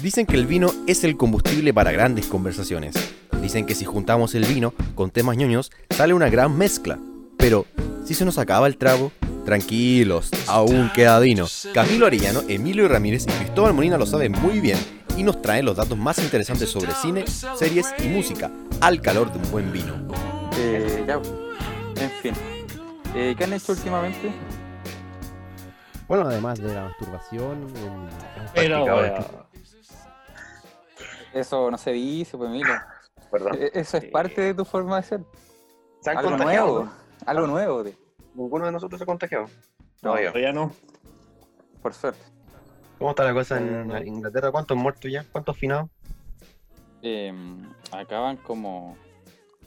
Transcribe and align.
Dicen 0.00 0.26
que 0.26 0.36
el 0.36 0.46
vino 0.46 0.70
es 0.86 1.04
el 1.04 1.16
combustible 1.16 1.72
para 1.72 1.90
grandes 1.92 2.26
conversaciones. 2.26 2.94
Dicen 3.40 3.64
que 3.66 3.74
si 3.74 3.84
juntamos 3.84 4.34
el 4.34 4.44
vino 4.44 4.74
con 4.94 5.10
temas 5.10 5.36
ñoños, 5.36 5.70
sale 5.90 6.14
una 6.14 6.28
gran 6.28 6.56
mezcla. 6.56 6.98
Pero, 7.38 7.66
si 8.04 8.14
se 8.14 8.24
nos 8.24 8.38
acaba 8.38 8.66
el 8.66 8.76
trago, 8.76 9.12
tranquilos, 9.44 10.30
aún 10.48 10.90
queda 10.94 11.18
vino. 11.20 11.46
Camilo 11.72 12.06
Arellano, 12.06 12.42
Emilio 12.48 12.88
Ramírez 12.88 13.24
y 13.26 13.30
Cristóbal 13.32 13.74
Molina 13.74 13.96
lo 13.98 14.06
saben 14.06 14.32
muy 14.32 14.60
bien 14.60 14.78
y 15.16 15.22
nos 15.22 15.40
traen 15.40 15.64
los 15.64 15.76
datos 15.76 15.96
más 15.96 16.18
interesantes 16.18 16.70
sobre 16.70 16.92
cine, 16.92 17.24
series 17.58 17.86
y 18.04 18.08
música, 18.08 18.50
al 18.80 19.00
calor 19.00 19.32
de 19.32 19.38
un 19.38 19.50
buen 19.50 19.72
vino. 19.72 19.94
Eh, 20.58 21.04
ya, 21.06 21.14
en 22.02 22.10
fin. 22.22 22.32
Eh, 23.14 23.34
¿Qué 23.36 23.44
han 23.44 23.52
hecho 23.54 23.72
últimamente? 23.72 24.30
Bueno, 26.08 26.24
además 26.28 26.60
de 26.60 26.72
la 26.72 26.84
masturbación, 26.84 27.62
hemos 27.62 28.50
Pero, 28.54 28.84
practicado 28.84 29.04
el- 29.04 29.10
weón, 29.12 29.45
Eso 31.40 31.70
no 31.70 31.78
se 31.78 31.92
dice, 31.92 32.36
pues. 32.38 32.50
¿Verdad? 33.32 33.54
E- 33.56 33.70
Eso 33.74 33.96
es 33.98 34.04
Sí. 34.04 34.08
parte 34.10 34.40
de 34.40 34.54
tu 34.54 34.64
forma 34.64 34.96
de 34.96 35.02
ser. 35.02 35.20
Se 36.00 36.10
han 36.10 36.18
Algo 36.18 36.30
contagiado. 36.30 36.66
nuevo. 36.66 36.84
¿no? 36.84 36.92
Algo 37.26 37.46
nuevo, 37.46 37.84
de- 37.84 37.96
Ninguno 38.34 38.66
de 38.66 38.72
nosotros 38.72 38.98
se 38.98 39.04
ha 39.04 39.06
contagiado. 39.06 39.46
No, 40.02 40.14
No, 40.14 40.20
yo. 40.20 40.28
todavía 40.28 40.52
no. 40.52 40.72
por 41.82 41.94
suerte. 41.94 42.20
¿Cómo 42.98 43.10
está 43.10 43.22
la 43.24 43.32
cosa 43.34 43.58
en 43.58 43.90
Eh, 43.92 44.02
Inglaterra? 44.06 44.50
¿Cuántos 44.50 44.76
muertos 44.76 45.10
ya? 45.10 45.24
¿Cuántos 45.30 45.56
finados? 45.56 45.88
Eh, 47.02 47.32
acaban 47.92 48.36
como 48.38 48.96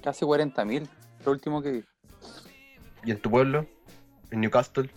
casi 0.03 0.25
40.000. 0.25 0.89
Lo 1.25 1.31
último 1.31 1.61
que 1.61 1.71
vi. 1.71 1.85
¿Y 3.05 3.11
en 3.11 3.21
tu 3.21 3.29
pueblo? 3.29 3.65
¿En 4.31 4.41
Newcastle? 4.41 4.89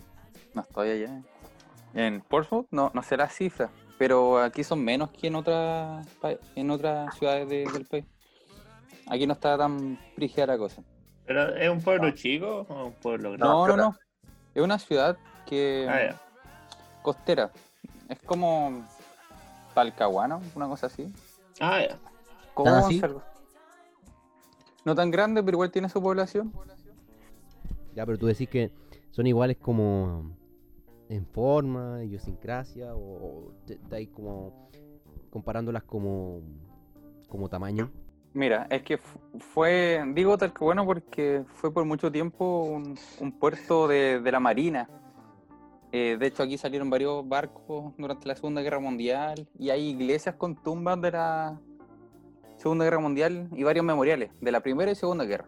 No 0.53 0.61
estoy 0.63 0.89
allá. 0.89 1.21
En 1.93 2.21
Portsmouth 2.21 2.67
no, 2.71 2.91
no 2.93 3.03
sé 3.03 3.15
las 3.17 3.33
cifras, 3.35 3.69
pero 4.03 4.37
aquí 4.39 4.65
son 4.65 4.83
menos 4.83 5.11
que 5.11 5.27
en 5.27 5.35
otras 5.35 6.05
en 6.57 6.69
otras 6.71 7.15
ciudades 7.17 7.47
de- 7.47 7.63
del 7.71 7.85
país. 7.85 8.03
Aquí 9.07 9.25
no 9.25 9.31
está 9.31 9.57
tan 9.57 9.97
brígida 10.17 10.45
la 10.45 10.57
cosa. 10.57 10.83
¿Pero 11.25 11.55
es 11.55 11.69
un 11.69 11.81
pueblo 11.81 12.11
chico 12.11 12.65
o 12.67 12.87
un 12.87 12.91
pueblo 12.95 13.29
grande? 13.31 13.47
No, 13.47 13.65
no, 13.65 13.77
no. 13.77 13.97
Es 14.53 14.61
una 14.61 14.77
ciudad 14.77 15.17
que 15.45 15.87
Ah, 15.89 16.01
ya. 16.11 16.21
costera. 17.01 17.49
Es 18.09 18.19
como 18.19 18.85
Talcahuano, 19.73 20.41
una 20.53 20.67
cosa 20.67 20.87
así. 20.87 21.07
Ah, 21.61 21.79
ya. 21.79 21.97
Como 22.53 22.71
¿Tan 22.71 22.79
así? 22.83 22.99
algo- 23.01 23.23
No 24.83 24.95
tan 24.95 25.11
grande, 25.11 25.41
pero 25.41 25.55
igual 25.55 25.71
tiene 25.71 25.87
su 25.87 26.01
población. 26.03 26.51
Ya, 27.95 28.05
pero 28.05 28.17
tú 28.17 28.25
decís 28.25 28.49
que 28.49 28.69
son 29.11 29.27
iguales 29.27 29.55
como 29.61 30.35
en 31.15 31.25
forma, 31.25 32.03
idiosincrasia, 32.03 32.95
o 32.95 33.51
te- 33.65 33.73
estáis 33.75 34.09
como 34.09 34.69
comparándolas 35.29 35.83
como, 35.83 36.41
como 37.27 37.49
tamaño. 37.49 37.91
Mira, 38.33 38.65
es 38.69 38.81
que 38.81 38.97
fu- 38.97 39.19
fue, 39.39 40.03
digo 40.13 40.37
Talcahuano 40.37 40.85
porque 40.85 41.43
fue 41.55 41.71
por 41.71 41.85
mucho 41.85 42.11
tiempo 42.11 42.63
un, 42.63 42.97
un 43.19 43.31
puerto 43.39 43.87
de, 43.87 44.19
de 44.19 44.31
la 44.31 44.39
Marina. 44.39 44.89
Eh, 45.91 46.17
de 46.19 46.25
hecho, 46.27 46.41
aquí 46.41 46.57
salieron 46.57 46.89
varios 46.89 47.27
barcos 47.27 47.93
durante 47.97 48.27
la 48.27 48.35
Segunda 48.35 48.61
Guerra 48.63 48.79
Mundial 48.79 49.47
y 49.59 49.69
hay 49.69 49.89
iglesias 49.89 50.35
con 50.35 50.55
tumbas 50.55 50.99
de 51.01 51.11
la 51.11 51.59
Segunda 52.57 52.85
Guerra 52.85 52.99
Mundial 52.99 53.49
y 53.55 53.63
varios 53.63 53.85
memoriales 53.85 54.31
de 54.41 54.51
la 54.51 54.61
Primera 54.61 54.91
y 54.91 54.95
Segunda 54.95 55.25
Guerra. 55.25 55.45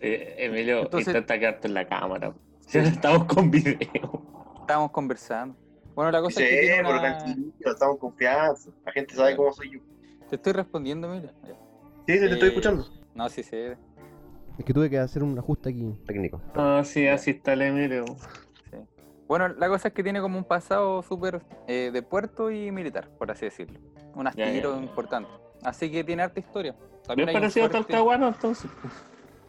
Eh, 0.00 0.34
Emilio, 0.38 0.80
Entonces- 0.82 1.08
intenta 1.08 1.38
quedarte 1.38 1.68
en 1.68 1.74
la 1.74 1.86
cámara. 1.86 2.34
Si 2.60 2.78
no 2.78 2.84
estamos 2.88 3.24
con 3.26 3.50
video. 3.52 4.22
Estábamos 4.66 4.90
conversando. 4.90 5.54
Bueno, 5.94 6.10
la 6.10 6.20
cosa 6.20 6.40
Sí, 6.40 6.46
es 6.50 6.74
que 6.74 6.80
una- 6.80 7.00
tranquilo, 7.00 7.52
estamos 7.72 7.94
en 7.94 8.00
confianza. 8.00 8.70
La 8.84 8.90
gente 8.90 9.14
sabe 9.14 9.36
cómo 9.36 9.52
soy 9.52 9.70
yo. 9.74 9.78
Te 10.28 10.34
estoy 10.34 10.54
respondiendo, 10.54 11.08
mira. 11.08 11.32
Sí, 12.04 12.14
sí, 12.14 12.18
te 12.18 12.24
estoy 12.32 12.48
Eh, 12.48 12.48
escuchando. 12.48 12.84
No, 13.14 13.28
sí, 13.28 13.44
sí. 13.44 13.56
Es 14.58 14.64
que 14.64 14.74
tuve 14.74 14.90
que 14.90 14.98
hacer 14.98 15.22
un 15.22 15.38
ajuste 15.38 15.68
aquí 15.70 15.94
técnico. 16.04 16.40
Ah, 16.56 16.82
sí, 16.84 17.06
así 17.06 17.30
está 17.30 17.52
el 17.52 17.62
Emilio. 17.62 18.06
Sí. 18.68 18.76
Bueno, 19.28 19.46
la 19.50 19.68
cosa 19.68 19.86
es 19.88 19.94
que 19.94 20.02
tiene 20.02 20.20
como 20.20 20.36
un 20.36 20.44
pasado 20.44 21.00
súper 21.04 21.42
eh, 21.68 21.90
de 21.92 22.02
puerto 22.02 22.50
y 22.50 22.72
militar, 22.72 23.08
por 23.18 23.30
así 23.30 23.44
decirlo. 23.44 23.78
Un 24.16 24.24
Ya, 24.24 24.32
ya, 24.32 24.44
astillero 24.46 24.74
ya. 24.78 24.82
importante. 24.82 25.30
Así 25.62 25.92
que 25.92 26.02
tiene 26.02 26.24
harta 26.24 26.40
historia. 26.40 26.72
Bien 26.72 27.02
También 27.06 27.28
hay 27.28 27.34
un 27.36 27.40
parecido 27.42 27.66
a 27.66 27.70
fuerte- 27.70 27.92
Talcahuano, 27.92 28.26
entonces. 28.28 28.68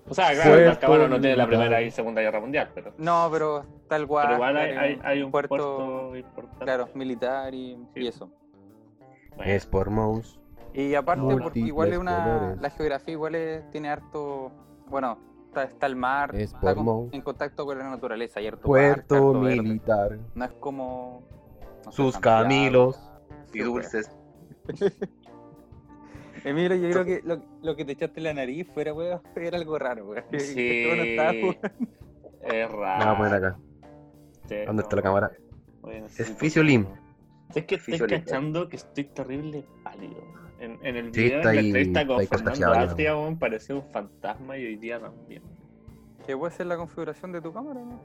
O 0.10 0.14
sea, 0.14 0.32
claro, 0.34 0.64
Talcahuano 0.66 1.08
no 1.10 1.20
tiene 1.20 1.36
la. 1.36 1.48
Primera 1.48 1.82
y 1.82 1.92
Segunda 1.92 2.22
Guerra 2.22 2.40
Mundial, 2.40 2.70
pero, 2.74 2.94
No, 2.98 3.28
pero 3.32 3.62
tal 3.88 4.02
pero 4.02 4.08
cual. 4.08 4.34
igual 4.34 4.58
hay, 4.58 4.72
hay, 4.72 5.00
hay 5.04 5.22
un 5.22 5.32
puerto, 5.32 5.50
puerto, 5.50 6.16
importante. 6.16 6.64
claro, 6.66 6.90
militar 6.94 7.54
y, 7.54 7.76
Sí. 7.94 8.02
y 8.02 8.08
eso. 8.08 8.30
Bueno, 9.36 9.52
Es 9.52 9.66
por 9.66 9.90
mouse. 9.90 10.40
Y 10.74 10.94
aparte, 10.96 11.38
porque 11.42 11.60
igual 11.60 11.92
es 11.92 11.98
una. 11.98 12.24
colores. 12.24 12.62
La 12.62 12.70
geografía 12.70 13.12
igual 13.14 13.36
es- 13.36 13.70
tiene 13.72 13.90
harto. 13.90 14.52
Bueno, 14.88 15.18
está, 15.48 15.64
está 15.64 15.86
el 15.88 15.96
mar, 15.96 16.34
Es 16.36 16.54
está 16.54 16.60
por 16.74 16.76
con- 16.86 17.10
en 17.12 17.22
contacto 17.22 17.66
con 17.66 17.78
la 17.78 17.90
naturaleza. 17.90 18.40
Hay 18.40 18.48
harto 18.48 18.62
Puerto 18.62 19.34
verde. 19.42 19.62
militar. 19.62 20.18
No 20.36 20.46
es 20.46 20.52
como. 20.54 21.24
no 21.86 21.92
sé, 21.92 21.98
Sus 21.98 22.14
Santiago. 22.14 22.44
Camilos. 22.44 23.12
Y 23.54 23.60
dulces. 23.60 24.12
Emilio, 26.50 26.76
yo 26.78 26.90
creo 26.92 27.06
que 27.06 27.22
lo, 27.24 27.42
lo 27.62 27.76
que 27.76 27.86
te 27.86 27.92
echaste 27.94 28.20
en 28.20 28.24
la 28.26 28.34
nariz 28.34 28.68
fuera, 28.74 28.94
weón, 28.94 29.22
era 29.36 29.58
algo 29.58 29.78
raro, 29.80 30.06
weón. 30.08 30.24
Sí. 30.40 30.86
no 30.88 31.02
es 31.02 31.68
Me 32.42 32.68
raro. 32.68 33.06
voy 33.06 33.14
a 33.14 33.18
poner 33.18 33.34
acá. 33.34 33.58
Sí, 34.48 34.56
¿Dónde 34.66 34.84
está 34.84 34.96
la 34.96 35.02
cámara? 35.02 35.32
Oye, 35.82 35.98
Es 35.98 36.04
necesito- 36.04 36.38
Fisiolin. 36.38 36.88
Es 37.56 37.66
que 37.66 37.76
estoy 37.76 37.94
Fisiolin. 37.94 38.20
cachando 38.22 38.68
que 38.70 38.76
estoy 38.78 39.04
terrible 39.06 39.64
pálido. 39.84 40.24
En, 40.60 40.80
en 40.84 40.96
el 40.96 41.14
Sí, 41.14 41.24
video, 41.24 41.38
está 41.38 41.50
en 41.52 41.56
la 41.56 41.62
ahí- 41.62 41.68
entrevista 41.68 42.08
con 42.08 42.26
Fernando. 42.28 42.72
Atria, 42.74 43.16
weón, 43.18 43.38
parecía 43.38 43.76
un 43.76 43.84
fantasma 43.92 44.58
y 44.58 44.66
hoy 44.66 44.76
día 44.78 45.00
también. 45.00 45.44
Que 46.26 46.36
puede 46.36 46.54
ser 46.54 46.66
la 46.66 46.78
configuración 46.78 47.32
de 47.32 47.42
tu 47.42 47.54
cámara, 47.54 47.80
¿no? 47.82 48.02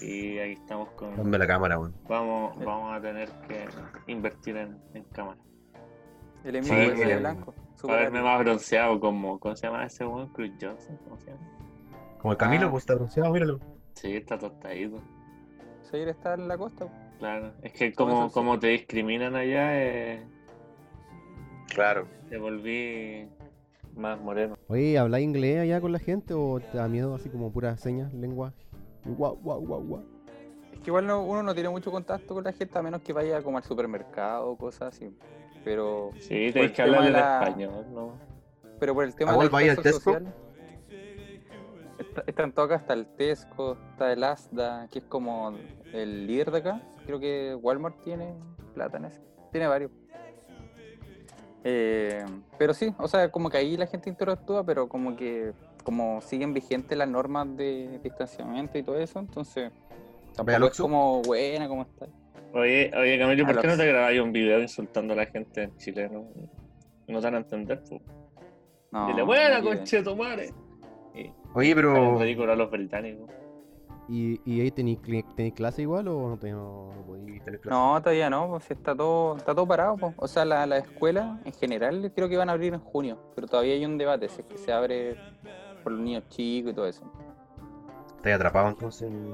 Y 0.00 0.38
aquí 0.38 0.52
estamos 0.52 0.88
con... 0.92 1.14
Dame 1.16 1.38
la 1.38 1.46
cámara, 1.46 1.78
weón. 1.78 1.94
Vamos, 2.08 2.56
vamos 2.64 2.96
a 2.96 3.00
tener 3.00 3.28
que 3.46 3.64
invertir 4.10 4.56
en, 4.56 4.78
en 4.94 5.04
cámara. 5.04 5.38
El 6.44 6.56
Emilio 6.56 6.62
Sí, 6.62 6.84
puede 6.84 6.96
ser 6.96 7.06
eh, 7.06 7.10
de 7.14 7.18
blanco. 7.20 7.54
Para 7.82 7.96
verme 8.02 8.22
más 8.22 8.38
bronceado 8.40 9.00
como... 9.00 9.38
¿Cómo 9.40 9.56
se 9.56 9.66
llama 9.66 9.84
ese 9.84 10.04
weón? 10.06 10.28
Chris 10.32 10.52
Johnson. 10.60 10.96
¿Cómo 11.04 11.18
se 11.18 11.30
llama? 11.30 11.48
Como 12.20 12.32
el 12.32 12.38
Camilo, 12.38 12.66
Ah. 12.66 12.70
pues 12.70 12.82
está 12.82 12.94
bronceado, 12.94 13.32
míralo. 13.32 13.58
Sí, 13.94 14.16
está 14.16 14.38
tostadito. 14.38 14.98
Seguir 15.90 16.08
está 16.08 16.34
en 16.34 16.48
la 16.48 16.56
costa. 16.56 16.86
Claro. 17.18 17.52
Es 17.62 17.72
que 17.72 17.92
Como 17.92 18.30
como 18.30 18.58
te 18.58 18.68
discriminan 18.68 19.34
allá, 19.36 19.80
eh, 19.80 20.22
Claro. 21.74 22.06
te 22.28 22.38
volví 22.38 23.28
más 23.96 24.20
moreno. 24.20 24.56
Oye, 24.68 24.98
¿habláis 24.98 25.24
inglés 25.24 25.60
allá 25.60 25.80
con 25.80 25.92
la 25.92 25.98
gente 25.98 26.34
o 26.34 26.60
te 26.60 26.78
da 26.78 26.88
miedo 26.88 27.14
así 27.14 27.28
como 27.28 27.52
puras 27.52 27.80
señas, 27.80 28.12
lengua? 28.14 28.52
Guau, 29.04 29.36
guau, 29.36 29.60
guau, 29.60 29.82
guau. 29.82 30.02
Es 30.72 30.80
que 30.80 30.90
igual 30.90 31.06
no- 31.06 31.22
uno 31.24 31.42
no 31.42 31.54
tiene 31.54 31.68
mucho 31.68 31.90
contacto 31.90 32.34
con 32.34 32.44
la 32.44 32.52
gente 32.52 32.78
a 32.78 32.82
menos 32.82 33.02
que 33.02 33.12
vaya 33.12 33.42
como 33.42 33.58
al 33.58 33.64
supermercado 33.64 34.50
o 34.50 34.56
cosas 34.56 34.94
así. 34.94 35.10
Pero, 35.64 36.10
Sí, 36.18 36.34
el 36.46 36.52
que 36.52 36.68
tema 36.70 36.84
hablar 36.98 37.02
de 37.02 37.06
en 37.08 37.12
la- 37.14 37.32
español, 37.44 37.86
¿no? 37.94 38.12
pero 38.80 38.94
por 38.94 39.04
el 39.04 39.14
tema 39.14 39.30
¿A 39.32 39.34
cuál 39.34 39.46
del 39.46 39.52
vaya, 39.52 39.70
al 39.70 39.76
contacto 39.76 39.98
Tesco? 39.98 40.12
social. 40.12 40.34
Está, 41.98 42.24
está 42.26 42.42
en 42.42 42.52
todo 42.52 42.64
acá, 42.66 42.74
está 42.76 42.94
el 42.94 43.06
Tesco, 43.06 43.76
está 43.92 44.12
el 44.12 44.24
Asda, 44.24 44.88
que 44.90 44.98
es 44.98 45.04
como 45.04 45.54
el 45.92 46.26
líder 46.26 46.50
de 46.50 46.58
acá. 46.58 46.80
Creo 47.06 47.20
que 47.20 47.54
Walmart 47.60 48.02
tiene 48.02 48.34
plata 48.74 48.96
en 48.96 49.04
ese. 49.04 49.20
Tiene 49.52 49.68
varios. 49.68 49.90
Eh, 51.64 52.24
pero 52.58 52.74
sí, 52.74 52.92
o 52.98 53.06
sea, 53.06 53.30
como 53.30 53.48
que 53.48 53.56
ahí 53.58 53.76
la 53.76 53.86
gente 53.86 54.10
interactúa, 54.10 54.64
pero 54.64 54.88
como 54.88 55.14
que 55.16 55.52
como 55.84 56.20
siguen 56.20 56.52
vigentes 56.54 56.96
las 56.98 57.08
normas 57.08 57.56
de 57.56 58.00
distanciamiento 58.02 58.78
y 58.78 58.82
todo 58.82 58.98
eso, 58.98 59.18
entonces 59.20 59.70
tampoco 60.34 60.66
es 60.66 60.78
como 60.80 61.22
buena, 61.22 61.68
como 61.68 61.82
está. 61.82 62.06
Oye, 62.54 62.90
oye 62.96 63.18
Camilo, 63.18 63.46
¿por 63.46 63.60
qué 63.60 63.66
no 63.66 63.76
te 63.76 63.86
grabáis 63.86 64.20
un 64.20 64.32
video 64.32 64.60
insultando 64.60 65.14
a 65.14 65.16
la 65.16 65.26
gente 65.26 65.62
en 65.64 65.76
chileno? 65.78 66.26
No 67.08 67.18
te 67.18 67.24
van 67.24 67.34
a 67.34 67.38
entender, 67.38 67.82
pues. 67.88 68.00
No, 68.90 69.06
Dile, 69.06 69.22
buena, 69.22 69.56
no 69.56 69.60
quieren. 69.62 69.78
conche 69.78 70.02
tu 70.02 70.16
madre. 70.16 70.50
Y 71.14 71.30
Oye, 71.54 71.74
pero. 71.74 72.18
ridículo 72.18 72.52
a 72.52 72.56
los 72.56 72.70
británicos. 72.70 73.30
¿Y, 74.08 74.40
y 74.44 74.60
ahí 74.60 74.70
tenéis 74.70 75.00
tenéis 75.00 75.54
clase 75.54 75.82
igual 75.82 76.08
o 76.08 76.28
no, 76.28 76.36
te, 76.38 76.50
no, 76.50 76.90
no 76.94 77.06
podéis 77.06 77.42
tener 77.44 77.60
clase? 77.60 77.70
No, 77.74 78.00
todavía 78.02 78.28
no, 78.28 78.48
pues 78.50 78.70
está 78.70 78.94
todo, 78.94 79.36
está 79.36 79.54
todo 79.54 79.66
parado. 79.66 79.96
pues. 79.96 80.12
O 80.18 80.28
sea, 80.28 80.44
la, 80.44 80.66
la 80.66 80.78
escuela 80.78 81.40
en 81.44 81.52
general 81.52 82.12
creo 82.14 82.28
que 82.28 82.36
van 82.36 82.50
a 82.50 82.52
abrir 82.52 82.74
en 82.74 82.80
junio, 82.80 83.18
pero 83.34 83.46
todavía 83.46 83.74
hay 83.74 83.86
un 83.86 83.96
debate, 83.96 84.28
si 84.28 84.40
es 84.42 84.46
que 84.46 84.58
se 84.58 84.72
abre 84.72 85.16
por 85.82 85.92
los 85.92 86.00
niños 86.02 86.28
chicos 86.28 86.72
y 86.72 86.74
todo 86.74 86.86
eso. 86.86 87.10
Estás 88.16 88.34
atrapado 88.34 88.68
entonces 88.68 89.08
en 89.10 89.32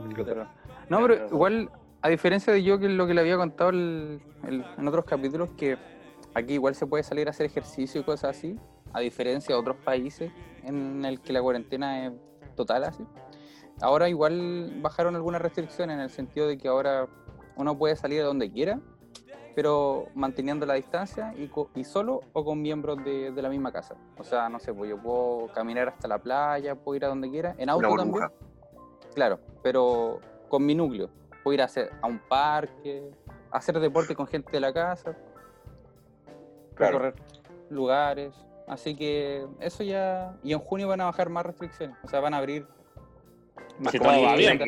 no, 0.88 1.02
pero 1.02 1.26
igual, 1.26 1.70
a 2.02 2.08
diferencia 2.08 2.52
de 2.52 2.62
yo 2.62 2.78
que 2.78 2.88
lo 2.88 3.06
que 3.06 3.14
le 3.14 3.20
había 3.20 3.36
contado 3.36 3.70
el- 3.70 4.20
el- 4.44 4.64
en 4.76 4.88
otros 4.88 5.04
capítulos, 5.04 5.50
que 5.56 5.76
aquí 6.34 6.54
igual 6.54 6.74
se 6.74 6.86
puede 6.86 7.02
salir 7.02 7.26
a 7.28 7.30
hacer 7.30 7.46
ejercicio 7.46 8.00
y 8.00 8.04
cosas 8.04 8.36
así, 8.36 8.56
a 8.92 9.00
diferencia 9.00 9.54
de 9.54 9.60
otros 9.60 9.76
países 9.84 10.30
en 10.62 11.04
el 11.04 11.20
que 11.20 11.32
la 11.32 11.42
cuarentena 11.42 12.06
es 12.06 12.12
total 12.54 12.84
así. 12.84 13.04
Ahora 13.80 14.08
igual 14.08 14.72
bajaron 14.76 15.14
algunas 15.16 15.40
restricciones 15.40 15.94
en 15.94 16.00
el 16.00 16.10
sentido 16.10 16.46
de 16.48 16.58
que 16.58 16.68
ahora 16.68 17.08
uno 17.56 17.76
puede 17.76 17.96
salir 17.96 18.22
a 18.22 18.24
donde 18.24 18.50
quiera 18.50 18.80
pero 19.54 20.06
manteniendo 20.14 20.66
la 20.66 20.74
distancia 20.74 21.34
y, 21.36 21.48
co- 21.48 21.68
y 21.74 21.82
solo 21.82 22.20
o 22.32 22.44
con 22.44 22.62
miembros 22.62 23.02
de, 23.02 23.32
de 23.32 23.42
la 23.42 23.48
misma 23.48 23.72
casa. 23.72 23.96
O 24.16 24.22
sea, 24.22 24.48
no 24.48 24.60
sé, 24.60 24.72
pues 24.72 24.88
yo 24.88 24.96
puedo 25.02 25.48
caminar 25.52 25.88
hasta 25.88 26.06
la 26.06 26.18
playa, 26.18 26.76
puedo 26.76 26.94
ir 26.94 27.04
a 27.04 27.08
donde 27.08 27.28
quiera, 27.28 27.56
en 27.58 27.68
auto 27.68 27.80
también. 27.96 28.22
Claro, 29.16 29.40
pero 29.60 30.20
con 30.48 30.64
mi 30.64 30.76
núcleo. 30.76 31.10
Puedo 31.48 31.54
ir 31.54 31.62
a, 31.62 31.64
hacer, 31.64 31.90
a 32.02 32.06
un 32.06 32.18
parque, 32.18 33.10
hacer 33.50 33.80
deporte 33.80 34.14
con 34.14 34.26
gente 34.26 34.50
de 34.52 34.60
la 34.60 34.70
casa, 34.70 35.16
Claro. 36.74 36.98
recorrer 36.98 37.14
lugares. 37.70 38.34
Así 38.66 38.94
que 38.94 39.46
eso 39.60 39.82
ya. 39.82 40.36
Y 40.42 40.52
en 40.52 40.58
junio 40.58 40.88
van 40.88 41.00
a 41.00 41.06
bajar 41.06 41.30
más 41.30 41.46
restricciones. 41.46 41.96
O 42.04 42.08
sea, 42.08 42.20
van 42.20 42.34
a 42.34 42.36
abrir 42.36 42.66
más 43.78 43.92
Si 43.92 43.98
todo 43.98 44.08
va 44.22 44.36
bien. 44.36 44.58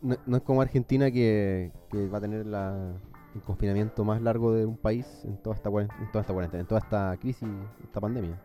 No, 0.00 0.14
no 0.26 0.36
es 0.36 0.42
como 0.44 0.62
Argentina 0.62 1.10
que, 1.10 1.72
que 1.90 2.06
va 2.06 2.18
a 2.18 2.20
tener 2.20 2.46
la, 2.46 2.92
el 3.34 3.42
confinamiento 3.42 4.04
más 4.04 4.22
largo 4.22 4.52
de 4.52 4.64
un 4.64 4.76
país 4.76 5.24
en 5.24 5.38
toda 5.38 5.56
esta 5.56 5.70
cuaren- 5.70 5.92
en 5.98 6.06
toda 6.12 6.20
esta 6.20 6.32
cuarentena, 6.32 6.60
en 6.60 6.68
toda 6.68 6.78
esta 6.78 7.16
crisis, 7.18 7.48
esta 7.82 8.00
pandemia. 8.00 8.40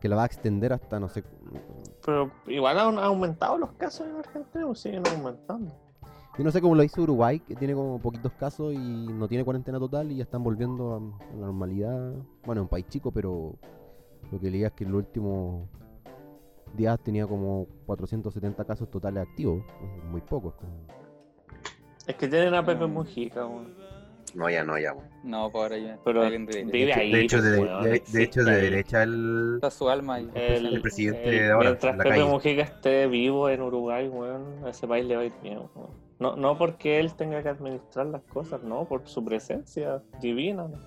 Que 0.00 0.08
la 0.08 0.16
va 0.16 0.22
a 0.22 0.26
extender 0.26 0.72
hasta 0.72 0.98
no 0.98 1.10
sé. 1.10 1.22
Pero 2.02 2.30
igual 2.46 2.78
han 2.78 2.98
aumentado 2.98 3.58
los 3.58 3.72
casos 3.72 4.06
en 4.08 4.16
Argentina 4.16 4.66
o 4.66 4.74
siguen 4.74 5.02
aumentando. 5.06 5.70
Yo 6.38 6.44
no 6.44 6.52
sé 6.52 6.60
cómo 6.60 6.76
lo 6.76 6.84
hizo 6.84 7.02
Uruguay, 7.02 7.40
que 7.40 7.56
tiene 7.56 7.74
como 7.74 7.98
poquitos 7.98 8.32
casos 8.34 8.72
y 8.72 8.78
no 8.78 9.26
tiene 9.26 9.44
cuarentena 9.44 9.78
total 9.80 10.12
y 10.12 10.16
ya 10.16 10.22
están 10.22 10.44
volviendo 10.44 10.92
a, 10.94 10.96
a 10.98 11.34
la 11.34 11.46
normalidad. 11.46 12.12
Bueno, 12.46 12.60
es 12.60 12.64
un 12.64 12.68
país 12.68 12.86
chico, 12.88 13.10
pero 13.10 13.54
lo 14.30 14.38
que 14.40 14.48
leía 14.50 14.68
es 14.68 14.72
que 14.74 14.84
en 14.84 14.92
los 14.92 14.98
últimos 15.00 15.68
días 16.76 17.00
tenía 17.00 17.26
como 17.26 17.66
470 17.86 18.64
casos 18.64 18.88
totales 18.88 19.26
activos. 19.28 19.64
Es 19.98 20.04
muy 20.04 20.20
poco. 20.20 20.50
es 20.50 20.54
como- 20.54 20.86
Es 22.06 22.14
que 22.14 22.28
tienen 22.28 22.54
a 22.54 22.64
Pepe. 22.64 22.86
Mujica, 22.86 23.44
weón. 23.44 23.74
No, 24.34 24.48
ya 24.48 24.62
no, 24.62 24.78
ya. 24.78 24.92
weón. 24.92 25.06
No, 25.24 25.38
ahora 25.52 25.76
ya. 25.76 25.98
Pero 26.04 26.22
vive 26.30 26.92
ahí. 26.94 27.10
De 27.10 27.20
hecho, 27.22 27.42
de, 27.42 28.22
hecho, 28.22 28.44
de 28.44 28.60
derecha 28.60 29.02
el, 29.02 29.54
Está 29.56 29.70
su 29.72 29.88
alma 29.88 30.14
ahí. 30.14 30.30
El, 30.34 30.66
el 30.66 30.82
presidente 30.82 31.24
el- 31.24 31.30
de 31.30 31.50
ahora, 31.50 31.70
Mientras 31.70 31.96
Pepe 31.96 32.08
calle. 32.10 32.24
Mujica 32.26 32.62
esté 32.62 33.06
vivo 33.08 33.48
en 33.48 33.60
Uruguay, 33.60 34.06
weón, 34.08 34.64
a 34.64 34.70
ese 34.70 34.86
país 34.86 35.04
le 35.04 35.16
va 35.16 35.22
a 35.22 35.24
ir 35.24 35.32
bien. 35.42 35.58
weón. 35.74 36.07
No, 36.18 36.34
no 36.36 36.58
porque 36.58 36.98
él 36.98 37.14
tenga 37.14 37.42
que 37.42 37.48
administrar 37.48 38.06
las 38.06 38.22
cosas, 38.22 38.62
no, 38.62 38.84
por 38.86 39.06
su 39.06 39.24
presencia 39.24 40.02
divina. 40.20 40.64
¿no? 40.68 40.78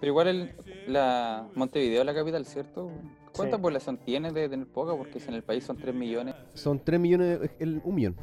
Pero 0.00 0.10
igual 0.10 0.28
el, 0.28 0.54
la 0.86 1.46
Montevideo 1.54 2.00
es 2.00 2.06
la 2.06 2.14
capital, 2.14 2.44
¿cierto? 2.44 2.90
¿Cuánta 3.34 3.56
Sí. 3.56 3.62
población 3.62 3.96
tiene 3.96 4.30
de 4.30 4.48
tener 4.48 4.66
poca? 4.66 4.94
Porque 4.94 5.18
si 5.20 5.28
en 5.28 5.34
el 5.34 5.42
país 5.42 5.64
son 5.64 5.76
3 5.78 5.94
millones, 5.94 6.34
Son 6.52 6.78
3 6.78 7.00
millones, 7.00 7.40
es 7.42 7.50
el- 7.58 7.80
un 7.84 7.94
millón. 7.94 8.16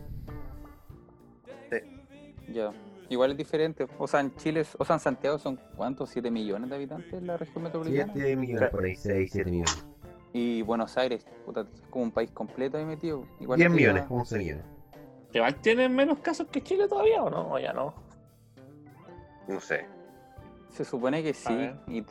ya. 2.54 2.72
Igual 3.10 3.32
es 3.32 3.38
diferente. 3.38 3.88
O 3.98 4.08
sea, 4.08 4.22
en 4.22 4.34
Chile, 4.36 4.64
o 4.78 4.86
sea, 4.86 4.96
en 4.96 5.00
Santiago 5.02 5.38
son 5.38 5.60
¿cuántos? 5.76 6.16
¿7 6.16 6.32
millones 6.32 6.70
de 6.70 6.76
habitantes 6.78 7.12
en 7.14 7.28
la 7.28 7.36
región 7.38 7.64
metropolitana? 7.64 8.14
7 8.14 8.36
millones 8.38 8.70
por 8.70 8.86
ahí, 8.86 8.96
6, 8.96 9.30
7 9.32 9.50
7 9.50 9.52
millones. 9.52 9.86
Y 10.34 10.62
Buenos 10.62 10.96
Aires, 10.98 11.26
puta, 11.46 11.62
es 11.62 11.82
como 11.90 12.06
un 12.06 12.12
país 12.12 12.32
completo 12.32 12.78
ahí 12.78 12.86
metido. 12.86 13.26
Igual 13.42 13.58
10 13.60 13.70
te 13.70 13.76
millones, 13.76 14.04
da- 14.10 14.16
11 14.16 14.38
millones. 14.38 14.64
Igual 15.34 15.56
tienen 15.56 15.96
menos 15.96 16.20
casos 16.20 16.48
que 16.48 16.62
Chile 16.62 16.88
todavía, 16.88 17.24
¿o 17.24 17.30
no? 17.30 17.54
O 17.54 17.60
ya 17.60 17.72
no. 17.74 17.94
No 19.48 19.60
sé. 19.60 19.86
Se 20.70 20.84
supone 20.86 21.24
que 21.24 21.34
sí, 21.34 21.72
y- 21.88 22.06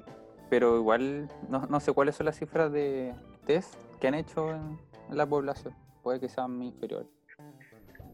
pero 0.48 0.76
igual 0.76 1.30
no, 1.48 1.60
no 1.66 1.80
sé 1.80 1.92
cuáles 1.92 2.16
son 2.16 2.26
las 2.26 2.36
cifras 2.38 2.72
de 2.72 3.14
test 3.46 3.74
que 4.00 4.08
han 4.08 4.14
hecho 4.14 4.50
en, 4.50 4.78
en 5.10 5.16
la 5.16 5.26
población. 5.26 5.74
Puede 6.02 6.18
que 6.20 6.28
sean 6.28 6.62
inferiores. 6.62 7.08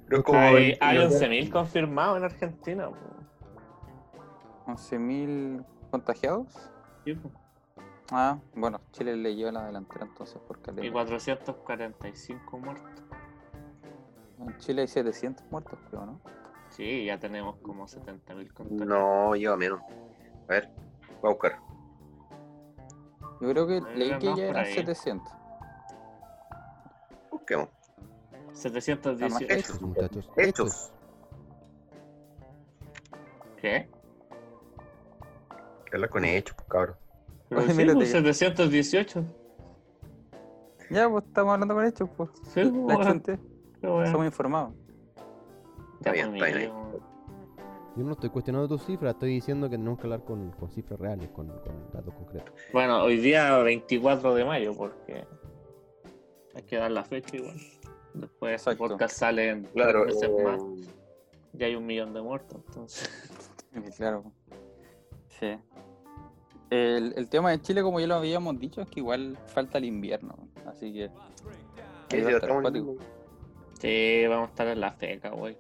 Pero 0.06 0.18
es 0.18 0.24
como. 0.24 0.38
Hay, 0.38 0.72
el- 0.72 0.78
hay 0.80 0.96
el- 0.98 1.08
11.000 1.10 1.50
confirmados 1.50 2.18
en 2.18 2.24
Argentina. 2.24 2.88
weón. 2.88 3.26
11.000 4.66 5.64
contagiados. 5.90 6.70
Sí. 7.04 7.18
Ah, 8.12 8.38
bueno, 8.54 8.80
Chile 8.92 9.16
le 9.16 9.34
lleva 9.34 9.50
la 9.52 9.66
delantera 9.66 10.04
entonces 10.06 10.38
por 10.46 10.58
Y 10.58 10.62
caleta. 10.62 10.92
445 10.92 12.58
muertos. 12.58 12.90
En 14.38 14.58
Chile 14.58 14.82
hay 14.82 14.88
700 14.88 15.44
muertos, 15.50 15.78
creo, 15.90 16.06
¿no? 16.06 16.20
Sí, 16.70 17.04
ya 17.06 17.18
tenemos 17.18 17.56
como 17.62 17.86
70.000 17.86 18.52
contagios. 18.52 18.86
No, 18.86 19.34
lleva 19.34 19.56
menos. 19.56 19.80
A 20.48 20.52
ver, 20.52 20.70
voy 21.22 21.30
a 21.30 21.34
buscar. 21.34 21.58
Yo 23.40 23.48
creo 23.50 23.66
que 23.66 23.80
leí 23.94 24.18
que 24.18 24.34
ya 24.36 24.44
eran 24.44 24.64
ahí. 24.64 24.74
700. 24.74 25.32
Busquemos. 27.30 27.68
718. 28.52 29.52
Hechos, 29.52 29.82
muchachos. 29.82 30.30
Hechos. 30.36 30.92
¿Qué? 33.60 33.88
Que 35.86 35.96
hablar 35.96 36.10
con 36.10 36.24
hechos, 36.24 36.54
pues, 36.56 36.68
cabrón. 36.68 36.96
Pero 37.48 37.60
Oye, 37.60 37.70
sí, 37.70 37.76
mírate 37.76 37.94
pues, 37.94 38.12
que- 38.12 38.18
718. 38.18 39.24
Ya, 40.90 41.08
pues 41.08 41.24
estamos 41.24 41.52
hablando 41.54 41.74
con 41.74 41.84
hechos, 41.84 42.08
pues. 42.16 42.30
Sí, 42.52 42.62
La. 42.64 43.38
Somos 43.82 44.26
informados. 44.26 44.74
Ya, 46.00 46.10
Está 46.10 46.12
bien, 46.12 46.36
está 46.36 46.58
bien 46.58 46.72
Yo 47.96 48.04
no 48.04 48.12
estoy 48.12 48.28
cuestionando 48.30 48.68
tus 48.68 48.84
cifras, 48.84 49.14
estoy 49.14 49.30
diciendo 49.30 49.68
que 49.70 49.76
tenemos 49.76 49.98
que 49.98 50.04
hablar 50.06 50.24
con, 50.24 50.50
con 50.52 50.70
cifras 50.70 51.00
reales, 51.00 51.28
con, 51.30 51.48
con 51.48 51.90
datos 51.92 52.12
concretos. 52.14 52.52
Bueno, 52.72 53.02
hoy 53.02 53.16
día 53.18 53.56
24 53.58 54.34
de 54.34 54.44
mayo, 54.44 54.74
porque 54.76 55.24
hay 56.54 56.62
que 56.62 56.76
dar 56.76 56.90
la 56.90 57.04
fecha 57.04 57.36
igual. 57.36 57.56
Después 58.14 58.54
ese 58.60 58.70
Exacto. 58.70 58.88
podcast 58.88 59.16
sale 59.16 59.48
en 59.50 59.64
Claro, 59.64 60.04
tres 60.04 60.14
meses 60.16 60.30
más. 60.44 60.60
eh, 60.62 60.90
Ya 61.54 61.66
hay 61.66 61.74
un 61.76 61.86
millón 61.86 62.12
de 62.14 62.22
muertos, 62.22 62.60
entonces. 62.66 63.10
Claro. 63.96 64.24
Sí. 65.28 65.58
El, 66.70 67.12
el 67.16 67.28
tema 67.28 67.50
de 67.50 67.60
Chile, 67.60 67.82
como 67.82 68.00
ya 68.00 68.06
lo 68.06 68.14
habíamos 68.16 68.58
dicho, 68.58 68.80
es 68.80 68.88
que 68.88 69.00
igual 69.00 69.36
falta 69.46 69.78
el 69.78 69.84
invierno. 69.84 70.34
Así 70.66 70.92
que. 70.92 71.10
Sí, 73.86 74.26
vamos 74.26 74.48
a 74.48 74.50
estar 74.50 74.66
en 74.66 74.80
la 74.80 74.90
feca, 74.92 75.30
güey. 75.30 75.56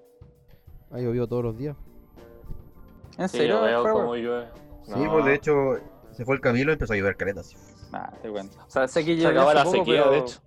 Ha 0.90 0.98
llovido 0.98 1.28
todos 1.28 1.44
los 1.44 1.56
días. 1.56 1.76
¿En 3.18 3.28
Sí, 3.28 3.38
serio? 3.38 3.56
yo 3.56 3.62
veo 3.62 3.82
cómo 3.92 4.16
llueve. 4.16 4.46
Sí, 4.82 4.94
pues 5.10 5.24
de 5.24 5.34
hecho, 5.34 5.52
se 6.10 6.24
fue 6.24 6.34
el 6.34 6.40
Camilo 6.40 6.70
y 6.70 6.74
empezó 6.74 6.92
a 6.92 6.96
llover 6.96 7.16
caretas. 7.16 7.54
Ah, 7.92 8.12
te 8.20 8.28
cuento. 8.28 8.56
O 8.66 8.70
sea, 8.70 8.88
sé 8.88 9.04
que 9.04 9.16
Se 9.20 9.26
acabó 9.28 9.52
la 9.54 9.62
poco, 9.64 9.76
sequía, 9.76 10.02
pero- 10.02 10.10
de 10.10 10.18
hecho. 10.18 10.40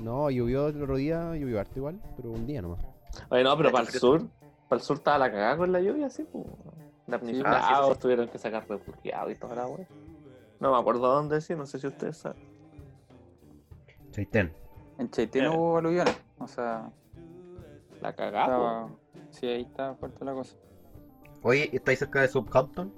No, 0.00 0.30
llovió 0.30 0.68
el 0.68 0.82
otro 0.82 0.96
día, 0.96 1.34
llovió 1.36 1.60
harto 1.60 1.78
igual, 1.78 2.00
pero 2.16 2.30
un 2.30 2.46
día 2.46 2.60
nomás. 2.62 2.84
Oye, 3.30 3.44
no, 3.44 3.56
pero 3.56 3.70
para 3.70 3.84
el 3.84 3.90
sur, 3.90 4.22
para 4.68 4.78
el 4.80 4.84
sur 4.84 4.96
estaba 4.96 5.18
la 5.18 5.30
cagada 5.30 5.56
con 5.58 5.72
la 5.72 5.80
lluvia, 5.80 6.08
sí, 6.10 6.26
pues. 6.30 6.46
Damnificados, 7.06 7.60
Ah, 7.62 7.82
sí, 7.86 7.92
sí. 7.94 7.98
tuvieron 8.00 8.28
que 8.28 8.38
sacar 8.38 8.66
refugiados 8.68 9.32
y 9.32 9.34
toda 9.36 9.56
la 9.56 9.66
wey. 9.66 9.86
No 10.58 10.72
me 10.72 10.78
acuerdo 10.78 11.00
dónde, 11.08 11.40
sí, 11.42 11.54
no 11.54 11.66
sé 11.66 11.78
si 11.78 11.86
ustedes 11.86 12.16
saben. 12.18 12.42
Chaitén. 14.12 14.52
En 14.98 15.10
Chaitén 15.10 15.44
Eh. 15.44 15.48
hubo 15.48 15.78
aluviones. 15.78 16.14
O 16.40 16.48
sea, 16.48 16.90
La 18.00 18.14
cagada. 18.14 18.88
Sí, 19.30 19.46
ahí 19.46 19.62
está 19.62 19.94
fuerte 19.94 20.24
la 20.24 20.32
cosa. 20.32 20.56
Oye, 21.42 21.68
¿estáis 21.72 21.98
cerca 21.98 22.22
de 22.22 22.28
Southampton? 22.28 22.92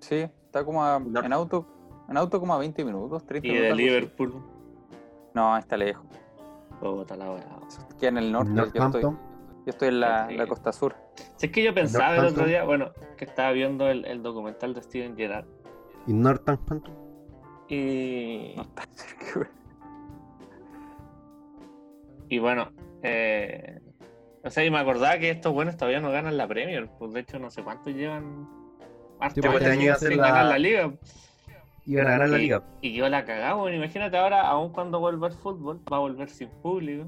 Sí, 0.00 0.16
está 0.46 0.64
como 0.64 0.84
a- 0.84 0.98
No. 1.00 1.20
en 1.22 1.32
auto. 1.32 1.66
En 2.08 2.16
auto 2.16 2.38
como 2.38 2.54
a 2.54 2.58
20 2.58 2.84
minutos, 2.84 3.24
30 3.26 3.46
Y 3.46 3.50
minutos. 3.50 3.62
de 3.64 3.70
algo 3.72 3.76
así. 3.80 3.84
Liverpool. 3.84 4.42
No, 5.34 5.56
está 5.56 5.76
lejos. 5.76 6.06
Puta 6.80 7.16
la. 7.16 7.36
Queda 7.98 8.08
en 8.10 8.18
el 8.18 8.30
norte. 8.32 8.52
Yo 8.54 8.84
estoy, 8.84 9.02
yo 9.02 9.16
estoy 9.66 9.88
en 9.88 10.00
la, 10.00 10.28
Sí. 10.28 10.36
la 10.36 10.46
costa 10.46 10.72
sur. 10.72 10.94
Si 11.36 11.46
es 11.46 11.52
que 11.52 11.62
yo 11.64 11.74
pensaba 11.74 12.16
el 12.16 12.26
otro 12.26 12.46
día, 12.46 12.64
bueno, 12.64 12.90
que 13.16 13.24
estaba 13.24 13.50
viendo 13.52 13.88
el, 13.88 14.04
el 14.04 14.22
documental 14.22 14.74
de 14.74 14.82
Steven 14.82 15.16
Gerrard 15.16 15.46
¿Y 16.06 16.12
Northampton? 16.12 16.82
y, 17.68 18.52
No 18.56 18.62
está 18.62 18.82
cerca, 18.92 19.24
güey. 19.36 19.48
Y 22.34 22.38
bueno, 22.38 22.70
eh, 23.02 23.78
o 24.42 24.50
sea, 24.50 24.64
y 24.64 24.70
me 24.70 24.78
acordaba 24.78 25.18
que 25.18 25.30
estos 25.30 25.52
buenos 25.52 25.76
todavía 25.76 26.00
no 26.00 26.10
ganan 26.10 26.36
la 26.36 26.46
Premier, 26.48 26.88
pues 26.98 27.12
de 27.12 27.20
hecho 27.20 27.38
no 27.38 27.50
sé 27.50 27.62
cuántos 27.62 27.94
llevan 27.94 28.48
harto 29.20 29.40
pues, 29.40 29.54
este 29.54 29.70
año 29.70 29.92
a 29.92 29.96
sin 29.96 30.16
la- 30.18 30.26
ganar 30.28 30.46
la 30.46 30.58
liga. 30.58 30.92
Iban 31.86 32.06
a 32.06 32.10
ganar 32.10 32.28
la 32.30 32.38
Y- 32.38 32.40
liga. 32.42 32.62
Y 32.80 32.94
yo 32.94 33.08
la 33.08 33.24
cagaba, 33.24 33.60
bueno, 33.60 33.76
imagínate 33.76 34.16
ahora, 34.16 34.46
aun 34.48 34.72
cuando 34.72 35.00
vuelva 35.00 35.28
el 35.28 35.34
fútbol, 35.34 35.80
va 35.92 35.98
a 35.98 36.00
volver 36.00 36.30
sin 36.30 36.48
público. 36.48 37.06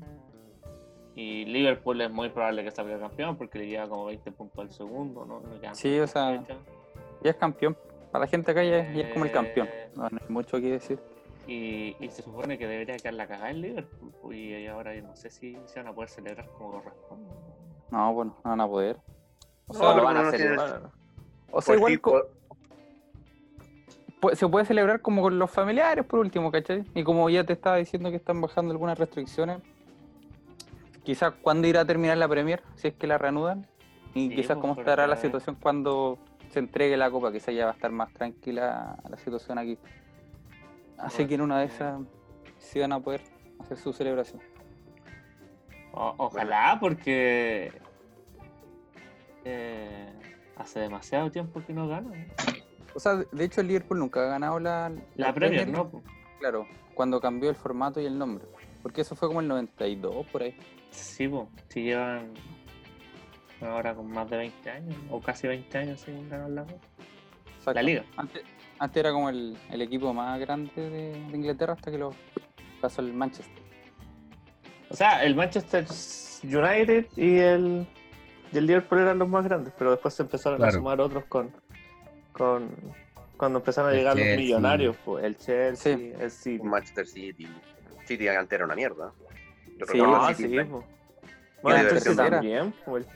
Y 1.15 1.47
Liverpool 1.47 1.99
es 2.03 2.11
muy 2.11 2.29
probable 2.29 2.63
que 2.63 2.71
salga 2.71 2.99
campeón 2.99 3.37
porque 3.37 3.59
le 3.59 3.69
lleva 3.69 3.89
como 3.89 4.05
20 4.05 4.31
puntos 4.33 4.59
al 4.59 4.71
segundo, 4.71 5.25
¿no? 5.25 5.41
No 5.41 5.75
Sí, 5.75 5.99
o 5.99 6.07
sea. 6.07 6.45
Ya 7.23 7.31
es 7.31 7.37
campeón. 7.37 7.75
Para 8.13 8.27
la 8.27 8.31
gente 8.31 8.51
acá 8.51 8.63
ya, 8.63 8.79
es- 8.81 8.95
ya 8.95 9.03
es 9.07 9.13
como 9.15 9.25
el 9.25 9.33
campeón. 9.33 9.67
Eh, 9.67 9.89
No, 9.97 10.03
no 10.11 10.19
hay 10.21 10.29
mucho 10.29 10.59
que 10.61 10.71
decir. 10.73 10.99
Y, 11.47 11.97
y 12.01 12.09
se 12.11 12.23
supone 12.23 12.59
que 12.59 12.67
debería 12.67 12.97
quedar 12.97 13.15
la 13.15 13.27
cagada 13.27 13.51
en 13.51 13.61
Liverpool. 13.61 14.13
pues, 14.21 14.37
Y 14.37 14.67
ahora 14.67 14.95
yo 14.95 15.03
no 15.03 15.15
sé 15.15 15.31
si 15.31 15.57
se 15.67 15.81
van 15.81 15.89
a 15.89 15.93
poder 15.95 16.11
celebrar 16.11 16.49
como 16.51 16.73
corresponde. 16.83 17.31
No, 17.91 18.13
bueno, 18.13 18.37
no 18.45 18.51
van 18.51 18.61
a 18.61 18.67
poder. 18.67 18.97
O 19.69 19.73
No, 19.73 19.79
sea, 19.79 19.95
lo 19.95 20.05
van 20.05 20.17
a 20.17 20.23
no 20.25 20.31
celebrar. 20.31 20.91
o 21.53 21.61
sea 21.63 21.77
por 21.79 21.91
igual 21.91 22.25
se 24.33 24.49
puede 24.49 24.65
celebrar 24.65 25.01
como 25.03 25.23
con 25.23 25.39
los 25.39 25.51
familiares 25.51 26.05
por 26.05 26.19
último, 26.19 26.51
¿cachai? 26.51 26.85
Y 26.95 27.05
como 27.05 27.29
ya 27.31 27.45
te 27.45 27.53
estaba 27.53 27.77
diciendo 27.77 28.11
que 28.11 28.17
están 28.17 28.41
bajando 28.41 28.73
algunas 28.73 28.99
restricciones, 28.99 29.61
quizás 31.05 31.35
cuándo 31.43 31.69
irá 31.69 31.83
a 31.83 31.85
terminar 31.85 32.17
la 32.19 32.27
Premier, 32.27 32.63
si 32.75 32.89
es 32.89 32.95
que 32.95 33.07
la 33.07 33.19
reanudan. 33.19 33.67
Y 34.15 34.31
Sí, 34.31 34.37
quizás 34.37 34.57
pues, 34.57 34.61
cómo 34.63 34.81
estará 34.81 35.07
la 35.07 35.17
situación 35.17 35.57
cuando 35.61 36.19
se 36.49 36.59
entregue 36.59 36.97
la 36.97 37.11
copa, 37.11 37.31
quizás 37.31 37.55
ya 37.55 37.67
va 37.67 37.73
a 37.73 37.75
estar 37.75 37.91
más 37.93 38.13
tranquila 38.15 38.99
la 39.09 39.17
situación 39.19 39.59
aquí. 39.59 39.79
Así 40.99 41.27
que 41.27 41.35
en 41.35 41.41
una 41.43 41.59
de 41.61 41.67
esas 41.67 42.01
sí 42.59 42.81
van 42.81 42.93
a 42.93 43.01
poder 43.01 43.23
hacer 43.61 43.77
su 43.79 43.93
celebración. 43.93 44.41
O- 45.93 46.15
ojalá, 46.19 46.79
porque 46.81 47.73
eh, 49.45 50.13
hace 50.57 50.81
demasiado 50.81 51.31
tiempo 51.31 51.63
que 51.67 51.73
no 51.73 51.89
gana. 51.89 52.09
¿no? 52.11 52.25
O 52.95 53.01
sea, 53.01 53.15
de 53.17 53.45
hecho 53.45 53.61
el 53.61 53.69
Liverpool 53.69 53.99
nunca 53.99 54.21
ha 54.23 54.27
ganado 54.29 54.59
la, 54.59 54.93
La 55.17 55.33
Premier, 55.33 55.69
League. 55.69 55.73
¿no? 55.93 56.03
Claro, 56.41 56.67
cuando 56.95 57.21
cambió 57.21 57.51
el 57.51 57.57
formato 57.57 58.01
y 58.01 58.07
el 58.07 58.19
nombre. 58.19 58.45
Porque 58.83 59.01
eso 59.03 59.15
fue 59.17 59.29
como 59.29 59.41
el 59.41 59.49
92 59.49 60.27
por 60.27 60.43
ahí. 60.43 60.57
Sí, 60.91 61.29
po, 61.29 61.49
si 61.69 61.83
llevan 61.85 62.33
ahora 63.61 63.95
con 63.95 64.11
más 64.11 64.29
de 64.31 64.37
20 64.39 64.71
años, 64.71 64.95
o 65.11 65.21
casi 65.21 65.47
20 65.47 65.79
años 65.79 66.01
sin 66.01 66.29
ganar 66.29 66.51
la, 66.51 66.67
la 67.73 67.83
liga. 67.83 68.05
Antes, 68.17 68.43
antes 68.79 68.97
era 69.01 69.13
como 69.13 69.29
el, 69.31 69.57
el 69.71 69.83
equipo 69.83 70.13
más 70.13 70.39
grande 70.41 70.71
de, 70.77 71.13
de 71.13 71.37
Inglaterra 71.37 71.75
hasta 71.75 71.91
que 71.91 71.99
lo 71.99 72.13
pasó 72.81 73.01
el 73.03 73.13
Manchester. 73.13 73.63
O 74.91 74.95
sea, 74.95 75.25
el 75.25 75.35
Manchester 75.35 75.85
United 76.45 77.07
y 77.17 77.37
el, 77.39 77.87
y 78.53 78.59
el 78.59 78.67
Liverpool 78.67 79.01
eran 79.01 79.19
los 79.19 79.29
más 79.29 79.45
grandes, 79.45 79.73
pero 79.77 79.91
después 79.91 80.15
se 80.15 80.23
empezaron 80.23 80.63
a 80.63 80.71
sumar 80.71 81.01
otros 81.01 81.25
con, 81.25 81.51
con 82.33 82.71
cuando 83.37 83.59
empezaron 83.59 83.91
a 83.91 83.93
El 83.93 83.99
llegar 83.99 84.15
los 84.17 84.25
Chelsea. 84.25 84.45
millonarios, 84.45 84.97
pues, 85.05 85.25
el 85.25 85.37
Chelsea, 85.37 85.97
Sí. 85.97 86.13
el 86.19 86.31
City. 86.31 86.63
Manchester 86.65 87.07
City. 87.07 87.49
City 88.07 88.29
antes 88.29 88.53
era 88.57 88.65
una 88.65 88.75
mierda. 88.77 89.13
Yo 89.79 89.87
Sí, 89.87 89.93
recuerdo 89.93 90.17
Ah, 90.17 90.35
sí, 90.35 90.43
City, 90.45 90.65
po. 90.65 90.81
Qué 90.81 91.63
Bueno, 91.63 91.89
también, 92.17 92.75
el- 92.87 93.07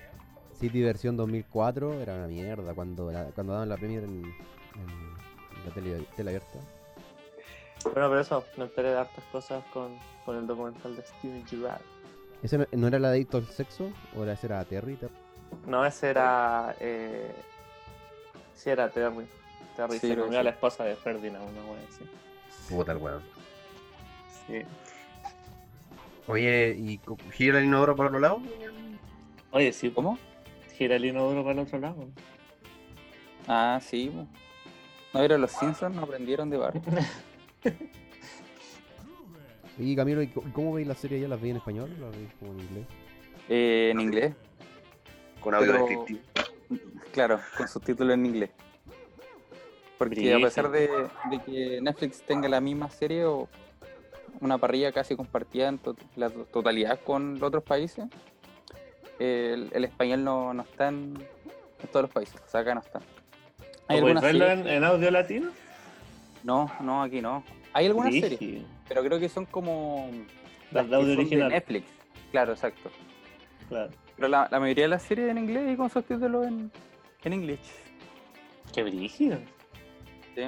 City 0.59 0.83
versión 0.83 1.17
2004 1.17 1.95
era 2.01 2.17
una 2.17 2.27
mierda 2.27 2.75
cuando, 2.75 3.11
la- 3.13 3.27
cuando 3.27 3.53
daban 3.53 3.69
la 3.69 3.77
Premier 3.77 4.03
en, 4.05 4.25
en 4.25 5.10
la 5.67 5.71
tele, 5.73 6.05
tele 6.17 6.31
abierta. 6.31 6.59
Bueno, 7.85 8.09
pero 8.11 8.21
eso, 8.21 8.45
me 8.57 8.65
enteré 8.65 8.91
de 8.91 8.99
hartas 8.99 9.25
cosas 9.33 9.65
con, 9.73 9.99
con 10.25 10.37
el 10.37 10.47
documental 10.47 10.95
de 10.97 11.03
Steven 11.03 11.47
Gerrard. 11.47 11.81
¿Ese 12.43 12.59
no, 12.59 12.67
no 12.73 12.87
era 12.89 12.97
el 12.99 13.05
adicto 13.05 13.39
al 13.39 13.47
sexo? 13.47 13.91
¿O 14.17 14.23
era, 14.23 14.33
ese 14.33 14.47
era 14.47 14.65
Terry? 14.65 14.97
Ter- 14.97 15.11
No, 15.67 15.85
ese 15.85 16.11
era. 16.11 16.75
Eh... 16.81 17.35
Sí, 18.55 18.71
era 18.71 18.91
Terry. 18.91 19.27
Terry 19.77 19.99
Sí, 19.99 20.09
se 20.09 20.17
comió 20.17 20.41
a 20.41 20.43
la 20.43 20.51
esposa 20.51 20.85
de 20.85 20.97
Ferdinand, 20.97 21.49
una 21.49 21.63
wea 21.71 21.81
así. 21.89 22.05
Puta 22.69 22.93
el 22.93 22.99
weón. 22.99 23.23
Sí. 24.47 24.63
Oye, 26.27 26.77
¿y 26.79 27.01
gira 27.33 27.59
el 27.59 27.65
inodoro 27.65 27.97
por 27.97 28.07
otro 28.07 28.21
lado? 28.21 28.41
Oye, 29.53 29.73
sí, 29.73 29.91
¿Cómo? 29.91 30.19
gira 30.77 30.97
el 30.97 31.05
inodoro 31.05 31.43
para 31.43 31.53
el 31.55 31.59
otro 31.61 31.79
lado. 31.79 32.09
Ah, 33.49 33.81
sí. 33.83 34.13
¿No 35.13 35.21
vieron 35.21 35.41
los 35.41 35.51
Simpsons? 35.51 35.95
¿No 35.97 36.03
aprendieron 36.03 36.51
de 36.51 36.57
bar? 36.57 36.75
Y 39.79 39.97
Camilo, 39.97 40.21
¿y 40.21 40.29
co- 40.29 40.45
¿cómo 40.53 40.75
veis 40.75 40.87
la 40.87 40.95
serie 40.95 41.19
ya? 41.21 41.29
¿Las 41.29 41.41
veis 41.41 41.53
en 41.53 41.57
español 41.57 41.91
o 41.99 42.05
las 42.07 42.17
veis 42.17 42.29
como 42.39 42.53
en 42.53 42.61
inglés? 42.61 42.87
Eh, 43.49 43.89
en 43.93 44.01
inglés. 44.01 44.35
Con 45.41 45.55
audio 45.55 45.73
Pero- 45.73 45.87
descriptivo. 45.87 46.21
Claro, 47.13 47.41
con 47.57 47.67
subtítulos 47.67 48.13
en 48.15 48.27
inglés. 48.27 48.51
Porque 49.97 50.35
a 50.35 50.39
pesar 50.39 50.71
de, 50.71 50.89
de 51.31 51.39
que 51.47 51.81
Netflix 51.81 52.21
tenga 52.23 52.47
la 52.49 52.61
misma 52.61 52.91
serie 52.91 53.25
o 53.25 53.49
una 54.41 54.59
parrilla 54.59 54.93
casi 54.93 55.17
compartida 55.17 55.69
en 55.69 55.79
to- 55.79 55.97
la 56.17 56.29
to- 56.29 56.45
totalidad 56.45 57.01
con 57.01 57.35
los 57.35 57.43
otros 57.45 57.65
países, 57.65 58.05
el, 59.19 59.71
el 59.73 59.85
español 59.85 60.23
no, 60.25 60.53
no 60.53 60.63
está 60.63 60.89
en, 60.89 61.15
en 61.83 61.89
todos 61.91 62.03
los 62.03 62.11
países. 62.13 62.39
O 62.47 62.49
sea, 62.51 62.61
acá 62.61 62.75
no 62.75 62.81
está. 62.81 63.01
¿Hay 63.91 64.01
¿Puedes 64.01 64.21
verlo 64.21 64.51
en, 64.51 64.67
en 64.67 64.85
audio 64.85 65.11
latino? 65.11 65.51
No, 66.45 66.71
no, 66.81 67.03
aquí 67.03 67.21
no. 67.21 67.43
Hay 67.73 67.87
algunas 67.87 68.13
series, 68.15 68.63
pero 68.89 69.03
creo 69.03 69.19
que 69.21 69.29
son 69.29 69.45
como 69.47 70.11
Las 70.71 70.89
de 70.89 70.97
audio 70.97 71.09
son 71.09 71.17
de 71.17 71.21
original. 71.23 71.49
Netflix. 71.51 71.87
Claro, 72.31 72.53
exacto. 72.53 72.91
Claro. 73.69 73.91
Pero 74.17 74.29
la, 74.29 74.49
la 74.51 74.61
mayoría 74.61 74.85
de 74.85 74.89
las 74.89 75.03
series 75.03 75.29
en 75.31 75.39
inglés 75.39 75.73
y 75.73 75.77
con 75.77 75.91
subtítulos 75.91 76.47
en, 76.47 76.71
en 77.25 77.33
inglés. 77.33 77.59
Qué 78.73 78.83
brígido. 78.83 79.39
Sí. 80.35 80.43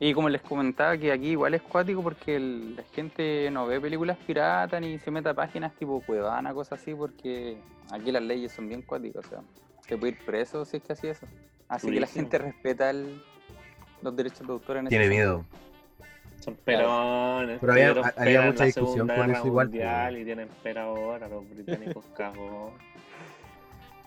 Y 0.00 0.12
como 0.14 0.28
les 0.28 0.42
comentaba 0.42 0.96
que 0.96 1.10
aquí 1.10 1.28
igual 1.30 1.54
es 1.54 1.62
cuático 1.62 2.02
porque 2.02 2.36
el- 2.36 2.76
la 2.76 2.82
gente 2.94 3.50
no 3.50 3.66
ve 3.66 3.80
películas 3.80 4.16
piratas 4.26 4.80
ni 4.80 4.98
se 4.98 5.10
mete 5.10 5.28
a 5.28 5.34
páginas 5.34 5.74
tipo 5.74 6.00
Cuevana, 6.06 6.54
cosas 6.54 6.80
así, 6.80 6.94
porque 6.94 7.58
aquí 7.90 8.12
las 8.12 8.22
leyes 8.22 8.52
son 8.52 8.68
bien 8.68 8.82
cuáticas, 8.82 9.26
o 9.26 9.28
sea, 9.28 9.38
te 9.88 9.96
puede 9.96 10.12
ir 10.12 10.18
preso 10.24 10.64
si 10.64 10.76
es 10.76 10.82
que 10.84 10.92
así 10.92 11.08
eso. 11.08 11.26
Así 11.68 11.90
que 11.90 12.00
la 12.00 12.06
gente 12.06 12.38
respeta 12.38 12.90
el- 12.90 13.22
los 14.02 14.16
derechos 14.16 14.46
de 14.46 14.52
autor 14.52 14.76
en 14.78 14.86
ese 14.86 14.90
Tiene 14.96 15.08
miedo. 15.08 15.44
Son 16.40 16.54
perones. 16.56 17.58
Pero 17.60 17.72
había- 17.72 18.14
había 18.16 18.42
mucha 18.42 18.64
discusión 18.64 19.08
con 19.08 19.30
eso 19.30 19.46
igual, 19.46 19.66
Mundial 19.68 20.12
pues. 20.12 20.22
y 20.22 20.24
tienen 20.24 20.48
pera 20.62 20.84
ahora, 20.84 21.28
los 21.28 21.48
británicos 21.50 22.04
cagón. 22.16 22.70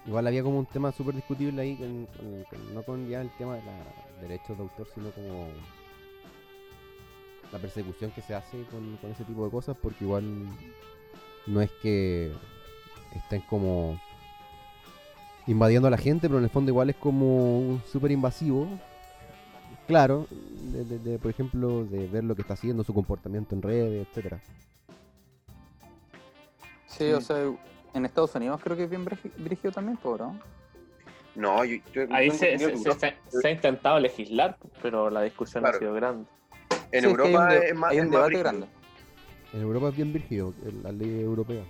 Igual 0.08 0.26
había 0.28 0.42
como 0.42 0.58
un 0.58 0.66
tema 0.66 0.92
súper 0.92 1.14
discutible 1.16 1.62
ahí, 1.62 1.76
con- 1.76 2.06
con- 2.08 2.44
con- 2.46 2.74
no 2.74 2.82
con 2.84 3.08
ya 3.08 3.22
el 3.22 3.30
tema 3.38 3.56
de 3.58 3.62
los 3.62 4.22
derechos 4.22 4.58
de 4.58 4.64
autor, 4.64 4.88
sino 4.96 5.12
como 5.12 5.50
la 7.52 7.60
persecución 7.60 8.12
que 8.12 8.22
se 8.22 8.34
hace 8.34 8.64
con, 8.72 8.98
con 8.98 9.12
ese 9.12 9.26
tipo 9.26 9.46
de 9.46 9.52
cosas, 9.52 9.78
porque 9.80 10.04
igual 10.06 10.24
no 11.48 11.62
es 11.62 11.70
que 11.84 12.32
estén 13.16 13.42
como 13.42 14.02
invadiendo 15.48 15.88
a 15.88 15.92
la 15.92 15.98
gente, 15.98 16.28
pero 16.28 16.38
en 16.40 16.44
el 16.46 16.50
fondo 16.50 16.72
igual 16.72 16.90
es 16.90 16.96
como 16.96 17.82
súper 17.92 18.12
invasivo. 18.12 18.68
Claro, 19.88 20.28
de, 20.30 20.86
de- 20.86 21.00
de, 21.00 21.20
por 21.20 21.32
ejemplo, 21.32 21.84
de 21.86 22.08
ver 22.08 22.24
lo 22.24 22.36
que 22.36 22.42
está 22.44 22.54
haciendo, 22.54 22.84
su 22.84 22.94
comportamiento 22.94 23.56
en 23.56 23.62
redes, 23.62 24.08
etcétera. 24.08 24.40
Sí, 26.88 27.12
o 27.12 27.22
sea, 27.22 27.38
en 27.94 28.06
Estados 28.06 28.34
Unidos 28.36 28.60
creo 28.64 28.78
que 28.78 28.84
es 28.84 28.90
bien 28.90 29.06
brígido 29.38 29.72
también, 29.72 29.98
¿no? 30.04 30.40
No, 31.34 31.64
yo, 31.64 31.78
yo 31.94 32.04
Ahí 32.12 32.30
se, 32.32 32.54
Europa- 32.56 33.14
ha 33.44 33.50
intentado 33.50 34.00
legislar, 34.00 34.58
pero 34.82 35.10
la 35.10 35.22
discusión 35.22 35.64
Claro. 35.64 35.78
ha 35.78 35.80
sido 35.80 35.94
grande. 35.94 36.26
en 36.92 37.02
Sí, 37.04 37.08
es 37.10 37.18
que 37.18 37.24
hay 37.24 37.34
un 37.36 37.42
Europa 37.42 37.56
es 37.56 37.76
más, 37.76 37.92
hay 37.92 37.98
es 37.98 38.04
un 38.04 38.10
más 38.10 38.18
debate 38.18 38.38
grande. 38.40 38.68
En 39.54 39.62
Europa 39.62 39.90
es 39.90 39.96
bien 39.96 40.14
virgido, 40.14 40.54
la 40.84 40.92
ley 40.92 41.22
europea. 41.22 41.64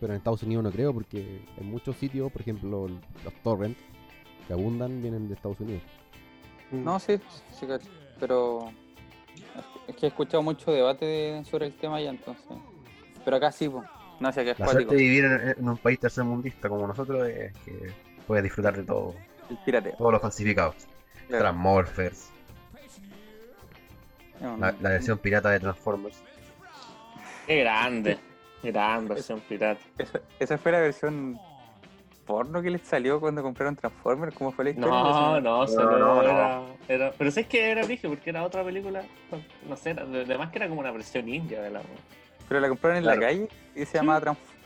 Pero 0.00 0.12
en 0.14 0.16
Estados 0.18 0.42
Unidos 0.42 0.64
no 0.64 0.70
creo, 0.72 0.94
porque 0.94 1.42
en 1.58 1.70
muchos 1.70 1.94
sitios, 1.96 2.32
por 2.32 2.40
ejemplo, 2.40 2.88
los 2.88 3.34
torrents 3.44 3.78
que 4.46 4.52
abundan 4.54 5.02
vienen 5.02 5.28
de 5.28 5.34
Estados 5.34 5.60
Unidos. 5.60 5.82
No, 6.70 6.98
sí, 6.98 7.20
sí, 7.58 7.66
cacho, 7.66 7.88
pero 8.18 8.70
es 9.86 9.96
que 9.96 10.06
he 10.06 10.08
escuchado 10.08 10.42
mucho 10.42 10.70
debate 10.72 11.04
de- 11.04 11.44
sobre 11.44 11.66
el 11.66 11.74
tema 11.74 12.00
ya, 12.00 12.10
entonces. 12.10 12.44
Pero 13.24 13.36
acá 13.36 13.52
sí, 13.52 13.68
pues. 13.68 13.84
No 14.20 14.32
sé, 14.32 14.44
que 14.44 14.50
es 14.52 14.58
La 14.58 14.68
suerte 14.68 14.94
de 14.94 15.00
vivir 15.00 15.24
en, 15.24 15.54
en 15.58 15.68
un 15.68 15.76
país 15.78 15.98
tercermundista 15.98 16.68
como 16.68 16.86
nosotros 16.86 17.26
es 17.28 17.52
que 17.64 17.90
puedes 18.26 18.44
disfrutar 18.44 18.76
de 18.76 18.82
todo, 18.84 19.14
El 19.48 19.56
pirateo. 19.58 19.96
todos 19.96 20.12
los 20.12 20.20
falsificados. 20.22 20.76
claro. 21.28 21.44
Transmorphers, 21.44 22.30
la 24.58 24.72
versión 24.90 25.18
pirata 25.18 25.50
de 25.50 25.60
Transformers. 25.60 26.22
Qué 27.46 27.60
grande. 27.60 28.18
Gran 28.62 29.08
versión 29.08 29.40
pirata. 29.40 29.80
Esa, 29.98 30.20
esa 30.38 30.58
fue 30.58 30.72
la 30.72 30.80
versión 30.80 31.38
porno 32.26 32.60
que 32.62 32.70
les 32.70 32.82
salió 32.82 33.18
cuando 33.20 33.42
compraron 33.42 33.74
Transformers. 33.76 34.34
¿Cómo 34.36 34.52
fue 34.52 34.64
la 34.64 34.70
historia? 34.70 34.90
No, 34.90 35.40
no, 35.40 35.66
solo 35.66 35.98
no, 35.98 36.14
no. 36.16 36.22
era, 36.22 36.62
era- 36.88 37.12
Pero 37.16 37.30
sé 37.30 37.44
que 37.46 37.70
era 37.70 37.82
brígido 37.84 38.10
porque 38.12 38.30
era 38.30 38.44
otra 38.44 38.62
película. 38.62 39.02
No 39.68 39.76
sé, 39.76 39.90
era- 39.90 40.02
además 40.02 40.50
que 40.50 40.58
era 40.58 40.68
como 40.68 40.80
una 40.80 40.90
versión 40.92 41.28
india 41.28 41.62
de 41.62 41.70
la. 41.70 41.82
Pero 42.48 42.60
la 42.60 42.68
compraron 42.68 42.98
en 42.98 43.02
Claro. 43.04 43.20
la 43.20 43.26
calle 43.26 43.48
y 43.74 43.84
se 43.86 43.98
llamaba 43.98 44.20
Transformers. 44.20 44.60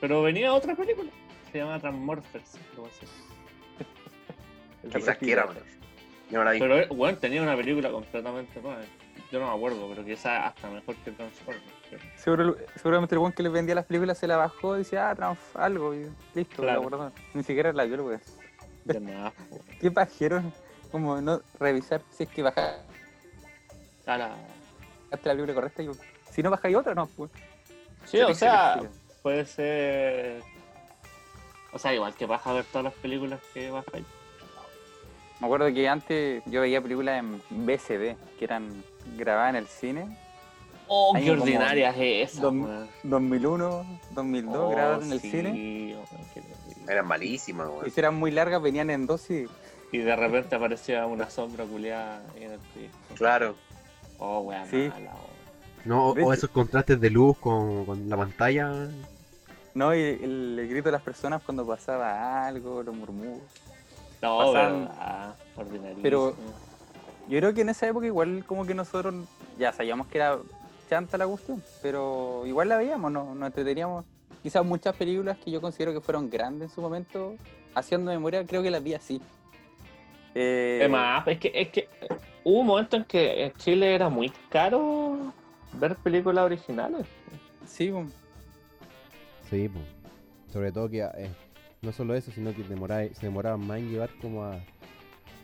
Pero 0.00 0.22
venía 0.22 0.52
otra 0.54 0.74
película. 0.74 1.10
Se 1.52 1.58
llama 1.58 1.78
Transmorphers. 1.80 2.58
Quizás 4.92 5.16
quiera. 5.18 5.46
Vi. 5.46 5.58
Pero 6.58 6.86
bueno, 6.94 7.18
tenía 7.18 7.42
una 7.42 7.56
película 7.56 7.90
completamente 7.90 8.60
nueva. 8.62 8.80
Yo 9.30 9.38
no 9.38 9.46
me 9.48 9.54
acuerdo, 9.54 9.88
pero 9.88 10.04
quizás 10.04 10.46
hasta 10.48 10.68
mejor 10.70 10.96
que 10.96 11.12
Transformers. 11.12 11.64
Seguro, 12.16 12.56
seguramente 12.76 13.14
el 13.14 13.18
buen 13.20 13.32
que 13.32 13.42
les 13.44 13.52
vendía 13.52 13.74
las 13.76 13.84
películas 13.86 14.18
se 14.18 14.26
la 14.26 14.36
bajó 14.36 14.74
y 14.74 14.78
decía, 14.78 15.10
ah, 15.10 15.14
Transf 15.14 15.56
algo, 15.56 15.94
y 15.94 16.08
listo, 16.34 16.62
Claro. 16.62 16.90
la. 16.90 17.12
Ni 17.34 17.42
siquiera 17.44 17.72
la 17.72 17.84
vio, 17.84 17.94
el 17.94 18.00
weón. 18.00 18.20
De 18.84 18.98
más, 18.98 19.32
po. 19.50 19.60
¿Qué 19.80 19.90
pajero? 19.90 20.42
Como 20.90 21.20
no 21.20 21.40
revisar 21.60 22.02
si 22.10 22.24
es 22.24 22.28
que 22.30 22.42
bajaste 22.42 22.80
A 24.06 24.18
la- 24.18 24.36
la 25.10 25.16
película 25.18 25.54
correcta. 25.54 25.82
Y, 25.84 25.90
si 26.30 26.42
no 26.42 26.50
bajáis 26.50 26.74
otra, 26.76 26.94
no, 26.94 27.06
pues. 27.06 27.30
Sí, 28.06 28.20
o 28.20 28.34
sea, 28.34 28.80
puede 29.22 29.44
ser. 29.46 30.42
O 31.72 31.78
sea, 31.78 31.94
igual 31.94 32.14
que 32.14 32.26
vas 32.26 32.44
a 32.46 32.52
ver 32.52 32.64
todas 32.64 32.84
las 32.84 32.94
películas 32.94 33.38
que 33.54 33.70
ver. 33.70 33.84
Me 35.38 35.46
acuerdo 35.46 35.72
que 35.72 35.88
antes 35.88 36.42
yo 36.46 36.60
veía 36.60 36.82
películas 36.82 37.20
en 37.20 37.40
VCD, 37.50 38.16
que 38.38 38.44
eran 38.44 38.82
grabadas 39.16 39.50
en 39.50 39.56
el 39.56 39.66
cine. 39.66 40.16
Oh, 40.92 41.14
Año 41.14 41.24
qué 41.24 41.30
ordinaria 41.40 41.90
es 41.90 42.32
esa, 42.32 42.42
dos- 42.42 42.52
weón. 42.54 42.88
2001, 43.04 43.84
2002, 44.10 44.56
Oh, 44.56 44.70
grabadas 44.70 45.04
en 45.04 45.12
el 45.12 45.20
sí, 45.20 45.30
cine. 45.30 45.96
Eran 46.88 47.06
malísimas, 47.06 47.68
Y 47.68 47.70
weón. 47.70 47.90
si 47.90 48.00
eran 48.00 48.14
muy 48.16 48.30
largas, 48.32 48.60
venían 48.60 48.90
en 48.90 49.06
dosis. 49.06 49.48
Y 49.92 49.98
de 49.98 50.16
repente 50.16 50.54
aparecía 50.56 51.06
una 51.06 51.28
sombra 51.30 51.64
culiada 51.64 52.22
ahí 52.34 52.44
en 52.44 52.52
el 52.52 52.58
piso. 52.60 52.92
Claro. 53.16 53.54
Oh, 54.18 54.40
weón, 54.40 54.66
Sí. 54.68 54.88
mala. 54.88 55.12
No, 55.84 56.08
o- 56.10 56.32
esos 56.32 56.50
contrastes 56.50 57.00
de 57.00 57.10
luz 57.10 57.38
con, 57.38 57.84
con 57.86 58.08
la 58.08 58.16
pantalla. 58.16 58.88
¿No? 59.74 59.94
Y 59.94 60.00
el, 60.00 60.58
el 60.58 60.68
grito 60.68 60.86
de 60.86 60.92
las 60.92 61.02
personas 61.02 61.40
cuando 61.42 61.64
pasaba 61.66 62.44
algo, 62.46 62.82
los 62.82 62.94
murmullos. 62.94 63.38
No, 64.20 64.38
Pasaban- 64.38 64.88
pero, 64.88 64.94
ah, 65.00 65.34
ordinarísimo. 65.56 66.02
Pero- 66.02 66.34
Yo 67.30 67.38
creo 67.38 67.54
que 67.54 67.60
en 67.60 67.68
esa 67.68 67.86
época 67.86 68.06
igual 68.06 68.44
como 68.44 68.66
que 68.66 68.74
nosotros 68.74 69.14
ya 69.56 69.72
sabíamos 69.72 70.08
que 70.08 70.18
era 70.18 70.36
chanta 70.88 71.16
la 71.16 71.28
cuestión, 71.28 71.62
pero 71.80 72.42
igual 72.44 72.68
la 72.68 72.76
veíamos, 72.76 73.12
¿no? 73.12 73.36
nos 73.36 73.46
entreteníamos. 73.46 74.04
Quizás 74.42 74.64
muchas 74.64 74.96
películas 74.96 75.38
que 75.38 75.52
yo 75.52 75.60
considero 75.60 75.92
que 75.92 76.00
fueron 76.00 76.28
grandes 76.28 76.70
en 76.70 76.74
su 76.74 76.80
momento, 76.80 77.36
haciendo 77.72 78.10
memoria, 78.10 78.44
creo 78.44 78.64
que 78.64 78.70
las 78.70 78.82
vi 78.82 78.94
así. 78.94 79.22
Eh, 80.34 80.78
Además, 80.80 81.22
es 81.28 81.38
que, 81.38 81.52
es 81.54 81.68
que 81.68 81.88
hubo 82.42 82.60
un 82.60 82.66
momento 82.66 82.96
en 82.96 83.04
que 83.04 83.44
en 83.44 83.52
Chile 83.52 83.94
era 83.94 84.08
muy 84.08 84.32
caro 84.48 85.32
ver 85.74 85.94
películas 85.96 86.44
originales. 86.44 87.06
Sí, 87.64 87.92
pues, 87.92 88.08
Sí, 89.48 89.68
pues. 89.68 89.84
Sobre 90.52 90.72
todo 90.72 90.88
que 90.90 90.98
eh, 91.02 91.30
no 91.80 91.92
solo 91.92 92.16
eso, 92.16 92.32
sino 92.32 92.52
que 92.52 92.64
demoraba, 92.64 93.04
se 93.12 93.26
demoraban 93.26 93.64
más 93.64 93.78
en 93.78 93.90
llevar 93.90 94.10
como 94.20 94.42
a 94.44 94.58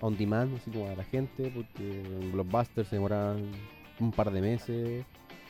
on 0.01 0.17
demand, 0.17 0.55
así 0.57 0.71
como 0.71 0.89
a 0.89 0.95
la 0.95 1.05
gente, 1.05 1.51
porque 1.55 2.03
en 2.03 2.33
Blockbuster 2.33 2.85
se 2.85 2.97
demoraban 2.97 3.43
un 4.01 4.13
par 4.13 4.31
de 4.31 4.41
meses. 4.41 5.05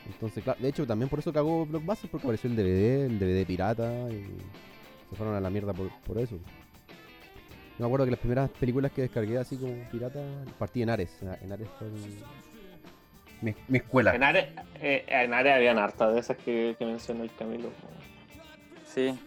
Entonces, 0.07 0.45
claro, 0.45 0.61
de 0.61 0.69
hecho 0.69 0.87
también 0.87 1.09
por 1.09 1.19
eso 1.19 1.33
cagó 1.33 1.67
Blockbuster, 1.67 2.09
porque 2.11 2.27
apareció 2.27 2.49
el 2.51 2.57
DVD, 2.57 3.07
el 3.07 3.19
DVD 3.19 3.45
pirata, 3.47 4.09
y 4.11 4.25
se 5.11 5.17
fueron 5.17 5.35
a 5.35 5.41
la 5.41 5.51
mierda 5.51 5.73
por, 5.73 5.89
por 6.07 6.19
eso. 6.19 6.37
Yo 6.37 7.81
me 7.81 7.87
acuerdo 7.87 8.05
que 8.07 8.13
las 8.13 8.21
primeras 8.21 8.49
películas 8.51 8.91
que 8.93 9.03
descargué 9.03 9.37
así 9.37 9.57
como 9.57 9.75
pirata, 9.91 10.21
partí 10.59 10.83
en 10.83 10.91
Ares. 10.91 11.11
En 11.43 11.53
Ares 11.53 11.69
fue 11.79 11.89
el- 11.89 12.23
mi, 13.43 13.55
mi 13.69 13.79
escuela. 13.79 14.15
En 14.15 14.23
Ares, 14.23 14.47
eh, 14.81 15.05
en 15.09 15.35
Ares 15.35 15.53
habían 15.55 15.77
hartas 15.79 16.15
de 16.15 16.21
esas 16.21 16.37
que, 16.39 16.75
que 16.79 16.87
mencionó 16.87 17.23
el 17.25 17.31
Camilo. 17.35 17.69
sí, 18.95 19.19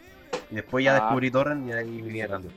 Y 0.51 0.55
después 0.55 0.83
ya 0.83 0.95
Ah. 0.97 1.01
descubrí 1.01 1.29
Torrent 1.29 1.67
y 1.69 1.73
ahí 1.73 2.01
vivía 2.01 2.23
errando. 2.23 2.49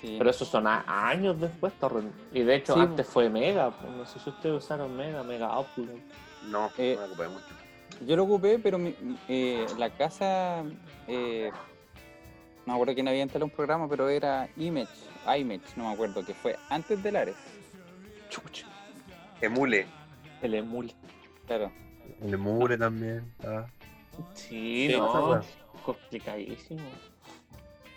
Sí. 0.00 0.16
Pero 0.18 0.30
eso 0.30 0.44
son 0.44 0.66
a- 0.66 0.84
años 1.08 1.40
después, 1.40 1.72
Torrent. 1.74 2.12
Y 2.32 2.42
de 2.42 2.56
hecho, 2.56 2.74
Sí, 2.74 2.80
antes 2.80 3.06
fue 3.06 3.28
Mega. 3.28 3.70
pues, 3.70 3.92
No 3.92 4.04
sé 4.06 4.18
si 4.18 4.30
ustedes 4.30 4.56
usaron 4.64 4.96
Mega, 4.96 5.22
Mega 5.22 5.58
Opulent. 5.58 6.02
No, 6.48 6.70
Eh, 6.78 6.94
no 6.96 7.02
me 7.02 7.06
ocupé 7.12 7.28
mucho. 7.28 7.46
Yo 8.06 8.16
lo 8.16 8.24
ocupé, 8.24 8.58
pero 8.58 8.78
mi- 8.78 8.94
eh, 9.28 9.66
la 9.76 9.90
casa, 9.90 10.62
eh, 11.06 11.50
no 12.64 12.66
me 12.66 12.72
acuerdo 12.74 12.94
quién 12.94 13.08
había 13.08 13.22
instalado 13.22 13.44
un 13.46 13.50
programa, 13.50 13.88
pero 13.88 14.08
era 14.08 14.48
Image, 14.56 14.88
iMage, 15.38 15.76
no 15.76 15.84
me 15.88 15.92
acuerdo, 15.92 16.24
que 16.24 16.32
fue 16.34 16.56
antes 16.70 17.02
del 17.02 17.16
Ares. 17.16 17.36
Chucha. 18.30 18.66
Emule. 19.40 19.86
El 20.40 20.54
emule. 20.54 20.94
Claro. 21.46 21.70
El 22.22 22.34
Emule 22.34 22.78
también. 22.78 23.30
ah. 23.44 23.66
Sí, 24.34 24.88
Sí, 24.90 24.96
no. 24.98 25.40
Complicadísimo. 25.84 26.80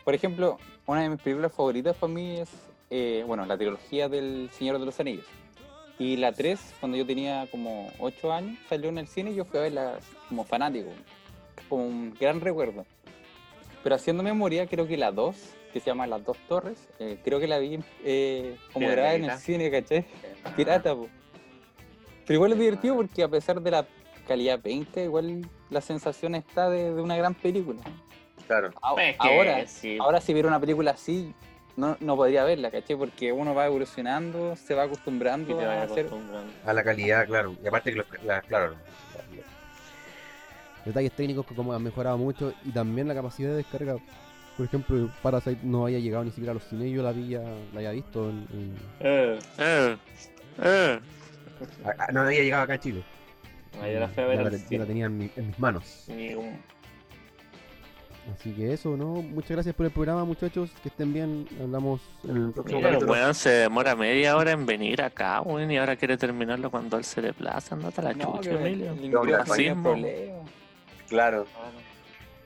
Por 0.03 0.13
ejemplo, 0.13 0.57
una 0.85 1.01
de 1.01 1.09
mis 1.09 1.21
películas 1.21 1.53
favoritas 1.53 1.95
para 1.95 2.11
mí 2.11 2.39
es, 2.39 2.49
eh, 2.89 3.23
bueno, 3.25 3.45
la 3.45 3.57
trilogía 3.57 4.09
del 4.09 4.49
Señor 4.51 4.79
de 4.79 4.85
los 4.85 4.99
Anillos. 4.99 5.25
Y 5.99 6.17
la 6.17 6.31
3, 6.31 6.75
cuando 6.79 6.97
yo 6.97 7.05
tenía 7.05 7.47
como 7.51 7.91
8 7.99 8.33
años, 8.33 8.57
salió 8.67 8.89
en 8.89 8.97
el 8.97 9.07
cine 9.07 9.31
y 9.31 9.35
yo 9.35 9.45
fui 9.45 9.59
a 9.59 9.63
verla 9.63 9.99
como 10.27 10.43
fanático, 10.43 10.89
como 11.69 11.85
un 11.85 12.13
gran 12.19 12.41
recuerdo. 12.41 12.85
Pero 13.83 13.95
haciendo 13.95 14.23
memoria, 14.23 14.67
creo 14.67 14.87
que 14.87 14.97
la 14.97 15.11
2, 15.11 15.35
que 15.71 15.79
se 15.79 15.87
llama 15.87 16.07
Las 16.07 16.25
Dos 16.25 16.37
Torres, 16.47 16.89
eh, 16.99 17.17
creo 17.23 17.39
que 17.39 17.47
la 17.47 17.59
vi 17.59 17.79
eh, 18.03 18.57
como 18.73 18.87
grabada 18.87 19.15
en 19.15 19.25
el 19.25 19.37
cine, 19.37 19.69
¿cachai? 19.69 20.05
Pirata, 20.55 20.95
po. 20.95 21.07
Pero 22.25 22.35
igual 22.35 22.53
es 22.53 22.59
divertido 22.59 22.95
porque 22.95 23.23
a 23.23 23.27
pesar 23.27 23.61
de 23.61 23.71
la 23.71 23.85
calidad 24.27 24.59
penca, 24.59 25.01
igual 25.01 25.49
la 25.69 25.81
sensación 25.81 26.35
está 26.35 26.69
de, 26.69 26.93
de 26.93 27.01
una 27.01 27.17
gran 27.17 27.33
película. 27.33 27.81
Claro. 28.47 28.71
A- 28.81 29.01
Es 29.03 29.17
que 29.17 29.27
ahora, 29.27 29.67
sí. 29.67 29.97
ahora 29.99 30.21
si 30.21 30.33
viera 30.33 30.47
una 30.47 30.59
película 30.59 30.91
así, 30.91 31.33
no, 31.75 31.97
no 31.99 32.15
podría 32.15 32.43
verla, 32.43 32.69
¿cachai? 32.71 32.95
Porque 32.95 33.31
uno 33.31 33.55
va 33.55 33.65
evolucionando, 33.65 34.55
se 34.55 34.75
va 34.75 34.83
Y 34.83 34.87
acostumbrando 34.87 35.57
te 35.57 35.65
a 35.65 35.83
hacer... 35.83 36.09
A 36.65 36.73
la 36.73 36.83
calidad, 36.83 37.25
claro. 37.25 37.55
Y 37.63 37.67
aparte 37.67 37.91
que 37.91 37.97
los, 37.97 38.07
la- 38.23 38.41
claro. 38.41 38.75
detalles 40.85 41.11
técnicos 41.13 41.45
que 41.45 41.55
como 41.55 41.73
han 41.73 41.81
mejorado 41.81 42.17
mucho 42.17 42.53
y 42.65 42.71
también 42.71 43.07
la 43.07 43.15
capacidad 43.15 43.49
de 43.49 43.57
descarga. 43.57 43.95
Por 44.57 44.67
ejemplo, 44.67 45.09
Parasite 45.23 45.61
no 45.63 45.85
había 45.85 45.97
llegado 45.97 46.23
ni 46.23 46.29
siquiera 46.29 46.51
a 46.51 46.53
los 46.53 46.63
cines, 46.65 46.91
yo 46.91 47.01
la 47.01 47.09
había, 47.09 47.39
la 47.41 47.77
había 47.77 47.91
visto 47.91 48.29
en, 48.29 48.47
en- 48.53 48.77
Eh, 48.99 49.39
eh, 49.57 49.97
eh. 50.61 50.99
a- 51.85 52.03
a- 52.03 52.11
no 52.11 52.21
había 52.21 52.43
llegado 52.43 52.63
acá 52.63 52.73
a 52.73 52.79
Chile. 52.79 53.03
Yo 53.73 53.99
la 53.99 54.07
fui 54.09 54.23
a 54.23 54.27
ver 54.27 54.37
la, 54.43 54.77
la 54.77 54.85
tenía 54.85 55.05
en, 55.07 55.17
mi- 55.17 55.31
en 55.35 55.47
mis 55.47 55.57
manos. 55.57 56.03
Ni 56.07 56.35
un- 56.35 56.61
Así 58.31 58.53
que 58.53 58.71
eso, 58.73 58.95
¿no? 58.95 59.15
Muchas 59.15 59.51
gracias 59.51 59.75
por 59.75 59.85
el 59.85 59.91
programa, 59.91 60.23
muchachos. 60.23 60.69
Que 60.81 60.89
estén 60.89 61.11
bien. 61.13 61.47
Hablamos 61.61 61.99
en 62.23 62.37
el 62.37 62.51
próximo 62.53 62.77
Mira, 62.79 62.97
el 62.97 63.05
weón 63.05 63.35
se 63.35 63.49
demora 63.49 63.95
media 63.95 64.37
hora 64.37 64.51
en 64.51 64.65
venir 64.65 65.01
acá, 65.01 65.41
weón, 65.41 65.69
y 65.69 65.77
ahora 65.77 65.95
quiere 65.97 66.15
terminarlo 66.15 66.71
cuando 66.71 66.97
él 66.97 67.03
se 67.03 67.21
le 67.21 67.33
plaza. 67.33 67.75
Andate 67.75 67.99
a 67.99 68.03
la 68.05 68.13
No, 68.13 68.37
chucha, 68.37 68.49
que 68.51 68.55
Emilio. 68.67 68.95
Claro. 71.09 71.45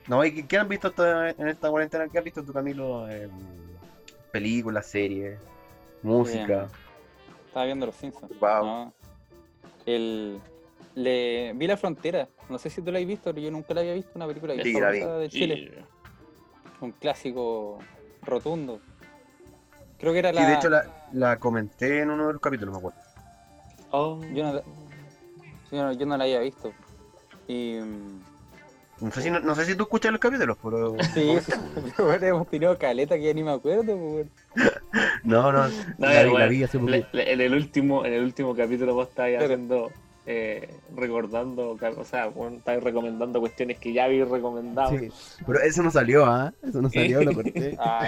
No, 0.08 0.24
¿y 0.24 0.34
qué- 0.34 0.46
qué 0.48 0.58
han 0.58 0.68
visto 0.68 0.88
esta- 0.88 1.30
en 1.30 1.48
esta 1.48 1.70
cuarentena? 1.70 2.08
¿Qué 2.08 2.18
has 2.18 2.24
visto 2.24 2.42
tú, 2.42 2.52
Camilo? 2.52 3.08
Eh, 3.10 3.28
películas, 4.32 4.86
series, 4.86 5.38
música. 6.02 6.66
Estaba 7.46 7.66
viendo 7.66 7.86
Los 7.86 7.94
Simpsons. 7.94 8.32
Wow. 8.40 8.64
¿no? 8.64 8.92
El... 9.86 10.40
Le... 10.98 11.52
Vi 11.54 11.66
La 11.66 11.76
Frontera, 11.76 12.28
no 12.48 12.58
sé 12.58 12.70
si 12.70 12.82
tú 12.82 12.90
la 12.90 12.98
has 12.98 13.06
visto, 13.06 13.32
pero 13.32 13.40
yo 13.44 13.50
nunca 13.50 13.72
la 13.74 13.80
había 13.82 13.94
visto, 13.94 14.10
una 14.16 14.26
película 14.26 14.54
Sí, 14.62 14.72
la 14.80 14.90
vi. 14.90 14.98
de 15.00 15.28
Chile. 15.28 15.84
Un 16.80 16.92
clásico 16.92 17.78
rotundo. 18.22 18.80
Creo 19.98 20.12
que 20.12 20.18
era 20.18 20.32
la... 20.32 20.40
Sí, 20.40 20.46
de 20.46 20.54
hecho 20.54 20.68
la, 20.70 20.84
la 21.12 21.36
comenté 21.38 22.00
en 22.00 22.10
uno 22.10 22.26
de 22.28 22.32
los 22.32 22.42
capítulos, 22.42 22.72
me 22.72 22.78
acuerdo. 22.78 22.98
Oh. 23.90 24.20
Yo 24.34 24.44
no, 24.44 24.52
la- 24.54 24.62
yo 25.70 25.82
no, 25.84 25.92
yo 25.92 26.06
no 26.06 26.16
la 26.16 26.24
había 26.24 26.40
visto. 26.40 26.72
Y... 27.46 27.76
mm, 27.80 28.20
No 29.00 29.10
sé 29.12 29.22
si, 29.22 29.30
no, 29.30 29.38
no 29.40 29.54
sé 29.54 29.64
si 29.66 29.76
tú 29.76 29.84
escuchas 29.84 30.10
los 30.10 30.20
capítulos, 30.20 30.56
pero... 30.62 30.96
Sí, 31.14 31.38
sí, 31.40 31.52
pero 31.96 32.06
bueno, 32.08 32.26
hemos 32.26 32.48
tenido 32.48 32.76
caleta 32.76 33.14
que 33.16 33.22
ya 33.24 33.34
ni 33.34 33.44
me 33.44 33.52
acuerdo. 33.52 33.96
pues. 33.96 34.26
No, 35.22 35.52
no. 35.52 35.68
No, 35.68 35.72
la, 35.98 36.22
vi, 36.24 36.32
la 36.36 36.46
vi 36.46 36.62
hace 36.64 36.78
poco. 36.78 36.90
Le- 36.90 37.06
le- 37.12 37.32
en 37.32 37.40
el 37.40 37.52
último, 37.54 38.04
en 38.04 38.14
el 38.14 38.24
último 38.24 38.54
capítulo 38.56 38.94
vos 38.94 39.08
Claro. 39.14 39.44
haciendo, 39.44 39.92
eh, 40.30 40.68
recordando, 40.94 41.70
o 41.70 42.04
sea, 42.04 42.26
vos 42.26 42.52
estáis 42.52 42.82
recomendando 42.82 43.40
cuestiones 43.40 43.78
que 43.78 43.94
ya 43.94 44.04
habéis 44.04 44.28
recomendado. 44.28 44.90
Sí, 44.90 45.08
pero 45.46 45.58
eso 45.60 45.82
no 45.82 45.90
salió, 45.90 46.26
¿ah? 46.26 46.52
Eso 46.62 46.82
no 46.82 46.90
salió, 46.90 47.22
lo 47.22 47.32
corté. 47.32 47.76
Ah. 47.80 48.06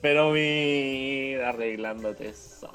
Pero 0.00 0.32
mira, 0.32 1.50
arreglándote 1.50 2.30
eso. 2.30 2.68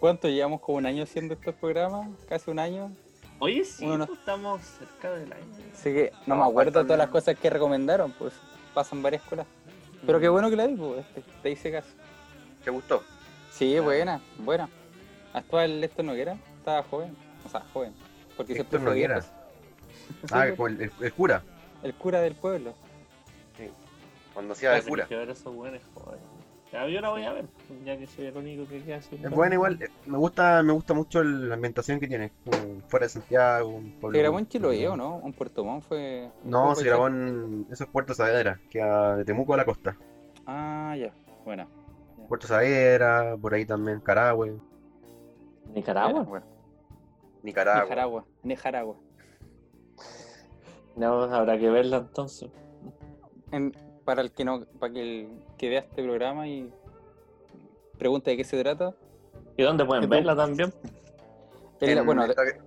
¿Cuánto 0.00 0.28
llevamos 0.28 0.60
como 0.60 0.78
un 0.78 0.86
año 0.86 1.04
haciendo 1.04 1.34
estos 1.34 1.54
programas? 1.54 2.08
Casi 2.28 2.50
un 2.50 2.58
año. 2.58 2.90
Oye, 3.38 3.64
sí, 3.64 3.84
Uno 3.84 3.98
no- 3.98 4.06
pues, 4.06 4.18
estamos 4.18 4.60
cerca 4.62 5.12
del 5.12 5.32
año. 5.32 5.44
Así 5.72 5.92
que 5.92 6.10
no, 6.26 6.34
No, 6.34 6.42
me 6.42 6.50
acuerdo 6.50 6.82
todas 6.82 6.98
las 6.98 7.10
cosas 7.10 7.38
que 7.38 7.48
recomendaron, 7.48 8.10
pues 8.18 8.34
pasan 8.74 9.02
varias 9.04 9.22
cosas. 9.22 9.46
Pero 10.04 10.18
qué 10.18 10.28
bueno 10.28 10.50
que 10.50 10.56
la 10.56 10.66
vi, 10.66 10.74
pues, 10.74 11.06
te, 11.14 11.22
te 11.44 11.50
hice 11.52 11.70
caso. 11.70 11.90
¿Te 12.64 12.72
gustó? 12.72 13.04
Sí, 13.52 13.78
buena, 13.78 14.20
buena. 14.38 14.68
Actual 15.32 15.84
Héctor 15.84 16.06
Noguera 16.06 16.36
estaba 16.66 16.82
joven, 16.82 17.16
o 17.44 17.48
sea, 17.48 17.60
joven. 17.72 17.92
Porque 18.36 18.54
siempre 18.54 18.76
Héctor 18.78 18.80
fue 18.80 18.90
Noguera. 18.90 19.20
Sí, 19.22 19.28
Ah, 20.32 20.46
como 20.56 20.66
el, 20.68 20.80
el- 20.82 20.92
el 21.00 21.12
cura. 21.12 21.42
el 21.84 21.94
cura 21.94 22.20
del 22.20 22.34
pueblo. 22.34 22.74
Cuando 24.34 24.52
hacía 24.52 24.72
de 24.72 24.82
cura. 24.82 25.06
que 25.06 25.16
ver 25.16 25.30
esos 25.30 25.54
buenos, 25.54 25.80
joder. 25.94 26.18
Ya, 26.72 26.86
yo 26.88 27.00
la 27.00 27.10
voy 27.10 27.22
a 27.24 27.32
ver, 27.32 27.46
ya 27.84 27.96
que 27.96 28.06
soy 28.08 28.26
el 28.26 28.36
único 28.36 28.66
que 28.68 28.82
queda 28.82 29.00
sin 29.00 29.18
Es 29.18 29.22
ver. 29.22 29.30
buena 29.32 29.54
igual. 29.54 29.80
eh, 29.80 29.88
Me 30.06 30.18
gusta, 30.18 30.62
me 30.64 30.72
gusta 30.72 30.92
mucho 30.92 31.20
el- 31.20 31.48
la 31.48 31.54
ambientación 31.54 32.00
que 32.00 32.08
tiene. 32.08 32.32
fuera 32.88 33.06
de 33.06 33.10
Santiago, 33.10 33.68
un 33.68 33.92
pueblo... 33.92 34.16
Se 34.16 34.22
grabó 34.22 34.38
en 34.40 34.48
Chiloé, 34.48 34.88
¿o 34.88 34.96
no? 34.96 35.22
En 35.24 35.32
Puerto 35.32 35.64
Montt 35.64 35.84
fue. 35.84 36.28
No, 36.44 36.74
se 36.74 36.84
grabó 36.84 37.06
en 37.06 37.66
esos 37.70 37.86
Puerto 37.88 38.12
Saavedra, 38.12 38.60
que 38.68 38.82
a- 38.82 39.14
de 39.16 39.24
Temuco 39.24 39.54
a 39.54 39.56
la 39.56 39.64
costa. 39.64 39.96
Ah, 40.44 40.94
ya, 40.98 41.12
buena. 41.44 41.66
Puerto 42.28 42.46
Saavedra, 42.48 43.36
por 43.40 43.54
ahí 43.54 43.64
también 43.64 44.00
Carahue, 44.00 44.56
Nicaragua. 45.72 46.22
Bueno, 46.24 46.46
Nicaragua. 47.46 47.82
Nicaragua, 47.84 48.24
Nicaragua. 48.42 48.96
No, 50.96 51.22
habrá 51.22 51.58
que 51.58 51.70
verla 51.70 51.98
entonces. 51.98 52.50
En- 53.52 53.72
para 54.04 54.22
el 54.22 54.32
que 54.32 54.44
no, 54.44 54.64
para 54.78 54.92
que 54.92 55.00
el 55.00 55.28
que 55.58 55.68
vea 55.68 55.80
este 55.80 56.02
programa 56.02 56.46
y 56.48 56.70
pregunte 57.98 58.30
de 58.32 58.36
qué 58.36 58.44
se 58.44 58.60
trata, 58.62 58.94
¿Y 59.56 59.62
dónde 59.62 59.84
pueden 59.86 60.04
En- 60.04 60.10
verla 60.10 60.36
también? 60.36 60.72
en 61.80 61.94
la- 61.94 62.00
En 62.00 62.06
bueno, 62.06 62.24
esta- 62.24 62.42
en 62.42 62.58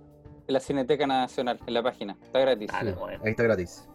la 0.54 0.60
Cineteca 0.60 1.06
Nacional, 1.06 1.60
en 1.66 1.74
la 1.74 1.82
página, 1.82 2.16
está 2.22 2.40
gratis. 2.40 2.68
Dale, 2.72 2.92
Sí, 2.92 2.98
bueno. 2.98 3.22
ahí 3.24 3.30
está 3.30 3.42
gratis. 3.44 3.88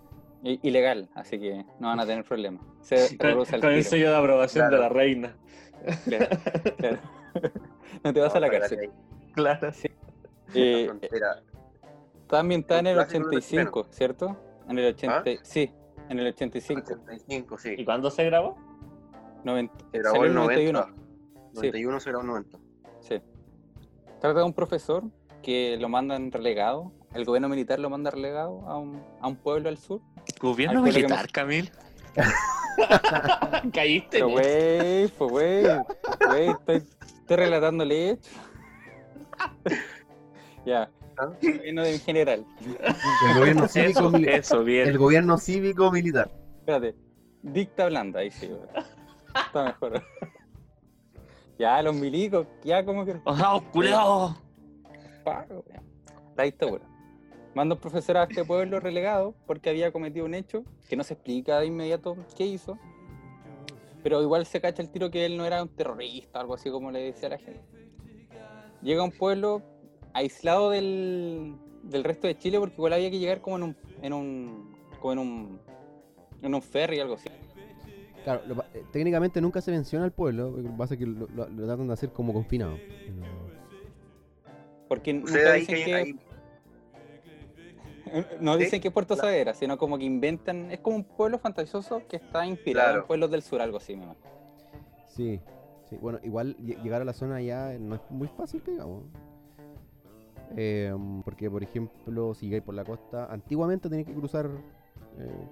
I- 0.43 0.59
Ilegal, 0.63 1.09
así 1.15 1.39
que 1.39 1.65
no 1.79 1.87
van 1.87 1.99
a 1.99 2.05
tener 2.05 2.23
problemas. 2.23 2.63
Se 2.81 3.17
Con, 3.17 3.29
el 3.73 3.83
sello 3.83 4.11
de 4.11 4.15
aprobación 4.17 4.67
Claro. 4.69 4.75
de 4.77 4.81
la 4.83 4.89
reina. 4.89 5.35
Claro, 6.05 6.27
claro. 6.77 6.97
No 8.03 8.13
te 8.13 8.19
vas 8.19 8.35
a 8.35 8.39
la 8.39 8.49
cárcel. 8.49 8.91
Claro. 9.33 9.71
Eh, 10.53 10.81
la 10.81 10.85
frontera. 10.87 11.43
está 12.21 12.39
en 12.79 12.87
el 12.87 12.95
clásico 12.95 13.29
de 13.29 13.35
los 13.35 13.45
85, 13.45 13.87
¿cierto? 13.91 14.37
En 14.67 14.79
el 14.79 14.93
80, 14.93 15.17
¿Ah? 15.17 15.23
sí, 15.43 15.71
en 16.09 16.19
el 16.19 16.27
85. 16.27 16.81
85, 16.81 17.57
sí. 17.57 17.75
¿Y 17.77 17.85
cuándo 17.85 18.09
se 18.11 18.23
grabó? 18.25 18.57
90, 19.43 19.73
Se 19.91 19.99
grabó 19.99 20.23
el 20.23 20.29
el 20.29 20.35
90. 20.35 20.71
91. 20.71 21.05
91 21.53 21.99
se 21.99 22.09
grabó 22.09 22.21
el 22.21 22.27
90. 22.27 22.59
Sí. 22.99 23.21
Trata 24.19 24.39
de 24.39 24.45
un 24.45 24.53
profesor 24.53 25.03
que 25.41 25.77
lo 25.79 25.89
mandan 25.89 26.31
relegado. 26.31 26.91
El 27.13 27.25
gobierno 27.25 27.47
militar 27.47 27.79
lo 27.79 27.89
manda 27.89 28.11
relegado 28.11 28.67
a 28.67 28.77
un, 28.77 29.01
a 29.21 29.27
un 29.27 29.35
pueblo 29.35 29.69
al 29.69 29.77
sur. 29.77 30.01
Gobierno 30.41 30.79
fue 30.81 30.89
lo 30.89 30.95
que 30.95 31.01
militar, 31.03 31.31
Camil. 31.31 31.71
Caíste. 33.73 34.09
Pero 34.09 34.29
güey, 34.29 35.07
pues 35.09 35.31
güey, 35.31 35.63
güey, 36.27 36.49
estoy, 36.49 36.75
estoy 36.75 37.37
relatándole 37.37 38.11
hechos. 38.11 38.33
ya, 40.65 40.89
¿Ah? 41.17 41.29
no 41.73 41.83
en 41.85 41.99
general. 41.99 42.45
El 43.27 43.39
gobierno 43.39 43.67
cívico, 43.67 43.99
Eso, 43.99 44.11
mili- 44.11 44.27
eso, 44.29 44.63
bien. 44.63 44.87
el 44.87 44.97
gobierno 44.97 45.37
cívico 45.37 45.91
militar. 45.91 46.29
Espérate, 46.59 46.95
dicta 47.41 47.87
blanda, 47.87 48.19
ahí 48.21 48.31
sí, 48.31 48.47
güey. 48.47 48.61
Está 49.47 49.63
mejor. 49.65 50.01
ya, 51.59 51.81
los 51.81 51.95
milicos, 51.95 52.47
ya 52.63 52.83
como 52.83 53.05
que... 53.05 53.15
¡Oh, 53.25 53.63
culiao! 53.71 54.35
Pago. 55.23 55.63
La 56.35 56.43
dictadura. 56.43 56.83
Manda 57.53 57.75
un 57.75 57.81
profesor 57.81 58.17
a 58.17 58.23
este 58.23 58.43
pueblo 58.43 58.79
relegado 58.81 59.33
porque 59.47 59.69
había 59.69 59.91
cometido 59.91 60.25
un 60.25 60.33
hecho 60.33 60.63
que 60.89 60.95
no 60.97 61.03
se 61.03 61.13
explica 61.13 61.59
de 61.59 61.67
inmediato 61.67 62.17
qué 62.35 62.45
hizo. 62.45 62.77
Pero 64.03 64.21
igual 64.21 64.45
se 64.45 64.59
cacha 64.61 64.81
el 64.81 64.89
tiro 64.91 65.09
que 65.09 65.25
él 65.25 65.37
no 65.37 65.45
era 65.45 65.63
un 65.63 65.69
terrorista, 65.69 66.39
algo 66.41 66.53
así 66.53 66.69
como 66.69 66.91
le 66.91 66.99
decía 66.99 67.29
la 67.29 67.37
gente. 67.37 67.63
Llega 68.81 69.01
a 69.01 69.05
un 69.05 69.11
pueblo 69.11 69.61
aislado 70.15 70.71
del, 70.71 71.55
del 71.83 72.03
resto 72.03 72.25
de 72.27 72.37
Chile 72.37 72.57
porque 72.59 72.75
igual 72.75 72.93
había 72.93 73.11
que 73.11 73.19
llegar 73.19 73.41
como 73.41 73.57
en 73.57 73.63
un, 73.63 73.75
en 74.01 74.13
un, 74.13 74.75
como 74.99 75.13
en 75.13 75.19
un, 75.19 75.59
en 76.41 76.55
un 76.55 76.61
ferry, 76.61 76.99
algo 76.99 77.15
así. 77.15 77.29
Claro, 78.23 78.41
lo 78.47 78.55
eh, 78.73 78.83
técnicamente 78.91 79.39
nunca 79.41 79.61
se 79.61 79.71
menciona 79.71 80.05
al 80.05 80.11
pueblo, 80.11 80.49
lo 80.51 80.63
que 80.63 80.69
pasa 80.77 80.93
es 80.95 80.99
que 80.99 81.05
lo, 81.05 81.27
lo- 81.27 81.47
lo 81.49 81.65
tratan 81.65 81.87
de 81.87 81.93
hacer 81.93 82.09
como 82.11 82.33
confinado. 82.33 82.79
Porque 84.87 85.13
nunca 85.13 85.53
dicen 85.53 85.75
que 85.75 85.85
que, 85.85 85.93
ahí- 85.93 86.19
no 88.39 88.53
¿Sí? 88.55 88.63
dicen 88.63 88.81
que 88.81 88.87
es 88.87 88.93
Puerto 88.93 89.15
Saavedra, 89.15 89.53
sino 89.53 89.77
como 89.77 89.97
que 89.97 90.05
inventan, 90.05 90.71
es 90.71 90.79
como 90.79 90.95
un 90.95 91.03
pueblo 91.03 91.37
fantasioso 91.39 92.03
que 92.07 92.15
está 92.17 92.45
inspirado 92.45 92.87
Claro. 92.87 93.01
en 93.01 93.07
pueblos 93.07 93.31
del 93.31 93.41
sur, 93.41 93.61
algo 93.61 93.77
así, 93.77 93.95
me 93.95 94.03
imagino. 94.05 94.25
Sí, 95.07 95.39
sí, 95.89 95.97
bueno, 95.97 96.19
igual 96.23 96.55
lle- 96.57 96.81
llegar 96.83 97.01
a 97.01 97.05
la 97.05 97.13
zona 97.13 97.41
ya 97.41 97.77
no 97.79 97.95
es 97.95 98.01
muy 98.09 98.27
fácil, 98.27 98.61
digamos. 98.65 99.03
Eh, 100.55 100.93
porque, 101.23 101.49
por 101.49 101.63
ejemplo, 101.63 102.33
si 102.33 102.45
llegáis 102.45 102.63
por 102.63 102.75
la 102.75 102.83
costa, 102.83 103.25
antiguamente 103.31 103.89
tenías 103.89 104.07
que 104.07 104.13
cruzar 104.13 104.49
eh, 105.17 105.47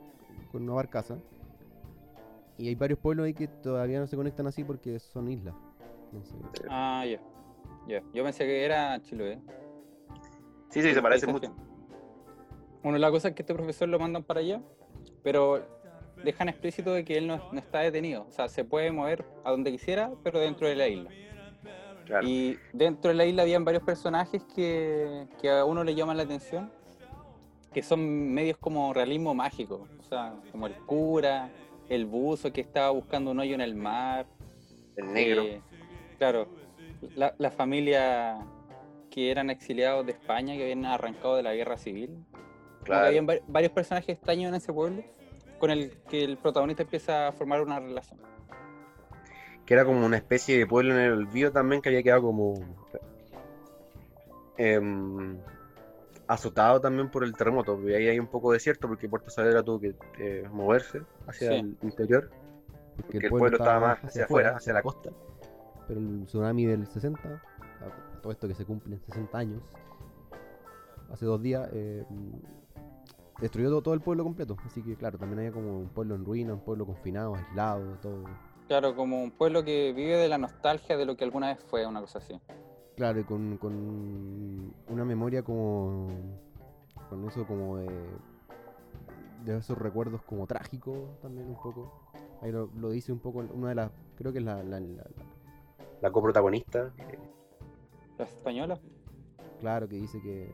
con 0.52 0.64
una 0.64 0.74
barcaza. 0.74 1.18
Y 2.58 2.68
hay 2.68 2.76
varios 2.76 3.00
pueblos 3.00 3.26
ahí 3.26 3.34
que 3.34 3.48
todavía 3.48 4.00
no 4.00 4.08
se 4.08 4.16
conectan 4.16 4.48
así 4.48 4.64
porque 4.64 5.00
son 5.00 5.30
islas. 5.30 5.56
Entonces, 6.06 6.36
Ah, 6.70 7.04
ya. 7.06 7.20
Ya. 7.88 8.02
Yo 8.14 8.24
pensé 8.24 8.46
que 8.46 8.64
era 8.64 9.02
Chiloé. 9.02 9.40
Sí, 10.70 10.82
sí, 10.82 10.94
se 10.94 11.02
parece 11.02 11.28
mucho. 11.28 11.54
Bueno, 12.84 12.98
la 12.98 13.10
cosa 13.12 13.30
es 13.30 13.36
que 13.36 13.42
este 13.42 13.54
profesor 13.54 13.90
lo 13.90 14.00
mandan 14.00 14.24
para 14.24 14.42
allá, 14.42 14.62
pero 15.24 15.66
dejan 16.24 16.50
explícito 16.50 16.94
de 16.94 17.04
que 17.04 17.18
él 17.18 17.28
no, 17.28 17.42
no 17.52 17.60
está 17.60 17.80
detenido. 17.80 18.26
O 18.28 18.32
sea, 18.32 18.48
se 18.50 18.64
puede 18.64 18.92
mover 18.92 19.26
a 19.44 19.52
donde 19.52 19.72
quisiera, 19.72 20.12
pero 20.24 20.40
dentro 20.40 20.68
de 20.68 20.76
la 20.76 20.88
isla. 20.88 21.10
Claro. 22.06 22.28
Y 22.28 22.58
dentro 22.74 23.10
de 23.10 23.16
la 23.16 23.26
isla 23.26 23.44
habían 23.44 23.64
varios 23.66 23.84
personajes 23.84 24.44
que, 24.56 25.28
que 25.42 25.50
a 25.50 25.66
uno 25.66 25.84
le 25.84 25.96
llaman 25.96 26.18
la 26.18 26.24
atención, 26.24 26.72
que 27.74 27.82
son 27.82 28.34
medios 28.34 28.58
como 28.58 28.94
realismo 28.94 29.34
mágico. 29.34 29.88
O 30.00 30.04
sea, 30.04 30.34
como 30.52 30.68
el 30.68 30.74
cura, 30.76 31.50
el 31.90 32.06
buzo 32.06 32.52
que 32.52 32.62
estaba 32.62 32.90
buscando 32.92 33.32
un 33.32 33.40
hoyo 33.40 33.56
en 33.56 33.62
el 33.62 33.76
mar. 33.76 34.26
El 34.96 35.14
negro. 35.14 35.42
eh, 35.44 35.62
claro, 36.18 36.48
la, 37.16 37.34
la 37.38 37.50
familia 37.52 38.38
que 39.10 39.32
eran 39.32 39.50
exiliados 39.50 40.06
de 40.06 40.12
España, 40.14 40.56
que 40.56 40.64
habían 40.64 40.86
arrancado 40.86 41.36
de 41.36 41.44
la 41.44 41.54
guerra 41.56 41.78
civil. 41.78 42.26
Claro. 42.84 43.08
habían 43.08 43.28
va- 43.28 43.40
varios 43.48 43.72
personajes 43.72 44.10
extraños 44.10 44.50
en 44.50 44.56
ese 44.56 44.74
pueblo 44.74 45.04
con 45.58 45.72
el 45.72 45.92
que 46.10 46.24
el 46.26 46.36
protagonista 46.38 46.84
empieza 46.84 47.30
a 47.30 47.32
formar 47.32 47.62
una 47.62 47.80
relación. 47.80 48.20
Que 49.66 49.74
era 49.76 49.86
como 49.86 50.06
una 50.06 50.18
especie 50.18 50.58
de 50.58 50.68
pueblo 50.68 50.94
en 50.94 51.00
el 51.00 51.12
olvido 51.14 51.52
también 51.52 51.82
que 51.82 51.90
había 51.90 52.04
quedado 52.04 52.22
como. 52.24 52.54
em, 54.58 55.38
azotado 56.28 56.80
también 56.80 57.10
por 57.10 57.24
el 57.24 57.34
terremoto. 57.36 57.80
Y 57.90 57.94
ahí 57.94 58.08
hay 58.08 58.20
un 58.20 58.28
poco 58.28 58.52
desierto 58.52 58.88
porque 58.88 59.10
Puerto 59.10 59.30
Saavedra 59.30 59.64
tuvo 59.64 59.80
que 59.80 59.96
eh, 60.20 60.48
moverse 60.52 61.02
hacia 61.28 61.50
Sí. 61.50 61.56
el 61.56 61.78
interior. 61.82 62.30
porque 62.96 63.04
Porque 63.14 63.26
el 63.26 63.30
pueblo 63.32 63.58
estaba 63.58 63.80
más 63.80 64.04
hacia 64.04 64.26
afuera, 64.26 64.56
hacia 64.56 64.74
la 64.74 64.84
costa. 64.84 65.10
Pero 65.88 66.00
el 66.00 66.26
tsunami 66.28 66.66
del 66.68 66.86
60, 66.86 67.28
a- 67.28 68.22
todo 68.22 68.32
esto 68.32 68.48
que 68.48 68.54
se 68.54 68.66
cumple 68.66 68.96
en 68.96 69.02
60 69.02 69.38
años, 69.40 69.62
hace 71.12 71.26
dos 71.26 71.42
días, 71.42 71.68
eh, 71.74 72.06
destruyó 73.42 73.70
todo, 73.70 73.82
todo 73.82 73.94
el 73.96 74.02
pueblo 74.02 74.24
completo. 74.24 74.56
Así 74.66 74.84
que, 74.84 74.96
claro, 74.96 75.18
también 75.18 75.40
había 75.40 75.52
como 75.52 75.80
un 75.80 75.90
pueblo 75.90 76.14
en 76.16 76.24
ruina, 76.24 76.54
un 76.54 76.60
pueblo 76.64 76.86
confinado, 76.86 77.36
aislado, 77.36 77.98
todo. 78.02 78.24
Claro, 78.68 78.96
como 78.96 79.22
un 79.22 79.32
pueblo 79.32 79.64
que 79.64 79.94
vive 79.94 80.18
de 80.18 80.30
la 80.30 80.38
nostalgia 80.38 80.98
de 80.98 81.06
lo 81.06 81.16
que 81.18 81.24
alguna 81.26 81.48
vez 81.48 81.60
fue, 81.70 81.86
una 81.86 82.00
cosa 82.02 82.20
así. 82.20 82.40
Claro, 82.96 83.20
y 83.20 83.24
con, 83.24 83.58
con 83.58 84.74
una 84.88 85.06
memoria 85.06 85.44
como. 85.44 86.08
con 87.10 87.28
eso 87.28 87.46
como 87.46 87.78
de. 87.78 87.90
de 89.46 89.58
esos 89.58 89.78
recuerdos 89.78 90.22
como 90.24 90.48
trágicos 90.48 90.98
también 91.22 91.48
un 91.48 91.56
poco. 91.56 91.92
Ahí 92.42 92.52
lo, 92.52 92.70
lo 92.78 92.90
dice 92.92 93.12
un 93.12 93.20
poco, 93.20 93.40
una 93.40 93.70
de 93.70 93.76
las. 93.76 93.92
creo 94.16 94.32
que 94.32 94.40
es 94.40 94.46
la- 94.46 94.64
la- 94.64 94.80
la- 94.80 95.04
La 96.02 96.12
coprotagonista. 96.12 96.92
La 98.18 98.26
española. 98.26 98.80
Claro, 99.60 99.88
que 99.88 99.96
dice 99.96 100.22
que 100.22 100.52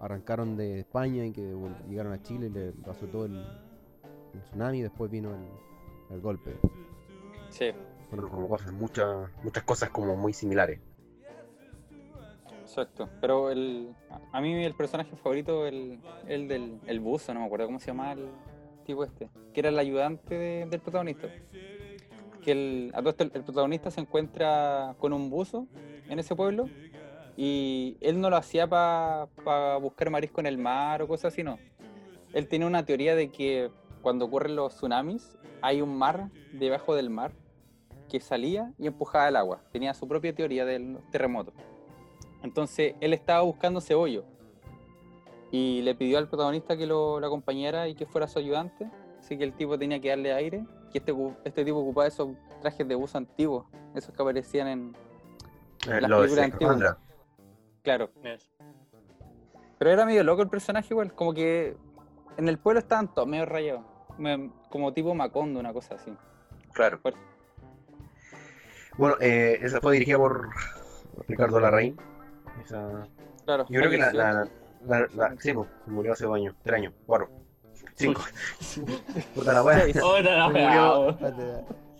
arrancaron 0.00 0.56
de 0.56 0.80
España 0.80 1.24
y 1.26 1.32
que 1.32 1.54
llegaron 1.88 2.12
a 2.12 2.22
Chile 2.22 2.46
y 2.46 2.50
le 2.50 2.72
pasó 2.72 3.06
todo 3.06 3.26
el, 3.26 3.36
el 4.34 4.40
tsunami 4.42 4.78
y 4.78 4.82
después 4.82 5.10
vino 5.10 5.30
el, 5.34 6.14
el 6.14 6.20
golpe. 6.20 6.56
Sí, 7.52 7.66
Fueron 8.08 8.30
como 8.30 8.48
cosas, 8.48 8.72
muchas, 8.72 9.30
muchas 9.42 9.62
cosas 9.64 9.90
como 9.90 10.16
muy 10.16 10.32
similares. 10.32 10.80
exacto. 12.62 13.08
Pero 13.20 13.50
el, 13.50 13.94
a 14.32 14.40
mí 14.40 14.64
el 14.64 14.74
personaje 14.74 15.14
favorito, 15.16 15.66
el, 15.66 15.98
el 16.26 16.48
del 16.48 16.78
el 16.86 17.00
buzo, 17.00 17.32
no 17.34 17.40
me 17.40 17.46
acuerdo 17.46 17.66
cómo 17.66 17.78
se 17.78 17.86
llama 17.88 18.12
el 18.12 18.26
tipo 18.84 19.04
este, 19.04 19.28
que 19.52 19.60
era 19.60 19.68
el 19.68 19.78
ayudante 19.78 20.34
de- 20.36 20.66
del 20.66 20.80
protagonista. 20.80 21.28
Que 22.42 22.52
el, 22.52 22.92
el, 22.94 23.30
el 23.34 23.42
protagonista 23.44 23.90
se 23.90 24.00
encuentra 24.00 24.94
con 24.98 25.12
un 25.12 25.30
buzo 25.30 25.66
en 26.08 26.18
ese 26.18 26.34
pueblo 26.34 26.68
y 27.36 27.96
él 28.00 28.20
no 28.20 28.30
lo 28.30 28.36
hacía 28.36 28.66
para 28.66 29.26
buscar 29.80 30.10
marisco 30.10 30.40
en 30.40 30.46
el 30.46 30.58
mar 30.58 31.02
o 31.02 31.08
cosas 31.08 31.32
así, 31.32 31.42
no. 31.42 31.58
Él 32.32 32.48
tiene 32.48 32.66
una 32.66 32.84
teoría 32.84 33.14
de 33.14 33.30
que 33.30 33.70
cuando 34.00 34.24
ocurren 34.24 34.56
los 34.56 34.74
tsunamis 34.74 35.36
hay 35.60 35.80
un 35.82 35.96
mar 35.96 36.28
debajo 36.52 36.94
del 36.96 37.10
mar 37.10 37.32
que 38.12 38.20
salía 38.20 38.72
y 38.78 38.86
empujaba 38.86 39.28
el 39.28 39.36
agua. 39.36 39.62
Tenía 39.72 39.94
su 39.94 40.06
propia 40.06 40.34
teoría 40.34 40.66
del 40.66 40.98
terremoto. 41.10 41.52
Entonces 42.42 42.94
él 43.00 43.14
estaba 43.14 43.40
buscando 43.40 43.78
ese 43.78 43.94
hoyo 43.94 44.24
y 45.50 45.80
le 45.80 45.94
pidió 45.94 46.18
al 46.18 46.28
protagonista 46.28 46.76
que 46.76 46.86
lo, 46.86 47.20
lo 47.20 47.26
acompañara 47.26 47.88
y 47.88 47.94
que 47.94 48.04
fuera 48.04 48.28
su 48.28 48.38
ayudante. 48.38 48.90
Así 49.18 49.38
que 49.38 49.44
el 49.44 49.54
tipo 49.54 49.78
tenía 49.78 49.98
que 49.98 50.10
darle 50.10 50.32
aire. 50.34 50.66
Y 50.92 50.98
este, 50.98 51.14
este 51.44 51.64
tipo 51.64 51.78
ocupaba 51.78 52.06
esos 52.06 52.28
trajes 52.60 52.86
de 52.86 52.94
buzo 52.94 53.16
antiguos, 53.16 53.64
esos 53.94 54.14
que 54.14 54.22
aparecían 54.22 54.68
en. 54.68 54.96
Eh, 55.88 56.00
Las 56.00 56.10
películas 56.10 56.44
antiguas. 56.52 56.96
Claro. 57.82 58.10
Pero 59.78 59.90
era 59.90 60.04
medio 60.04 60.22
loco 60.22 60.42
el 60.42 60.48
personaje, 60.48 60.88
igual. 60.90 61.14
Como 61.14 61.32
que 61.32 61.76
en 62.36 62.48
el 62.48 62.58
pueblo 62.58 62.80
estaban 62.80 63.12
todos 63.12 63.26
medio 63.26 63.46
rayados. 63.46 63.84
Como 64.68 64.92
tipo 64.92 65.14
Macondo, 65.14 65.60
una 65.60 65.72
cosa 65.72 65.94
así. 65.94 66.12
Claro. 66.72 67.00
Bueno, 68.96 69.16
eh, 69.20 69.58
esa 69.62 69.80
fue 69.80 69.94
dirigida 69.94 70.18
por 70.18 70.50
Ricardo 71.28 71.60
Larraín. 71.60 71.96
Esa... 72.64 73.06
Claro. 73.44 73.66
Yo 73.68 73.80
creo 73.80 73.90
que 73.90 73.98
la, 73.98 74.12
la, 74.12 74.48
la, 74.86 75.08
la- 75.14 75.34
sí, 75.38 75.52
pues, 75.52 75.68
murió 75.86 76.12
hace 76.12 76.24
dos 76.26 76.36
años, 76.36 76.54
tres 76.62 76.76
años, 76.76 76.92
cuatro, 77.06 77.28
cinco. 77.96 78.22
Puta 79.34 79.52
la 79.52 79.62
wea. 79.62 79.84
Oh, 80.02 80.16
Se 80.16 80.50
murió. 80.50 81.16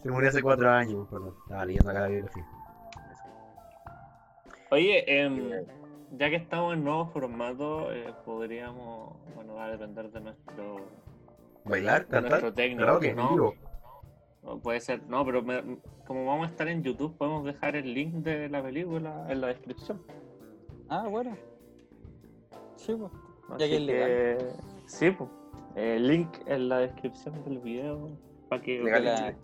Se 0.02 0.10
murió 0.10 0.28
hace 0.28 0.42
cuatro 0.42 0.70
años, 0.70 1.06
perdón. 1.10 1.34
Estaba 1.42 1.64
leyendo 1.64 1.90
acá 1.90 2.00
la 2.00 2.08
biografía. 2.08 2.44
Oye, 4.70 5.20
em, 5.22 5.50
ya 6.18 6.30
que 6.30 6.36
estamos 6.36 6.74
en 6.74 6.84
nuevo 6.84 7.06
formato, 7.12 7.92
eh, 7.92 8.12
podríamos, 8.24 9.16
bueno, 9.34 9.54
va 9.54 9.66
a 9.66 9.70
depender 9.70 10.10
de 10.10 10.20
nuestro 10.20 10.86
¿Bailar? 11.64 12.02
con 12.04 12.10
¿Cantar? 12.12 12.30
nuestro 12.30 12.54
técnico, 12.54 12.80
¿Karaoke? 12.80 13.10
¿En 13.10 13.16
¿no? 13.16 13.52
O 14.44 14.58
puede 14.58 14.80
ser, 14.80 15.02
no, 15.08 15.24
pero 15.24 15.42
me- 15.42 15.78
como 16.06 16.26
vamos 16.26 16.48
a 16.48 16.50
estar 16.50 16.66
en 16.68 16.82
YouTube, 16.82 17.16
podemos 17.16 17.44
dejar 17.44 17.76
el 17.76 17.94
link 17.94 18.14
de 18.16 18.48
la 18.48 18.62
película 18.62 19.26
en 19.28 19.40
la 19.40 19.48
descripción. 19.48 20.02
Ah, 20.88 21.06
bueno. 21.08 21.36
Sí, 22.76 22.94
pues. 22.94 23.12
Ya 23.58 23.66
que 23.68 23.76
es 23.76 23.80
legal. 23.82 24.52
Sí, 24.86 25.10
pues. 25.10 25.30
El 25.76 26.08
link 26.08 26.28
en 26.46 26.68
la 26.68 26.78
descripción 26.80 27.42
del 27.44 27.58
video 27.60 28.10
para 28.48 28.60
que 28.62 28.82
Legal 28.82 29.02
de 29.04 29.10
la- 29.10 29.16
Chile. 29.16 29.36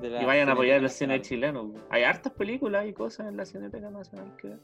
de 0.00 0.08
la 0.10 0.22
y 0.22 0.24
vayan 0.26 0.48
a 0.48 0.52
apoyar 0.52 0.80
el 0.80 0.88
cine 0.90 1.20
chileno. 1.20 1.72
Hay 1.90 2.04
hartas 2.04 2.32
películas 2.32 2.86
y 2.86 2.92
cosas 2.92 3.28
en 3.28 3.36
la 3.36 3.44
Cineteca 3.44 3.90
Nacional 3.90 4.34
que 4.36 4.48
ver. 4.48 4.58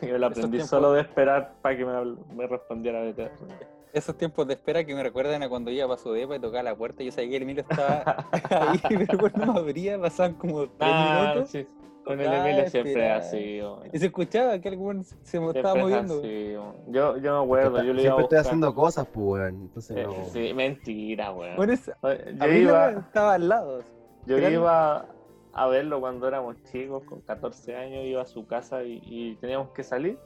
Yo 0.01 0.17
la 0.17 0.27
aprendí 0.27 0.59
solo 0.61 0.91
de 0.93 1.01
esperar 1.01 1.55
para 1.61 1.77
que 1.77 1.85
me, 1.85 1.93
me 2.35 2.47
respondiera 2.47 3.01
BTR. 3.03 3.76
Esos 3.93 4.17
tiempos 4.17 4.45
de 4.47 4.53
espera 4.55 4.83
que 4.83 4.93
me 4.93 5.01
recuerdan 5.01 5.41
a 5.43 5.49
cuando 5.49 5.71
iba 5.71 5.87
para 5.87 5.99
su 5.99 6.11
depa 6.11 6.35
y 6.35 6.39
tocaba 6.39 6.63
la 6.63 6.75
puerta. 6.75 7.03
Yo 7.03 7.11
sabía 7.11 7.29
que 7.31 7.35
el 7.37 7.43
Emilio 7.43 7.63
estaba 7.69 8.27
ahí, 8.49 8.79
pero 9.07 9.17
cuando 9.17 9.45
no 9.45 9.53
abría, 9.53 9.99
pasaban 9.99 10.33
como 10.35 10.61
tres 10.67 10.73
Ah, 10.79 11.31
minutos. 11.33 11.49
sí. 11.49 11.67
Con 12.03 12.21
el 12.21 12.27
Ah, 12.27 12.37
Emilio 12.47 12.69
siempre 12.69 13.11
así. 13.11 13.59
hombre. 13.61 13.89
Y 13.93 13.99
se 13.99 14.05
escuchaba 14.05 14.59
que 14.59 14.69
algún 14.69 15.03
se 15.03 15.15
me 15.15 15.23
Siempre 15.51 15.59
estaba 15.59 15.77
es 15.79 15.83
moviendo. 15.83 16.19
así, 16.19 16.51
yo, 16.91 17.17
yo 17.17 17.37
me 17.39 17.43
acuerdo, 17.43 17.83
yo 17.83 17.93
le 17.93 18.01
iba 18.03 18.13
a 18.13 18.15
Siempre 18.15 18.23
estoy 18.23 18.37
haciendo 18.39 18.73
cosas, 18.75 19.07
pues, 19.07 19.25
weón. 19.25 19.55
Entonces 19.55 19.97
Eh, 19.97 20.03
no. 20.03 20.25
Sí, 20.31 20.53
mentira, 20.53 21.31
weón. 21.33 21.55
Bueno, 21.57 21.73
es- 21.73 21.89
a 21.89 22.13
Yo 22.15 22.47
mí 22.47 22.57
iba, 22.59 22.91
no 22.91 22.99
estaba 23.01 23.33
al 23.33 23.49
lado. 23.49 23.79
yo 24.25 24.35
Créanme. 24.37 24.55
iba 24.57 25.05
a 25.53 25.67
verlo 25.67 25.99
cuando 25.99 26.27
éramos 26.27 26.55
chicos, 26.71 27.03
con 27.03 27.19
14 27.21 27.75
años, 27.75 28.05
iba 28.05 28.21
a 28.21 28.25
su 28.25 28.45
casa 28.47 28.83
y, 28.83 29.01
y 29.03 29.35
teníamos 29.41 29.71
que 29.71 29.83
salir. 29.83 30.17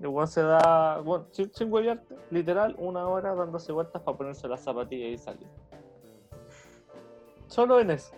Y 0.00 0.02
el 0.02 0.08
weón 0.08 0.28
se 0.28 0.42
da, 0.42 1.00
bueno, 1.00 1.26
sin, 1.32 1.52
sin 1.52 1.72
huevearte, 1.72 2.14
literal, 2.30 2.74
una 2.78 3.06
hora 3.08 3.34
dándose 3.34 3.72
vueltas 3.72 4.00
para 4.02 4.16
ponerse 4.16 4.46
las 4.48 4.62
zapatillas 4.62 5.10
y 5.10 5.18
salir. 5.18 5.46
Solo 7.48 7.80
en 7.80 7.90
eso. 7.90 8.12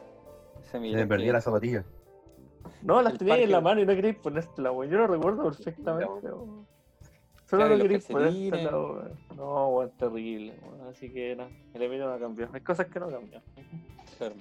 Ese 0.62 0.76
Emilio 0.76 0.98
Me 0.98 1.06
perdí 1.06 1.24
que- 1.26 1.32
la 1.32 1.40
zapatilla. 1.40 1.84
No, 2.82 3.00
las 3.02 3.16
tenías 3.16 3.38
en 3.38 3.50
la 3.50 3.60
mano 3.60 3.80
y 3.80 3.86
no 3.86 3.94
queréis 3.94 4.16
ponértela, 4.16 4.72
weón. 4.72 4.90
Yo 4.90 4.98
lo 4.98 5.06
recuerdo 5.06 5.44
perfectamente, 5.44 6.26
weón. 6.28 6.66
Solo 7.46 7.62
Claro, 7.64 7.76
no 7.76 7.82
queréis 7.82 8.04
ponértela, 8.06 8.70
weón. 8.78 9.12
No, 9.36 9.68
weón, 9.68 9.90
terrible, 9.92 10.54
weón. 10.62 10.88
Así 10.88 11.10
que 11.10 11.36
no, 11.36 11.48
el 11.74 11.82
Emilio 11.82 12.10
no 12.10 12.18
cambió. 12.18 12.48
Hay 12.52 12.60
cosas 12.60 12.86
que 12.88 13.00
no 13.00 13.08
cambian. 13.08 13.42
Claro, 14.18 14.34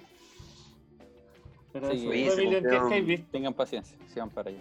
Pero 1.71 1.91
Sí, 1.91 2.09
eso, 2.23 2.41
oye, 2.41 2.61
¿tú, 2.61 2.89
se 2.89 2.97
Emilio. 2.97 3.25
Tengan 3.31 3.53
paciencia, 3.53 3.97
sigan 4.07 4.29
para 4.29 4.49
allá. 4.49 4.59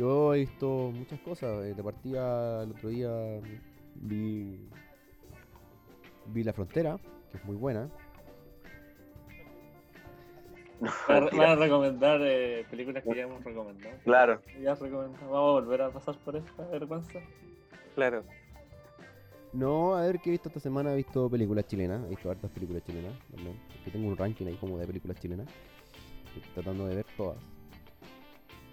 Yo 0.00 0.32
he 0.34 0.38
visto 0.38 0.90
muchas 0.94 1.20
cosas, 1.20 1.62
eh, 1.62 1.74
de 1.74 1.82
partida 1.84 2.62
el 2.62 2.70
otro 2.70 2.88
día 2.88 3.10
vi... 3.96 4.58
Vi 6.24 6.42
La 6.42 6.54
Frontera, 6.54 6.96
que 7.30 7.36
es 7.36 7.44
muy 7.44 7.54
buena. 7.56 7.86
Van 11.06 11.24
a- 11.24 11.30
van 11.36 11.50
a 11.50 11.54
recomendar 11.56 12.18
eh, 12.22 12.64
películas 12.70 13.04
que 13.04 13.14
ya 13.14 13.24
hemos 13.24 13.44
recomendado. 13.44 13.94
Claro. 14.02 14.40
Ya 14.62 14.74
recomendado. 14.74 15.30
Vamos 15.30 15.48
a 15.50 15.60
volver 15.60 15.82
a 15.82 15.90
pasar 15.90 16.16
por 16.24 16.34
esta 16.34 16.66
vergüenza. 16.68 17.20
Claro. 17.94 18.24
No, 19.52 19.94
a 19.96 20.06
ver 20.06 20.18
qué 20.20 20.30
he 20.30 20.32
visto 20.32 20.48
esta 20.48 20.60
semana, 20.60 20.94
he 20.94 20.96
visto 20.96 21.28
películas 21.28 21.66
chilenas, 21.66 22.06
he 22.06 22.08
visto 22.08 22.30
hartas 22.30 22.50
películas 22.52 22.82
chilenas 22.84 23.12
también. 23.34 23.60
Que 23.84 23.90
tengo 23.90 24.08
un 24.08 24.16
ranking 24.16 24.46
ahí 24.46 24.56
como 24.56 24.78
de 24.78 24.86
películas 24.86 25.20
chilenas. 25.20 25.46
Estoy 26.36 26.42
tratando 26.54 26.86
de 26.86 26.94
ver 26.94 27.06
todas. 27.18 27.36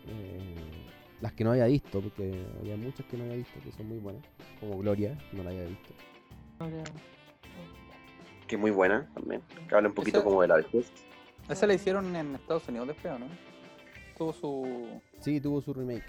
Eh, 0.07 0.76
las 1.21 1.33
que 1.33 1.43
no 1.43 1.51
haya 1.51 1.65
visto, 1.65 2.01
porque 2.01 2.45
había 2.59 2.77
muchas 2.77 3.05
que 3.07 3.17
no 3.17 3.23
había 3.23 3.37
visto 3.37 3.59
que 3.63 3.71
son 3.71 3.87
muy 3.87 3.97
buenas. 3.99 4.23
Como 4.59 4.77
Gloria, 4.79 5.17
no 5.33 5.43
la 5.43 5.49
había 5.49 5.63
visto. 5.65 5.89
Que 8.47 8.55
es 8.55 8.61
muy 8.61 8.71
buena 8.71 9.07
también. 9.13 9.41
Que 9.67 9.75
habla 9.75 9.89
un 9.89 9.95
poquito 9.95 10.19
Esa- 10.19 10.23
como 10.25 10.41
de 10.41 10.47
la 10.47 10.55
vejez. 10.57 10.91
Esa 11.49 11.67
la 11.67 11.73
hicieron 11.73 12.15
en 12.15 12.35
Estados 12.35 12.67
Unidos 12.67 12.87
después, 12.89 13.19
¿no? 13.19 13.27
Tuvo 14.17 14.33
su. 14.33 15.01
Sí, 15.19 15.39
tuvo 15.41 15.61
su 15.61 15.73
remake, 15.73 16.03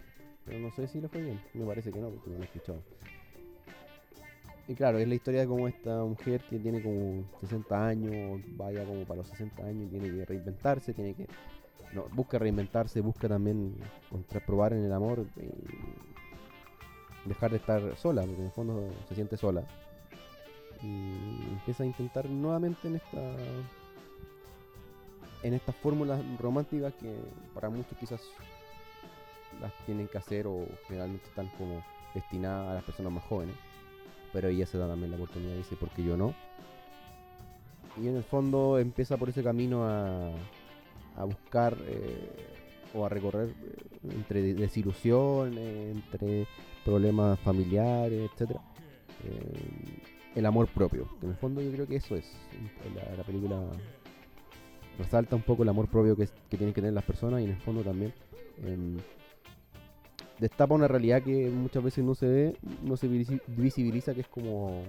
pero 0.44 0.58
no 0.60 0.70
sé 0.72 0.86
si 0.88 1.00
le 1.00 1.08
fue 1.08 1.20
bien. 1.22 1.40
Me 1.54 1.64
parece 1.66 1.92
que 1.92 1.98
no, 2.00 2.08
porque 2.10 2.30
no 2.30 2.36
lo 2.36 2.42
he 2.42 2.46
escuchado. 2.46 2.82
Y 4.66 4.74
claro, 4.74 4.98
es 4.98 5.08
la 5.08 5.14
historia 5.14 5.40
de 5.40 5.46
cómo 5.46 5.66
esta 5.66 6.02
mujer 6.04 6.42
que 6.42 6.58
tiene 6.58 6.82
como 6.82 7.24
60 7.40 7.86
años, 7.88 8.40
vaya 8.56 8.84
como 8.84 9.02
para 9.04 9.18
los 9.18 9.28
60 9.28 9.64
años, 9.64 9.86
y 9.86 9.98
tiene 9.98 10.10
que 10.14 10.24
reinventarse, 10.26 10.92
tiene 10.92 11.14
que... 11.14 11.26
No, 11.92 12.04
busca 12.12 12.38
reinventarse, 12.38 13.00
busca 13.00 13.28
también 13.28 13.76
probar 14.46 14.72
en 14.74 14.84
el 14.84 14.92
amor 14.92 15.24
y 15.36 17.28
dejar 17.28 17.50
de 17.50 17.56
estar 17.56 17.96
sola, 17.96 18.22
porque 18.22 18.40
en 18.40 18.46
el 18.46 18.52
fondo 18.52 18.88
se 19.08 19.14
siente 19.14 19.36
sola. 19.36 19.64
Y 20.82 21.14
empieza 21.50 21.82
a 21.82 21.86
intentar 21.86 22.28
nuevamente 22.28 22.88
en 22.88 22.96
esta 22.96 23.18
en 25.42 25.54
estas 25.54 25.74
fórmulas 25.76 26.20
románticas 26.38 26.92
que 26.94 27.14
para 27.54 27.68
muchos 27.68 27.96
quizás 27.98 28.20
las 29.60 29.72
tienen 29.86 30.08
que 30.08 30.18
hacer 30.18 30.46
o 30.46 30.66
generalmente 30.86 31.26
están 31.26 31.48
como 31.56 31.82
destinadas 32.14 32.70
a 32.70 32.74
las 32.74 32.84
personas 32.84 33.12
más 33.12 33.24
jóvenes. 33.24 33.54
Pero 34.32 34.48
ella 34.48 34.66
se 34.66 34.78
da 34.78 34.86
también 34.88 35.10
la 35.10 35.16
oportunidad 35.16 35.54
y 35.54 35.58
dice, 35.58 35.76
¿por 35.76 35.88
qué 35.90 36.04
yo 36.04 36.16
no? 36.16 36.34
Y 37.96 38.08
en 38.08 38.16
el 38.16 38.24
fondo 38.24 38.78
empieza 38.78 39.16
por 39.16 39.28
ese 39.30 39.42
camino 39.42 39.84
a, 39.84 40.30
a 41.18 41.24
buscar 41.24 41.76
eh, 41.86 42.30
o 42.94 43.04
a 43.04 43.08
recorrer 43.08 43.48
eh, 43.48 44.08
entre 44.14 44.40
de- 44.42 44.54
desilusión, 44.54 45.54
eh, 45.58 45.90
entre 45.94 46.46
problemas 46.84 47.38
familiares, 47.40 48.30
etcétera 48.32 48.60
eh, 49.24 50.00
El 50.36 50.46
amor 50.46 50.68
propio. 50.68 51.08
En 51.22 51.30
el 51.30 51.36
fondo 51.36 51.60
yo 51.60 51.70
creo 51.72 51.86
que 51.86 51.96
eso 51.96 52.14
es. 52.16 52.24
La, 52.94 53.16
la 53.16 53.24
película 53.24 53.60
resalta 54.98 55.36
un 55.36 55.42
poco 55.42 55.62
el 55.64 55.68
amor 55.68 55.88
propio 55.88 56.16
que, 56.16 56.26
que 56.48 56.56
tienen 56.56 56.72
que 56.74 56.80
tener 56.80 56.94
las 56.94 57.04
personas 57.04 57.40
y 57.40 57.44
en 57.44 57.50
el 57.50 57.60
fondo 57.60 57.82
también 57.82 58.12
em, 58.64 58.96
destapa 60.38 60.74
una 60.74 60.88
realidad 60.88 61.22
que 61.22 61.50
muchas 61.50 61.82
veces 61.82 62.04
no 62.04 62.14
se 62.14 62.26
ve, 62.26 62.56
no 62.82 62.96
se 62.96 63.08
visi- 63.08 63.40
visibiliza, 63.48 64.14
que 64.14 64.20
es 64.22 64.28
como 64.28 64.82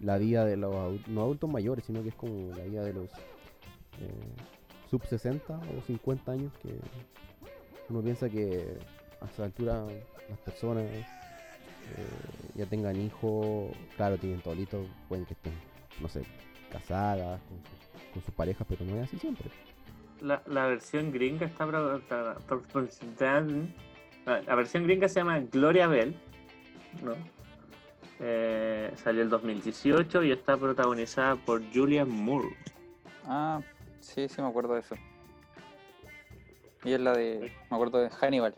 la 0.00 0.18
vida 0.18 0.44
de 0.44 0.56
los 0.56 0.74
adul- 0.74 1.06
no 1.08 1.22
adultos 1.22 1.48
mayores, 1.50 1.84
sino 1.84 2.02
que 2.02 2.08
es 2.10 2.14
como 2.14 2.54
la 2.56 2.64
vida 2.64 2.82
de 2.84 2.92
los 2.94 3.10
eh, 4.00 4.34
sub 4.92 5.02
60 5.06 5.54
o 5.56 5.82
50 5.86 6.32
años, 6.32 6.52
que 6.62 6.68
uno 7.88 8.02
piensa 8.02 8.28
que 8.28 8.76
a 9.22 9.24
esa 9.24 9.44
altura 9.44 9.86
las 10.28 10.38
personas 10.40 10.84
eh, 10.84 11.06
ya 12.54 12.66
tengan 12.66 13.00
hijos, 13.00 13.70
claro, 13.96 14.18
tienen 14.18 14.40
tolitos, 14.42 14.86
pueden 15.08 15.24
que 15.24 15.32
estén, 15.32 15.54
no 15.98 16.08
sé, 16.08 16.22
casadas 16.70 17.40
con, 17.48 17.56
su- 17.58 18.12
con 18.12 18.22
sus 18.22 18.34
parejas, 18.34 18.66
pero 18.68 18.84
no 18.84 18.96
es 18.98 19.04
así 19.08 19.18
siempre. 19.18 19.46
La, 20.20 20.42
la 20.46 20.66
versión 20.66 21.10
gringa 21.10 21.46
está 21.46 21.64
la, 24.26 24.42
la 24.42 24.54
versión 24.54 24.84
gringa 24.84 25.08
se 25.08 25.20
llama 25.20 25.40
Gloria 25.50 25.86
Bell, 25.86 26.14
¿no? 27.02 27.14
Eh, 28.20 28.92
salió 29.02 29.22
el 29.22 29.30
2018 29.30 30.22
y 30.24 30.32
está 30.32 30.58
protagonizada 30.58 31.34
por 31.36 31.62
Julian 31.72 32.10
Moore. 32.10 32.54
Ah, 33.26 33.60
sí, 34.02 34.28
sí, 34.28 34.42
me 34.42 34.48
acuerdo 34.48 34.74
de 34.74 34.80
eso. 34.80 34.94
Y 36.84 36.92
es 36.92 37.00
la 37.00 37.12
de. 37.14 37.52
Me 37.70 37.76
acuerdo 37.76 37.98
de 38.00 38.10
Hannibal. 38.10 38.54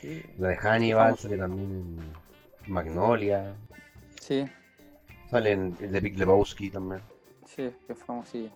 Sí. 0.00 0.22
La 0.38 0.48
de 0.48 0.56
Hannibal, 0.56 1.18
sale 1.18 1.36
también 1.36 1.70
en 2.66 2.72
Magnolia. 2.72 3.54
Sí, 4.20 4.46
Sale 5.30 5.52
en 5.52 5.76
el 5.80 5.92
de 5.92 6.00
Big 6.00 6.18
Lebowski 6.18 6.70
también. 6.70 7.02
sí, 7.46 7.70
que 7.86 7.94
famosilla. 7.94 8.50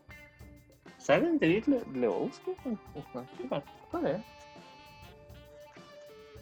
¿Saben 0.99 1.38
de 1.38 1.47
Big 1.49 1.68
Le- 1.68 1.83
Lebowski? 1.94 2.53
¿Cuál? 2.62 3.64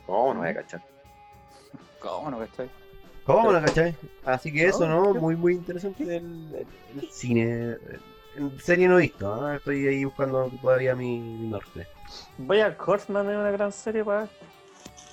¿Cómo 0.07 0.35
no 0.35 0.41
voy 0.41 0.49
a 0.49 0.55
cachar? 0.55 0.83
¿Cómo 2.01 2.31
no, 2.31 2.39
cachai? 2.39 2.71
¿Cómo 3.25 3.53
no 3.53 3.61
cachai? 3.65 3.97
Así 4.25 4.53
que 4.53 4.67
eso, 4.67 4.87
No. 4.87 5.15
Muy, 5.15 5.35
muy 5.37 5.55
interesante 5.55 6.17
el, 6.17 6.67
el 6.97 7.11
cine. 7.11 7.43
En 7.43 7.79
serie 8.61 8.89
no 8.89 8.99
he 8.99 9.03
visto, 9.03 9.35
¿no? 9.37 9.53
Estoy 9.53 9.87
ahí 9.87 10.05
buscando 10.05 10.51
todavía 10.61 10.95
mi, 10.95 11.19
mi 11.19 11.49
norte. 11.49 11.87
Vaya, 12.39 12.77
Horseman 12.85 13.29
es 13.31 13.37
una 13.37 13.51
gran 13.51 13.73
serie 13.73 14.05
para 14.05 14.29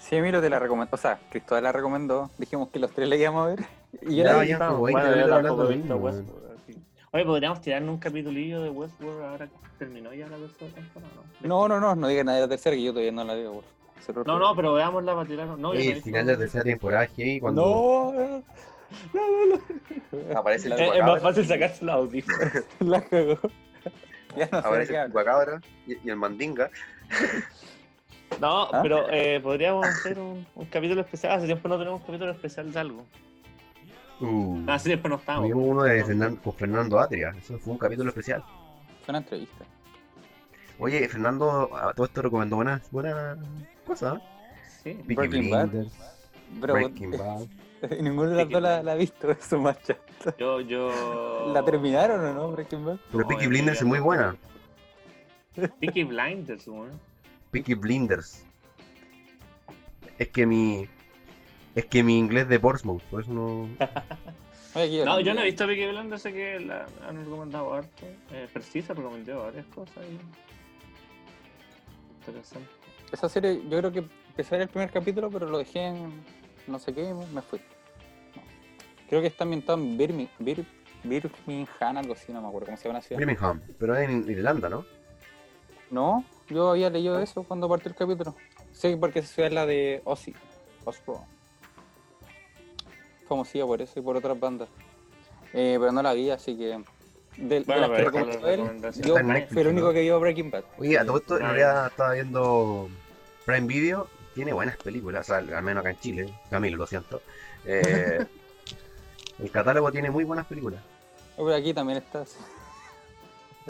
Sí, 0.01 0.15
Emilio 0.17 0.41
te 0.41 0.49
la 0.49 0.59
recomendó. 0.59 0.93
O 0.93 0.97
sea, 0.97 1.19
Cristóbal 1.29 1.63
la 1.63 1.71
recomendó. 1.71 2.29
Dijimos 2.37 2.69
que 2.69 2.79
los 2.79 2.91
tres 2.91 3.07
la 3.07 3.15
íbamos 3.15 3.45
a 3.45 3.49
ver. 3.55 3.65
Y 4.01 4.17
yo 4.17 4.23
Ya, 4.23 4.33
la 4.33 4.39
vi. 4.39 4.47
ya. 4.49 4.57
como 4.59 4.79
Bueno, 4.79 4.97
20 4.99 5.09
yo 5.09 5.15
minutos 5.15 5.43
tampoco 5.43 5.61
hablando 5.61 5.71
he 5.71 5.75
visto 5.75 5.93
lo 5.93 5.99
mismo, 5.99 6.05
Westworld, 6.05 6.59
así. 6.61 6.83
Oye, 7.11 7.25
podríamos 7.25 7.61
tirarnos 7.61 7.93
un 7.93 7.99
capitulillo 7.99 8.61
de 8.63 8.69
Westworld 8.71 9.21
ahora 9.23 9.45
que 9.47 9.53
terminó 9.77 10.13
ya 10.13 10.27
la 10.27 10.37
tercera 10.37 10.71
temporada, 10.73 11.13
¿no? 11.41 11.47
No, 11.47 11.67
no, 11.67 11.79
no, 11.79 11.95
no 11.95 12.07
diga 12.07 12.23
nada 12.23 12.37
de 12.37 12.43
la 12.43 12.49
tercera, 12.49 12.75
que 12.75 12.83
yo 12.83 12.91
todavía 12.91 13.11
no 13.11 13.23
la 13.23 13.35
veo. 13.35 13.53
por. 13.53 14.27
No, 14.27 14.39
no, 14.39 14.55
pero 14.55 14.73
veámosla 14.73 15.13
para 15.13 15.27
tirarnos. 15.27 15.59
No, 15.59 15.73
el 15.73 16.01
final 16.01 16.25
de 16.25 16.33
la 16.33 16.39
tercera 16.39 16.63
temporada 16.63 17.07
y 17.15 17.39
cuando 17.39 17.61
No, 17.61 18.43
no, 19.13 19.57
no, 20.33 20.39
aparece 20.39 20.67
el 20.67 20.73
Es, 20.73 20.95
es 20.95 21.01
más 21.03 21.21
fácil 21.21 21.45
sacarse 21.45 21.85
la 21.85 21.93
audífono. 21.93 22.37
La 22.79 23.01
cagó. 23.01 23.39
Ya 24.35 24.49
no 24.51 24.57
aparece 24.59 24.95
el 24.95 25.07
chupacabra 25.07 25.61
y, 25.85 25.93
y 26.05 26.09
el 26.09 26.15
mandinga. 26.15 26.69
No, 28.39 28.63
¿Ah? 28.73 28.79
pero 28.81 29.07
eh, 29.11 29.39
podríamos 29.41 29.85
hacer 29.85 30.19
un, 30.19 30.45
un 30.55 30.65
capítulo 30.65 31.01
especial. 31.01 31.33
Hace 31.37 31.45
tiempo 31.45 31.67
no 31.69 31.77
tenemos 31.77 31.99
un 32.01 32.05
capítulo 32.07 32.31
especial 32.31 32.71
de 32.71 32.79
algo. 32.79 33.05
Uh, 34.19 34.63
Hace 34.67 34.89
tiempo 34.89 35.09
no 35.09 35.15
estamos. 35.15 35.43
tuvimos 35.49 35.67
uno 35.67 35.83
de 35.83 36.03
Fernan- 36.05 36.37
con 36.37 36.53
Fernando 36.53 36.99
Atria. 36.99 37.33
Eso 37.37 37.57
fue 37.59 37.73
un 37.73 37.79
capítulo 37.79 38.09
especial. 38.09 38.43
Fue 39.05 39.11
una 39.11 39.17
entrevista. 39.19 39.65
Oye, 40.79 41.07
Fernando 41.09 41.75
a 41.75 41.93
todo 41.93 42.05
esto 42.05 42.21
recomendó 42.21 42.55
buenas, 42.55 42.89
buenas 42.91 43.37
cosas. 43.85 44.15
¿eh? 44.15 44.21
Sí. 44.83 44.93
Peaky 44.93 45.13
Breaking 45.15 45.49
Bad. 45.51 45.69
Breaking 46.59 47.11
Bad. 47.11 47.47
ninguno 48.01 48.29
de 48.29 48.37
las 48.37 48.49
dos 48.49 48.61
la, 48.61 48.83
la 48.83 48.93
ha 48.93 48.95
visto, 48.95 49.31
eso 49.31 49.59
macha. 49.59 49.97
Yo, 50.37 50.61
yo. 50.61 51.51
¿La 51.53 51.65
terminaron 51.65 52.23
o 52.23 52.33
no, 52.33 52.51
Breaking 52.51 52.85
Bad? 52.85 52.97
Pero 53.11 53.23
No, 53.23 53.27
Peaky 53.27 53.47
Blinders 53.47 53.79
es 53.79 53.85
muy 53.85 53.99
buena. 53.99 54.37
Peaky 55.81 56.03
Blinders, 56.05 56.65
weón. 56.65 56.97
Peaky 57.51 57.73
Blinders. 57.73 58.45
Es 60.17 60.29
que 60.29 60.45
mi. 60.45 60.87
Es 61.75 61.85
que 61.85 62.03
mi 62.03 62.17
inglés 62.17 62.47
de 62.47 62.57
Portsmouth, 62.59 63.01
por 63.03 63.21
eso 63.21 63.33
no. 63.33 63.67
No, 64.75 65.19
yo 65.19 65.35
no 65.35 65.41
he 65.41 65.45
visto 65.45 65.67
Peaky 65.67 65.87
Blinders, 65.87 66.23
sé 66.23 66.33
que 66.33 66.59
la 66.59 66.87
han 67.07 67.23
recomendado 67.23 67.73
harto. 67.73 68.07
Eh, 68.31 68.47
pero 68.51 68.65
sí 68.65 68.81
se 68.81 68.93
recomendó 68.93 69.43
varias 69.43 69.67
cosas. 69.67 70.03
Y... 70.09 70.17
Interesante. 72.21 72.69
Esa 73.11 73.29
serie, 73.29 73.61
yo 73.69 73.77
creo 73.77 73.91
que 73.91 73.99
empecé 74.29 74.55
a 74.55 74.57
ver 74.57 74.61
el 74.63 74.69
primer 74.69 74.89
capítulo, 74.89 75.29
pero 75.29 75.47
lo 75.47 75.59
dejé 75.59 75.87
en 75.87 76.23
no 76.67 76.79
sé 76.79 76.93
qué 76.93 77.09
y 77.09 77.13
me 77.13 77.41
fui. 77.41 77.59
Creo 79.13 79.21
que 79.21 79.27
está 79.27 79.43
ambientado 79.43 79.77
en 79.77 79.95
Birmingham, 79.95 80.33
Bir, 80.39 80.65
Birmingham, 81.03 81.97
algo 81.97 82.13
así, 82.13 82.33
no 82.33 82.41
me 82.41 82.47
acuerdo 82.47 82.65
cómo 82.65 82.77
se 82.77 82.85
llama 82.85 82.97
la 82.97 83.03
ciudad. 83.05 83.19
Birmingham, 83.19 83.61
pero 83.77 83.95
es 83.95 84.09
en 84.09 84.27
Irlanda, 84.27 84.69
¿no? 84.69 84.85
No, 85.91 86.25
yo 86.49 86.71
había 86.71 86.89
leído 86.89 87.19
eso 87.19 87.43
cuando 87.43 87.69
partió 87.69 87.89
el 87.89 87.95
capítulo. 87.95 88.35
Sí, 88.71 88.95
porque 88.99 89.19
esa 89.19 89.27
ciudad 89.31 89.49
es 89.49 89.53
la 89.53 89.65
de 89.67 90.01
Ozzy, 90.05 90.33
Osbourne. 90.83 91.27
Famosilla 93.27 93.67
por 93.67 93.83
eso 93.83 93.99
y 93.99 94.01
por 94.01 94.17
otras 94.17 94.39
bandas. 94.39 94.67
Eh, 95.53 95.77
pero 95.79 95.91
no 95.91 96.01
la 96.01 96.13
vi, 96.13 96.31
así 96.31 96.57
que... 96.57 96.83
De, 97.37 97.59
de 97.59 97.63
Bueno, 97.65 97.81
las 97.81 97.89
que 97.91 98.03
recomendó 98.05 98.47
él, 98.47 98.61
yo 99.03 99.15
fui 99.51 99.61
el 99.61 99.67
único 99.67 99.93
que 99.93 100.01
vio 100.01 100.19
Breaking 100.19 100.49
Bad. 100.49 100.63
Oye, 100.79 100.97
a 100.97 101.05
todo 101.05 101.17
esto, 101.17 101.37
en 101.37 101.43
Ah, 101.43 101.47
realidad 101.49 101.85
estaba 101.85 102.13
viendo 102.13 102.89
Prime 103.45 103.67
Video, 103.67 104.07
tiene 104.33 104.53
buenas 104.53 104.77
películas, 104.77 105.29
o 105.29 105.33
sea, 105.35 105.37
al 105.55 105.63
menos 105.63 105.81
acá 105.81 105.91
en 105.91 105.99
Chile, 105.99 106.33
Camilo, 106.49 106.77
lo 106.77 106.87
siento. 106.87 107.21
Eh, 107.63 108.25
el 109.43 109.51
catálogo 109.51 109.91
tiene 109.91 110.09
muy 110.09 110.23
buenas 110.23 110.45
películas. 110.47 110.81
Pero 111.35 111.53
aquí 111.53 111.73
también 111.73 111.97
está. 111.99 112.25
sí. 112.25 112.37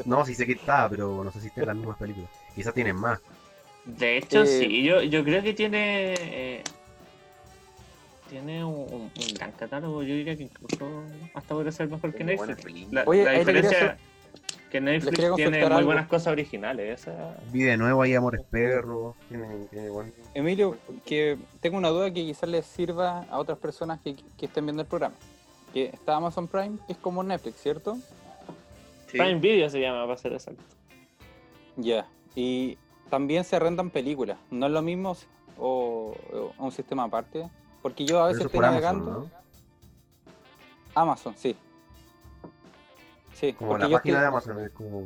No, 0.06 0.26
sí 0.26 0.34
sé 0.34 0.46
que 0.46 0.54
está, 0.54 0.90
pero 0.90 1.24
no 1.24 1.32
sé 1.32 1.40
si 1.42 1.48
están 1.48 1.68
las 1.68 1.76
mismas 1.76 1.98
películas. 1.98 2.30
Quizás 2.56 2.74
tienen 2.74 2.96
más. 2.96 3.20
De 3.86 4.18
hecho, 4.18 4.42
Eh, 4.44 4.48
sí, 4.48 4.84
yo, 4.84 5.02
yo 5.02 5.24
creo 5.24 5.44
que 5.44 5.54
tiene. 5.54 6.14
eh, 6.20 6.64
tiene 8.30 8.64
un, 8.64 8.74
un- 8.92 9.12
un 9.16 9.34
gran 9.36 9.52
catálogo. 9.52 10.02
Yo 10.02 10.16
diría 10.16 10.36
que 10.36 10.44
incluso 10.44 11.04
hasta 11.34 11.54
podría 11.54 11.72
ser 11.72 11.90
mejor 11.90 12.14
que 12.14 12.24
Netflix. 12.24 12.92
La, 12.92 13.04
Oye, 13.06 13.24
la 13.24 13.32
diferencia 13.34 13.98
que 14.72 14.82
Netflix 14.82 15.36
tiene 15.36 15.60
muy 15.66 15.72
algo. 15.72 15.86
buenas 15.86 16.08
cosas 16.08 16.28
originales. 16.28 17.02
Esa, 17.02 17.36
Vi 17.52 17.62
de 17.62 17.78
nuevo 17.78 18.02
ahí 18.02 18.16
Amores 18.16 18.42
Perros, 18.50 19.16
tiene, 19.30 19.66
tiene 19.70 19.90
buen... 19.90 20.12
Emilio, 20.34 20.78
que 21.06 21.38
tengo 21.62 21.78
una 21.78 21.90
duda 21.90 22.08
que 22.08 22.24
quizás 22.26 22.50
les 22.50 22.66
sirva 22.66 23.20
a 23.30 23.38
otras 23.38 23.60
personas 23.60 24.00
que, 24.02 24.16
que 24.38 24.48
estén 24.48 24.66
viendo 24.66 24.82
el 24.82 24.88
programa. 24.88 25.14
Que 25.74 25.86
está 25.86 26.16
Amazon 26.16 26.48
Prime, 26.48 26.78
que 26.86 26.94
es 26.94 27.00
como 27.00 27.24
Netflix, 27.24 27.58
¿cierto? 27.62 27.98
Prime 29.12 29.36
Video 29.40 29.70
se 29.70 29.80
llama, 29.82 30.04
para 30.06 30.18
ser 30.18 30.34
exacto. 30.34 30.64
Ya. 31.78 32.06
Y 32.36 32.78
también 33.10 33.44
se 33.44 33.58
rentan 33.60 33.90
películas. 33.90 34.38
¿No 34.52 34.66
es 34.68 34.72
lo 34.72 34.82
mismo 34.82 35.16
o, 35.58 36.16
o 36.34 36.54
un 36.64 36.72
sistema 36.72 37.04
aparte? 37.06 37.50
Porque 37.82 38.06
yo 38.06 38.24
a 38.24 38.28
veces 38.28 38.46
estoy 38.46 38.60
Amazon, 38.60 38.74
navegando. 38.74 39.12
¿no? 39.12 39.30
Amazon, 40.96 41.34
sí. 41.38 41.56
Sí, 43.34 43.54
Como 43.54 43.72
porque 43.72 43.84
la 43.86 43.90
yo 43.90 43.98
página 43.98 44.14
estoy- 44.18 44.22
de 44.22 44.28
Amazon 44.28 44.60
es 44.66 44.72
como... 44.72 45.04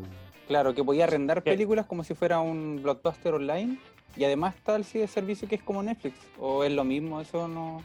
Claro, 0.47 0.73
que 0.73 0.83
podía 0.83 1.03
arrendar 1.05 1.43
películas 1.43 1.85
como 1.87 2.03
si 2.05 2.13
fuera 2.13 2.39
un 2.39 2.81
blockbuster 2.81 3.33
online. 3.33 3.79
Y 4.15 4.23
además 4.23 4.55
está 4.55 4.75
el 4.77 4.85
sí, 4.85 5.05
servicio 5.07 5.47
que 5.47 5.55
es 5.55 5.63
como 5.63 5.83
Netflix. 5.83 6.15
¿O 6.39 6.63
es 6.63 6.71
lo 6.71 6.83
mismo? 6.85 7.19
Eso 7.19 7.47
no. 7.47 7.81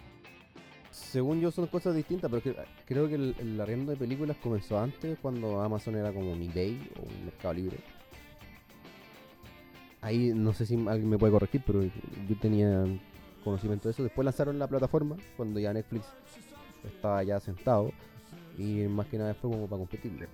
Según 0.93 1.41
yo 1.41 1.51
son 1.51 1.67
cosas 1.67 1.95
distintas, 1.95 2.31
pero 2.31 2.57
creo 2.85 3.09
que 3.09 3.15
el, 3.15 3.35
el 3.39 3.61
arriendo 3.61 3.93
de 3.93 3.97
películas 3.97 4.37
comenzó 4.37 4.79
antes, 4.79 5.19
cuando 5.21 5.61
Amazon 5.61 5.97
era 5.97 6.13
como 6.13 6.33
un 6.33 6.43
eBay 6.43 6.91
o 6.97 7.03
un 7.03 7.25
Mercado 7.25 7.55
Libre. 7.55 7.79
Ahí 10.03 10.33
no 10.35 10.53
sé 10.53 10.67
si 10.67 10.75
alguien 10.75 11.09
me 11.09 11.17
puede 11.17 11.33
corregir, 11.33 11.63
pero 11.67 11.83
yo 11.83 12.37
tenía 12.41 12.85
conocimiento 13.43 13.89
de 13.89 13.93
eso. 13.93 14.03
Después 14.03 14.25
lanzaron 14.25 14.59
la 14.59 14.67
plataforma, 14.67 15.17
cuando 15.37 15.61
ya 15.61 15.73
Netflix 15.73 16.07
estaba 16.85 17.23
ya 17.23 17.41
sentado. 17.41 17.91
Y 18.59 18.83
más 18.89 19.07
que 19.07 19.17
nada 19.17 19.33
fue 19.33 19.51
como 19.51 19.67
para 19.67 19.79
competirle. 19.79 20.29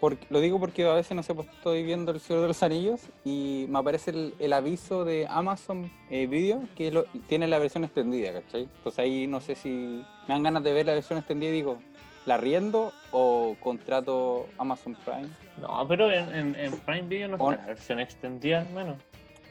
Porque, 0.00 0.26
lo 0.30 0.40
digo 0.40 0.58
porque 0.58 0.86
a 0.86 0.94
veces, 0.94 1.14
no 1.14 1.22
sé, 1.22 1.34
pues 1.34 1.46
estoy 1.48 1.82
viendo 1.82 2.10
El 2.12 2.20
Señor 2.20 2.40
de 2.42 2.48
los 2.48 2.62
Anillos 2.62 3.02
y 3.24 3.66
me 3.68 3.78
aparece 3.80 4.10
el, 4.12 4.34
el 4.38 4.52
aviso 4.54 5.04
de 5.04 5.26
Amazon 5.28 5.90
eh, 6.08 6.26
Video 6.26 6.62
que 6.74 6.90
lo- 6.90 7.04
tiene 7.28 7.46
la 7.46 7.58
versión 7.58 7.84
extendida, 7.84 8.32
¿cachai? 8.32 8.62
Entonces 8.62 8.98
ahí 8.98 9.26
no 9.26 9.40
sé 9.40 9.54
si 9.54 9.68
me 9.68 10.34
dan 10.34 10.42
ganas 10.42 10.64
de 10.64 10.72
ver 10.72 10.86
la 10.86 10.94
versión 10.94 11.18
extendida 11.18 11.50
y 11.50 11.52
digo, 11.52 11.76
¿la 12.24 12.38
riendo 12.38 12.92
o 13.12 13.56
contrato 13.60 14.46
Amazon 14.56 14.96
Prime? 15.04 15.28
No, 15.60 15.86
pero 15.86 16.10
en, 16.10 16.34
en, 16.34 16.54
en 16.56 16.72
Prime 16.80 17.02
Video 17.02 17.28
no 17.28 17.34
está 17.36 17.60
la 17.60 17.66
versión 17.66 18.00
extendida, 18.00 18.66
menos. 18.74 18.96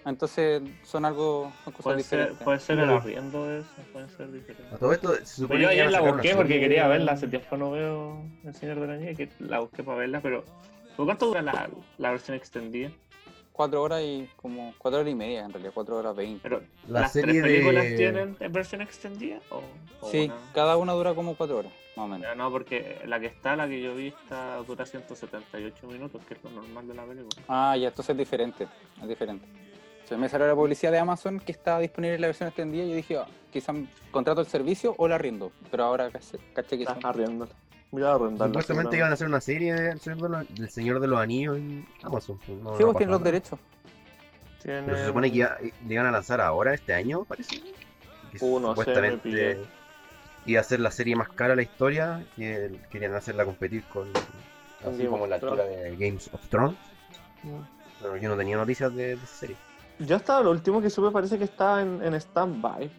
Entonces 0.05 0.62
son 0.83 1.05
algo, 1.05 1.51
son 1.63 1.73
cosas 1.73 1.83
Puede 1.83 1.99
ser, 2.03 2.19
diferentes. 2.19 2.43
puede 2.45 2.59
ser 2.59 2.79
el 2.79 2.89
arriendo 2.89 3.45
de 3.45 3.59
eso, 3.59 3.69
puede 3.91 4.09
ser 4.09 4.31
diferente. 4.31 4.75
A 4.75 4.77
todo 4.77 4.91
esto 4.93 5.13
se 5.13 5.19
Pues 5.19 5.29
supone 5.35 5.62
yo 5.62 5.69
ayer 5.69 5.91
la 5.91 6.01
busqué 6.01 6.35
porque 6.35 6.53
serie- 6.53 6.59
quería 6.62 6.88
verla, 6.88 7.12
hace 7.13 7.27
tiempo 7.27 7.57
no 7.57 7.71
veo 7.71 8.23
El 8.45 8.55
Señor 8.55 8.79
de 8.79 8.88
la 8.88 8.97
Nieve, 8.97 9.15
que 9.15 9.29
la 9.39 9.59
busqué 9.59 9.83
para 9.83 9.97
verla, 9.97 10.21
pero 10.21 10.43
¿por 10.95 11.05
cuánto 11.05 11.27
dura 11.27 11.41
la, 11.41 11.69
la 11.97 12.12
versión 12.12 12.35
extendida? 12.38 12.91
Cuatro 13.51 13.81
horas 13.83 14.01
y 14.01 14.25
como 14.38 14.73
cuatro 14.77 15.01
horas 15.01 15.12
y 15.12 15.15
media 15.15 15.43
en 15.43 15.51
realidad, 15.51 15.71
cuatro 15.73 15.97
horas 15.97 16.15
veinte. 16.15 16.39
Pero 16.41 16.62
La 16.88 17.02
¿las 17.02 17.12
serie 17.12 17.41
tres 17.41 17.43
películas 17.43 17.83
de- 17.83 17.95
tienen 17.97 18.37
versión 18.54 18.81
extendida? 18.81 19.39
¿O, 19.52 19.62
o 20.02 20.10
Sí, 20.10 20.25
una? 20.25 20.35
cada 20.54 20.77
una 20.77 20.93
dura 20.93 21.13
como 21.13 21.35
cuatro 21.35 21.58
horas, 21.58 21.71
más 21.97 22.06
o 22.06 22.08
menos. 22.08 22.37
No, 22.37 22.50
porque 22.52 23.02
la 23.06 23.19
que 23.19 23.25
está, 23.27 23.58
la 23.58 23.67
que 23.67 23.81
yo 23.81 23.93
vi, 23.95 24.08
está, 24.08 24.56
dura 24.60 24.85
178 24.85 25.87
minutos, 25.87 26.21
que 26.25 26.35
es 26.35 26.43
lo 26.43 26.52
normal 26.52 26.87
de 26.87 26.93
la 26.93 27.04
película. 27.06 27.43
Ah, 27.50 27.75
ya, 27.75 27.89
entonces 27.89 28.12
es 28.13 28.17
diferente, 28.17 28.65
es 29.02 29.08
diferente. 29.10 29.45
Se 30.10 30.17
me 30.17 30.27
salió 30.27 30.47
la 30.47 30.55
publicidad 30.55 30.91
de 30.91 30.97
Amazon 30.97 31.39
que 31.39 31.51
estaba 31.51 31.79
disponible 31.79 32.15
en 32.15 32.21
la 32.21 32.27
versión 32.27 32.47
extendida 32.47 32.83
y 32.83 32.89
yo 32.89 32.95
dije, 32.95 33.17
ah, 33.17 33.27
quizás 33.53 33.75
contrato 34.12 34.41
el 34.41 34.47
servicio 34.47 34.95
o 34.97 35.07
la 35.07 35.19
rindo, 35.19 35.51
pero 35.69 35.83
ahora 35.83 36.10
caché, 36.10 36.77
que 36.79 36.85
son... 36.85 37.05
arriéndola. 37.05 37.51
Voy 37.91 38.03
a 38.03 38.13
arrendarla. 38.13 38.47
Supuestamente 38.47 38.97
iban 38.97 39.12
a 39.12 39.13
hacer 39.13 39.27
una 39.27 39.41
serie 39.41 39.73
del 39.73 39.99
Señor 39.99 40.21
de, 40.21 40.29
los- 40.29 40.55
del 40.55 40.69
Señor 40.69 40.99
de 40.99 41.07
los 41.07 41.19
Anillos 41.19 41.57
en 41.57 41.87
Amazon. 42.03 42.39
pues, 42.45 42.57
no- 42.60 42.75
Sí, 42.75 42.81
no 42.81 42.87
vos 42.87 42.97
tienes 42.97 43.07
pasó 43.07 43.10
los 43.12 43.23
derechos. 43.23 43.60
Pero 44.63 44.97
se 44.97 45.05
supone 45.05 45.31
que 45.31 45.37
ya, 45.37 45.57
le 45.87 45.93
iban 45.93 46.05
a 46.07 46.12
lanzar 46.12 46.41
ahora, 46.41 46.73
este 46.73 46.93
año, 46.93 47.23
parece. 47.25 47.60
Que 47.60 48.37
Uh, 48.41 48.60
supuestamente 48.60 49.57
iba 50.45 50.62
a 50.62 50.63
ser 50.63 50.79
la 50.81 50.91
serie 50.91 51.15
más 51.15 51.29
cara 51.29 51.51
de 51.51 51.55
la 51.57 51.62
historia. 51.63 52.23
Que 52.35 52.79
querían 52.91 53.13
hacerla 53.15 53.45
competir 53.45 53.83
con. 53.85 54.10
Así 54.81 54.97
Game 54.97 55.07
como 55.10 55.25
la 55.27 55.35
altura 55.35 55.63
de 55.63 55.95
Games 55.97 56.29
of 56.33 56.47
Thrones. 56.49 56.75
Pero 58.01 58.17
yo 58.17 58.29
no 58.29 58.37
tenía 58.37 58.57
noticias 58.57 58.93
de, 58.93 59.07
de 59.07 59.13
esa 59.13 59.25
serie. 59.27 59.55
Yo 60.00 60.15
hasta 60.15 60.41
lo 60.41 60.52
último 60.52 60.81
que 60.81 60.89
supe 60.89 61.12
parece 61.12 61.37
que 61.37 61.43
estaba 61.43 61.81
en, 61.81 62.02
en 62.04 62.13
stand-by. 62.15 62.89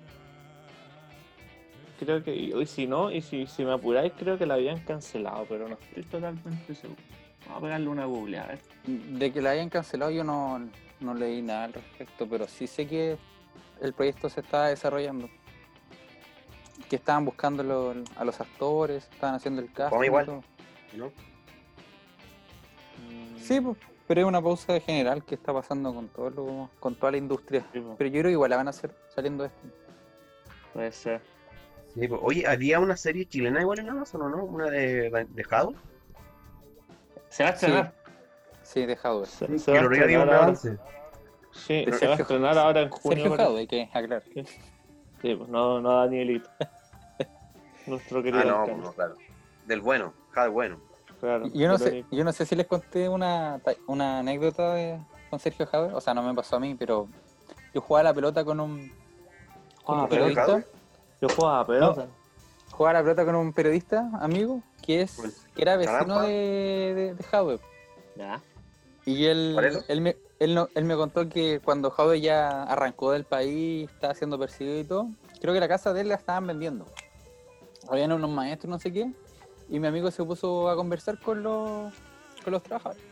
Creo 1.98 2.22
que, 2.22 2.34
y 2.34 2.66
si 2.66 2.86
no, 2.86 3.10
y 3.10 3.20
si, 3.22 3.46
si 3.46 3.64
me 3.64 3.72
apuráis, 3.72 4.12
creo 4.18 4.38
que 4.38 4.46
la 4.46 4.54
habían 4.54 4.80
cancelado, 4.80 5.44
pero 5.48 5.68
no 5.68 5.74
estoy 5.80 6.02
totalmente 6.04 6.74
seguro. 6.74 7.00
Vamos 7.46 7.58
a 7.58 7.60
pegarle 7.66 7.88
una 7.88 8.04
google, 8.06 8.38
a 8.38 8.46
ver. 8.46 8.58
De 8.86 9.32
que 9.32 9.42
la 9.42 9.50
hayan 9.50 9.68
cancelado 9.68 10.10
yo 10.10 10.24
no, 10.24 10.60
no 11.00 11.14
leí 11.14 11.42
nada 11.42 11.64
al 11.64 11.72
respecto, 11.74 12.26
pero 12.28 12.46
sí 12.46 12.66
sé 12.66 12.86
que 12.86 13.18
el 13.80 13.92
proyecto 13.92 14.28
se 14.30 14.40
está 14.40 14.66
desarrollando. 14.66 15.28
Que 16.88 16.96
estaban 16.96 17.24
buscando 17.24 17.62
lo- 17.62 17.94
a 18.16 18.24
los 18.24 18.40
actores, 18.40 19.08
estaban 19.12 19.36
haciendo 19.36 19.60
el 19.62 19.70
casting. 19.72 20.04
igual. 20.04 20.26
todo. 20.26 20.44
¿no? 20.96 21.10
Sí, 23.42 23.60
pues, 23.60 23.76
pero 24.10 24.22
es 24.22 24.26
una 24.26 24.42
pausa 24.42 24.80
general 24.80 25.24
que 25.24 25.36
está 25.36 25.52
pasando 25.52 25.94
con 25.94 26.08
todo 26.08 26.30
lo- 26.30 26.70
con 26.80 26.96
toda 26.96 27.12
la 27.12 27.18
industria. 27.18 27.60
sí, 27.72 27.80
Pero 27.96 28.10
yo 28.10 28.14
creo 28.14 28.24
que 28.24 28.30
igual 28.32 28.50
la 28.50 28.56
van 28.56 28.66
a 28.66 28.70
hacer 28.70 28.92
saliendo 29.08 29.44
de 29.44 29.50
esto. 29.50 29.68
puede 30.74 30.90
ser. 30.90 31.20
Sí, 31.94 32.08
pues, 32.08 32.20
oye, 32.24 32.44
había 32.44 32.80
una 32.80 32.96
serie 32.96 33.24
chilena 33.26 33.60
igual 33.60 33.78
en 33.78 33.88
Amazon, 33.88 34.22
¿o 34.22 34.28
no? 34.28 34.42
Una 34.44 34.64
de, 34.68 35.10
de 35.28 35.44
Jado. 35.44 35.74
Se 37.28 37.44
va 37.44 37.50
a 37.50 37.52
estrenar. 37.52 37.92
Sí, 38.64 38.84
dejado. 38.84 39.24
Se, 39.26 39.46
Sí, 39.46 39.58
se 39.60 39.72
que 39.72 39.78
va 39.78 39.84
a 39.84 39.92
estrenar 39.92 40.18
ahora. 40.28 40.42
avance. 40.42 40.78
Sí, 41.52 41.84
De 41.84 41.92
se 41.92 42.06
va 42.08 42.14
a 42.14 42.16
estrenar 42.16 42.58
ahora 42.58 42.80
en 42.82 42.90
junio. 42.90 43.16
Sergio. 43.28 43.36
Jado, 43.36 43.56
hay 43.58 43.66
que 43.68 43.88
aclarar. 43.92 44.24
Sí, 45.22 45.34
pues 45.36 45.48
no, 45.48 45.80
no 45.80 45.98
Danielito. 46.00 46.50
Nuestro 47.86 48.22
querido 48.24 48.40
Ah, 48.42 48.44
no, 48.44 48.64
pues 48.64 48.76
no, 48.76 48.92
claro. 48.92 49.14
Del 49.66 49.80
bueno, 49.80 50.14
Jado 50.32 50.50
bueno. 50.50 50.80
Claro, 51.20 51.46
Yo 51.52 51.68
no, 51.68 51.76
sé, 51.78 52.06
yo 52.10 52.24
no 52.24 52.32
sé 52.32 52.46
si 52.46 52.56
les 52.56 52.66
conté 52.66 53.08
una, 53.08 53.60
una 53.86 54.20
anécdota 54.20 54.74
de, 54.74 54.98
con 55.28 55.38
Sergio 55.38 55.66
Jade, 55.66 55.92
o 55.92 56.00
sea, 56.00 56.14
no 56.14 56.22
me 56.22 56.34
pasó 56.34 56.56
a 56.56 56.60
mí, 56.60 56.74
pero 56.74 57.08
yo 57.74 57.80
jugaba 57.82 58.04
la 58.04 58.14
pelota 58.14 58.42
con 58.44 58.58
un, 58.58 58.90
con 59.84 59.98
Ah, 59.98 60.02
un 60.04 60.08
periodista. 60.08 60.64
Yo 61.20 61.28
jugaba 61.28 61.60
a 61.60 61.66
pelota. 61.66 62.08
Jugaba 62.72 62.94
la 62.98 63.02
pelota 63.02 63.24
con 63.26 63.34
un 63.36 63.52
periodista, 63.52 64.10
amigo, 64.20 64.62
que 64.82 65.02
es 65.02 65.12
Pues, 65.16 65.46
que 65.54 65.62
era 65.62 65.76
vecino 65.76 65.96
caramba. 65.96 66.22
de, 66.22 66.92
de, 66.94 67.14
de 67.14 67.22
Jadwe. 67.24 67.60
Ya. 68.16 68.40
Y 69.04 69.26
él, 69.26 69.58
él, 69.88 70.00
me, 70.00 70.16
él, 70.38 70.54
no- 70.54 70.68
él 70.74 70.84
me 70.84 70.94
contó 70.96 71.28
que 71.28 71.60
cuando 71.62 71.90
Jadwe 71.90 72.20
ya 72.22 72.62
arrancó 72.62 73.12
del 73.12 73.24
país, 73.24 73.90
estaba 73.90 74.14
siendo 74.14 74.38
perseguido 74.38 74.78
y 74.78 74.84
todo, 74.84 75.08
creo 75.40 75.52
que 75.52 75.60
la 75.60 75.68
casa 75.68 75.92
de 75.92 76.00
él 76.02 76.08
la 76.08 76.14
estaban 76.14 76.46
vendiendo. 76.46 76.86
Habían 77.88 78.12
unos 78.12 78.30
maestros, 78.30 78.70
no 78.70 78.78
sé 78.78 78.92
qué, 78.92 79.10
y 79.70 79.78
mi 79.78 79.86
amigo 79.86 80.10
se 80.10 80.22
puso 80.24 80.68
a 80.68 80.76
conversar 80.76 81.18
con 81.18 81.42
los, 81.42 81.92
con 82.44 82.52
los 82.52 82.62
trabajadores. 82.62 83.02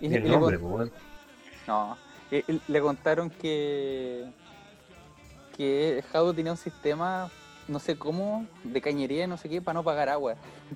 Y, 0.00 0.08
Y 0.12 0.16
el 0.16 0.26
y 0.26 0.28
le, 0.28 0.36
nombre, 0.36 0.58
con- 0.58 0.70
pues, 0.72 0.90
no, 1.66 1.96
y- 2.30 2.60
le 2.68 2.80
contaron 2.80 3.30
que 3.30 4.24
que 5.56 6.02
Jado 6.10 6.34
tenía 6.34 6.50
un 6.50 6.58
sistema, 6.58 7.30
no 7.68 7.78
sé 7.78 7.96
cómo, 7.96 8.44
de 8.64 8.80
cañería 8.80 9.24
y 9.24 9.28
no 9.28 9.36
sé 9.36 9.48
qué, 9.48 9.62
para 9.62 9.74
no 9.74 9.84
pagar 9.84 10.08
agua. 10.08 10.34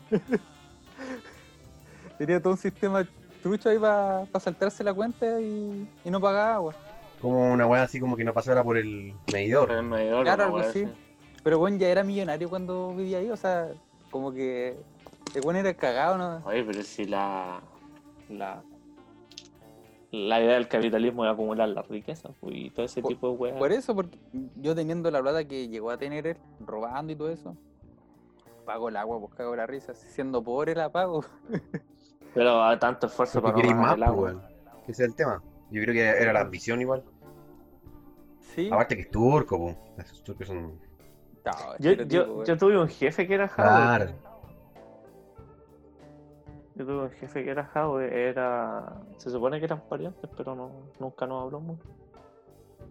tenía 2.19 2.41
todo 2.41 2.53
un 2.53 2.59
sistema 2.59 3.07
trucho 3.43 3.69
ahí 3.71 3.79
para 3.79 4.25
saltarse 4.41 4.85
la 4.85 4.95
cuenta 4.95 5.41
y, 5.41 5.89
y 6.05 6.11
no 6.11 6.21
pagar 6.21 6.53
agua. 6.53 6.75
Como 7.21 7.53
una 7.53 7.67
weá 7.67 7.83
así 7.83 7.99
como 7.99 8.17
que 8.17 8.23
no 8.23 8.33
pasara 8.33 8.63
por 8.63 8.79
el 8.79 9.13
medidor. 9.33 9.73
El 9.73 9.83
medidor, 9.83 10.23
Claro, 10.23 10.45
algo 10.45 10.59
así. 10.59 10.87
Pero 11.43 11.59
bueno, 11.59 11.77
ya 11.79 11.89
era 11.89 12.05
millonario 12.05 12.49
cuando 12.49 12.95
vivía 12.95 13.19
ahí, 13.19 13.31
o 13.31 13.37
sea, 13.37 13.69
como 14.11 14.33
que 14.33 14.77
el 15.35 15.41
bueno 15.43 15.59
era 15.61 15.75
cagado, 15.75 16.19
¿no? 16.19 16.43
Oye, 16.47 16.65
pero 16.65 16.83
si 16.83 17.05
la. 17.05 17.61
La. 18.29 18.63
La 20.11 20.41
idea 20.41 20.55
del 20.55 20.69
capitalismo 20.69 21.25
es 21.27 21.31
acumular 21.31 21.69
la 21.69 21.83
riqueza 21.83 22.31
pues, 22.41 22.55
y 22.57 22.71
todo 22.71 22.87
ese 22.87 23.03
Por- 23.03 23.11
tipo 23.11 23.31
de 23.31 23.37
weas. 23.37 23.59
Por 23.59 23.73
eso, 23.73 23.95
porque 23.95 24.19
yo 24.57 24.75
teniendo 24.75 25.11
la 25.11 25.21
plata 25.21 25.45
que 25.47 25.69
llegó 25.69 25.91
a 25.91 25.99
tener 25.99 26.27
él, 26.27 26.37
robando 26.61 27.13
y 27.13 27.17
todo 27.17 27.29
eso, 27.31 27.55
pago 28.65 28.89
el 28.89 28.97
agua, 28.97 29.21
pues 29.21 29.35
cago 29.35 29.55
la 29.55 29.67
risa. 29.67 29.95
Siendo 29.95 30.43
pobre 30.43 30.75
la 30.75 30.91
pago. 30.91 31.25
Pero 32.35 32.63
a 32.63 32.79
tanto 32.79 33.07
esfuerzo 33.07 33.43
para 33.43 33.55
ganar 33.57 33.77
más, 33.77 33.93
el 33.95 33.99
pues, 33.99 34.09
agua. 34.09 34.49
ese 34.87 34.93
es 35.03 35.09
el 35.11 35.15
tema. 35.15 35.43
Yo 35.71 35.83
creo 35.83 35.93
que 35.95 36.01
era 36.09 36.33
la 36.33 36.41
ambición 36.41 36.81
igual. 36.81 37.03
Sí. 38.55 38.69
Aparte 38.73 38.97
que 38.97 39.03
es 39.03 39.11
turco, 39.11 39.59
pues. 39.59 39.77
Esos 39.99 40.23
turcos 40.25 40.47
son. 40.47 40.79
No, 41.45 41.53
Yo, 41.79 41.93
yo, 41.93 42.45
yo 42.45 42.57
tuve 42.57 42.79
un 42.79 42.89
jefe 42.89 43.27
que 43.27 43.35
era 43.35 43.49
Jado. 43.49 43.69
Claro. 43.69 44.13
Yo 46.79 46.87
tuve 46.87 47.03
un 47.03 47.11
jefe 47.11 47.43
que 47.43 47.51
era 47.51 47.65
Jado. 47.65 48.01
Era. 48.01 49.03
Se 49.17 49.31
supone 49.31 49.59
que 49.59 49.65
eran 49.65 49.81
parientes, 49.89 50.31
pero 50.37 50.55
no, 50.55 50.71
nunca 51.01 51.27
nos 51.27 51.43
habló 51.43 51.59
mucho. 51.61 51.89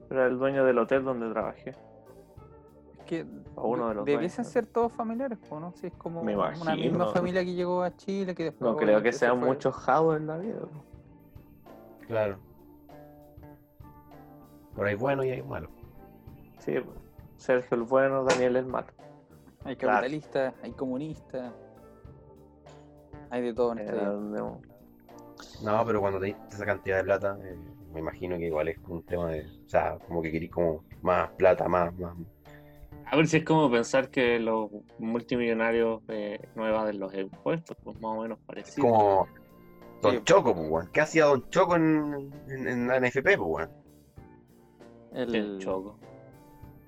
Era 0.09 0.27
el 0.27 0.37
dueño 0.37 0.65
del 0.65 0.77
hotel 0.77 1.05
donde 1.05 1.29
trabajé. 1.31 1.69
Es 1.69 3.03
que 3.05 3.25
a 3.55 3.61
uno 3.61 3.87
de 3.87 3.95
los 3.95 4.05
debiesen 4.05 4.43
dueños. 4.43 4.51
ser 4.51 4.65
todos 4.65 4.91
familiares, 4.91 5.39
¿no? 5.49 5.71
Si 5.71 5.87
es 5.87 5.93
como 5.93 6.21
Me 6.21 6.35
una 6.35 6.75
misma 6.75 7.07
familia 7.13 7.45
que 7.45 7.53
llegó 7.53 7.81
a 7.81 7.95
Chile, 7.95 8.35
que 8.35 8.43
después. 8.45 8.69
No 8.69 8.75
creo 8.75 9.01
que 9.01 9.13
sean 9.13 9.39
fue. 9.39 9.47
muchos 9.47 9.73
Jado 9.73 10.17
en 10.17 10.27
la 10.27 10.37
vida. 10.37 10.59
Claro. 12.07 12.39
Por 14.75 14.85
ahí 14.85 14.95
bueno 14.95 15.23
y 15.23 15.31
hay 15.31 15.41
malo. 15.41 15.69
Sí. 16.59 16.75
Sergio 17.37 17.77
el 17.77 17.83
bueno, 17.83 18.25
Daniel 18.25 18.57
el 18.57 18.65
malo. 18.65 18.87
Hay 19.63 19.77
Claro. 19.77 19.97
capitalistas, 19.97 20.53
hay 20.61 20.71
comunistas. 20.73 21.53
Hay 23.29 23.41
de 23.41 23.53
todo 23.53 23.73
en 23.77 23.85
donde- 23.85 24.41
No, 25.63 25.85
pero 25.85 25.99
cuando 26.01 26.19
tenéis 26.19 26.37
esa 26.51 26.65
cantidad 26.65 26.97
de 26.97 27.03
plata, 27.03 27.37
eh, 27.43 27.55
me 27.93 27.99
imagino 27.99 28.37
que 28.37 28.45
igual 28.47 28.67
es 28.69 28.77
un 28.87 29.03
tema 29.03 29.29
de. 29.31 29.45
O 29.65 29.69
sea, 29.69 29.97
como 30.07 30.21
que 30.21 30.31
queréis 30.31 30.51
como 30.51 30.83
más 31.01 31.29
plata, 31.31 31.67
más. 31.67 31.93
más... 31.99 32.15
A 33.09 33.15
ver 33.15 33.27
si 33.27 33.37
es 33.37 33.43
como 33.45 33.71
pensar 33.71 34.09
que 34.09 34.37
los 34.39 34.69
multimillonarios 34.99 36.01
eh, 36.09 36.39
no 36.55 36.67
evaden 36.67 36.99
los 36.99 37.13
impuestos, 37.13 37.77
pues 37.83 37.99
más 38.01 38.17
o 38.17 38.21
menos 38.21 38.37
Es 38.39 38.45
parecido. 38.45 38.87
como. 38.87 39.27
Don 40.01 40.15
Sí. 40.17 40.21
Choco, 40.25 40.53
pues, 40.53 40.69
weón. 40.69 40.89
¿Qué 40.93 41.01
hacía 41.01 41.25
Don 41.25 41.49
Choco 41.49 41.75
en, 41.75 42.31
en, 42.49 42.67
en 42.67 42.87
la 42.87 42.99
NFP, 42.99 43.23
pues, 43.37 43.39
weón? 43.39 43.69
El, 45.13 45.33
El 45.35 45.57
choco. 45.59 45.97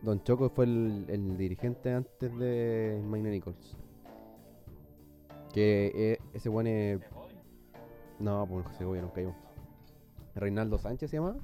Don 0.03 0.21
Choco 0.23 0.49
fue 0.49 0.65
el, 0.65 1.05
el 1.09 1.37
dirigente 1.37 1.91
antes 1.93 2.37
de 2.37 3.01
Magna 3.05 3.29
Nichols. 3.29 3.77
Que 5.53 5.91
eh, 5.95 6.19
ese 6.33 6.49
buen 6.49 6.67
es. 6.67 6.99
No, 8.19 8.45
pues 8.47 8.65
Segovia 8.77 9.01
nos 9.01 9.11
caímos. 9.11 9.35
Reinaldo 10.35 10.77
Sánchez 10.77 11.09
se 11.09 11.17
llama. 11.17 11.35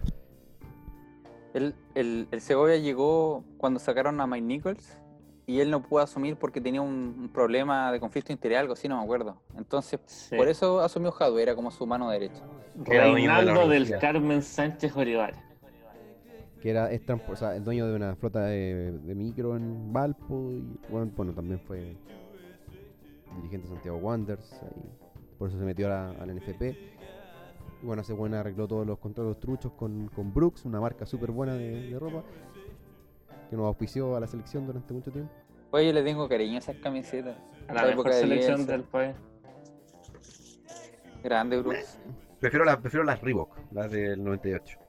El, 1.54 1.74
el, 1.96 2.28
el 2.32 2.42
Segovia 2.42 2.78
llegó 2.78 3.44
cuando 3.58 3.80
sacaron 3.80 4.20
a 4.20 4.28
Mike 4.28 4.46
Nichols 4.46 5.00
y 5.48 5.60
él 5.62 5.72
no 5.72 5.82
pudo 5.82 6.02
asumir 6.02 6.36
porque 6.36 6.60
tenía 6.60 6.82
un, 6.82 7.16
un 7.18 7.30
problema 7.30 7.92
de 7.92 8.00
conflicto 8.00 8.34
interés, 8.34 8.58
algo 8.60 8.74
así, 8.74 8.90
no 8.90 8.98
me 8.98 9.04
acuerdo. 9.04 9.38
Entonces, 9.58 10.00
Sí. 10.06 10.36
por 10.36 10.50
eso 10.50 10.82
asumió 10.82 11.12
Jadwe, 11.12 11.42
era 11.42 11.56
como 11.56 11.72
su 11.72 11.86
mano 11.88 12.10
derecha. 12.10 12.44
Reinaldo 12.84 13.52
del 13.54 13.66
universidad. 13.68 14.02
Carmen 14.02 14.42
Sánchez 14.42 14.96
Olivares. 14.98 15.38
Que 16.62 16.72
era 16.72 16.92
es 16.92 17.02
o 17.10 17.36
sea, 17.36 17.56
el 17.56 17.64
dueño 17.64 17.88
de 17.88 17.96
una 17.96 18.16
flota 18.16 18.42
de, 18.46 18.92
de 18.92 19.16
micro 19.16 19.56
en 19.56 19.94
Valpo. 19.94 20.52
Y 20.52 20.78
bueno, 20.90 21.12
bueno, 21.16 21.34
también 21.34 21.60
fue 21.60 21.96
dirigente 23.36 23.68
de 23.68 23.74
Santiago 23.74 23.98
Wanderers. 23.98 24.54
ahí. 24.64 24.92
Por 25.38 25.50
eso 25.50 25.58
se 25.60 25.66
metió 25.66 25.88
a 25.88 25.90
la- 25.90 26.12
al 26.12 26.30
NFP. 26.30 26.78
Y 27.82 27.86
bueno, 27.86 28.02
ese 28.02 28.14
buen 28.14 28.34
arregló 28.34 28.68
todos 28.68 28.88
los 28.88 28.98
contratos 29.00 29.40
truchos 29.40 29.72
con, 29.74 30.08
con 30.10 30.34
Brooks, 30.34 30.66
una 30.66 30.80
marca 30.80 31.06
súper 31.06 31.32
buena 31.32 31.54
de, 31.56 31.90
de 31.90 32.00
ropa. 32.00 32.24
Que 33.50 33.56
nos 33.56 33.66
auspició 33.68 34.16
a 34.16 34.20
la 34.20 34.28
selección 34.28 34.66
durante 34.66 34.94
mucho 34.94 35.12
tiempo. 35.12 35.32
Oye, 35.72 35.88
yo 35.88 35.94
le 35.94 36.04
tengo 36.04 36.28
cariño 36.30 36.56
a 36.56 36.60
esas 36.60 36.78
camisetas. 36.78 37.38
A 37.68 37.74
la 37.74 37.80
Esa 37.82 37.88
mejor 37.90 37.92
época 37.94 38.10
de 38.16 38.22
selección 38.22 38.56
Bielsa. 38.58 38.72
del 38.72 38.84
país. 38.84 39.16
Grande, 41.24 41.62
Brooks. 41.62 42.00
Prefiero, 42.40 42.66
la, 42.66 42.80
prefiero 42.80 43.04
las 43.04 43.22
Reebok, 43.22 43.58
las 43.72 43.92
del 43.92 44.24
98. 44.24 44.80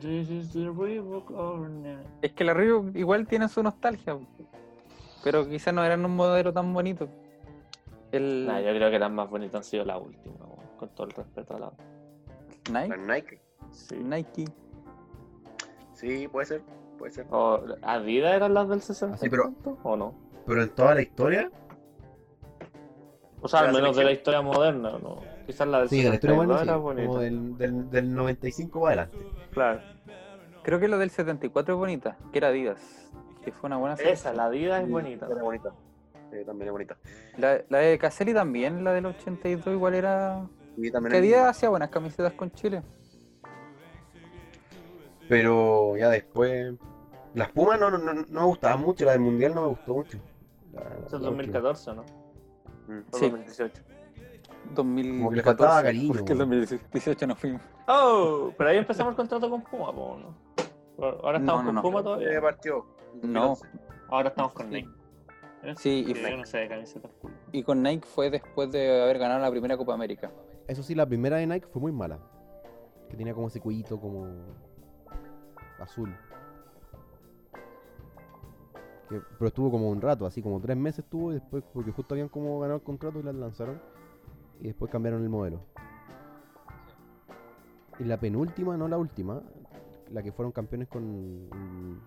This 0.00 0.30
is 0.30 0.52
the 0.52 0.70
Reebok. 0.70 1.30
Es 2.22 2.32
que 2.32 2.44
la 2.44 2.54
Río 2.54 2.84
igual 2.94 3.26
tiene 3.26 3.48
su 3.48 3.62
nostalgia, 3.62 4.18
pero 5.24 5.48
quizás 5.48 5.72
no 5.74 5.84
eran 5.84 6.04
un 6.04 6.14
modelo 6.16 6.52
tan 6.52 6.72
bonito. 6.72 7.08
El 8.12 8.46
Nah, 8.46 8.60
yo 8.60 8.70
creo 8.74 8.90
que 8.90 8.98
las 8.98 9.10
más 9.10 9.28
bonitas 9.30 9.54
han 9.56 9.64
sido 9.64 9.84
las 9.84 10.00
últimas, 10.00 10.38
con 10.78 10.88
todo 10.90 11.06
el 11.06 11.12
respeto 11.12 11.56
a 11.56 11.58
la. 11.58 11.72
Nike, 12.70 12.96
Nike. 12.98 13.40
Sí. 13.72 13.96
Nike. 13.96 14.44
Sí, 15.94 16.28
puede 16.28 16.46
ser. 16.46 16.62
Puede 16.98 17.12
ser. 17.12 17.26
O, 17.30 17.60
¿Adidas 17.82 18.34
eran 18.34 18.54
las 18.54 18.68
del 18.68 18.80
60? 18.82 19.16
Sí, 19.16 19.28
pero- 19.28 19.52
¿O 19.82 19.96
no? 19.96 20.14
Pero 20.46 20.62
en 20.62 20.68
toda 20.70 20.94
la 20.94 21.02
historia, 21.02 21.50
O 23.40 23.48
sea, 23.48 23.60
al 23.60 23.72
menos 23.72 23.96
de 23.96 24.04
la 24.04 24.12
historia 24.12 24.40
moderna, 24.42 24.92
¿no? 25.02 25.16
Quizás 25.46 25.66
la 25.66 25.80
del 25.80 25.88
Sí, 25.88 26.02
la 26.02 26.14
historia 26.14 26.36
62 26.36 26.46
buena, 26.46 26.58
sí, 26.58 26.64
era 26.68 26.76
bonita. 26.76 27.06
como 27.08 27.18
del, 27.20 27.56
del, 27.58 27.90
del 27.90 28.14
95 28.14 28.80
para 28.80 29.02
adelante. 29.02 29.26
Claro. 29.50 29.80
Creo 30.62 30.78
que 30.78 30.86
la 30.88 30.96
del 30.98 31.10
74 31.10 31.74
es 31.74 31.78
bonita, 31.78 32.16
que 32.32 32.38
era 32.38 32.48
Adidas. 32.48 33.10
Que 33.42 33.50
fue 33.50 33.66
una 33.66 33.78
buena 33.78 33.94
Esa, 33.94 34.04
selección. 34.04 34.36
la 34.36 34.44
Adidas 34.44 34.80
es 34.82 34.86
Sí, 34.86 34.92
bonita. 34.92 35.26
Era 35.28 35.42
bonita. 35.42 35.72
También 36.46 36.68
es 36.68 36.72
bonita. 36.72 36.96
La, 37.36 37.60
la 37.68 37.78
de 37.78 37.98
Caselli 37.98 38.32
también, 38.34 38.82
la 38.84 38.92
del 38.92 39.06
82 39.06 39.66
igual 39.74 39.94
era... 39.94 40.46
Y 40.76 40.90
también 40.90 41.12
Que 41.12 41.18
es- 41.18 41.22
Adidas 41.24 41.50
hacía 41.56 41.68
buenas 41.68 41.90
camisetas 41.90 42.32
con 42.32 42.50
Chile. 42.52 42.82
Pero 45.28 45.96
ya 45.96 46.08
después. 46.10 46.74
Las 47.34 47.50
Pumas 47.50 47.78
no, 47.80 47.90
no, 47.90 47.98
no, 47.98 48.12
no 48.14 48.40
me 48.40 48.46
gustaban 48.46 48.80
mucho, 48.80 49.04
la 49.04 49.12
del 49.12 49.20
Mundial 49.20 49.54
no 49.54 49.62
me 49.62 49.68
gustó 49.68 49.94
mucho. 49.94 50.18
La- 50.72 50.80
Eso 51.06 51.16
es 51.16 51.22
la 51.22 51.30
última. 51.30 51.60
2014, 51.60 51.94
¿no? 51.94 52.02
Mm. 52.02 53.00
Sí. 53.12 53.30
2018. 53.30 53.82
2014. 54.74 55.18
Como 55.18 55.30
que 55.30 55.36
le 55.36 55.42
faltaba 55.42 55.82
cariño, 55.82 56.14
Porque 56.14 56.32
el 56.32 56.38
weón. 56.38 56.50
2018 56.60 57.26
no 57.26 57.36
fuimos. 57.36 57.62
Oh, 57.88 58.52
pero 58.56 58.70
ahí 58.70 58.78
empezamos 58.78 59.10
el 59.12 59.16
contrato 59.16 59.48
con 59.50 59.62
Puma, 59.62 59.92
¿no? 59.92 60.34
Ahora 60.98 61.38
estamos 61.38 61.64
No, 61.64 61.72
no, 61.72 61.72
con 61.72 61.74
no. 61.74 61.82
Puma 61.82 62.00
Eh, 62.00 62.02
todavía. 62.02 62.40
partió. 62.40 62.86
No. 63.22 63.56
Ahora 64.08 64.28
estamos 64.28 64.52
con 64.52 64.70
Nike. 64.70 64.88
¿Eh? 65.62 65.74
Sí, 65.76 66.04
y, 66.08 66.36
no 66.36 66.44
sé 66.44 66.68
y 67.52 67.62
con 67.62 67.82
Nike 67.82 68.06
fue 68.06 68.30
después 68.30 68.72
de 68.72 69.00
haber 69.02 69.18
ganado 69.18 69.40
la 69.40 69.50
primera 69.50 69.76
Copa 69.76 69.94
América. 69.94 70.32
Eso 70.66 70.82
sí, 70.82 70.94
la 70.94 71.06
primera 71.06 71.36
de 71.36 71.46
Nike 71.46 71.66
fue 71.68 71.80
muy 71.80 71.92
mala. 71.92 72.18
Que 73.08 73.16
tenía 73.16 73.32
como 73.32 73.46
ese 73.46 73.60
cuellito 73.60 74.00
como 74.00 74.26
azul. 75.78 76.12
Que- 79.08 79.20
pero 79.38 79.48
estuvo 79.48 79.70
como 79.70 79.90
un 79.90 80.00
rato, 80.00 80.26
así 80.26 80.42
como 80.42 80.60
tres 80.60 80.76
meses 80.76 81.04
estuvo 81.04 81.30
y 81.30 81.34
después, 81.34 81.62
porque 81.72 81.92
justo 81.92 82.14
habían 82.14 82.28
como 82.28 82.58
ganado 82.58 82.78
el 82.78 82.84
contrato 82.84 83.20
y 83.20 83.22
la 83.22 83.32
lanzaron. 83.32 83.80
Y 84.60 84.68
después 84.68 84.90
cambiaron 84.90 85.22
el 85.22 85.28
modelo. 85.28 85.60
Y 88.00 88.04
la 88.04 88.18
penúltima, 88.18 88.76
no 88.76 88.88
la 88.88 88.98
última, 88.98 89.42
la 90.12 90.22
que 90.22 90.32
fueron 90.32 90.52
campeones 90.52 90.88
con 90.88 91.48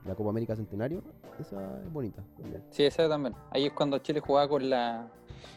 la 0.05 0.15
Copa 0.15 0.29
América 0.29 0.55
Centenario, 0.55 1.01
esa 1.39 1.79
es 1.81 1.91
bonita 1.91 2.23
también. 2.37 2.63
Sí, 2.69 2.83
esa 2.83 3.07
también. 3.09 3.35
Ahí 3.51 3.65
es 3.65 3.73
cuando 3.73 3.97
Chile 3.99 4.19
jugaba 4.19 4.47
con 4.47 4.69
la 4.69 5.07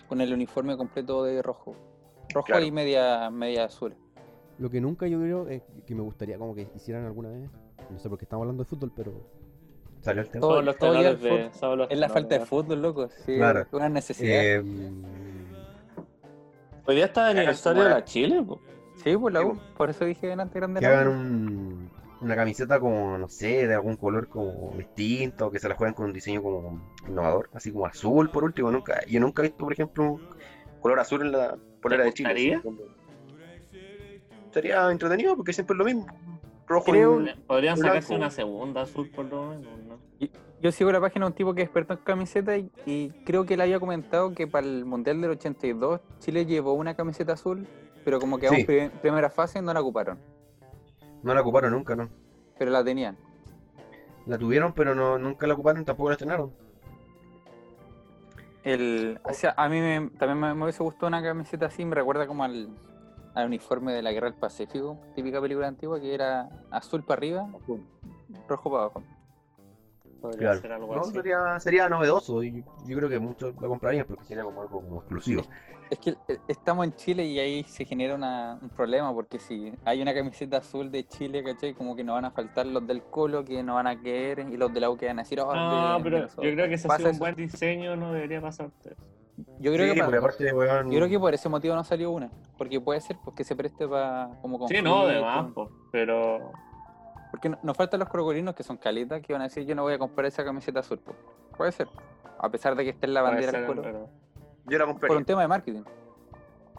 con 0.09 0.21
el 0.21 0.33
uniforme 0.33 0.77
completo 0.77 1.25
de 1.25 1.43
rojo. 1.43 1.77
Rojo 2.33 2.47
Claro. 2.47 2.65
y 2.65 2.71
media, 2.71 3.31
media 3.31 3.65
azul. 3.65 3.95
Lo 4.59 4.71
que 4.71 4.81
nunca 4.81 5.07
yo 5.07 5.19
creo 5.21 5.49
es 5.49 5.63
que 5.87 5.95
me 5.95 6.03
gustaría 6.03 6.37
como 6.39 6.55
que 6.55 6.69
hicieran 6.75 7.05
alguna 7.05 7.29
vez, 7.31 7.49
no 7.91 7.99
sé 7.99 8.09
por 8.09 8.19
qué 8.19 8.25
estamos 8.25 8.43
hablando 8.43 8.65
de 8.65 8.69
fútbol, 8.69 8.93
pero 8.95 9.13
Salió 10.01 10.23
el 10.23 10.29
tema. 10.31 10.63
Los 10.63 10.77
tenores 10.79 11.05
el 11.07 11.21
de. 11.21 11.51
fútbol. 11.51 11.87
Es 11.91 11.99
la 11.99 12.09
falta 12.09 12.39
de 12.39 12.47
fútbol, 12.47 12.81
loco. 12.81 13.09
Sí, 13.27 13.37
Claro. 13.37 13.67
una 13.73 13.89
necesidad. 13.89 14.31
Eh, 14.45 14.63
Hoy 16.87 16.95
día 16.95 17.05
está 17.07 17.31
el 17.31 17.39
aniversario 17.39 17.83
de 17.83 17.91
la 17.91 18.05
Chile, 18.05 18.43
po. 18.43 18.61
sí, 19.03 19.17
pues 19.17 19.35
la 19.35 19.43
U. 19.45 19.59
Por 19.77 19.91
eso 19.91 20.05
dije 20.05 20.27
delante 20.29 20.59
grande 20.59 20.81
que 20.81 20.87
la 20.87 20.93
U. 20.93 20.97
hagan 20.97 21.09
un- 21.09 21.91
una 22.21 22.35
camiseta 22.37 22.81
como, 22.81 23.17
no 23.19 23.29
sé, 23.29 23.67
de 23.67 23.75
algún 23.75 23.97
color 23.97 24.29
como 24.29 24.73
distinto, 24.77 25.51
que 25.51 25.59
se 25.59 25.69
la 25.69 25.75
jueguen 25.77 25.95
con 25.95 26.07
un 26.07 26.13
diseño 26.13 26.43
como 26.43 26.81
innovador, 27.09 27.49
así 27.55 27.71
como 27.73 27.87
azul 27.87 28.31
por 28.31 28.45
último. 28.45 28.71
Nunca, 28.71 29.05
yo 29.07 29.21
nunca 29.21 29.43
he 29.43 29.47
visto, 29.47 29.65
por 29.65 29.73
ejemplo, 29.73 30.05
un 30.13 30.21
color 30.81 30.99
azul 31.01 31.23
en 31.23 31.33
la 31.33 31.57
polera 31.81 32.05
de 32.05 32.13
Chile. 32.13 32.61
como- 32.63 32.79
Sería 34.53 34.91
entretenido 34.91 35.37
porque 35.37 35.53
siempre 35.53 35.75
es 35.75 35.79
lo 35.79 35.85
mismo. 35.85 36.07
Rojo 36.67 36.91
Creo- 36.93 37.23
y- 37.23 37.35
Podrían 37.47 37.75
blanco. 37.77 37.89
sacarse 37.95 38.15
una 38.15 38.31
segunda 38.31 38.83
azul 38.83 39.11
por 39.11 39.27
lo 39.27 39.49
menos, 39.51 39.79
¿no? 39.87 39.99
Yo 40.61 40.73
sigo 40.73 40.91
la 40.91 41.01
página 41.01 41.25
de 41.27 41.31
un 41.31 41.37
tipo 41.37 41.55
que 41.55 41.63
es 41.63 41.67
experto 41.67 41.93
en 41.93 42.01
camisetas 42.01 42.59
y, 42.59 42.71
y 42.85 43.11
creo 43.25 43.47
que 43.47 43.55
él 43.55 43.61
había 43.61 43.79
comentado 43.79 44.35
que 44.35 44.49
para 44.49 44.67
el 44.67 44.85
Mundial 44.85 45.21
del 45.21 45.31
82 45.31 46.01
Chile 46.19 46.47
llevó 46.47 46.73
una 46.73 46.95
camiseta 46.95 47.35
azul, 47.35 47.65
pero 48.05 48.19
como 48.19 48.39
quedamos 48.39 48.63
Sí. 48.63 48.67
en 48.69 48.91
primera 48.91 49.31
fase 49.31 49.63
no 49.63 49.73
la 49.73 49.81
ocuparon, 49.81 50.19
No 51.23 51.35
la 51.35 51.41
ocuparon 51.41 51.73
nunca, 51.73 51.95
¿no? 51.97 52.09
pero 52.59 52.71
la 52.73 52.83
tenían. 52.83 53.17
La 54.27 54.37
tuvieron, 54.37 54.73
pero 54.73 54.95
no, 54.95 55.17
nunca 55.17 55.47
la 55.47 55.55
ocuparon, 55.55 55.85
tampoco 55.85 56.09
la 56.11 56.15
estrenaron. 56.15 56.53
El, 58.65 59.21
o 59.25 59.33
sea, 59.33 59.55
a 59.57 59.69
mí 59.69 59.81
me- 59.81 60.11
también 60.19 60.39
me, 60.41 60.55
me 60.55 60.65
hubiese 60.65 60.83
gustado 60.83 61.07
una 61.07 61.23
camiseta 61.23 61.67
así, 61.67 61.85
me 61.85 61.95
recuerda 61.95 62.27
como 62.27 62.45
al, 62.45 62.69
al 63.35 63.47
uniforme 63.47 63.93
de 63.93 64.03
la 64.03 64.13
Guerra 64.13 64.29
del 64.31 64.39
Pacífico, 64.39 64.99
típica 65.15 65.41
película 65.41 65.69
antigua, 65.69 66.01
que 66.01 66.13
era 66.13 66.49
azul 66.71 67.03
para 67.05 67.19
arriba, 67.19 67.49
rojo 68.49 68.71
para 68.71 68.83
abajo. 68.85 69.03
Podría 70.21 70.41
Claro. 70.49 70.61
ser 70.61 70.73
algo 70.73 70.95
No, 70.95 71.01
así. 71.03 71.13
sería, 71.13 71.61
sería 71.61 71.89
novedoso 71.89 72.43
y 72.43 72.65
yo 72.87 72.97
creo 72.97 73.09
que 73.09 73.19
muchos 73.21 73.55
lo 73.61 73.69
comprarían 73.69 74.05
porque 74.07 74.25
sería 74.25 74.43
como 74.43 74.63
algo 74.63 74.81
como 74.83 74.99
exclusivo. 74.99 75.43
Es 75.91 75.99
que 76.01 76.11
eh, 76.29 76.39
estamos 76.49 76.85
en 76.87 76.93
Chile 76.97 77.25
y 77.25 77.39
ahí 77.39 77.63
se 77.65 77.85
genera 77.85 78.15
una- 78.17 78.59
un 78.61 78.69
problema, 78.69 79.15
porque 79.15 79.39
si 79.39 79.73
hay 79.85 80.03
una 80.03 80.13
camiseta 80.13 80.59
azul 80.59 80.91
de 80.91 81.07
Chile, 81.07 81.43
¿cachai? 81.45 81.73
Como 81.73 81.95
que 81.95 82.03
nos 82.05 82.15
van 82.17 82.25
a 82.27 82.31
faltar 82.33 82.67
los 82.67 82.87
del 82.87 83.03
Colo, 83.05 83.45
que 83.45 83.63
no 83.63 83.75
van 83.77 83.87
a 83.87 83.99
querer, 84.01 84.41
y 84.51 84.57
los 84.57 84.75
de 84.75 84.81
la 84.81 84.91
U 84.91 84.97
que 84.97 85.07
van 85.07 85.21
a 85.21 85.23
decir, 85.23 85.41
oh, 85.41 85.55
No, 85.55 85.97
de- 85.99 86.03
pero 86.03 86.17
de 86.17 86.21
yo 86.23 86.27
nosotros". 86.27 86.53
creo 86.55 86.69
que 86.69 86.79
si 86.79 86.89
hace 86.91 87.09
un 87.09 87.19
buen 87.19 87.35
diseño 87.37 87.97
no 87.97 88.13
debería 88.13 88.41
pasarte. 88.41 88.97
Yo 89.61 89.73
creo, 89.73 89.87
Sí, 89.89 89.95
que, 89.95 90.01
pa- 90.01 90.05
porque 90.07 90.19
aparte, 90.19 90.53
weón, 90.53 90.91
yo 90.91 90.99
creo 90.99 91.09
que 91.09 91.19
por 91.21 91.33
ese 91.33 91.49
motivo 91.49 91.75
no 91.77 91.85
salió 91.85 92.11
una, 92.11 92.29
porque 92.59 92.81
puede 92.81 93.01
ser 93.01 93.17
porque 93.25 93.45
se 93.45 93.55
preste 93.55 93.87
para 93.87 94.31
como 94.43 94.67
Sí, 94.67 94.83
no, 94.83 95.03
además, 95.03 95.53
po, 95.55 95.71
pero 95.93 96.53
Porque 97.31 97.49
no- 97.51 97.59
nos 97.63 97.77
faltan 97.77 98.01
los 98.01 98.09
crocolinos 98.09 98.55
que 98.55 98.63
son 98.63 98.77
caletas 98.79 99.21
que 99.23 99.33
van 99.33 99.43
a 99.43 99.45
decir 99.45 99.65
yo 99.67 99.75
no 99.75 99.83
voy 99.83 99.93
a 99.95 99.99
comprar 99.99 100.27
esa 100.27 100.45
camiseta 100.45 100.81
azul. 100.81 100.99
po". 100.99 101.15
Puede 101.57 101.73
ser. 101.73 101.89
A 102.39 102.49
pesar 102.51 102.75
de 102.77 102.85
que 102.85 102.91
esté 102.91 103.07
en 103.07 103.15
la 103.15 103.23
bandera 103.23 103.51
ser, 103.51 103.61
del 103.61 103.67
Colo. 103.69 103.83
pero... 103.83 104.09
yo 104.67 104.79
la 104.79 104.85
Por 104.85 104.93
compraría. 104.95 105.19
un 105.19 105.25
tema 105.25 105.43
de 105.43 105.49
marketing. 105.49 105.83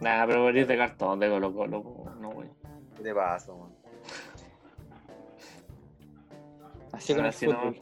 Nah, 0.02 0.26
pero 0.26 0.46
venir 0.46 0.66
de 0.66 0.78
cartón 0.78 1.20
de 1.20 1.30
Colo 1.30 1.54
Colo, 1.54 1.84
no, 2.20 2.32
güey. 2.32 2.50
¿Qué 2.96 3.04
te 3.04 3.14
pasa, 3.14 3.52
man? 3.54 3.70
Así 6.94 7.14
con 7.14 7.24
el 7.26 7.30
Así 7.30 7.48
no. 7.48 7.74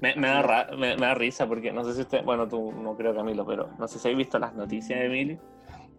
Me, 0.00 0.14
me 0.16 0.26
da 0.28 0.42
ra- 0.42 0.68
me, 0.76 0.96
me 0.96 1.06
da 1.06 1.14
risa 1.14 1.46
porque 1.46 1.72
no 1.72 1.84
sé 1.84 1.94
si 1.94 2.00
usted, 2.02 2.22
bueno, 2.24 2.46
tú 2.48 2.72
no 2.72 2.96
creo 2.96 3.14
Camilo, 3.14 3.46
pero 3.46 3.70
no 3.78 3.88
sé 3.88 3.98
si 3.98 4.08
habéis 4.08 4.18
visto 4.18 4.38
las 4.38 4.54
noticias 4.54 4.98
de 4.98 5.06
Emilio, 5.06 5.38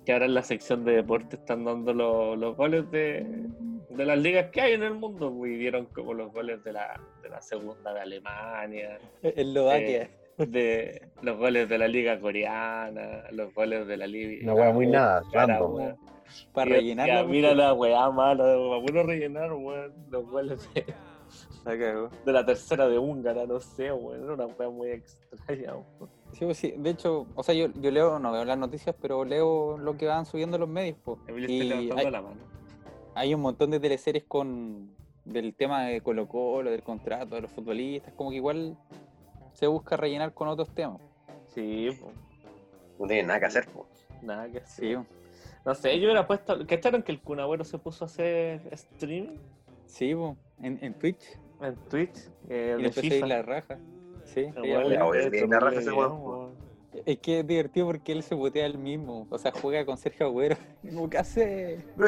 que 0.05 0.13
ahora 0.13 0.25
en 0.25 0.33
la 0.35 0.43
sección 0.43 0.83
de 0.85 0.91
deporte 0.97 1.37
están 1.37 1.63
dando 1.65 1.93
los, 1.93 2.37
los 2.37 2.55
goles 2.55 2.89
de, 2.91 3.47
de 3.95 4.05
las 4.05 4.17
ligas 4.17 4.51
que 4.51 4.61
hay 4.61 4.73
en 4.73 4.83
el 4.83 4.93
mundo, 4.93 5.33
pues, 5.35 5.51
y 5.51 5.57
vieron 5.57 5.85
como 5.87 6.13
los 6.13 6.31
goles 6.31 6.63
de 6.63 6.73
la, 6.73 6.99
de 7.21 7.29
la 7.29 7.41
segunda 7.41 7.93
de 7.93 7.99
Alemania, 7.99 8.99
Eslovaquia. 9.21 10.03
Eh, 10.03 10.45
de 10.45 11.07
los 11.21 11.37
goles 11.37 11.69
de 11.69 11.77
la 11.77 11.87
liga 11.87 12.19
coreana, 12.19 13.23
los 13.31 13.53
goles 13.53 13.87
de 13.87 13.97
la 13.97 14.05
liga. 14.05 14.51
Una 14.51 14.61
wea 14.61 14.73
muy 14.73 14.87
nada, 14.87 15.23
random. 15.31 15.73
weón. 15.75 15.97
para 16.53 16.71
rellenar 16.71 17.25
Mira 17.25 17.53
la 17.53 17.73
weá 17.73 18.09
mala, 18.11 18.43
para 18.43 18.81
puro 18.81 19.03
rellenar, 19.03 19.53
weón, 19.53 19.93
los 20.09 20.29
goles 20.29 20.69
de, 20.73 22.09
de 22.25 22.31
la 22.33 22.45
tercera 22.45 22.87
de 22.87 22.99
húngara, 22.99 23.45
no 23.45 23.59
sé, 23.61 23.93
weón, 23.93 24.23
era 24.23 24.33
una 24.33 24.45
weá 24.47 24.69
muy 24.69 24.89
extraña, 24.89 25.75
weón. 25.75 26.09
Sí, 26.37 26.43
pues 26.43 26.57
sí, 26.57 26.73
de 26.75 26.89
hecho, 26.89 27.27
o 27.33 27.43
sea, 27.43 27.55
yo, 27.55 27.67
yo 27.79 27.91
leo, 27.91 28.19
no 28.19 28.33
veo 28.33 28.43
las 28.43 28.57
noticias, 28.57 28.93
pero 29.01 29.23
leo 29.23 29.77
lo 29.77 29.95
que 29.95 30.05
van 30.05 30.25
subiendo 30.25 30.57
los 30.57 30.67
medios. 30.67 30.97
po. 30.97 31.17
Emilio 31.27 31.47
está 31.47 31.75
Y 31.81 31.91
hay, 31.91 32.11
la 32.11 32.21
mano. 32.21 32.35
Hay 33.15 33.33
un 33.33 33.41
montón 33.41 33.71
de 33.71 33.79
teleseries 33.79 34.23
con 34.25 34.91
del 35.25 35.55
tema 35.55 35.85
de 35.85 36.01
Colo 36.01 36.27
Colo, 36.27 36.69
del 36.69 36.83
contrato 36.83 37.33
de 37.35 37.41
los 37.41 37.51
futbolistas, 37.51 38.13
como 38.13 38.29
que 38.29 38.35
igual 38.35 38.77
se 39.53 39.65
busca 39.67 39.97
rellenar 39.97 40.33
con 40.33 40.47
otros 40.47 40.69
temas. 40.75 41.01
Sí, 41.47 41.89
pues, 41.99 42.13
No 42.99 43.07
tiene 43.07 43.23
nada 43.23 43.39
que 43.39 43.45
hacer, 43.47 43.67
po. 43.69 43.87
nada 44.21 44.45
que 44.47 44.59
Sí, 44.65 44.93
hacer. 44.93 45.05
No 45.65 45.73
sé, 45.73 45.99
yo 45.99 46.05
hubiera 46.05 46.27
puesto. 46.27 46.65
¿Cacharon 46.67 47.01
que 47.01 47.11
el 47.11 47.21
Kun 47.21 47.39
Agüero 47.39 47.63
se 47.63 47.79
puso 47.79 48.05
a 48.05 48.07
hacer 48.07 48.61
streaming 48.71 49.37
sí, 49.87 50.13
po, 50.13 50.37
en, 50.61 50.77
en 50.81 50.93
Twitch. 50.93 51.39
en 51.61 51.75
Twitch? 51.89 52.17
eh, 52.49 52.75
Y 52.77 52.81
de 52.81 52.87
empezó 52.87 53.01
a 53.01 53.05
ir 53.05 53.11
FIFA? 53.13 53.27
la 53.27 53.41
raja. 53.41 53.79
Sí, 54.25 54.41
El 54.41 54.53
sí, 54.53 54.69
hecho 55.25 55.29
bien 55.31 55.49
la 55.49 55.59
raja 55.59 55.79
ese. 55.79 55.89
Es 57.05 57.17
que 57.19 57.39
es 57.39 57.47
divertido 57.47 57.87
porque 57.87 58.11
él 58.11 58.23
se 58.23 58.35
putea 58.35 58.65
él 58.65 58.77
mismo. 58.77 59.27
O 59.29 59.37
sea, 59.37 59.51
juega 59.51 59.85
con 59.85 59.97
Sergio 59.97 60.27
Agüero. 60.27 60.55
Como 60.83 61.09
que 61.09 61.17
hace. 61.17 61.85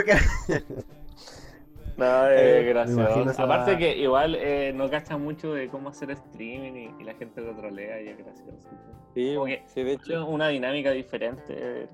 No, 1.98 2.28
Eh, 2.30 2.70
esa- 2.70 3.44
Aparte 3.44 3.76
que 3.78 3.98
igual 3.98 4.36
eh, 4.36 4.72
no 4.72 4.88
cacha 4.88 5.18
mucho 5.18 5.54
de 5.56 5.68
cómo 5.68 5.90
hacer 5.90 6.12
streaming 6.12 6.74
y, 6.74 7.02
y 7.02 7.04
la 7.04 7.16
gente 7.16 7.42
lo 7.42 7.56
trolea 7.56 8.00
y 8.00 8.10
es 8.10 8.18
gracioso. 8.20 8.70
Sí, 9.16 9.36
que- 9.48 9.64
sí, 9.66 9.82
de 9.84 9.94
Es 9.94 10.02
hecho. 10.04 10.28
una 10.28 10.50
dinámica 10.50 10.92
diferente. 10.92 11.54
El, 11.58 11.90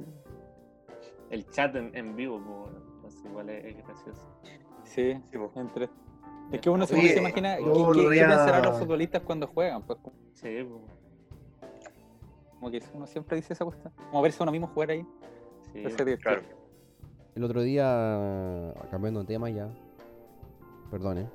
el 1.29 1.49
chat 1.51 1.73
en, 1.77 1.95
en 1.95 2.17
vivo, 2.17 2.37
pues, 2.45 2.83
entonces 2.95 3.25
igual 3.25 3.49
es, 3.49 3.63
es 3.65 3.77
gracioso. 3.87 4.27
Sí, 4.83 5.15
entre. 5.55 5.89
Es 6.51 6.59
que 6.59 6.69
uno 6.69 6.85
se, 6.85 6.95
Oye, 6.95 7.13
se 7.13 7.19
imagina 7.19 7.57
yo 7.61 7.93
qué, 7.93 8.01
qué- 8.01 8.09
qué 8.15 8.25
pensarán 8.25 8.61
los 8.65 8.79
futbolistas 8.79 9.21
cuando 9.21 9.47
juegan. 9.47 9.83
Pues 9.83 9.99
Sí, 10.33 10.67
pues. 10.67 10.81
Como 12.63 12.71
que 12.71 12.81
uno 12.93 13.05
siempre 13.05 13.35
dice 13.35 13.51
esa 13.51 13.65
cuestión. 13.65 13.91
Como 14.09 14.21
verse 14.21 14.41
a 14.41 14.43
uno 14.43 14.51
mismo 14.53 14.67
jugar 14.67 14.91
ahí. 14.91 15.05
Sí. 15.73 15.83
Claro. 16.17 16.41
El 17.35 17.43
otro 17.43 17.61
día, 17.61 18.73
cambiando 18.89 19.19
de 19.19 19.25
tema 19.25 19.49
ya, 19.49 19.69
perdón, 20.89 21.17
¿eh? 21.17 21.29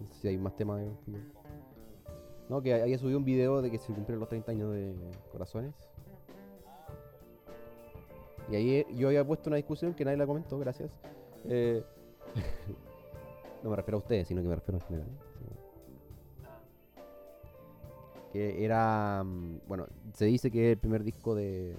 No 0.00 0.06
sé 0.06 0.14
si 0.14 0.28
hay 0.28 0.38
más 0.38 0.56
temas. 0.56 0.80
No, 2.48 2.62
que 2.62 2.72
había 2.72 2.96
subido 2.96 3.18
un 3.18 3.24
video 3.24 3.60
de 3.60 3.70
que 3.70 3.78
se 3.78 3.92
cumplieron 3.92 4.20
los 4.20 4.30
30 4.30 4.52
años 4.52 4.72
de 4.72 4.94
Corazones. 5.30 5.74
Y 8.50 8.56
ahí 8.56 8.74
eh, 8.76 8.86
yo 8.94 9.08
había 9.08 9.26
puesto 9.26 9.50
una 9.50 9.56
discusión 9.56 9.92
que 9.92 10.06
nadie 10.06 10.16
la 10.16 10.26
comentó, 10.26 10.58
gracias. 10.58 10.90
Eh, 11.44 11.84
no 13.62 13.68
me 13.70 13.76
refiero 13.76 13.98
a 13.98 14.00
ustedes, 14.00 14.28
sino 14.28 14.40
que 14.40 14.48
me 14.48 14.54
refiero 14.54 14.78
en 14.78 14.86
general. 14.86 15.08
Era, 18.36 19.22
mm, 19.24 19.60
bueno, 19.66 19.86
se 20.14 20.26
dice 20.26 20.50
que 20.50 20.70
es 20.70 20.72
el 20.72 20.78
primer 20.78 21.04
disco 21.04 21.34
de, 21.34 21.76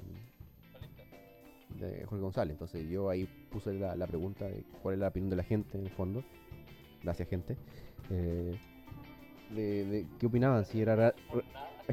de 1.80 2.06
Jorge 2.06 2.22
González. 2.22 2.54
Entonces 2.54 2.88
yo 2.90 3.10
ahí 3.10 3.28
puse 3.52 3.74
la, 3.74 4.08
pregunta 4.08 4.46
de 4.46 4.64
cuál 4.82 4.96
es 4.96 5.00
la 5.00 5.08
opinión 5.10 5.30
de 5.30 5.36
la 5.36 5.44
gente 5.44 5.78
en 5.78 5.86
el 5.86 5.92
fondo. 5.92 6.24
Gracias, 7.04 7.28
gente. 7.30 7.58
Eh, 8.10 8.58
de, 9.52 10.06
¿Qué 10.20 10.26
opinaban? 10.26 10.66
Si 10.66 10.82
era. 10.82 11.14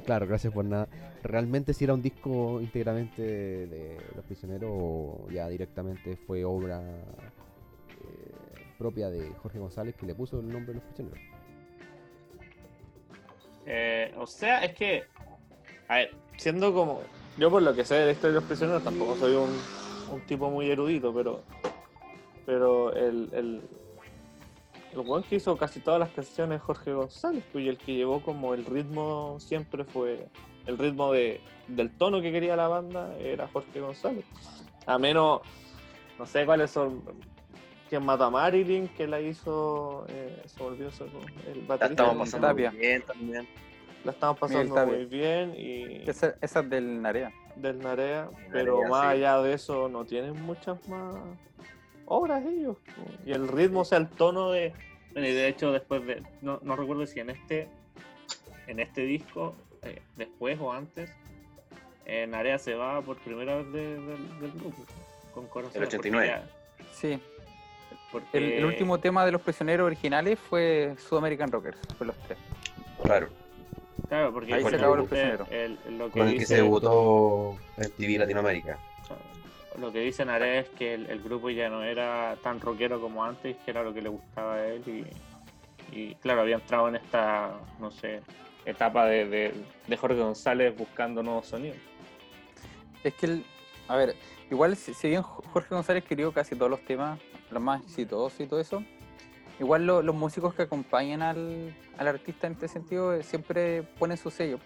claro, 0.05 0.27
gracias 0.27 0.53
por 0.53 0.65
nada. 0.65 0.89
¿Realmente 1.23 1.73
si 1.75 1.85
era 1.85 1.95
un 1.95 2.03
disco 2.03 2.61
íntegramente 2.61 3.23
de, 3.23 3.67
de 3.67 3.99
Los 4.15 4.25
Prisioneros 4.25 4.71
o 4.73 5.29
ya 5.31 5.49
directamente 5.49 6.17
fue 6.17 6.45
obra 6.45 6.83
eh, 6.83 7.25
propia 8.79 9.09
de 9.09 9.31
Jorge 9.43 9.59
González 9.59 9.95
que 9.95 10.07
le 10.07 10.15
puso 10.15 10.41
el 10.41 10.49
nombre 10.49 10.69
de 10.69 10.75
Los 10.75 10.85
Prisioneros? 10.85 11.34
Eh, 13.67 14.15
o 14.19 14.27
sea, 14.27 14.65
es 14.65 14.75
que, 14.75 15.05
a 15.89 15.97
ver, 15.97 16.15
siendo 16.37 16.73
como, 16.73 17.01
yo 17.37 17.51
por 17.51 17.63
lo 17.63 17.75
que 17.75 17.85
sé 17.85 17.95
de 17.95 18.07
la 18.07 18.13
historia 18.13 18.35
de 18.35 18.41
los 18.41 18.45
prisioneros, 18.45 18.85
tampoco 18.85 19.17
soy 19.17 19.35
un, 19.35 19.51
un 20.13 20.21
tipo 20.27 20.51
muy 20.51 20.71
erudito, 20.71 21.13
pero, 21.15 21.43
pero 22.47 22.93
el, 22.93 23.31
el, 23.33 23.63
el 24.93 24.99
weón 24.99 25.23
que 25.23 25.37
hizo 25.37 25.57
casi 25.57 25.81
todas 25.81 26.01
las 26.01 26.11
canciones 26.11 26.61
Jorge 26.63 26.93
González, 26.93 27.45
pues, 27.53 27.65
y 27.65 27.69
el 27.69 27.79
que 27.79 27.95
llevó 27.95 28.21
como 28.21 28.55
el 28.55 28.65
ritmo 28.65 29.39
siempre 29.41 29.85
fue, 29.85 30.29
el 30.67 30.79
ritmo 30.79 31.13
de, 31.13 31.41
del 31.69 31.91
tono 31.97 32.21
que 32.21 32.33
quería 32.33 32.57
la 32.57 32.69
banda 32.69 33.17
era 33.19 33.49
Jorge 33.49 33.81
González. 33.81 34.25
A 34.87 34.99
menos, 34.99 35.41
no 36.19 36.27
sé 36.27 36.45
cuáles 36.45 36.71
son, 36.71 37.03
quién 37.89 38.05
mató 38.05 38.25
a 38.25 38.31
Marilyn, 38.31 38.89
que 38.89 39.07
la 39.07 39.21
hizo, 39.21 40.05
eh, 40.09 40.43
se 40.47 40.63
volvió 40.63 40.89
eso, 40.89 41.05
el 41.47 41.61
La 41.63 41.67
baterista. 41.77 41.87
estamos 41.87 42.13
Miguel 42.15 42.19
pasando 42.27 42.47
Tapia. 42.49 42.71
muy 42.71 42.81
bien 42.81 43.03
también. 43.03 43.49
La 44.05 44.13
estamos 44.13 44.39
pasando 44.39 44.87
muy 44.87 45.05
bien 45.07 45.55
y 45.57 46.09
Esa, 46.09 46.35
esa 46.43 46.61
es 46.61 46.71
del 46.71 47.01
Narea. 47.01 47.33
del 47.57 47.79
Narea, 47.79 48.25
Narea, 48.25 48.49
pero 48.53 48.83
más 48.89 49.03
sí. 49.03 49.07
allá 49.09 49.39
de 49.43 49.53
eso 49.55 49.89
no 49.89 50.05
tienen 50.05 50.41
muchas 50.43 50.87
más 50.89 51.15
obras 52.07 52.45
ellos. 52.45 52.77
Y 53.25 53.33
el 53.33 53.49
ritmo, 53.49 53.81
o 53.81 53.85
sea, 53.85 53.99
el 53.99 54.09
tono 54.09 54.51
de... 54.51 54.73
Bueno, 55.13 55.29
y 55.29 55.33
de 55.33 55.49
hecho 55.49 55.73
después 55.73 56.05
de... 56.07 56.23
No, 56.43 56.61
no 56.63 56.77
recuerdo 56.77 57.07
si 57.07 57.21
en 57.21 57.31
este 57.31 57.69
en 58.67 58.81
este 58.81 59.03
disco, 59.03 59.55
eh, 59.83 60.01
después 60.17 60.59
o 60.61 60.73
antes, 60.73 61.11
eh, 62.07 62.27
Narea 62.27 62.59
se 62.59 62.75
va 62.75 63.01
por 63.03 63.17
primera 63.19 63.57
vez 63.57 63.73
de- 63.73 64.01
del- 64.01 64.41
del 64.41 64.51
grupo. 64.53 64.85
Con 65.35 65.47
Corazón. 65.49 65.77
El 65.83 65.89
89. 65.89 66.43
Sí. 66.93 67.21
Porque, 68.15 68.39
El, 68.39 68.45
el 68.53 68.65
último 68.65 68.99
tema 68.99 69.27
de 69.27 69.33
los 69.33 69.41
prisioneros 69.43 69.85
originales 69.87 70.39
fue 70.39 70.95
Sudamerican 71.09 71.51
Rockers, 71.51 71.77
fue 71.99 72.07
los 72.07 72.17
tres. 72.21 72.39
Claro. 73.03 73.29
Claro, 74.09 74.33
porque 74.33 74.55
Ahí 74.55 74.63
se 74.63 74.69
el- 74.69 74.75
acabó 74.77 74.95
Los 74.95 75.03
el- 75.07 75.09
Prisioneros. 75.09 75.49
el- 75.51 75.99
lo 75.99 76.07
que 76.13 76.19
Con 76.21 76.29
el 76.29 76.39
que 76.39 76.47
se 76.47 76.55
debutó 76.55 77.57
en 77.77 77.91
TV 77.91 78.19
Latinoamérica. 78.19 78.79
Lo 79.81 79.91
que 79.91 79.99
dice 79.99 80.25
Nare 80.25 80.61
es 80.61 80.69
que 80.69 80.95
el, 80.95 81.11
el 81.11 81.21
grupo 81.23 81.51
ya 81.51 81.69
no 81.69 81.83
era 81.83 82.37
tan 82.41 82.61
rockero 82.61 83.01
como 83.01 83.25
antes, 83.25 83.57
que 83.65 83.73
era 83.73 83.83
lo 83.83 83.93
que 83.93 84.01
le 84.03 84.09
gustaba 84.11 84.55
a 84.55 84.67
él 84.69 84.83
y, 84.87 85.99
y, 85.99 86.15
claro, 86.15 86.43
había 86.43 86.55
entrado 86.55 86.87
en 86.89 86.95
esta, 86.95 87.51
no 87.81 87.91
sé, 87.91 88.21
etapa 88.65 89.07
de, 89.07 89.27
de, 89.29 89.55
de 89.89 89.97
Jorge 89.97 90.17
González 90.21 90.73
buscando 90.79 91.21
nuevos 91.25 91.49
sonidos. 91.49 91.79
Es 93.03 93.13
que, 93.15 93.27
el, 93.27 93.45
a 93.89 93.97
ver, 93.97 94.15
igual 94.49 94.77
si, 94.77 94.95
si 94.95 95.09
bien 95.09 95.23
Jorge 95.23 95.75
González 95.75 96.05
escribió 96.05 96.31
casi 96.31 96.55
todos 96.55 96.71
los 96.71 96.85
temas, 96.85 97.19
los 97.55 97.63
más 97.63 97.83
exitosos 97.83 98.39
y 98.41 98.47
todo 98.47 98.61
eso, 98.61 98.83
igual 99.61 99.87
lo- 99.87 100.03
los 100.03 100.15
músicos 100.15 100.55
que 100.55 100.63
acompañan 100.63 101.23
al, 101.23 101.75
al 101.99 102.09
artista 102.09 102.47
en 102.47 102.55
este 102.55 102.69
sentido 102.69 103.15
eh, 103.15 103.23
siempre 103.23 103.83
ponen 103.99 104.17
su 104.17 104.31
sello. 104.31 104.59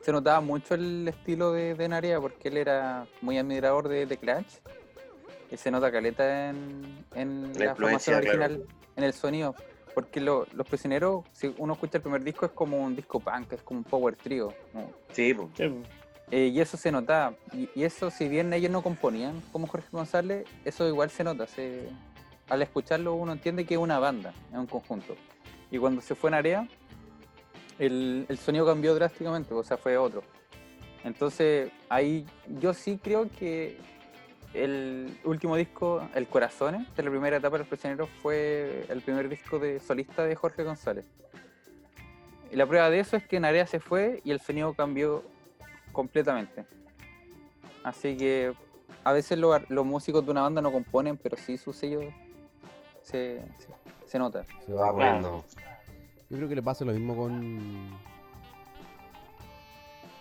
Se 0.00 0.12
notaba 0.12 0.40
mucho 0.40 0.74
el 0.74 1.08
estilo 1.08 1.52
de, 1.52 1.74
de 1.74 1.88
Narea 1.88 2.20
porque 2.20 2.48
él 2.48 2.56
era 2.58 3.06
muy 3.22 3.38
admirador 3.38 3.88
de, 3.88 4.04
de 4.06 4.16
Clash. 4.18 4.56
Y 5.50 5.56
se 5.56 5.70
nota 5.70 5.90
caleta 5.92 6.50
en, 6.50 7.04
en 7.14 7.52
La 7.58 7.66
la, 7.66 7.74
formación 7.74 8.16
influencia, 8.16 8.20
claro. 8.20 8.54
original, 8.54 8.66
en 8.96 9.04
el 9.04 9.12
sonido. 9.12 9.54
Porque 9.94 10.20
lo- 10.20 10.46
Los 10.52 10.66
Prisioneros, 10.66 11.24
si 11.32 11.54
uno 11.58 11.74
escucha 11.74 11.98
el 11.98 12.02
primer 12.02 12.22
disco, 12.24 12.44
es 12.44 12.52
como 12.52 12.78
un 12.82 12.96
disco 12.96 13.20
punk, 13.20 13.52
es 13.52 13.62
como 13.62 13.78
un 13.78 13.84
power 13.84 14.16
trio. 14.16 14.52
como- 14.72 14.90
Sí, 15.12 15.32
pues. 15.32 15.48
eh, 16.30 16.46
y 16.52 16.60
eso 16.60 16.76
se 16.76 16.90
notaba. 16.90 17.34
Y, 17.52 17.68
y 17.74 17.84
eso, 17.84 18.10
si 18.10 18.28
bien 18.28 18.52
ellos 18.52 18.70
no 18.72 18.82
componían 18.82 19.40
como 19.52 19.66
Jorge 19.68 19.86
González, 19.92 20.44
eso 20.64 20.86
igual 20.88 21.08
se 21.10 21.22
nota. 21.24 21.46
Se, 21.46 21.88
al 22.48 22.62
escucharlo 22.62 23.14
uno 23.14 23.32
entiende 23.32 23.64
que 23.64 23.74
es 23.74 23.80
una 23.80 23.98
banda, 23.98 24.32
es 24.50 24.58
un 24.58 24.66
conjunto. 24.66 25.14
Y 25.70 25.78
cuando 25.78 26.00
se 26.00 26.14
fue 26.14 26.30
en 26.30 26.34
Area, 26.34 26.68
el, 27.78 28.26
el 28.28 28.38
sonido 28.38 28.66
cambió 28.66 28.94
drásticamente, 28.94 29.52
o 29.54 29.62
sea, 29.64 29.76
fue 29.76 29.96
otro. 29.96 30.22
Entonces, 31.04 31.70
ahí 31.88 32.24
yo 32.60 32.72
sí 32.72 32.98
creo 33.02 33.28
que 33.30 33.78
el 34.54 35.18
último 35.24 35.56
disco, 35.56 36.08
El 36.14 36.26
Corazones, 36.28 36.86
de 36.94 37.02
la 37.02 37.10
primera 37.10 37.36
etapa 37.38 37.54
de 37.56 37.58
Los 37.60 37.68
Prisioneros, 37.68 38.08
fue 38.22 38.86
el 38.88 39.00
primer 39.02 39.28
disco 39.28 39.58
de 39.58 39.80
solista 39.80 40.24
de 40.24 40.36
Jorge 40.36 40.62
González. 40.62 41.06
Y 42.52 42.56
la 42.56 42.66
prueba 42.66 42.88
de 42.88 43.00
eso 43.00 43.16
es 43.16 43.26
que 43.26 43.40
Narea 43.40 43.66
se 43.66 43.80
fue 43.80 44.20
y 44.24 44.30
el 44.30 44.40
sonido 44.40 44.72
cambió 44.74 45.24
completamente. 45.92 46.64
Así 47.82 48.16
que 48.16 48.52
a 49.02 49.12
veces 49.12 49.38
lo- 49.38 49.58
los 49.68 49.84
músicos 49.84 50.24
de 50.24 50.30
una 50.30 50.42
banda 50.42 50.62
no 50.62 50.70
componen, 50.70 51.16
pero 51.16 51.36
sí 51.36 51.58
su 51.58 51.72
sello 51.72 52.00
se, 53.04 53.40
se- 53.58 53.68
se 54.08 54.18
nota. 54.18 54.44
Se 54.66 54.72
va 54.72 54.92
poniendo. 54.92 55.44
Yo 56.30 56.36
creo 56.36 56.48
que 56.48 56.54
le 56.56 56.62
pasa 56.62 56.84
lo 56.84 56.92
mismo 56.92 57.14
con. 57.16 57.90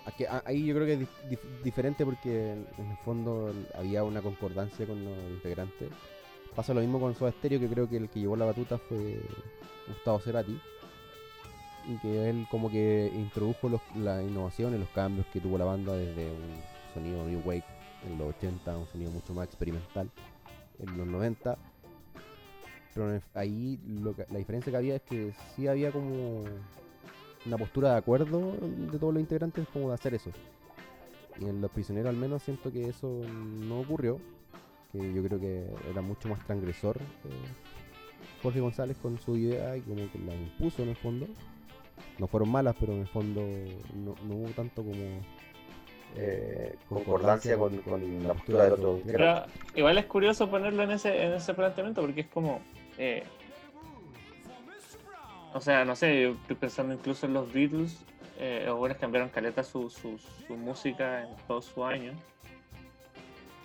Aquí- 0.05 0.25
ahí 0.45 0.65
yo 0.65 0.75
creo 0.75 0.85
que 0.85 0.93
es 0.93 0.99
dif- 0.99 1.29
dif- 1.29 1.61
diferente 1.63 2.03
porque 2.05 2.51
en 2.51 2.91
el 2.91 2.97
fondo 3.05 3.53
había 3.75 4.03
una 4.03 4.21
concordancia 4.21 4.85
con 4.85 5.03
los 5.03 5.17
integrantes. 5.31 5.89
Pasa 6.55 6.73
lo 6.73 6.81
mismo 6.81 6.99
con 6.99 7.15
Soda 7.15 7.31
Stereo, 7.31 7.59
que 7.59 7.67
creo 7.69 7.89
que 7.89 7.97
el 7.97 8.09
que 8.09 8.19
llevó 8.19 8.35
la 8.35 8.45
batuta 8.45 8.77
fue 8.77 9.19
Gustavo 9.87 10.19
Cerati. 10.19 10.59
Y 11.87 11.97
que 11.97 12.29
él 12.29 12.45
como 12.51 12.69
que 12.69 13.11
introdujo 13.13 13.69
los, 13.69 13.81
las 13.95 14.23
innovaciones, 14.23 14.79
los 14.79 14.89
cambios 14.89 15.25
que 15.33 15.39
tuvo 15.41 15.57
la 15.57 15.65
banda 15.65 15.93
desde 15.93 16.29
un 16.31 16.61
sonido 16.93 17.25
New 17.25 17.41
Wave 17.45 17.63
en 18.05 18.17
los 18.17 18.35
80 18.35 18.73
a 18.73 18.77
un 18.77 18.87
sonido 18.87 19.11
mucho 19.11 19.33
más 19.33 19.47
experimental 19.47 20.09
en 20.79 20.97
los 20.97 21.07
90. 21.07 21.57
Pero 22.93 23.19
ahí 23.33 23.79
lo 23.87 24.15
que- 24.15 24.25
la 24.31 24.37
diferencia 24.37 24.71
que 24.71 24.77
había 24.77 24.95
es 24.95 25.01
que 25.01 25.31
sí 25.55 25.67
había 25.67 25.91
como 25.91 26.43
una 27.45 27.57
postura 27.57 27.91
de 27.91 27.97
acuerdo 27.97 28.53
de 28.61 28.97
todos 28.99 29.13
los 29.13 29.21
integrantes 29.21 29.67
como 29.73 29.89
de 29.89 29.95
hacer 29.95 30.13
eso. 30.13 30.29
Y 31.39 31.45
en 31.45 31.61
Los 31.61 31.71
Prisioneros 31.71 32.09
al 32.09 32.17
menos 32.17 32.43
siento 32.43 32.71
que 32.71 32.87
eso 32.87 33.21
no 33.27 33.79
ocurrió. 33.79 34.19
Que 34.91 35.11
yo 35.13 35.23
creo 35.23 35.39
que 35.39 35.65
era 35.89 36.01
mucho 36.01 36.29
más 36.29 36.45
transgresor 36.45 36.97
eh, 36.97 37.29
Jorge 38.43 38.59
González 38.59 38.95
con 39.01 39.17
su 39.17 39.35
idea 39.37 39.75
y 39.75 39.81
como 39.81 39.95
que 40.11 40.19
la 40.19 40.35
impuso 40.35 40.83
en 40.83 40.89
el 40.89 40.95
fondo. 40.95 41.25
No 42.19 42.27
fueron 42.27 42.49
malas, 42.51 42.75
pero 42.79 42.93
en 42.93 42.99
el 42.99 43.07
fondo 43.07 43.41
no, 43.95 44.13
no 44.27 44.35
hubo 44.35 44.49
tanto 44.49 44.83
como 44.83 45.21
Eh, 46.15 46.75
concordancia 46.87 47.57
con, 47.57 47.75
con 47.77 48.23
la 48.23 48.33
postura 48.35 48.63
del 48.65 48.73
otro. 48.73 48.99
Pero 49.03 49.45
igual 49.73 49.97
es 49.97 50.05
curioso 50.05 50.47
ponerlo 50.47 50.83
en 50.83 50.91
ese, 50.91 51.23
en 51.25 51.33
ese 51.33 51.55
planteamiento 51.55 52.01
porque 52.01 52.21
es 52.21 52.27
como. 52.27 52.59
O 55.53 55.61
sea, 55.61 55.85
no 55.85 55.95
sé, 55.95 56.23
yo 56.23 56.29
estoy 56.31 56.55
pensando 56.55 56.93
incluso 56.93 57.25
en 57.25 57.33
los 57.33 57.51
Beatles. 57.53 58.03
Eh, 58.39 58.63
los 58.65 58.77
buenos 58.77 58.97
cambiaron 58.97 59.29
caleta 59.29 59.63
su, 59.63 59.89
su, 59.89 60.17
música 60.55 61.23
en 61.23 61.35
todos 61.47 61.65
sus 61.65 61.83
años. 61.83 62.15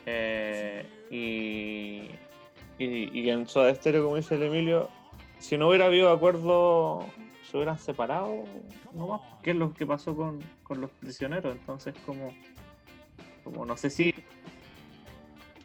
Eh, 0.05 0.87
y, 1.11 2.11
y, 2.79 3.31
en 3.31 3.49
Soda 3.49 3.75
Stereo, 3.75 4.05
como 4.05 4.17
dice 4.17 4.35
el 4.35 4.43
Emilio, 4.43 4.89
si 5.39 5.57
no 5.57 5.69
hubiera 5.69 5.87
habido 5.87 6.11
acuerdo, 6.11 7.07
se 7.51 7.57
hubieran 7.57 7.79
separado 7.79 8.45
nomás. 8.93 9.23
¿Qué 9.43 9.51
es 9.51 9.57
lo 9.57 9.73
que 9.73 9.87
pasó 9.87 10.15
con, 10.15 10.41
con 10.63 10.81
los 10.81 10.91
prisioneros? 10.91 11.57
Entonces, 11.57 11.95
como, 12.05 12.35
como 13.45 13.65
no 13.65 13.77
sé 13.77 13.89
si. 13.89 14.15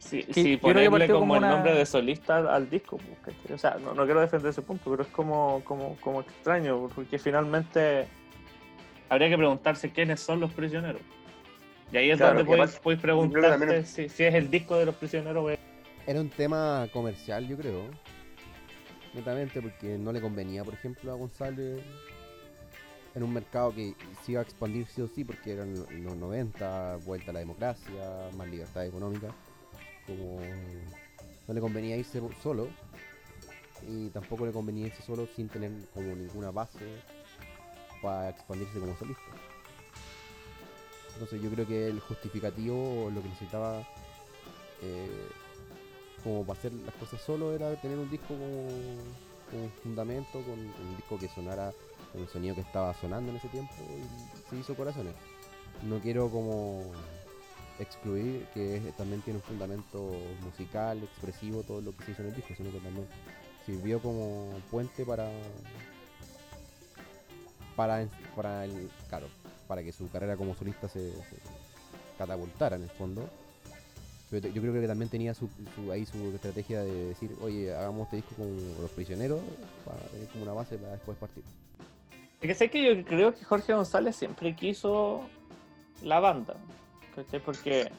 Si, 0.03 0.21
Sí, 0.33 0.43
que 0.43 0.57
ponerle 0.57 0.89
partió 0.89 1.15
como 1.15 1.33
como 1.33 1.35
el 1.35 1.49
nombre 1.49 1.73
de 1.73 1.85
solista 1.85 2.37
al, 2.37 2.69
disco, 2.69 2.97
pues, 2.97 3.35
o 3.51 3.57
sea, 3.57 3.77
no, 3.81 3.93
no 3.93 4.03
quiero 4.03 4.19
defender 4.19 4.49
ese 4.49 4.61
punto, 4.61 4.91
pero 4.91 5.03
es 5.03 5.09
como, 5.09 5.61
como, 5.63 5.95
como 6.01 6.19
extraño, 6.21 6.89
porque 6.93 7.17
finalmente 7.17 8.05
habría 9.07 9.29
que 9.29 9.37
preguntarse 9.37 9.91
quiénes 9.91 10.19
son 10.19 10.41
los 10.41 10.51
prisioneros. 10.51 11.01
Y 11.91 11.97
ahí 11.97 12.11
es 12.11 12.17
Claro, 12.17 12.35
donde 12.35 12.45
puedes, 12.45 12.79
puedes 12.79 12.99
preguntarte 12.99 13.85
si, 13.85 14.09
si 14.09 14.23
es 14.23 14.33
el 14.33 14.51
disco 14.51 14.75
de 14.75 14.85
los 14.85 14.95
prisioneros 14.95 15.57
Era 16.05 16.19
un 16.19 16.29
tema 16.29 16.87
comercial, 16.91 17.47
yo 17.47 17.55
creo. 17.55 17.83
Netamente, 19.13 19.61
porque 19.61 19.97
no 19.97 20.11
le 20.11 20.19
convenía, 20.19 20.63
por 20.65 20.73
ejemplo, 20.73 21.11
a 21.11 21.15
González 21.15 21.81
en 23.15 23.23
un 23.23 23.31
mercado 23.31 23.73
que 23.73 23.93
se 24.23 24.31
iba 24.31 24.41
a 24.41 24.43
expandir 24.43 24.87
sí 24.87 25.01
o 25.01 25.07
sí, 25.07 25.23
porque 25.23 25.53
eran 25.53 25.73
lo- 25.73 25.85
los 25.91 26.17
90, 26.17 26.97
vuelta 27.05 27.29
a 27.29 27.33
la 27.33 27.39
democracia, 27.39 28.29
más 28.35 28.47
libertad 28.49 28.85
económica. 28.85 29.27
Como 30.07 30.39
no 31.47 31.53
le 31.53 31.61
convenía 31.61 31.97
irse 31.97 32.21
solo, 32.41 32.67
y 33.87 34.09
tampoco 34.09 34.45
le 34.45 34.51
convenía 34.51 34.87
irse 34.87 35.01
solo 35.03 35.27
sin 35.35 35.49
tener 35.49 35.71
como 35.93 36.15
ninguna 36.15 36.51
base 36.51 37.01
para 38.01 38.29
expandirse 38.29 38.79
como 38.79 38.95
solista. 38.97 39.23
Entonces 41.13 41.41
yo 41.41 41.49
creo 41.51 41.67
que 41.67 41.87
el 41.87 41.99
justificativo, 41.99 43.09
lo 43.13 43.21
que 43.21 43.29
necesitaba 43.29 43.87
eh, 44.81 45.27
como 46.23 46.45
para 46.45 46.59
hacer 46.59 46.73
las 46.73 46.95
cosas 46.95 47.21
solo, 47.21 47.53
era 47.53 47.75
tener 47.81 47.97
un 47.97 48.09
disco 48.09 48.27
como 48.29 48.67
con 49.51 49.69
fundamento, 49.83 50.41
con 50.41 50.59
un 50.59 50.95
disco 50.97 51.19
que 51.19 51.29
sonara 51.29 51.73
con 52.11 52.21
el 52.21 52.27
sonido 52.27 52.55
que 52.55 52.61
estaba 52.61 52.93
sonando 52.93 53.31
en 53.31 53.37
ese 53.37 53.49
tiempo 53.49 53.73
y 53.79 54.49
se 54.49 54.55
hizo 54.57 54.75
corazones. 54.75 55.13
No 55.83 55.99
quiero 55.99 56.29
como 56.29 56.91
excluir 57.79 58.45
que 58.53 58.81
también 58.97 59.21
tiene 59.21 59.37
un 59.39 59.43
fundamento 59.43 60.11
musical, 60.43 61.01
expresivo, 61.03 61.63
todo 61.63 61.81
lo 61.81 61.95
que 61.95 62.05
se 62.05 62.11
hizo 62.11 62.21
en 62.21 62.29
el 62.29 62.35
disco, 62.35 62.53
sino 62.55 62.71
que 62.71 62.79
también 62.79 63.07
sirvió 63.65 63.99
como 64.01 64.49
puente 64.69 65.05
para 65.05 65.29
para, 67.75 68.07
para 68.35 68.65
el 68.65 68.89
claro, 69.09 69.27
para 69.67 69.83
que 69.83 69.91
su 69.91 70.09
carrera 70.09 70.37
como 70.37 70.53
solista 70.55 70.87
se, 70.87 71.11
se 71.11 71.37
catapultara 72.17 72.75
en 72.75 72.83
el 72.83 72.89
fondo. 72.89 73.27
Pero 74.29 74.47
yo 74.49 74.61
creo 74.61 74.73
que 74.73 74.87
también 74.87 75.09
tenía 75.09 75.33
su, 75.33 75.47
su- 75.75 75.91
ahí 75.91 76.05
su 76.05 76.17
estrategia 76.33 76.81
de 76.83 77.05
decir, 77.09 77.35
oye, 77.41 77.73
hagamos 77.73 78.03
este 78.05 78.17
disco 78.17 78.35
con 78.35 78.81
los 78.81 78.91
prisioneros 78.91 79.39
para 79.85 79.99
tener 80.09 80.27
como 80.29 80.43
una 80.43 80.53
base 80.53 80.77
para 80.77 80.93
después 80.93 81.17
partir. 81.17 81.43
Es 82.41 82.47
que 82.47 82.55
sé 82.55 82.69
que 82.69 82.95
yo 82.95 83.05
creo 83.05 83.33
que 83.33 83.43
Jorge 83.45 83.73
González 83.73 84.15
siempre 84.15 84.55
quiso 84.55 85.21
la 86.03 86.19
banda. 86.19 86.55
¿Cachai? 87.15 87.39
Porque 87.39 87.91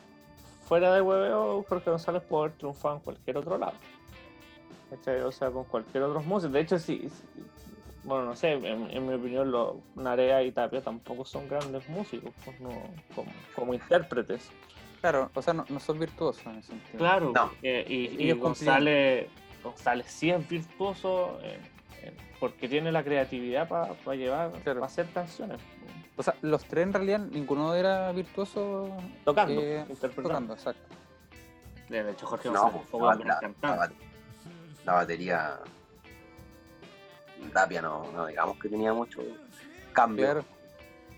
fuera 0.66 0.94
de 0.94 1.00
hueveo, 1.00 1.64
Jorge 1.68 1.90
González 1.90 2.22
puede 2.22 2.44
haber 2.44 2.56
triunfado 2.58 2.96
en 2.96 3.00
cualquier 3.02 3.36
otro 3.38 3.58
lado. 3.58 3.74
¿cachai? 4.90 5.20
O 5.22 5.32
sea, 5.32 5.50
con 5.50 5.64
cualquier 5.64 6.04
otro 6.04 6.20
músico. 6.22 6.52
De 6.52 6.60
hecho, 6.60 6.78
sí, 6.78 7.08
sí, 7.08 7.42
bueno, 8.04 8.26
no 8.26 8.36
sé, 8.36 8.52
en, 8.52 8.90
en 8.90 9.06
mi 9.08 9.14
opinión, 9.14 9.50
los 9.50 9.76
Narea 9.96 10.42
y 10.42 10.52
Tapia 10.52 10.80
tampoco 10.82 11.24
son 11.24 11.48
grandes 11.48 11.88
músicos 11.88 12.32
pues, 12.44 12.60
no, 12.60 12.70
como, 13.14 13.32
como 13.54 13.74
intérpretes. 13.74 14.50
Claro, 15.00 15.30
o 15.34 15.42
sea, 15.42 15.52
no, 15.54 15.64
no 15.68 15.80
son 15.80 15.98
virtuosos 15.98 16.44
en 16.46 16.56
ese 16.58 16.68
sentido. 16.68 16.98
Claro, 16.98 17.32
No. 17.34 17.50
y, 17.62 18.32
González, 18.32 19.28
González 19.62 20.06
sí 20.08 20.30
es 20.30 20.48
virtuoso 20.48 21.38
en- 21.42 22.08
en- 22.08 22.14
porque 22.40 22.68
tiene 22.68 22.90
la 22.92 23.02
creatividad 23.02 23.68
para 23.68 23.94
llevar, 24.14 24.52
Claro. 24.62 24.80
para 24.80 24.86
hacer 24.86 25.06
canciones. 25.12 25.60
O 26.16 26.22
sea, 26.22 26.34
los 26.42 26.64
tres 26.64 26.84
en 26.86 26.92
realidad 26.92 27.18
ninguno 27.18 27.74
era 27.74 28.12
virtuoso 28.12 28.96
Tocando, 29.24 29.60
eh, 29.60 29.84
interpretando. 29.88 30.22
tocando, 30.28 30.54
exacto. 30.54 30.82
De 31.88 32.10
hecho, 32.10 32.26
Jorge 32.26 32.50
No, 32.50 32.62
González 32.62 32.88
fue 32.90 33.00
la, 33.00 33.14
la- 33.62 33.90
la 34.84 34.92
batería. 34.92 35.58
Tapia 37.52 37.82
no, 37.82 38.10
no 38.12 38.26
digamos 38.26 38.58
que 38.58 38.68
tenía 38.68 38.92
mucho 38.92 39.20
cambio. 39.92 40.24
Claro. 40.24 40.44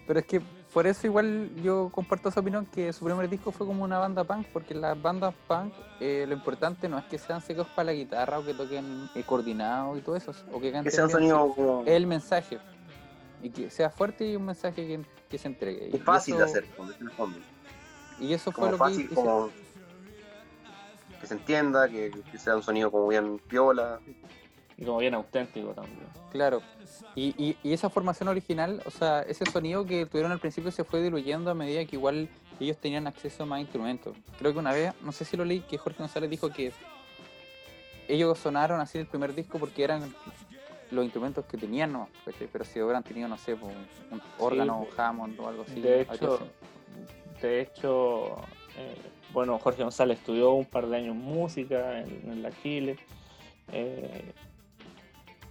Pero 0.06 0.20
es 0.20 0.26
que 0.26 0.40
por 0.72 0.86
eso 0.86 1.06
igual 1.06 1.50
yo 1.62 1.88
comparto 1.92 2.28
esa 2.28 2.40
opinión 2.40 2.66
que 2.66 2.92
su 2.92 3.04
primer 3.04 3.28
disco 3.28 3.50
fue 3.52 3.66
como 3.66 3.84
una 3.84 3.98
banda 3.98 4.24
punk, 4.24 4.46
porque 4.52 4.74
las 4.74 5.00
bandas 5.00 5.34
punk 5.46 5.72
eh, 6.00 6.24
lo 6.28 6.34
importante 6.34 6.88
no 6.88 6.98
es 6.98 7.04
que 7.04 7.16
sean 7.18 7.40
secos 7.40 7.66
para 7.68 7.86
la 7.86 7.92
guitarra 7.92 8.38
o 8.38 8.44
que 8.44 8.54
toquen 8.54 9.08
eh, 9.14 9.22
coordinados 9.24 9.98
y 9.98 10.00
todo 10.02 10.16
eso, 10.16 10.32
o 10.52 10.56
que 10.60 10.66
que 10.68 10.72
canten 10.72 10.92
sea 10.92 11.04
un 11.04 11.10
sonido 11.10 11.48
como. 11.54 11.82
es 11.82 11.88
el 11.92 12.06
mensaje. 12.06 12.58
Y 13.42 13.50
que 13.50 13.70
sea 13.70 13.90
fuerte 13.90 14.26
y 14.26 14.36
un 14.36 14.44
mensaje 14.46 14.86
que, 14.86 15.00
que 15.28 15.38
se 15.38 15.48
entregue. 15.48 15.90
Es 15.94 16.02
fácil 16.02 16.34
eso- 16.34 16.44
de 16.44 16.50
hacer, 16.50 16.64
en 17.00 17.06
el 17.06 17.10
fondo. 17.12 17.38
Y 18.18 18.32
eso 18.32 18.50
fue 18.50 18.70
lo 18.70 18.78
fácil, 18.78 18.98
que 19.08 19.12
hice. 19.12 19.14
como. 19.14 19.50
Que 21.20 21.26
se 21.26 21.34
entienda, 21.34 21.88
que, 21.88 22.10
que 22.30 22.38
sea 22.38 22.56
un 22.56 22.62
sonido 22.62 22.90
como 22.90 23.08
bien 23.08 23.38
piola. 23.48 24.00
Y 24.78 24.84
como 24.84 24.98
bien 24.98 25.14
auténtico 25.14 25.68
también. 25.70 25.98
Claro. 26.30 26.60
Y, 27.14 27.34
y, 27.42 27.56
y 27.62 27.72
esa 27.72 27.88
formación 27.88 28.28
original, 28.28 28.82
o 28.84 28.90
sea, 28.90 29.22
ese 29.22 29.46
sonido 29.46 29.86
que 29.86 30.04
tuvieron 30.04 30.32
al 30.32 30.38
principio 30.38 30.70
se 30.70 30.84
fue 30.84 31.02
diluyendo 31.02 31.50
a 31.50 31.54
medida 31.54 31.82
que 31.86 31.96
igual 31.96 32.28
ellos 32.60 32.76
tenían 32.76 33.06
acceso 33.06 33.44
a 33.44 33.46
más 33.46 33.60
instrumentos. 33.60 34.14
Creo 34.38 34.52
que 34.52 34.58
una 34.58 34.72
vez, 34.72 34.92
no 35.02 35.12
sé 35.12 35.24
si 35.24 35.34
lo 35.36 35.46
leí, 35.46 35.60
que 35.60 35.78
Jorge 35.78 35.98
González 35.98 36.28
dijo 36.28 36.50
que 36.50 36.72
ellos 38.08 38.38
sonaron 38.38 38.80
así 38.80 38.98
el 38.98 39.06
primer 39.06 39.34
disco 39.34 39.58
porque 39.58 39.82
eran 39.82 40.14
los 40.90 41.04
instrumentos 41.04 41.44
que 41.46 41.56
tenían, 41.56 41.92
¿no? 41.92 42.08
Pero 42.52 42.64
si 42.64 42.80
hubieran 42.80 43.02
tenido, 43.02 43.28
no 43.28 43.38
sé, 43.38 43.56
pues, 43.56 43.74
un 44.10 44.20
órgano. 44.38 44.86
Hammond 44.96 45.38
o 45.40 45.48
algo 45.48 45.62
así. 45.62 45.80
de 45.80 46.02
hecho, 46.02 46.38
de 47.40 47.60
hecho 47.60 48.36
eh, 48.78 48.96
bueno, 49.32 49.58
Jorge 49.58 49.82
González 49.82 50.18
estudió 50.18 50.52
un 50.52 50.64
par 50.64 50.86
de 50.86 50.96
años 50.96 51.14
música 51.16 52.00
en, 52.00 52.30
en 52.30 52.42
la 52.42 52.50
Chile. 52.62 52.98
eh, 53.72 54.32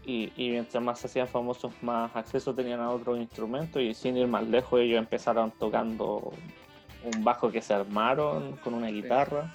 y, 0.07 0.31
y 0.37 0.51
mientras 0.51 0.83
más 0.83 0.99
se 0.99 1.07
hacían 1.07 1.27
famosos, 1.27 1.73
más 1.81 2.15
acceso 2.15 2.53
tenían 2.53 2.79
a 2.79 2.91
otros 2.91 3.17
instrumentos. 3.17 3.81
Y 3.81 3.93
sin 3.95 4.15
ir 4.17 4.27
más 4.27 4.47
lejos, 4.47 4.79
ellos 4.79 4.99
empezaron 4.99 5.49
tocando 5.49 6.31
un 7.03 7.23
bajo 7.23 7.51
que 7.51 7.59
se 7.61 7.73
armaron 7.73 8.55
con 8.57 8.75
una 8.75 8.87
guitarra, 8.87 9.51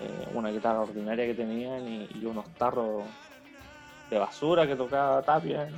eh, 0.00 0.28
una 0.34 0.50
guitarra 0.50 0.80
ordinaria 0.80 1.24
que 1.24 1.34
tenían 1.34 1.86
y, 1.86 2.08
y 2.20 2.24
unos 2.26 2.48
tarros 2.54 3.04
de 4.10 4.18
basura 4.18 4.66
que 4.66 4.76
tocaba 4.76 5.22
Tapia. 5.22 5.68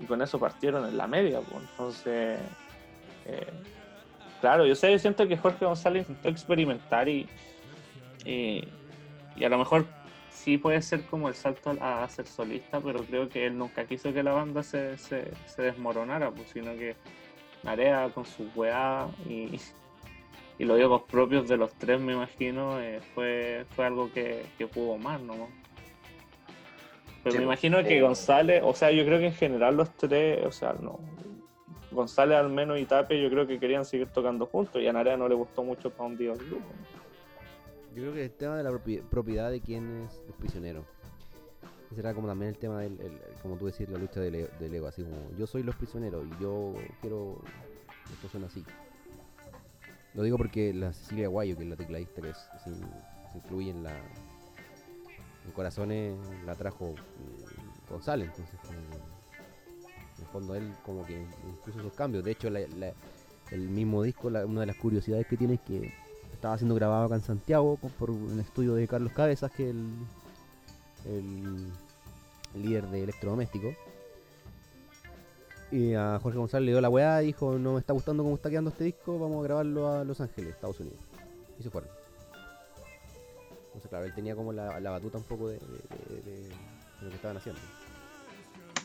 Y 0.00 0.04
con 0.04 0.22
eso 0.22 0.38
partieron 0.38 0.86
en 0.86 0.96
la 0.96 1.06
media. 1.06 1.40
pues. 1.40 1.62
Entonces, 1.70 2.38
eh, 3.26 3.52
claro, 4.40 4.64
yo 4.64 4.74
sé, 4.74 4.92
yo 4.92 4.98
siento 4.98 5.26
que 5.26 5.36
Jorge 5.36 5.64
González 5.64 6.08
intentó 6.08 6.28
experimentar 6.28 7.08
y, 7.08 7.28
y, 8.24 8.64
a 9.44 9.48
lo 9.48 9.58
mejor 9.58 9.86
sí 10.30 10.56
puede 10.56 10.80
ser 10.82 11.04
como 11.06 11.28
el 11.28 11.34
salto 11.34 11.76
a, 11.80 12.08
ser 12.08 12.26
solista, 12.26 12.80
pero 12.80 13.04
creo 13.04 13.28
que 13.28 13.46
él 13.46 13.58
nunca 13.58 13.84
quiso 13.84 14.12
que 14.12 14.22
la 14.22 14.32
banda 14.32 14.62
se, 14.62 14.96
se, 14.98 15.32
se 15.46 15.62
desmoronara, 15.62 16.30
pues, 16.30 16.50
sino 16.50 16.72
que 16.72 16.96
Narea 17.64 18.08
con 18.14 18.24
su 18.24 18.48
weá 18.54 19.08
y, 19.28 19.60
y 20.58 20.64
los 20.64 20.78
egos 20.78 21.02
propios 21.02 21.48
de 21.48 21.56
los 21.56 21.72
tres, 21.74 22.00
me 22.00 22.12
imagino, 22.12 22.80
eh, 22.80 23.00
fue, 23.14 23.66
fue 23.74 23.86
algo 23.86 24.12
que, 24.12 24.46
que 24.56 24.68
pudo 24.68 24.96
más, 24.96 25.20
¿no? 25.20 25.48
Pero 27.22 27.32
Sí, 27.32 27.38
me 27.38 27.44
imagino 27.44 27.82
que 27.82 27.98
eh, 27.98 28.00
González, 28.00 28.62
o 28.64 28.72
sea, 28.74 28.90
yo 28.90 29.04
creo 29.04 29.18
que 29.18 29.26
en 29.26 29.32
general 29.34 29.76
los 29.76 29.90
tres, 29.96 30.44
o 30.46 30.52
sea, 30.52 30.72
no. 30.80 30.98
González 31.90 32.36
al 32.38 32.48
menos 32.50 32.78
y 32.78 32.84
Tape, 32.84 33.20
yo 33.20 33.28
creo 33.30 33.46
que 33.46 33.58
querían 33.58 33.84
seguir 33.84 34.08
tocando 34.08 34.46
juntos 34.46 34.80
y 34.80 34.86
a 34.86 34.92
Narea 34.92 35.16
no 35.16 35.28
le 35.28 35.34
gustó 35.34 35.62
mucho 35.64 35.90
para 35.90 36.08
un 36.08 36.16
día 36.16 36.32
el 36.32 36.38
grupo. 36.38 36.66
Yo 37.94 38.02
creo 38.02 38.14
que 38.14 38.24
el 38.24 38.30
tema 38.30 38.56
de 38.56 38.62
la 38.62 38.70
propi- 38.70 39.02
propiedad 39.02 39.50
de 39.50 39.60
quién 39.60 40.04
es 40.04 40.20
el 40.28 40.34
prisionero. 40.34 40.84
Ese 41.86 41.96
Será 41.96 42.12
como 42.14 42.28
también 42.28 42.50
el 42.50 42.58
tema 42.58 42.80
del, 42.82 43.00
el- 43.00 43.18
como 43.42 43.56
tú 43.56 43.66
decís, 43.66 43.88
la 43.88 43.98
lucha 43.98 44.20
del, 44.20 44.48
del 44.60 44.74
ego, 44.74 44.86
así 44.86 45.02
como 45.02 45.16
yo 45.38 45.46
soy 45.46 45.62
los 45.62 45.74
prisioneros 45.74 46.24
y 46.26 46.42
yo 46.42 46.74
quiero 47.00 47.38
esto 48.12 48.28
suena 48.28 48.46
así. 48.46 48.62
Lo 50.14 50.22
digo 50.22 50.36
porque 50.36 50.72
la 50.74 50.92
Cecilia 50.92 51.28
Guayo, 51.28 51.56
que 51.56 51.62
es 51.64 51.68
la 51.68 51.76
tecladista 51.76 52.20
que 52.20 52.30
es- 52.30 52.48
se, 52.62 52.70
se 52.74 53.38
incluye 53.38 53.70
en 53.70 53.82
la 53.82 53.94
en 55.48 55.52
Corazones, 55.54 56.14
la 56.44 56.54
trajo 56.54 56.92
mm, 56.92 57.90
González, 57.90 58.28
entonces 58.28 58.60
como 58.60 58.78
en 58.78 60.22
el 60.22 60.26
fondo 60.32 60.54
él 60.54 60.72
como 60.84 61.06
que 61.06 61.26
impuso 61.46 61.80
esos 61.80 61.92
cambios. 61.94 62.22
De 62.22 62.32
hecho, 62.32 62.48
el 62.48 63.68
mismo 63.68 64.02
disco, 64.02 64.28
una 64.28 64.60
de 64.60 64.66
las 64.66 64.76
curiosidades 64.76 65.26
que 65.26 65.36
tiene 65.36 65.54
es 65.54 65.60
que 65.60 65.92
estaba 66.32 66.56
siendo 66.58 66.74
grabado 66.74 67.06
acá 67.06 67.16
en 67.16 67.22
Santiago 67.22 67.78
por 67.98 68.10
un 68.10 68.38
estudio 68.40 68.74
de 68.74 68.86
Carlos 68.86 69.12
Cabezas, 69.12 69.50
que 69.50 69.70
el, 69.70 69.88
el, 71.06 71.72
líder 72.54 72.86
de 72.88 73.04
electrodoméstico. 73.04 73.74
Y 75.70 75.94
a 75.94 76.18
Jorge 76.22 76.38
González 76.38 76.66
le 76.66 76.72
dio 76.72 76.80
la 76.80 76.88
weá 76.88 77.18
dijo, 77.18 77.58
no 77.58 77.74
me 77.74 77.80
está 77.80 77.92
gustando 77.92 78.22
cómo 78.22 78.36
está 78.36 78.48
quedando 78.50 78.70
este 78.70 78.84
disco, 78.84 79.18
vamos 79.18 79.40
a 79.40 79.42
grabarlo 79.44 79.88
a 79.88 80.04
Los 80.04 80.20
Ángeles, 80.20 80.54
Estados 80.54 80.80
Unidos. 80.80 80.98
Y 81.58 81.62
se 81.62 81.70
fueron. 81.70 81.97
Entonces, 83.78 83.90
claro, 83.90 84.06
él 84.06 84.12
tenía 84.12 84.34
como 84.34 84.52
la, 84.52 84.80
la 84.80 84.90
batuta 84.90 85.18
un 85.18 85.24
poco 85.24 85.48
de, 85.48 85.54
de- 85.60 86.16
de- 86.16 86.22
de- 86.22 86.48
de 86.48 87.04
lo 87.04 87.10
que 87.10 87.14
estaban 87.14 87.36
haciendo. 87.36 87.60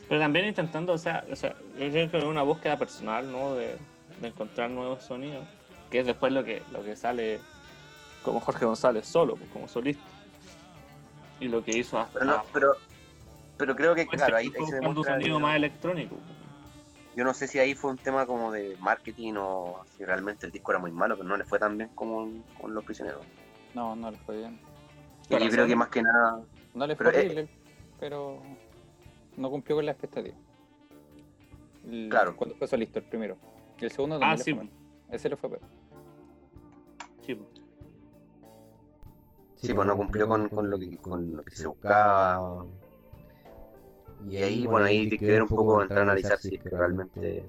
Pero 0.07 0.21
también 0.21 0.45
intentando, 0.45 0.93
o 0.93 0.97
sea, 0.99 1.25
o 1.31 1.35
sea 1.35 1.55
yo 1.79 1.89
creo 1.89 2.11
que 2.11 2.17
es 2.19 2.23
una 2.23 2.43
búsqueda 2.43 2.77
personal, 2.77 3.31
¿no? 3.31 3.55
De, 3.55 3.75
de 4.21 4.27
encontrar 4.27 4.69
nuevos 4.69 5.03
sonidos, 5.03 5.47
que 5.89 6.01
es 6.01 6.05
después 6.05 6.31
lo 6.31 6.43
que, 6.43 6.61
lo 6.71 6.83
que 6.83 6.95
sale 6.95 7.41
como 8.21 8.39
Jorge 8.39 8.65
González 8.65 9.07
solo, 9.07 9.35
pues, 9.35 9.49
como 9.49 9.67
solista. 9.67 10.03
Y 11.39 11.47
lo 11.47 11.63
que 11.63 11.75
hizo 11.75 11.97
hasta... 11.97 12.19
Pero, 12.19 12.25
no, 12.31 12.43
pero, 12.53 12.77
pero 13.57 13.75
creo 13.75 13.95
que, 13.95 14.05
claro, 14.05 14.35
ahí, 14.37 14.45
ahí 14.55 14.65
se 14.67 14.79
un 14.79 15.03
sonido 15.03 15.39
más 15.39 15.55
electrónico. 15.55 16.17
Yo 17.15 17.23
no 17.23 17.33
sé 17.33 17.47
si 17.47 17.57
ahí 17.57 17.73
fue 17.73 17.89
un 17.89 17.97
tema 17.97 18.27
como 18.27 18.51
de 18.51 18.77
marketing 18.79 19.33
o 19.37 19.83
si 19.97 20.05
realmente 20.05 20.45
el 20.45 20.51
disco 20.51 20.71
era 20.71 20.79
muy 20.79 20.91
malo, 20.91 21.15
pero 21.17 21.27
no 21.27 21.35
le 21.37 21.45
fue 21.45 21.57
tan 21.57 21.77
bien 21.77 21.89
como 21.95 22.31
con 22.61 22.73
Los 22.75 22.83
Prisioneros. 22.85 23.23
No, 23.73 23.95
no 23.95 24.11
le 24.11 24.17
fue 24.17 24.37
bien. 24.37 24.59
Y 25.30 25.39
yo 25.43 25.49
creo 25.49 25.67
que 25.67 25.76
más 25.76 25.89
que 25.89 26.01
nada. 26.03 26.43
No 26.74 26.88
le 26.88 26.95
Pero, 26.95 27.11
fue 27.11 27.19
eh, 27.21 27.26
horrible, 27.26 27.49
pero 27.99 28.41
no 29.38 29.49
cumplió 29.49 29.76
con 29.78 29.86
la 29.86 29.91
expectativa. 29.91 30.36
El- 31.86 32.09
Claro. 32.09 32.36
Cuando 32.36 32.55
fue 32.55 32.67
solista 32.67 32.99
el 32.99 33.05
primero. 33.05 33.38
Y 33.80 33.86
el 33.86 33.91
segundo 33.91 34.19
Ah, 34.21 34.36
le 34.36 34.43
sí. 34.43 34.53
fue. 34.53 34.67
Ese 35.09 35.30
le 35.30 35.36
fue 35.38 35.49
peor. 35.49 35.61
Sí, 37.26 37.36
pues. 37.36 37.49
Sí, 39.55 39.74
pues 39.74 39.88
no 39.88 39.95
cumplió 39.95 40.28
con, 40.28 40.49
con 40.49 40.69
lo 40.69 40.78
que, 40.78 40.97
con 40.97 41.36
lo 41.38 41.43
que 41.43 41.55
se 41.55 41.67
buscaba. 41.67 42.65
Y 44.30 44.38
ahí, 44.38 44.65
bueno, 44.67 44.86
ahí 44.88 45.09
hay 45.11 45.17
que 45.17 45.26
ver 45.26 45.41
un 45.41 45.47
poco, 45.49 45.82
entrar 45.82 45.99
a 45.99 46.03
analizar 46.03 46.38
si 46.38 46.55
es 46.55 46.61
que 46.63 46.69
realmente 46.69 47.45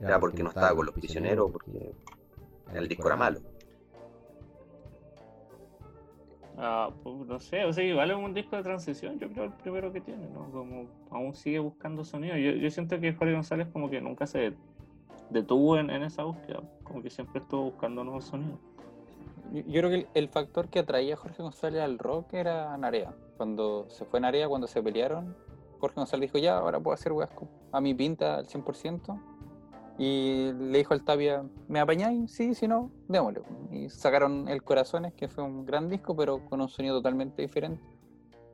era 0.00 0.18
porque 0.20 0.42
no 0.42 0.48
estaba 0.50 0.74
con 0.74 0.86
los 0.86 0.94
prisioneros 0.94 1.48
o 1.48 1.52
porque 1.52 1.92
el 2.74 2.88
disco 2.88 3.06
era 3.08 3.16
malo. 3.16 3.40
Ah, 6.58 6.90
pues, 7.02 7.16
no 7.26 7.38
sé, 7.38 7.64
o 7.64 7.72
sea, 7.72 7.84
igual 7.84 8.10
es 8.10 8.16
un 8.16 8.32
disco 8.32 8.56
de 8.56 8.62
transición, 8.62 9.18
yo 9.18 9.28
creo 9.28 9.44
el 9.44 9.52
primero 9.52 9.92
que 9.92 10.00
tiene, 10.00 10.26
¿no? 10.30 10.50
Como 10.50 10.86
aún 11.10 11.34
sigue 11.34 11.58
buscando 11.58 12.02
sonido. 12.02 12.36
Yo, 12.36 12.52
yo 12.52 12.70
siento 12.70 12.98
que 12.98 13.12
Jorge 13.12 13.34
González 13.34 13.68
como 13.72 13.90
que 13.90 14.00
nunca 14.00 14.26
se 14.26 14.54
detuvo 15.30 15.76
en, 15.76 15.90
en 15.90 16.02
esa 16.02 16.24
búsqueda, 16.24 16.62
como 16.82 17.02
que 17.02 17.10
siempre 17.10 17.40
estuvo 17.40 17.64
buscando 17.64 18.04
nuevos 18.04 18.24
sonidos. 18.24 18.58
Yo 19.52 19.80
creo 19.80 19.90
que 19.90 20.06
el, 20.14 20.28
factor 20.28 20.68
que 20.68 20.80
atraía 20.80 21.14
a 21.14 21.16
Jorge 21.16 21.42
González 21.42 21.80
al 21.80 21.98
rock 21.98 22.34
era 22.34 22.76
Narea. 22.76 23.14
Cuando 23.36 23.86
se 23.88 24.04
fue 24.04 24.20
Narea, 24.20 24.48
cuando 24.48 24.66
se 24.66 24.82
pelearon, 24.82 25.36
Jorge 25.78 25.96
González 25.96 26.32
dijo, 26.32 26.42
ya, 26.42 26.58
ahora 26.58 26.80
puedo 26.80 26.94
hacer 26.94 27.12
weas 27.12 27.30
a 27.72 27.80
mi 27.80 27.94
pinta 27.94 28.36
al 28.38 28.46
100%. 28.46 29.20
Y 29.98 30.52
le 30.52 30.78
dijo 30.78 30.92
al 30.92 31.04
Tapia, 31.04 31.42
¿me 31.68 31.80
apañáis? 31.80 32.30
Sí, 32.30 32.54
si 32.54 32.68
no, 32.68 32.90
démosle. 33.08 33.40
Y 33.70 33.88
sacaron 33.88 34.46
El 34.48 34.62
Corazones, 34.62 35.14
que 35.14 35.28
fue 35.28 35.42
un 35.42 35.64
gran 35.64 35.88
disco, 35.88 36.14
pero 36.14 36.44
con 36.44 36.60
un 36.60 36.68
sonido 36.68 36.96
totalmente 36.96 37.40
diferente. 37.42 37.82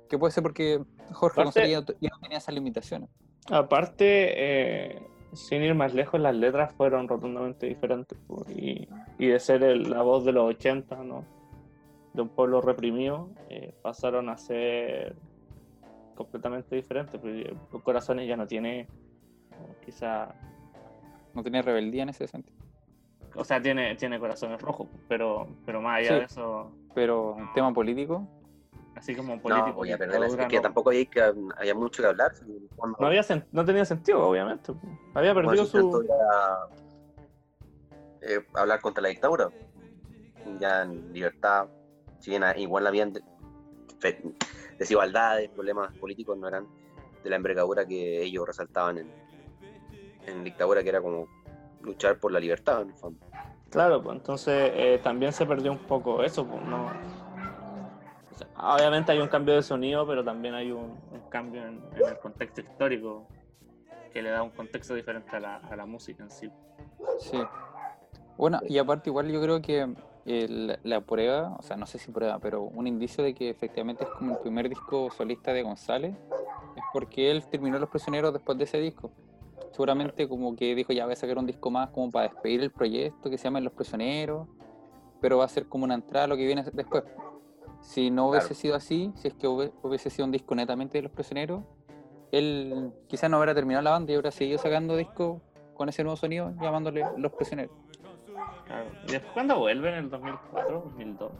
Que 0.09 0.19
puede 0.19 0.33
ser 0.33 0.43
porque 0.43 0.81
Jorge 1.13 1.41
Aparte- 1.41 1.69
ya, 1.69 1.81
no- 1.81 1.87
ya 2.01 2.11
no 2.11 2.19
tenía 2.21 2.39
esas 2.39 2.55
limitaciones. 2.55 3.09
Aparte, 3.51 4.05
eh, 4.37 5.03
sin 5.33 5.63
ir 5.63 5.75
más 5.75 5.95
lejos, 5.95 6.21
las 6.21 6.35
letras 6.37 6.73
fueron 6.75 7.09
rotundamente 7.09 7.67
diferentes. 7.67 8.17
Y, 8.49 8.89
y 9.19 9.27
de 9.27 9.41
ser 9.41 9.65
el- 9.65 9.91
la 9.91 10.03
voz 10.03 10.25
de 10.25 10.33
los 10.33 10.45
80, 10.49 11.03
¿no? 11.03 11.25
De 12.13 12.23
un 12.23 12.29
pueblo 12.29 12.61
reprimido, 12.61 13.31
eh, 13.49 13.75
pasaron 13.83 14.29
a 14.29 14.37
ser 14.37 15.17
completamente 16.15 16.77
diferentes. 16.77 17.21
Los 17.73 17.83
corazones 17.83 18.29
ya 18.29 18.37
no 18.37 18.47
tiene, 18.47 18.81
eh, 18.81 18.87
quizá, 19.85 20.35
No 21.35 21.43
tenía 21.43 21.63
rebeldía 21.63 22.03
en 22.03 22.11
ese 22.11 22.27
sentido. 22.27 22.57
o 23.35 23.45
sea, 23.45 23.63
tiene, 23.63 23.95
tiene 23.97 24.19
corazones 24.21 24.61
rojos, 24.61 24.89
pero, 25.09 25.47
pero 25.65 25.81
más 25.81 26.01
allá 26.01 26.09
Sí. 26.09 26.15
de 26.17 26.25
eso, 26.25 26.73
Pero 26.95 27.37
en 27.39 27.51
tema 27.55 27.73
político, 27.73 28.29
así 28.95 29.15
como 29.17 29.37
No, 29.37 29.41
político. 29.43 29.73
voy 29.77 29.91
a 29.93 29.97
perder 29.97 30.23
es 30.25 30.37
que 30.37 30.57
no- 30.57 30.63
tampoco 30.63 30.91
había, 30.91 31.07
que, 31.07 31.23
había 31.57 31.75
mucho 31.75 32.03
que 32.03 32.09
hablar. 32.09 32.33
Cuando- 32.77 32.99
no, 33.01 33.07
había 33.07 33.23
no 33.53 33.65
tenía 33.65 33.87
sentido, 33.87 34.29
obviamente. 34.29 34.73
Había 35.15 35.35
perdido 35.35 35.65
su 35.65 36.03
era, 36.05 36.67
eh, 38.21 38.45
hablar 38.55 38.81
contra 38.83 39.01
la 39.03 39.09
dictadura. 39.09 39.49
Ya 40.61 40.83
en 40.83 41.11
libertad, 41.15 41.69
si 42.19 42.31
bien 42.31 42.43
igual 42.59 42.87
habían 42.87 43.15
desigualdades, 44.79 45.49
problemas 45.51 45.95
políticos, 45.95 46.37
no 46.37 46.49
eran 46.49 46.67
de 47.25 47.31
la 47.31 47.37
envergadura 47.37 47.87
que 47.87 48.23
ellos 48.23 48.47
resaltaban 48.47 48.99
en, 48.99 49.22
en 50.27 50.45
dictadura, 50.45 50.83
que 50.83 50.89
era 50.89 51.01
como 51.01 51.27
luchar 51.83 52.19
por 52.19 52.33
la 52.33 52.41
libertad, 52.41 52.83
en 52.83 52.89
el 52.91 52.95
fondo. 52.95 53.19
Claro, 53.71 54.03
pues 54.03 54.17
entonces 54.17 54.71
eh, 54.75 55.01
también 55.03 55.33
se 55.33 55.47
perdió 55.47 55.73
un 55.73 55.79
poco 55.79 56.23
eso, 56.23 56.47
pues 56.47 56.63
no. 56.65 56.87
o 56.87 58.35
sea, 58.35 58.47
obviamente 58.77 59.13
hay 59.13 59.19
un 59.21 59.29
cambio 59.29 59.55
de 59.55 59.63
sonido, 59.63 60.07
pero 60.07 60.23
también 60.23 60.55
hay 60.55 60.71
un, 60.71 60.99
un 61.11 61.21
cambio 61.31 61.63
en, 61.67 61.81
en 61.97 62.09
el 62.09 62.19
contexto 62.19 62.61
histórico 62.61 63.27
que 64.13 64.21
le 64.23 64.31
da 64.31 64.43
un 64.43 64.51
contexto 64.51 64.95
diferente 64.95 65.35
a 65.37 65.41
la, 65.41 65.57
a 65.57 65.75
la 65.75 65.87
música 65.87 66.23
en 66.23 66.31
sí. 66.31 66.53
Sí. 67.19 67.43
Bueno, 68.37 68.61
y 68.69 68.77
aparte 68.79 69.09
igual 69.09 69.31
yo 69.31 69.41
creo 69.41 69.63
que 69.63 69.89
el- 70.27 70.79
la 70.83 71.01
prueba, 71.01 71.57
o 71.59 71.63
sea, 71.63 71.77
no 71.79 71.87
sé 71.87 71.99
si 71.99 72.13
prueba, 72.13 72.39
pero 72.39 72.63
un 72.63 72.87
indicio 72.87 73.25
de 73.25 73.35
que 73.35 73.49
efectivamente 73.49 74.05
es 74.05 74.11
como 74.11 74.33
el 74.33 74.39
primer 74.39 74.69
disco 74.69 75.11
solista 75.11 75.53
de 75.55 75.63
González, 75.63 76.15
es 76.77 76.83
porque 76.93 77.31
él 77.31 77.47
terminó 77.47 77.79
Los 77.79 77.89
Prisioneros 77.89 78.33
después 78.35 78.57
de 78.59 78.65
ese 78.65 78.79
disco. 78.79 79.11
Seguramente 79.73 80.29
como 80.29 80.55
que 80.55 80.75
dijo, 80.75 80.93
ya 80.93 81.05
voy 81.05 81.15
a 81.15 81.17
sacar 81.17 81.39
un 81.39 81.47
disco 81.47 81.71
más 81.71 81.89
como 81.91 82.11
para 82.11 82.29
despedir 82.29 82.61
el 82.63 82.71
proyecto 82.71 83.31
que 83.31 83.39
se 83.39 83.45
llama 83.45 83.61
Los 83.61 83.73
Prisioneros, 83.73 84.47
pero 85.21 85.39
va 85.39 85.45
a 85.47 85.49
ser 85.49 85.67
como 85.67 85.85
una 85.85 85.95
entrada 85.95 86.25
a 86.25 86.29
lo 86.29 86.37
que 86.37 86.47
viene 86.47 86.63
después. 86.73 87.05
Si 87.81 88.11
no 88.11 88.29
hubiese 88.29 88.49
Claro. 88.49 88.61
sido 88.61 88.75
así, 88.77 89.13
si 89.17 89.29
es 89.29 89.35
que 89.35 89.49
hubiese 89.49 90.11
sido 90.11 90.27
un 90.27 90.31
disco 90.33 90.55
netamente 90.55 90.99
de 90.99 91.03
Los 91.03 91.13
Prisioneros, 91.13 91.63
él 92.31 92.93
quizás 93.09 93.31
no 93.31 93.39
hubiera 93.39 93.55
terminado 93.55 93.83
la 93.83 93.91
banda 93.91 94.13
y 94.13 94.17
hubiera 94.17 94.31
seguido 94.31 94.59
sacando 94.59 94.97
discos 94.97 95.41
con 95.75 95.89
ese 95.89 96.03
nuevo 96.05 96.17
sonido 96.17 96.53
llamándole 96.61 97.05
Los 97.17 97.33
Prisioneros. 97.33 97.75
Claro. 98.67 98.87
¿Y 99.09 99.13
después 99.13 99.33
cuándo 99.33 99.59
vuelve? 99.59 99.89
¿En 99.89 99.95
el 100.05 100.11
2004, 100.11 100.81
2002? 100.85 101.33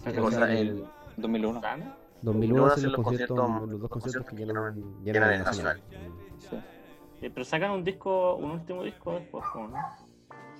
Esa 0.00 0.10
Sí, 0.10 0.16
cosa 0.16 0.26
o 0.28 0.30
sea, 0.40 0.46
del- 0.46 0.68
el- 0.68 0.84
2001. 1.18 1.60
¿Sana? 1.60 1.96
2001 2.22 2.66
hacen 2.66 2.84
los 2.84 2.92
los 2.92 3.04
conciertos, 3.04 3.38
conciertos- 3.38 3.70
los 3.70 3.80
dos 3.80 3.90
conciertos 3.90 4.26
que 4.30 4.36
llenan, 4.36 4.74
llenan 4.74 5.04
llenan 5.04 5.28
el 5.30 5.34
el 5.40 5.44
Nacional. 5.44 5.80
Sí. 6.38 6.56
Eh, 7.24 7.30
pero 7.32 7.44
sacan 7.44 7.70
un 7.70 7.82
disco, 7.82 8.36
un 8.36 8.50
último 8.50 8.82
disco 8.82 9.12
después, 9.14 9.42
¿o 9.54 9.66
¿no? 9.68 9.76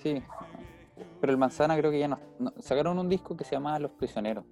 Sí. 0.03 0.23
Pero 1.21 1.31
el 1.33 1.37
Manzana 1.39 1.77
creo 1.77 1.91
que 1.91 1.99
ya 1.99 2.09
no, 2.09 2.19
no- 2.39 2.55
Sacaron 2.59 2.99
un 2.99 3.07
disco 3.09 3.37
que 3.37 3.45
se 3.45 3.53
llama 3.55 3.79
Los 3.79 3.91
Prisioneros. 3.91 4.45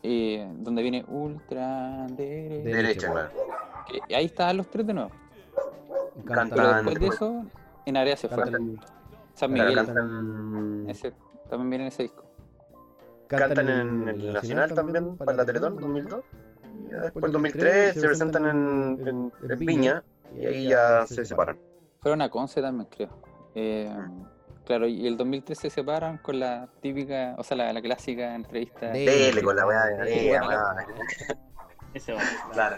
Y 0.00 0.38
donde 0.62 0.82
viene 0.82 1.04
Ultra 1.08 2.06
Derecha. 2.10 2.62
De- 2.64 2.72
Derecha, 2.72 3.10
claro. 3.10 3.30
que 4.06 4.14
ahí 4.14 4.26
estaban 4.26 4.56
los 4.58 4.68
tres 4.70 4.86
de 4.86 4.94
nuevo. 4.94 5.10
Cantan, 6.24 6.50
Pero 6.50 6.72
después 6.74 7.00
de 7.00 7.06
eso, 7.08 7.44
en 7.86 7.96
área 7.96 8.16
se 8.16 8.28
fue. 8.28 8.42
cantan, 8.44 8.80
San 9.34 9.52
Miguel. 9.52 9.74
cantan, 9.74 10.86
Ese, 10.88 11.12
también 11.50 11.70
viene 11.70 11.84
en 11.84 11.88
ese 11.88 12.02
disco. 12.04 12.24
cantan 13.26 13.68
en 13.68 14.08
el 14.08 14.32
Nacional 14.34 14.72
también, 14.72 15.16
para 15.16 15.32
la 15.32 15.44
Teletón 15.44 15.76
2002. 15.80 16.24
Y 16.86 16.90
después, 16.92 17.24
en 17.24 17.32
2003, 17.32 17.94
se 17.94 18.06
presentan 18.06 18.46
en, 18.46 19.08
en- 19.08 19.32
en 19.50 19.58
Viña 19.58 20.02
y 20.36 20.46
ahí 20.46 20.68
ya 20.68 21.06
se 21.06 21.24
separan. 21.24 21.58
Fueron 22.00 22.22
a 22.22 22.28
Conce 22.30 22.60
también, 22.62 22.88
creo. 22.90 23.08
Eh, 23.54 23.92
claro, 24.64 24.86
y 24.86 25.06
el 25.06 25.16
2003 25.16 25.58
se 25.58 25.70
separan 25.70 26.18
con 26.18 26.38
la 26.38 26.68
típica, 26.80 27.34
o 27.38 27.42
sea, 27.42 27.56
la, 27.56 27.72
la 27.72 27.82
clásica 27.82 28.34
entrevista. 28.34 28.88
De- 28.90 29.04
Dele 29.04 29.42
con 29.42 29.56
la 29.56 29.66
weá 29.66 29.84
de. 29.86 30.36
Ese 31.94 32.12
va. 32.12 32.20
Claro. 32.52 32.76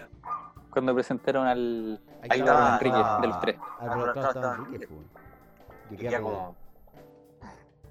Cuando 0.70 0.94
presentaron 0.94 1.46
al, 1.46 2.00
Ahí 2.22 2.28
al 2.30 2.38
estaba- 2.40 2.74
Enrique, 2.74 2.96
estaba- 2.96 3.20
de 3.20 3.26
los 3.26 3.40
tres. 3.40 3.56
Ah, 3.58 3.78
pero 3.80 4.04
Ah, 4.06 4.28
estaba- 4.28 4.56
Enrique, 4.56 4.88
pues. 4.88 6.20
Como. 6.22 6.56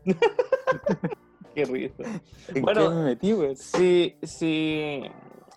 Qué 1.54 1.66
risa. 1.66 2.04
¿En 2.56 2.62
Bueno, 2.62 2.90
qué 2.90 2.96
me 2.96 3.04
metí, 3.04 3.32
güey? 3.34 3.56
Si, 3.56 4.16
si, 4.24 5.02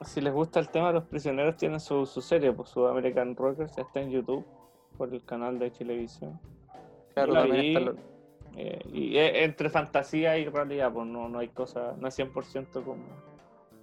si 0.04 0.20
les 0.20 0.32
gusta 0.32 0.60
el 0.60 0.68
tema, 0.68 0.92
los 0.92 1.04
prisioneros 1.04 1.56
tienen 1.56 1.80
su, 1.80 2.06
su 2.06 2.20
serie, 2.20 2.52
pues 2.52 2.68
su 2.70 2.86
American 2.86 3.34
Rockers, 3.36 3.76
está 3.78 4.00
en 4.00 4.10
YouTube, 4.10 4.44
por 4.96 5.12
el 5.12 5.24
canal 5.24 5.58
de 5.58 5.70
Televisión. 5.70 6.38
Claro, 7.14 7.44
vi, 7.50 7.68
está 7.74 7.80
lo- 7.80 7.96
eh, 8.56 8.78
y 8.92 9.16
es 9.16 9.44
entre 9.44 9.70
fantasía 9.70 10.36
y 10.38 10.46
realidad, 10.46 10.92
pues 10.92 11.06
no, 11.06 11.28
no 11.28 11.38
hay 11.38 11.48
cosa, 11.48 11.94
no 11.98 12.08
es 12.08 12.18
100% 12.18 12.84
como... 12.84 13.02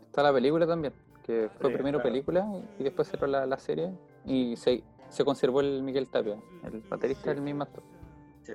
Está 0.06 0.24
la 0.24 0.32
película 0.34 0.66
también, 0.68 0.94
que 1.24 1.50
fue 1.60 1.70
Sí, 1.70 1.74
primero 1.76 1.98
claro. 2.00 2.10
película 2.12 2.48
y 2.78 2.84
después 2.84 3.08
cerró 3.08 3.28
la, 3.28 3.46
la 3.46 3.58
serie 3.58 3.92
y 4.26 4.56
se, 4.58 4.84
se 5.10 5.24
conservó 5.26 5.62
el 5.62 5.82
Miguel 5.84 6.08
Tapia, 6.10 6.38
el 6.64 6.82
baterista 6.82 7.24
Sí. 7.24 7.30
del 7.30 7.42
mismo 7.42 7.64
actor. 7.64 7.84
Sí. 8.44 8.54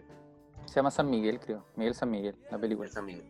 Se 0.66 0.74
llama 0.76 0.90
San 0.90 1.10
Miguel, 1.10 1.38
creo. 1.40 1.64
Miguel 1.76 1.94
San 1.94 2.10
Miguel, 2.10 2.34
la 2.50 2.58
película. 2.58 2.88
Esa 2.88 3.00
amiga. 3.00 3.22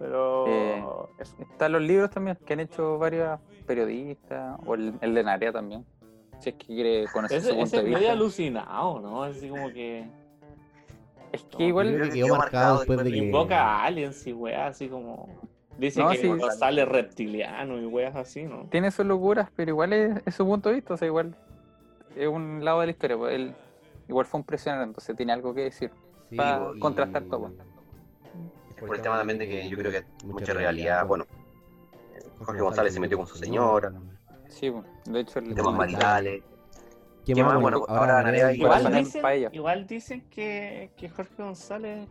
Pero... 0.00 0.46
Eh, 0.48 0.82
es- 1.18 1.36
Están 1.38 1.72
los 1.72 1.82
libros 1.82 2.10
también 2.10 2.36
que 2.44 2.54
han 2.54 2.60
hecho 2.60 2.98
varios 2.98 3.38
periodistas, 3.66 4.58
o 4.66 4.74
el, 4.74 4.94
el 5.02 5.14
de 5.14 5.22
Narea 5.22 5.52
también. 5.52 5.84
Si 6.40 6.48
es 6.48 6.54
que 6.56 6.66
quiere 6.66 7.04
conocer 7.12 7.36
ese, 7.38 7.48
su 7.50 7.54
punto 7.54 7.76
ese 7.76 7.82
de 7.84 7.94
vista. 7.94 8.12
alucinado, 8.12 8.98
¿no? 9.00 9.22
Así 9.22 9.48
como 9.50 9.68
que 9.70 10.06
Es 11.32 11.44
que 11.44 11.64
igual, 11.64 12.00
que 12.00 12.08
que 12.08 12.14
quedó 12.22 12.34
marcado 12.36 12.78
después 12.78 13.04
de 13.04 13.10
que. 13.10 13.16
invoca 13.18 13.60
a 13.62 13.84
aliens 13.84 14.26
y 14.26 14.32
weas, 14.32 14.70
así 14.74 14.88
como... 14.88 15.28
Dice 15.76 16.00
No, 16.02 16.10
que 16.10 16.16
sí. 16.16 16.26
cuando 16.26 16.50
sale 16.50 16.84
reptiliano 16.84 17.78
y 17.78 17.84
weas 17.86 18.16
así, 18.16 18.42
¿no? 18.44 18.66
tiene 18.70 18.90
sus 18.90 19.04
locuras, 19.06 19.50
pero 19.54 19.70
igual 19.70 19.92
es, 19.92 20.22
es 20.26 20.34
su 20.34 20.44
punto 20.46 20.68
de 20.70 20.76
vista, 20.76 20.94
o 20.94 20.96
sea, 20.96 21.06
igual 21.06 21.34
es 22.16 22.26
un 22.28 22.64
lado 22.64 22.80
de 22.80 22.86
la 22.86 22.92
historia. 22.92 23.16
Pues 23.18 23.34
él 23.34 23.54
igual 24.08 24.26
fue 24.26 24.40
un 24.40 24.44
prisionero, 24.46 24.82
entonces 24.84 25.14
tiene 25.16 25.32
algo 25.32 25.52
que 25.54 25.62
decir. 25.64 25.90
Sí, 26.30 26.36
para 26.36 26.70
y- 26.74 26.78
contrastar 26.80 27.22
todo. 27.24 27.50
Por 28.86 28.96
el 28.96 29.02
tema 29.02 29.18
también 29.18 29.38
de 29.38 29.48
que 29.48 29.68
yo 29.68 29.76
creo 29.76 29.92
que 29.92 30.04
mucha 30.26 30.52
realidad, 30.54 31.06
bueno, 31.06 31.26
Jorge 32.38 32.60
González 32.60 32.94
se 32.94 33.00
metió 33.00 33.18
con 33.18 33.26
su 33.26 33.36
señora, 33.36 33.92
Sí, 34.48 34.70
pues, 34.70 34.84
de 35.04 35.20
hecho, 35.20 35.38
el 35.38 35.54
temas 35.54 35.74
maritales. 35.74 36.42
¿Qué 37.24 37.34
¿Qué 37.34 37.42
más? 37.44 37.52
más? 37.54 37.62
Bueno, 37.62 37.80
Bueno, 37.80 37.94
ahora 37.94 38.22
Narea 38.22 38.52
igual 38.52 38.92
dicen, 38.92 39.22
igual 39.52 39.86
dicen 39.86 40.22
que, 40.30 40.90
que 40.96 41.08
Jorge 41.08 41.34
González 41.42 42.08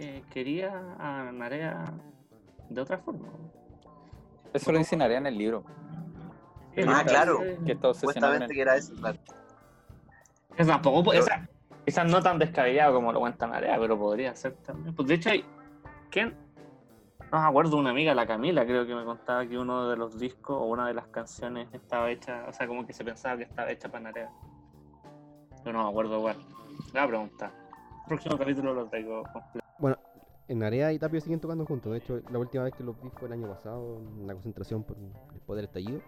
eh, 0.00 0.22
quería 0.30 0.72
a 0.98 1.30
Narea 1.30 1.92
de 2.68 2.80
otra 2.80 2.98
forma. 2.98 3.28
Eso 4.52 4.72
lo 4.72 4.78
dice 4.78 4.96
Narea 4.96 5.18
en 5.18 5.26
el 5.26 5.38
libro. 5.38 5.62
Ah, 6.88 7.04
claro. 7.06 7.40
Que 7.64 7.76
Supuestamente 7.94 8.46
él. 8.46 8.50
que 8.52 8.60
era 8.62 8.76
eso, 8.76 8.94
claro. 8.94 9.18
Es 10.56 10.66
tampoco, 10.66 11.10
Pero- 11.10 11.22
esa- 11.22 11.48
quizás 11.84 12.10
no 12.10 12.22
tan 12.22 12.38
descabellado 12.38 12.94
como 12.94 13.12
lo 13.12 13.20
cuenta 13.20 13.46
Narea, 13.46 13.78
pero 13.78 13.98
podría 13.98 14.34
ser 14.34 14.54
también. 14.56 14.94
Pues 14.94 15.08
de 15.08 15.14
hecho, 15.14 15.30
hay, 15.30 15.44
¿quién? 16.10 16.34
No 17.32 17.40
me 17.40 17.46
acuerdo, 17.46 17.78
una 17.78 17.90
amiga, 17.90 18.14
la 18.14 18.26
Camila, 18.26 18.64
creo 18.66 18.86
que 18.86 18.94
me 18.94 19.04
contaba 19.04 19.46
que 19.46 19.58
uno 19.58 19.88
de 19.88 19.96
los 19.96 20.18
discos 20.18 20.56
o 20.60 20.64
una 20.64 20.86
de 20.86 20.94
las 20.94 21.06
canciones 21.06 21.68
estaba 21.72 22.10
hecha, 22.10 22.44
o 22.48 22.52
sea, 22.52 22.66
como 22.66 22.86
que 22.86 22.92
se 22.92 23.04
pensaba 23.04 23.38
que 23.38 23.44
estaba 23.44 23.70
hecha 23.70 23.88
para 23.88 24.04
Narea. 24.04 24.30
Yo 25.64 25.72
no 25.72 25.84
me 25.84 25.88
acuerdo 25.88 26.18
igual. 26.18 26.36
Le 26.86 26.92
voy 26.92 27.00
a 27.00 27.06
preguntar. 27.06 27.50
El 28.02 28.08
próximo 28.08 28.36
capítulo 28.36 28.74
lo 28.74 28.86
traigo 28.86 29.22
completo. 29.32 29.62
En 30.48 30.62
Area 30.62 30.92
y 30.92 30.98
Tapio 30.98 31.20
siguen 31.20 31.40
tocando 31.40 31.64
juntos. 31.64 31.92
De 31.92 31.98
hecho, 31.98 32.20
la 32.30 32.38
última 32.38 32.64
vez 32.64 32.74
que 32.74 32.82
los 32.82 33.00
vi 33.00 33.08
fue 33.10 33.28
el 33.28 33.32
año 33.32 33.48
pasado, 33.48 33.98
en 34.18 34.26
la 34.26 34.34
concentración 34.34 34.82
por, 34.82 34.96
después 35.32 35.56
del 35.56 35.64
estallido. 35.64 36.00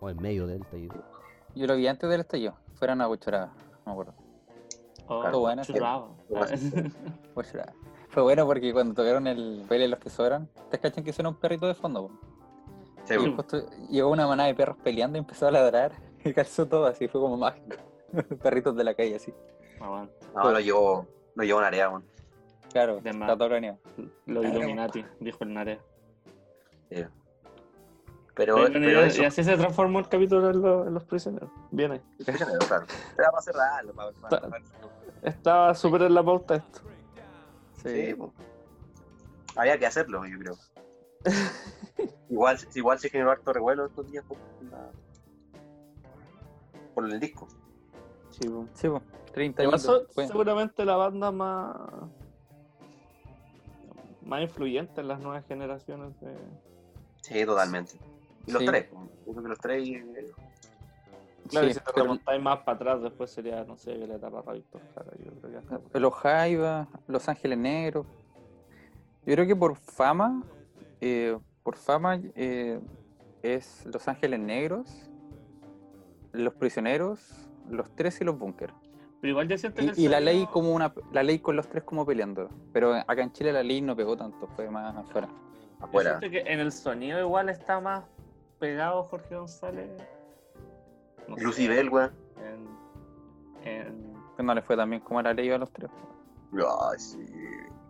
O 0.00 0.08
en 0.10 0.22
medio 0.22 0.46
del 0.46 0.62
estallido. 0.62 0.94
Yo 1.54 1.66
lo 1.66 1.74
vi 1.74 1.88
antes 1.88 2.08
del 2.08 2.20
estallido. 2.20 2.54
Fueron 2.74 3.00
a 3.00 3.08
Huachuraba, 3.08 3.46
no 3.46 3.86
me 3.86 3.92
acuerdo. 3.92 4.27
Oh, 5.08 5.20
Claro, 5.22 5.40
bueno. 6.28 6.52
Fue 8.10 8.22
bueno 8.22 8.46
porque 8.46 8.72
cuando 8.72 8.94
tocaron 8.94 9.26
el 9.26 9.64
baile 9.68 9.88
los 9.88 9.98
que 9.98 10.10
sobran, 10.10 10.48
¿te 10.70 10.78
cachan 10.78 11.04
que 11.04 11.12
suena 11.12 11.28
un 11.30 11.36
perrito 11.36 11.66
de 11.66 11.74
fondo? 11.74 12.08
po? 12.08 12.14
Sí, 13.04 13.14
Y 13.14 13.16
weón. 13.18 13.36
justo 13.36 13.62
llegó 13.90 14.10
una 14.10 14.26
manada 14.26 14.48
de 14.48 14.54
perros 14.54 14.76
peleando 14.82 15.18
y 15.18 15.20
empezó 15.20 15.46
a 15.48 15.50
ladrar 15.50 15.92
y 16.24 16.32
calzó 16.32 16.66
todo 16.66 16.86
así, 16.86 17.08
fue 17.08 17.20
como 17.20 17.36
mágico. 17.36 17.76
Perritos 18.42 18.74
de 18.76 18.84
la 18.84 18.94
calle 18.94 19.16
así. 19.16 19.32
Aguante. 19.80 20.14
No, 20.34 20.50
lo 20.50 20.60
llevó, 20.60 21.06
lo 21.34 21.44
llevó 21.44 21.60
en 21.60 21.64
área, 21.66 21.88
weón. 21.90 22.04
Claro, 22.72 22.98
está 23.02 23.36
todo 23.36 23.48
planeado. 23.48 23.78
Los 24.26 24.44
Illuminati, 24.44 25.04
dijo 25.20 25.38
el 25.44 25.54
Narea. 25.54 25.78
Sí. 26.90 27.04
Pero, 28.38 28.54
Bueno, 28.56 28.74
pero 28.74 29.04
y, 29.04 29.08
eso. 29.08 29.22
y 29.22 29.24
así 29.24 29.42
se 29.42 29.56
transformó 29.56 29.98
el 29.98 30.08
capítulo 30.08 30.48
en, 30.50 30.62
los- 30.62 30.86
en 30.86 30.94
los 30.94 31.04
prisioneros. 31.04 31.50
Bien 31.72 31.90
ahí. 31.92 32.00
Claro. 32.24 32.86
Era 33.18 33.30
para 33.32 33.42
cerrarlo, 33.42 33.92
para, 33.92 34.12
para- 34.12 34.48
para- 34.48 34.62
Estaba 35.24 35.74
súper 35.74 36.02
en 36.02 36.14
la 36.14 36.22
pauta 36.22 36.54
esto. 36.54 36.80
Sí. 37.82 38.14
Había 39.56 39.76
que 39.76 39.86
hacerlo, 39.86 40.24
yo 40.24 40.38
creo. 40.38 40.56
igual, 42.30 42.56
igual 42.76 42.98
se 43.00 43.10
generó 43.10 43.32
harto 43.32 43.52
revuelo 43.52 43.86
estos 43.86 44.08
días 44.08 44.24
por, 44.24 44.36
la- 44.70 44.92
por 46.94 47.10
el 47.10 47.18
disco. 47.18 47.48
Sí, 48.30 48.48
po. 48.48 48.66
Sí, 48.74 48.88
pues, 48.88 49.02
30 49.32 49.62
Igual 49.64 49.80
años. 49.80 50.06
fue. 50.14 50.26
seguramente 50.28 50.84
la 50.84 50.94
banda 50.96 51.32
más 51.32 51.76
más 54.22 54.42
influyente 54.42 55.00
en 55.00 55.08
las 55.08 55.18
nuevas 55.20 55.44
generaciones 55.46 56.18
de... 56.20 56.36
Sí, 57.22 57.44
totalmente. 57.44 57.98
Y 58.46 58.52
los 58.52 58.60
Sí. 58.62 58.66
tres, 58.66 58.84
po. 58.86 59.08
yo 59.26 59.32
creo 59.32 59.42
que 59.42 59.48
los 59.48 59.58
tres. 59.58 59.88
Claro, 61.48 61.66
Sí, 61.66 61.70
y 61.70 61.74
si 61.74 61.80
te 61.80 61.92
remontáis 61.92 62.42
más 62.42 62.58
para 62.58 62.76
atrás, 62.76 63.02
después 63.02 63.30
sería, 63.30 63.64
no 63.64 63.76
sé, 63.76 63.94
la 64.06 64.16
etapa 64.16 64.52
Víctor 64.52 64.82
Jara, 64.94 65.10
yo 65.24 65.30
creo 65.40 65.50
que 65.52 65.74
hasta... 65.74 65.98
Los 65.98 66.14
Jaivas, 66.14 66.88
Los 67.06 67.28
Ángeles 67.28 67.56
Negros. 67.58 68.06
Yo 69.24 69.34
creo 69.34 69.46
que 69.46 69.56
por 69.56 69.76
fama, 69.76 70.42
eh, 71.00 71.38
por 71.62 71.76
fama 71.76 72.20
eh, 72.34 72.80
es 73.42 73.86
Los 73.86 74.08
Ángeles 74.08 74.40
Negros, 74.40 75.08
Los 76.32 76.52
Prisioneros, 76.54 77.48
Los 77.70 77.90
Tres 77.94 78.20
y 78.20 78.24
Los 78.24 78.38
Bunkers. 78.38 78.74
Pero 79.20 79.30
igual 79.30 79.48
yo 79.48 79.56
siento 79.58 79.80
que 79.82 79.92
Y, 80.00 80.04
y 80.04 80.08
la 80.08 80.20
ley 80.20 80.46
como 80.52 80.72
una, 80.72 80.92
la 81.12 81.22
ley 81.22 81.38
con 81.40 81.56
los 81.56 81.66
tres 81.68 81.82
como 81.82 82.06
peleando. 82.06 82.48
Pero 82.72 82.94
acá 82.94 83.22
en 83.22 83.32
Chile 83.32 83.52
la 83.52 83.62
ley 83.62 83.80
no 83.80 83.96
pegó 83.96 84.16
tanto, 84.16 84.46
fue 84.54 84.70
más 84.70 84.94
afuera. 84.96 85.28
Yo 85.80 85.84
afuera. 85.86 86.18
siento 86.20 86.30
que 86.30 86.52
en 86.52 86.60
el 86.60 86.70
sonido 86.72 87.18
igual 87.20 87.48
está 87.48 87.80
más 87.80 88.04
pegado 88.58 89.02
Jorge 89.04 89.34
González. 89.36 89.90
no 91.28 91.36
Lucibel, 91.36 91.88
weón. 91.90 92.12
En, 92.36 92.68
en- 93.68 94.14
Que 94.36 94.42
no 94.42 94.54
le 94.54 94.62
fue 94.62 94.76
tan 94.76 94.90
bien 94.90 95.02
como 95.02 95.18
a 95.20 95.22
la 95.22 95.34
ley 95.34 95.50
a 95.50 95.58
los 95.58 95.70
tres. 95.72 95.90
Ay, 96.52 96.98
sí. 96.98 97.26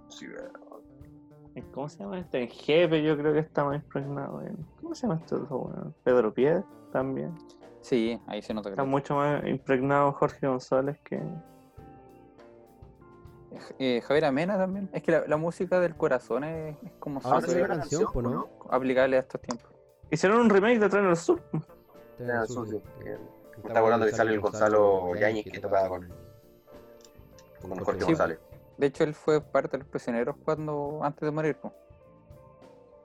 sí, 0.09 0.27
¿Cómo 1.73 1.89
se 1.89 1.99
llama 1.99 2.19
este? 2.21 2.43
En 2.43 2.49
Jefe 2.49 3.03
yo 3.03 3.17
creo 3.17 3.33
que 3.33 3.41
está 3.41 3.65
más 3.65 3.77
impregnado. 3.77 4.43
En, 4.43 4.57
¿Cómo 4.81 4.95
se 4.95 5.07
llama 5.07 5.21
este 5.21 5.35
otro 5.35 5.57
weón? 5.59 5.95
Pedro 6.05 6.33
Pied 6.33 6.63
también. 6.93 7.35
Sí, 7.81 8.21
ahí 8.27 8.43
se 8.43 8.53
nota 8.55 8.69
que 8.69 8.75
Está 8.75 8.85
mucho 8.85 9.15
más 9.17 9.45
impregnado 9.47 10.13
Jorge 10.13 10.47
González 10.47 10.99
que... 11.05 11.21
Eh, 13.79 14.01
Javier 14.03 14.27
Amena 14.27 14.57
también. 14.59 14.89
Es 14.93 15.03
que 15.03 15.13
la, 15.13 15.27
la 15.27 15.37
música 15.37 15.81
del 15.81 15.97
corazón 15.97 16.45
es, 16.45 16.77
es 16.83 16.93
como 16.99 17.21
Ahora 17.25 17.41
canción, 17.41 17.67
canción, 17.67 18.11
¿no? 18.23 18.49
aplicable 18.71 19.17
a 19.17 19.21
estos 19.21 19.41
tiempos. 19.41 19.71
Hicieron 20.11 20.41
un 20.41 20.51
remake 20.51 20.79
de 20.79 20.89
Tren 20.89 21.07
al 21.07 21.17
Sur. 21.17 21.41
Está 21.53 22.25
Era 22.25 22.41
en 22.41 22.47
su- 22.47 22.55
sucio. 22.55 22.83
que- 23.03 23.19
Me 23.63 23.69
está 23.69 23.79
acordando 23.81 24.07
que 24.07 24.13
sale 24.13 24.33
el 24.33 24.41
Gonzalo 24.41 25.15
Yáñez 25.17 25.45
que 25.45 25.59
tocaba 25.61 25.89
con, 25.89 26.09
con 27.61 27.79
Jorge 27.85 28.01
Sí. 28.01 28.07
González. 28.07 28.39
De 28.77 28.87
hecho, 28.87 29.03
él 29.05 29.15
fue 29.15 29.41
parte 29.41 29.73
de 29.77 29.79
los 29.79 29.89
prisioneros 29.89 30.37
cuando 30.45 31.01
antes 31.03 31.21
de 31.23 31.31
morir. 31.33 31.57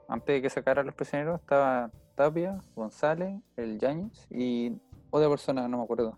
Antes 0.06 0.26
de 0.36 0.42
que 0.42 0.50
sacaran 0.50 0.86
los 0.86 0.94
prisioneros 0.94 1.40
estaba 1.40 1.90
Tapia, 2.14 2.60
González, 2.76 3.40
el 3.56 3.78
Yáñez 3.80 4.26
y 4.30 4.78
otra 5.10 5.28
persona, 5.28 5.66
no 5.66 5.78
me 5.78 5.82
acuerdo. 5.84 6.16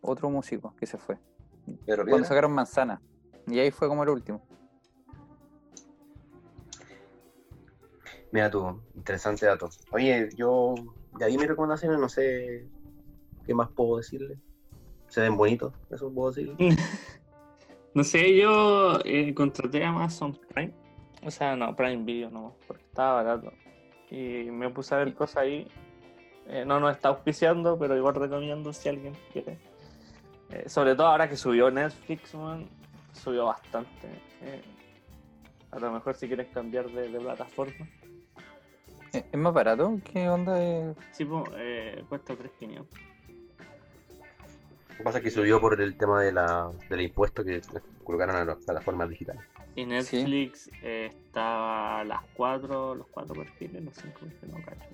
Otro 0.00 0.28
músico 0.30 0.74
que 0.76 0.86
se 0.86 0.98
fue. 0.98 1.16
Pero 1.86 2.02
Cuando 2.02 2.04
Piedra, 2.16 2.24
sacaron 2.24 2.52
Manzana. 2.52 3.00
Y 3.46 3.58
ahí 3.60 3.70
fue 3.70 3.86
como 3.88 4.02
el 4.02 4.08
último. 4.08 4.42
Mira 8.34 8.50
tú, 8.50 8.82
interesante 8.96 9.46
dato. 9.46 9.70
Oye, 9.92 10.28
yo 10.36 10.74
ya 11.20 11.26
di 11.26 11.38
mis 11.38 11.46
recomendaciones, 11.46 12.00
no 12.00 12.08
sé 12.08 12.66
qué 13.46 13.54
más 13.54 13.70
puedo 13.70 13.98
decirle. 13.98 14.36
Se 15.06 15.20
ven 15.20 15.36
bonitos, 15.36 15.72
eso 15.88 16.12
puedo 16.12 16.32
decirle. 16.32 16.76
No 17.94 18.02
sé, 18.02 18.36
yo 18.36 18.98
eh, 19.04 19.32
contraté 19.34 19.84
a 19.84 19.90
Amazon 19.90 20.36
Prime. 20.52 20.74
O 21.22 21.30
sea, 21.30 21.54
no, 21.54 21.76
Prime 21.76 22.02
Video 22.02 22.28
no, 22.28 22.56
porque 22.66 22.82
estaba 22.82 23.22
barato. 23.22 23.52
Y 24.10 24.50
me 24.50 24.68
puse 24.70 24.96
a 24.96 24.98
ver 24.98 25.14
cosas 25.14 25.36
ahí. 25.36 25.68
Eh, 26.48 26.64
no 26.66 26.80
nos 26.80 26.90
está 26.90 27.10
auspiciando, 27.10 27.78
pero 27.78 27.96
igual 27.96 28.16
recomiendo 28.16 28.72
si 28.72 28.88
alguien 28.88 29.14
quiere. 29.32 29.58
Eh, 30.50 30.68
sobre 30.68 30.96
todo 30.96 31.06
ahora 31.06 31.28
que 31.28 31.36
subió 31.36 31.70
Netflix, 31.70 32.34
man, 32.34 32.68
subió 33.12 33.44
bastante. 33.44 34.08
Eh, 34.42 34.62
a 35.70 35.78
lo 35.78 35.92
mejor 35.92 36.16
si 36.16 36.26
quieres 36.26 36.48
cambiar 36.48 36.90
de, 36.90 37.08
de 37.08 37.20
plataforma. 37.20 37.86
¿Es 39.14 39.24
es 39.32 39.38
más 39.38 39.52
barato? 39.54 39.98
¿Qué 40.04 40.28
onda? 40.28 40.54
de- 40.54 40.94
Sí, 41.12 41.24
pues, 41.24 41.44
eh, 41.56 42.04
cuesta 42.08 42.34
3.500. 42.34 42.86
Lo 44.90 44.98
que 44.98 45.02
pasa 45.04 45.18
es 45.18 45.24
que 45.24 45.30
subió 45.30 45.60
por 45.60 45.80
el 45.80 45.96
tema 45.96 46.22
de 46.22 46.30
la, 46.32 46.70
del 46.88 47.00
impuesto 47.00 47.42
que 47.44 47.60
colocaron 48.04 48.36
a 48.36 48.44
las 48.44 48.58
plataformas 48.64 49.08
digitales. 49.08 49.42
Y 49.74 49.86
Netflix 49.86 50.70
eh, 50.82 51.10
está 51.12 51.98
a 52.00 52.04
las 52.04 52.22
4, 52.36 52.94
los 52.94 53.06
4 53.08 53.34
perfiles, 53.34 53.82
los 53.82 53.94
5 53.94 54.20
perfiles, 54.20 54.54
no 54.56 54.64
cacho. 54.64 54.88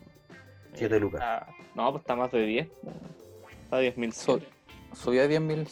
Siete 0.72 0.98
lucas. 1.00 1.20
está- 1.20 1.46
no, 1.74 1.90
pues 1.90 2.00
está 2.02 2.16
más 2.16 2.30
de 2.32 2.46
10. 2.46 2.68
pues. 2.82 2.94
Está 3.64 3.76
a 3.76 3.80
10.000 3.80 4.12
So- 4.12 4.22
soles. 4.32 4.48
Subió 4.94 5.22
a 5.22 5.26
10.000 5.26 5.66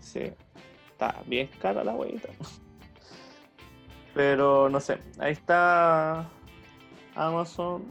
Sí, 0.00 0.32
está 0.90 1.22
bien 1.26 1.48
cara 1.62 1.84
la 1.84 1.94
huevita. 1.94 2.30
Pero 4.14 4.68
no 4.68 4.80
sé, 4.80 4.98
ahí 5.20 5.32
está 5.32 6.28
Amazon. 7.18 7.84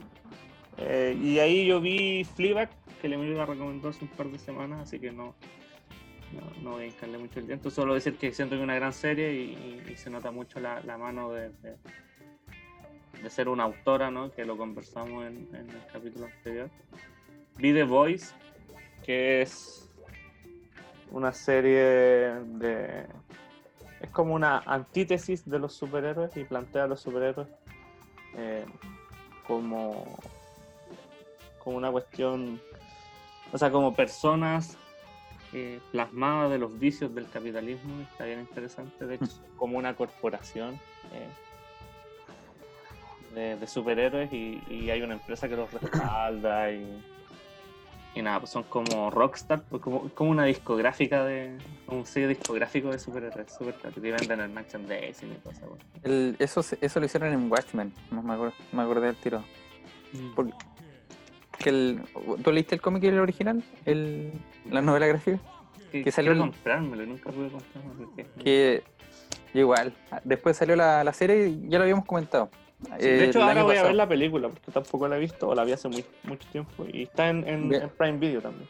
Eh, 0.78 1.16
y 1.20 1.38
ahí 1.38 1.66
yo 1.66 1.80
vi 1.80 2.24
Fleabag, 2.24 2.70
que 3.00 3.08
le 3.08 3.16
me 3.18 3.28
la 3.28 3.46
recomendó 3.46 3.88
hace 3.88 4.04
un 4.04 4.10
par 4.10 4.28
de 4.28 4.38
semanas, 4.38 4.80
así 4.80 4.98
que 4.98 5.10
no, 5.12 5.34
no, 6.62 6.72
voy 6.72 6.84
a 6.84 6.86
hincarle 6.86 7.18
mucho 7.18 7.40
el 7.40 7.46
tiempo. 7.46 7.70
Solo 7.70 7.94
decir 7.94 8.16
que 8.16 8.32
siento 8.32 8.54
que 8.54 8.60
es 8.60 8.64
una 8.64 8.74
gran 8.74 8.92
serie 8.92 9.32
y, 9.32 9.94
se 9.96 10.10
nota 10.10 10.30
mucho 10.30 10.60
la, 10.60 10.80
la 10.82 10.96
mano 10.96 11.32
de, 11.32 11.50
de, 13.22 13.30
ser 13.30 13.48
una 13.48 13.64
autora, 13.64 14.10
¿no? 14.10 14.30
Que 14.30 14.44
lo 14.44 14.56
conversamos 14.56 15.26
en, 15.26 15.48
en 15.52 15.68
el 15.70 15.86
capítulo 15.92 16.26
anterior. 16.26 16.70
Vi 17.56 17.72
The 17.72 17.82
Voice, 17.82 18.34
que 19.04 19.42
es 19.42 19.90
una 21.10 21.32
serie 21.32 21.80
de... 22.60 23.06
Es 24.00 24.10
como 24.10 24.34
una 24.34 24.58
antítesis 24.58 25.48
de 25.48 25.58
los 25.58 25.74
superhéroes 25.74 26.36
y 26.36 26.44
plantea 26.44 26.84
a 26.84 26.86
los 26.86 27.00
superhéroes 27.00 27.48
eh, 28.36 28.64
como, 29.48 30.04
como 31.58 31.78
una 31.78 31.90
cuestión, 31.90 32.60
o 33.50 33.58
sea, 33.58 33.70
como 33.72 33.94
personas 33.94 34.76
eh, 35.52 35.80
plasmadas 35.90 36.50
de 36.50 36.58
los 36.58 36.78
vicios 36.78 37.12
del 37.14 37.28
capitalismo, 37.28 38.02
está 38.02 38.26
bien 38.26 38.40
interesante, 38.40 39.06
de 39.06 39.16
hecho, 39.16 39.26
como 39.56 39.78
una 39.78 39.96
corporación 39.96 40.78
eh, 41.12 41.28
de, 43.34 43.56
de 43.56 43.66
superhéroes 43.66 44.32
y, 44.32 44.62
y 44.68 44.90
hay 44.90 45.02
una 45.02 45.14
empresa 45.14 45.48
que 45.48 45.56
los 45.56 45.72
respalda 45.72 46.70
y, 46.70 47.02
y 48.18 48.22
nada, 48.22 48.40
pues 48.40 48.50
son 48.50 48.64
como 48.64 49.10
Rockstar, 49.10 49.62
pues 49.62 49.80
como, 49.80 50.08
como 50.10 50.30
una 50.30 50.44
discográfica 50.44 51.24
de. 51.24 51.56
como 51.86 52.00
un 52.00 52.06
sello 52.06 52.28
discográfico 52.28 52.90
de 52.90 52.98
superhéroes, 52.98 53.52
super 53.56 53.74
que 53.74 54.00
te 54.00 54.10
venden 54.10 54.40
el 54.40 54.48
merchandising 54.50 55.32
y 55.32 55.36
cosas, 55.36 55.60
bueno. 55.68 55.84
El, 56.02 56.34
eso, 56.40 56.62
eso 56.80 57.00
lo 57.00 57.06
hicieron 57.06 57.32
en 57.32 57.50
Watchmen. 57.50 57.92
No 58.10 58.22
me 58.22 58.34
acuerdo, 58.34 58.54
me 58.72 58.82
acordé 58.82 59.06
del 59.06 59.16
tiro. 59.16 59.44
Porque 60.34 60.52
que 61.58 61.68
el, 61.70 62.02
¿Tú 62.42 62.52
leíste 62.52 62.74
el 62.76 62.80
cómic 62.80 63.04
el 63.04 63.18
original? 63.18 63.62
El, 63.84 64.32
la 64.70 64.80
novela 64.80 65.06
gráfica. 65.06 65.38
que, 65.92 66.02
que 66.04 66.12
salió 66.12 66.32
el- 66.32 66.38
comprármelo, 66.38 67.06
nunca 67.06 67.30
pude 67.30 67.50
comprármelo. 67.50 68.10
porque- 68.14 68.26
Que 68.42 68.82
igual. 69.54 69.92
Después 70.24 70.56
salió 70.56 70.76
la, 70.76 71.02
la 71.04 71.12
serie 71.12 71.48
y 71.48 71.68
ya 71.68 71.78
lo 71.78 71.82
habíamos 71.84 72.04
comentado. 72.04 72.50
De 72.80 73.24
Eh, 73.24 73.28
hecho, 73.28 73.42
ahora 73.42 73.62
voy 73.64 73.76
a 73.76 73.82
ver 73.82 73.94
la 73.94 74.08
película, 74.08 74.48
porque 74.48 74.70
tampoco 74.70 75.08
la 75.08 75.16
he 75.16 75.20
visto, 75.20 75.48
o 75.48 75.54
la 75.54 75.64
vi 75.64 75.72
hace 75.72 75.88
muy, 75.88 76.04
mucho 76.24 76.48
tiempo, 76.50 76.84
y 76.92 77.02
está 77.04 77.28
en, 77.28 77.46
en- 77.48 77.68
Bien. 77.68 77.82
en 77.82 77.88
Prime 77.90 78.18
Video 78.18 78.40
también. 78.40 78.68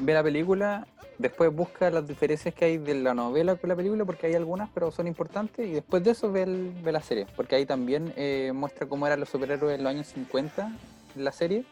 Ve 0.00 0.14
la 0.14 0.22
película 0.22 0.86
después 1.18 1.52
busca 1.52 1.90
las 1.90 2.06
diferencias 2.06 2.54
que 2.54 2.64
hay 2.64 2.78
de 2.78 2.94
la 2.94 3.12
novela 3.12 3.56
con 3.56 3.66
la 3.68 3.74
película, 3.74 4.04
porque 4.04 4.28
hay 4.28 4.34
algunas, 4.34 4.70
pero 4.72 4.92
son 4.92 5.08
importantes, 5.08 5.66
y 5.66 5.72
después 5.72 6.04
de 6.04 6.12
eso 6.12 6.30
ve, 6.30 6.42
el- 6.44 6.72
ve 6.84 6.92
la 6.92 7.02
serie, 7.02 7.26
porque 7.34 7.56
ahí 7.56 7.66
también 7.66 8.12
eh, 8.16 8.52
muestra 8.54 8.86
cómo 8.86 9.04
eran 9.08 9.18
los 9.18 9.28
superhéroes 9.28 9.76
en 9.76 9.82
los 9.84 9.90
años 9.90 10.06
50 10.06 10.70
en 11.16 11.24
la 11.24 11.32
serie, 11.32 11.64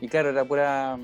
y 0.00 0.08
claro, 0.08 0.30
era 0.30 0.42
pura 0.46 0.98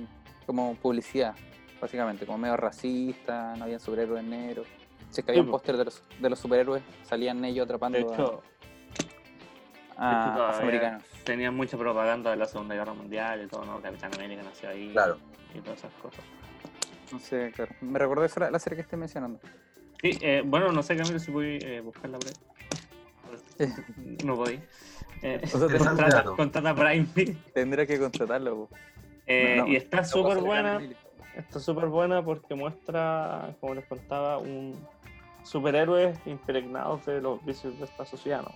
como 0.47 0.75
publicidad, 0.77 1.35
básicamente, 1.81 2.25
como 2.25 2.39
medio 2.39 2.57
racista, 2.57 3.55
no 3.57 3.65
había 3.65 3.79
superhéroes 3.79 4.25
negros. 4.25 4.67
Si 5.11 5.21
es 5.21 5.25
que 5.27 5.33
había 5.33 5.43
Sí, 5.43 5.47
un 5.47 5.51
póster 5.53 5.77
de 5.77 5.85
los, 5.85 6.03
de 6.19 6.31
los 6.31 6.39
superhéroes, 6.39 6.83
salían 7.05 7.45
ellos 7.45 7.65
atrapando 7.67 7.99
De 7.99 8.05
hecho, 8.05 8.15
a, 8.15 8.17
de 8.17 8.23
hecho, 8.25 8.43
a 9.97 10.33
todavía 10.35 10.49
afroamericanos. 10.49 11.03
tenían 11.25 11.55
mucha 11.57 11.77
propaganda 11.77 12.31
de 12.31 12.37
la 12.37 12.47
Segunda 12.47 12.75
Guerra 12.75 12.95
Mundial 12.95 13.43
y 13.45 13.47
todo, 13.49 13.65
¿no? 13.65 13.81
Capitán 13.81 14.13
América 14.15 14.43
nació 14.43 14.69
ahí. 14.71 14.91
Claro. 14.93 15.19
Y 15.55 15.59
todas 15.61 15.79
esas 15.79 15.93
cosas. 15.95 16.25
Entonces, 17.05 17.55
claro, 17.55 17.73
me 17.81 17.99
recordé 17.99 18.27
esa 18.27 18.51
la 18.51 18.59
serie 18.59 18.77
que 18.77 18.83
estoy 18.83 18.99
mencionando. 18.99 19.39
Sí, 20.01 20.19
eh, 20.21 20.43
bueno, 20.45 20.73
no 20.73 20.83
sé, 20.83 20.97
Camilo, 20.97 21.19
si 21.19 21.31
voy 21.31 21.59
a 21.65 21.81
buscarla 21.83 22.19
por 22.19 22.29
ahí. 22.29 22.35
No 24.25 24.37
voy. 24.37 24.61
Eh, 25.23 25.41
O 25.45 25.59
sea, 25.59 25.69
te- 25.69 25.79
contrata, 25.79 26.25
contrata 26.25 26.75
Prime. 26.75 27.07
Tendré 27.55 27.87
que 27.87 27.99
contratarlo. 27.99 28.69
Eh, 29.27 29.57
No, 29.59 29.67
y 29.69 29.77
está 29.77 29.99
no 29.99 30.05
súper 30.05 30.39
buena. 30.39 30.81
Está 31.37 31.59
súper 31.59 31.87
buena 31.87 32.23
porque 32.25 32.55
muestra, 32.55 33.55
como 33.61 33.75
les 33.75 33.85
contaba, 33.87 34.39
un 34.39 34.75
superhéroes 35.43 36.17
impregnados 36.27 37.05
de 37.07 37.21
los 37.21 37.45
vicios 37.45 37.79
de 37.79 37.85
esta 37.85 38.05
sociedad, 38.05 38.43
¿no? 38.43 38.53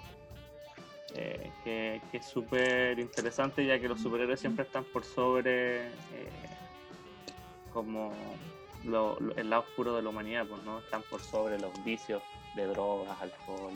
Eh, 1.20 1.50
que, 1.64 2.00
que 2.12 2.18
es 2.18 2.26
súper 2.26 2.96
interesante 3.00 3.66
ya 3.66 3.80
que 3.80 3.88
los 3.88 4.00
superhéroes 4.00 4.38
siempre 4.38 4.64
están 4.64 4.84
por 4.84 5.02
sobre 5.04 5.88
eh, 5.88 5.90
como 7.72 8.12
lo- 8.84 9.18
lo- 9.18 9.34
el 9.36 9.50
lado 9.50 9.62
oscuro 9.62 9.96
de 9.96 10.02
la 10.02 10.10
humanidad, 10.10 10.46
pues 10.46 10.62
no 10.62 10.78
están 10.78 11.02
por 11.10 11.20
sobre 11.20 11.58
los 11.58 11.72
vicios 11.84 12.22
de 12.54 12.66
drogas, 12.66 13.20
alcohol, 13.20 13.72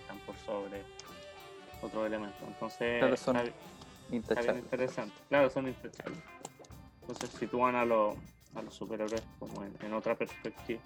están 0.00 0.18
por 0.20 0.36
sobre 0.36 0.82
otros 1.82 2.06
elementos. 2.06 2.40
Entonces, 2.46 2.98
Claro, 3.00 3.16
son 3.16 3.36
está- 3.36 3.48
Está 3.48 3.54
bien 3.54 4.20
Intachables. 4.20 4.62
interesante. 4.64 5.14
Claro, 5.28 5.50
son 5.50 5.66
intachables. 5.68 6.18
Entonces 7.00 7.30
sitúan 7.32 7.74
a, 7.74 7.84
los 7.84 8.14
a 8.54 8.62
los 8.62 8.72
superhéroes 8.74 9.24
como 9.40 9.64
en, 9.64 9.74
en 9.82 9.94
otra 9.94 10.14
perspectiva. 10.14 10.80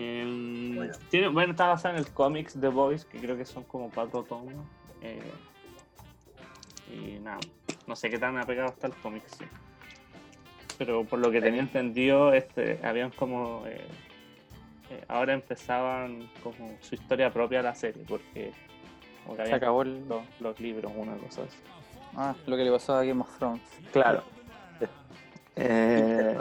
Em, 0.00 0.76
Bueno. 0.76 0.94
tiene- 1.10 1.28
bueno, 1.28 1.50
está 1.52 1.66
basada 1.66 1.94
en 1.94 2.00
el 2.04 2.10
cómics 2.12 2.56
The 2.60 2.68
Boys, 2.68 3.04
que 3.04 3.18
creo 3.18 3.36
que 3.36 3.44
son 3.44 3.64
como 3.64 3.90
cuatro 3.90 4.22
tomos. 4.22 4.54
eh, 5.00 5.20
y 6.92 7.18
nada, 7.20 7.38
no 7.86 7.94
sé 7.94 8.10
qué 8.10 8.18
tan 8.18 8.36
apegado 8.38 8.70
está 8.70 8.86
el 8.88 8.94
cómic, 8.94 9.22
sí. 9.26 9.44
Pero 10.78 11.04
por 11.04 11.18
lo 11.18 11.30
que 11.30 11.40
tenía 11.40 11.60
entendido, 11.60 12.32
este, 12.32 12.80
habían 12.84 13.10
como. 13.10 13.64
eh, 13.66 13.86
eh, 14.90 15.04
ahora 15.08 15.34
empezaban 15.34 16.28
como 16.42 16.76
su 16.80 16.94
historia 16.94 17.30
propia 17.32 17.62
la 17.62 17.74
serie, 17.74 18.02
porque 18.08 18.52
como 19.24 19.36
que 19.36 19.46
Se 19.46 19.54
acabó 19.54 19.82
el. 19.82 20.08
los, 20.08 20.22
los 20.40 20.58
libros, 20.60 20.90
una 20.96 21.16
cosa 21.16 21.42
así. 21.42 21.58
Ah, 22.16 22.34
lo 22.46 22.56
que 22.56 22.64
le 22.64 22.70
pasó 22.70 22.94
a 22.94 23.04
Game 23.04 23.20
of 23.20 23.38
Thrones. 23.38 23.62
Claro. 23.92 24.22
Eh, 25.60 26.38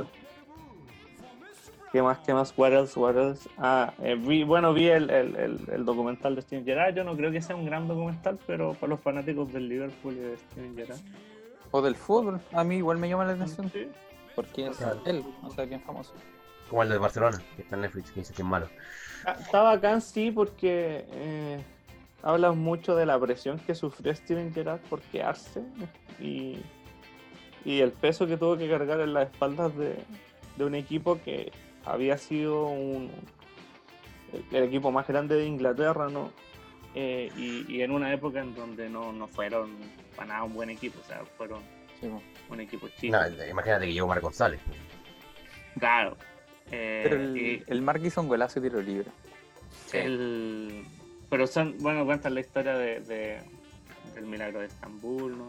¿Qué 1.92 2.02
más? 2.02 2.20
¿Qué 2.20 2.34
más? 2.34 2.54
What 2.58 2.74
else? 2.74 3.00
What 3.00 3.16
else? 3.18 3.50
Ah, 3.58 3.94
eh, 4.04 4.16
vi- 4.16 4.44
bueno, 4.44 4.74
vi 4.74 4.88
el, 4.88 5.10
el, 5.10 5.36
el, 5.38 5.60
el 5.72 5.86
documental 5.86 6.36
de 6.36 6.42
Steven 6.42 6.66
Gerrard. 6.66 6.96
Yo 6.96 7.04
no 7.04 7.16
creo 7.16 7.32
que 7.32 7.42
sea 7.42 7.56
un 7.56 7.66
gran 7.66 7.88
documental, 7.88 8.38
pero 8.46 8.74
para 8.74 8.90
los 8.92 9.00
fanáticos 9.00 9.52
del 9.54 9.70
Liverpool 9.70 10.14
y 10.16 10.20
de 10.20 10.38
Steven 10.38 10.76
Gerrard. 10.76 11.00
O 11.72 11.82
del 11.82 11.96
fútbol. 11.96 12.42
A 12.52 12.64
mí 12.64 12.78
igual 12.78 12.98
me 12.98 13.08
llama 13.08 13.26
la 13.26 13.34
atención. 13.34 13.70
Sí. 13.72 13.88
Porque 14.36 14.68
es 14.68 14.78
Claro. 14.78 15.02
él, 15.06 15.24
o 15.44 15.50
sea, 15.50 15.66
bien 15.66 15.82
famoso. 15.82 16.14
Como 16.70 16.84
el 16.84 16.90
de 16.90 16.98
Barcelona, 16.98 17.42
que 17.56 17.62
está 17.62 17.76
en 17.76 17.82
Netflix, 17.84 18.12
que 18.12 18.20
dice 18.20 18.34
que 18.34 18.42
es 18.42 18.48
malo. 18.48 18.68
Ah, 19.26 19.36
Está 19.40 19.62
bacán, 19.64 20.02
sí, 20.02 20.30
porque 20.32 21.06
eh, 21.10 21.60
habla 22.22 22.52
mucho 22.52 22.96
de 22.96 23.06
la 23.06 23.18
presión 23.18 23.58
que 23.60 23.74
sufrió 23.74 24.14
Steven 24.14 24.54
Gerrard 24.54 24.82
por 24.82 25.00
quedarse 25.02 25.64
y, 26.20 26.60
y 27.64 27.80
el 27.80 27.92
peso 27.94 28.28
que 28.28 28.36
tuvo 28.38 28.58
que 28.58 28.70
cargar 28.70 29.00
en 29.00 29.14
las 29.14 29.32
espaldas 29.32 29.76
de, 29.78 29.96
de 30.58 30.66
un 30.66 30.76
equipo 30.76 31.20
que 31.24 31.52
había 31.92 32.18
sido 32.18 32.66
un, 32.68 33.12
el, 34.34 34.56
el 34.58 34.64
equipo 34.66 34.92
más 34.92 35.08
grande 35.08 35.36
de 35.36 35.46
Inglaterra, 35.46 36.08
¿no? 36.10 36.32
Eh, 36.96 37.32
y, 37.38 37.72
y 37.72 37.82
en 37.82 37.92
una 37.92 38.12
época 38.14 38.40
en 38.40 38.56
donde 38.56 38.90
no, 38.90 39.12
no 39.14 39.28
fueron 39.28 39.72
para 40.16 40.28
nada 40.30 40.44
un 40.44 40.54
buen 40.54 40.70
equipo, 40.70 41.00
o 41.00 41.08
sea, 41.08 41.24
fueron 41.38 41.62
Sí, 42.00 42.08
un 42.50 42.60
equipo 42.60 42.88
chico. 43.00 43.18
No, 43.18 43.46
imagínate 43.46 43.88
que 43.88 43.94
llegó 43.94 44.08
Mar 44.08 44.22
González. 44.22 44.60
Claro. 45.80 46.16
Eh, 46.72 47.02
Pero 47.04 47.16
el, 47.16 47.38
y- 47.38 47.64
el 47.66 47.82
Mark 47.82 48.02
hizo 48.04 48.22
un 48.22 48.28
golazo 48.28 48.60
de 48.60 48.70
tiro 48.70 48.82
libre. 48.82 49.10
El... 49.94 50.86
Pero 51.30 51.48
son, 51.48 51.76
bueno, 51.80 52.06
cuentan 52.06 52.34
la 52.36 52.40
historia 52.42 52.76
de, 52.78 53.00
de- 53.02 53.40
del 54.14 54.26
milagro 54.28 54.60
de 54.60 54.68
Estambul, 54.68 55.38
¿no? 55.38 55.46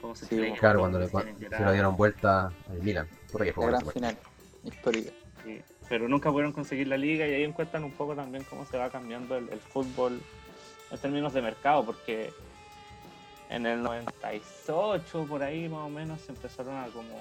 Cómo 0.00 0.14
se 0.14 0.26
Sí, 0.26 0.52
Claro, 0.58 0.80
cuando 0.80 0.98
le, 0.98 1.06
Steven 1.08 1.34
cuando 1.34 1.56
se 1.56 1.64
lo 1.64 1.72
dieron 1.72 1.96
vuelta 1.96 2.46
al 2.68 2.82
Milan. 2.82 3.06
Puta 3.32 3.44
que 3.44 3.52
fue 3.52 3.66
gran 3.66 3.86
final 3.86 4.16
histórica. 4.64 5.12
Pero 5.88 6.08
nunca 6.08 6.30
pudieron 6.30 6.52
conseguir 6.52 6.88
la 6.88 6.96
liga 6.96 7.26
y 7.26 7.34
ahí 7.34 7.44
encuentran 7.44 7.84
un 7.84 7.92
poco 7.92 8.14
también 8.14 8.44
cómo 8.44 8.64
se 8.64 8.78
va 8.78 8.90
cambiando 8.90 9.36
el, 9.36 9.48
el 9.48 9.60
fútbol 9.60 10.20
en 10.90 10.98
términos 10.98 11.32
de 11.32 11.42
mercado, 11.42 11.84
porque 11.84 12.32
en 13.48 13.66
el 13.66 13.82
98 13.82 15.26
por 15.28 15.42
ahí 15.42 15.68
más 15.68 15.80
o 15.80 15.88
menos 15.88 16.20
se 16.20 16.32
empezaron 16.32 16.76
a 16.76 16.86
como 16.86 17.18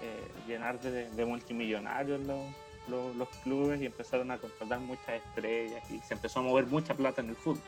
eh, 0.00 0.28
llenar 0.46 0.80
de, 0.80 1.10
de 1.10 1.24
multimillonarios 1.24 2.20
los, 2.20 2.40
los, 2.88 3.16
los 3.16 3.28
clubes 3.42 3.80
y 3.80 3.86
empezaron 3.86 4.30
a 4.30 4.38
contratar 4.38 4.80
muchas 4.80 5.22
estrellas 5.24 5.82
y 5.90 5.98
se 6.00 6.14
empezó 6.14 6.40
a 6.40 6.42
mover 6.42 6.66
mucha 6.66 6.94
plata 6.94 7.20
en 7.20 7.30
el 7.30 7.36
fútbol. 7.36 7.62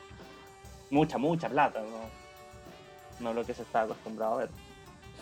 Mucha, 0.91 1.19
mucha 1.19 1.49
plata, 1.49 1.81
no, 1.81 3.25
no 3.25 3.35
lo 3.35 3.45
que 3.45 3.53
se 3.53 3.63
estaba 3.63 3.85
acostumbrado 3.85 4.35
a 4.35 4.37
ver. 4.39 4.51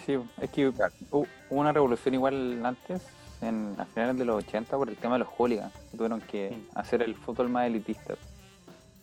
Sí, 0.04 0.16
es 0.40 0.50
que 0.50 0.68
hubo 0.68 1.26
una 1.50 1.72
revolución 1.72 2.14
igual 2.14 2.64
antes, 2.64 3.02
en, 3.42 3.74
a 3.78 3.84
finales 3.86 4.16
de 4.18 4.24
los 4.24 4.44
80, 4.44 4.76
por 4.76 4.88
el 4.88 4.96
tema 4.96 5.14
de 5.14 5.20
los 5.20 5.28
hooligans. 5.28 5.72
que 5.90 5.96
Tuvieron 5.96 6.20
que 6.20 6.56
hacer 6.74 7.02
el 7.02 7.14
fútbol 7.14 7.48
más 7.48 7.66
elitista. 7.66 8.14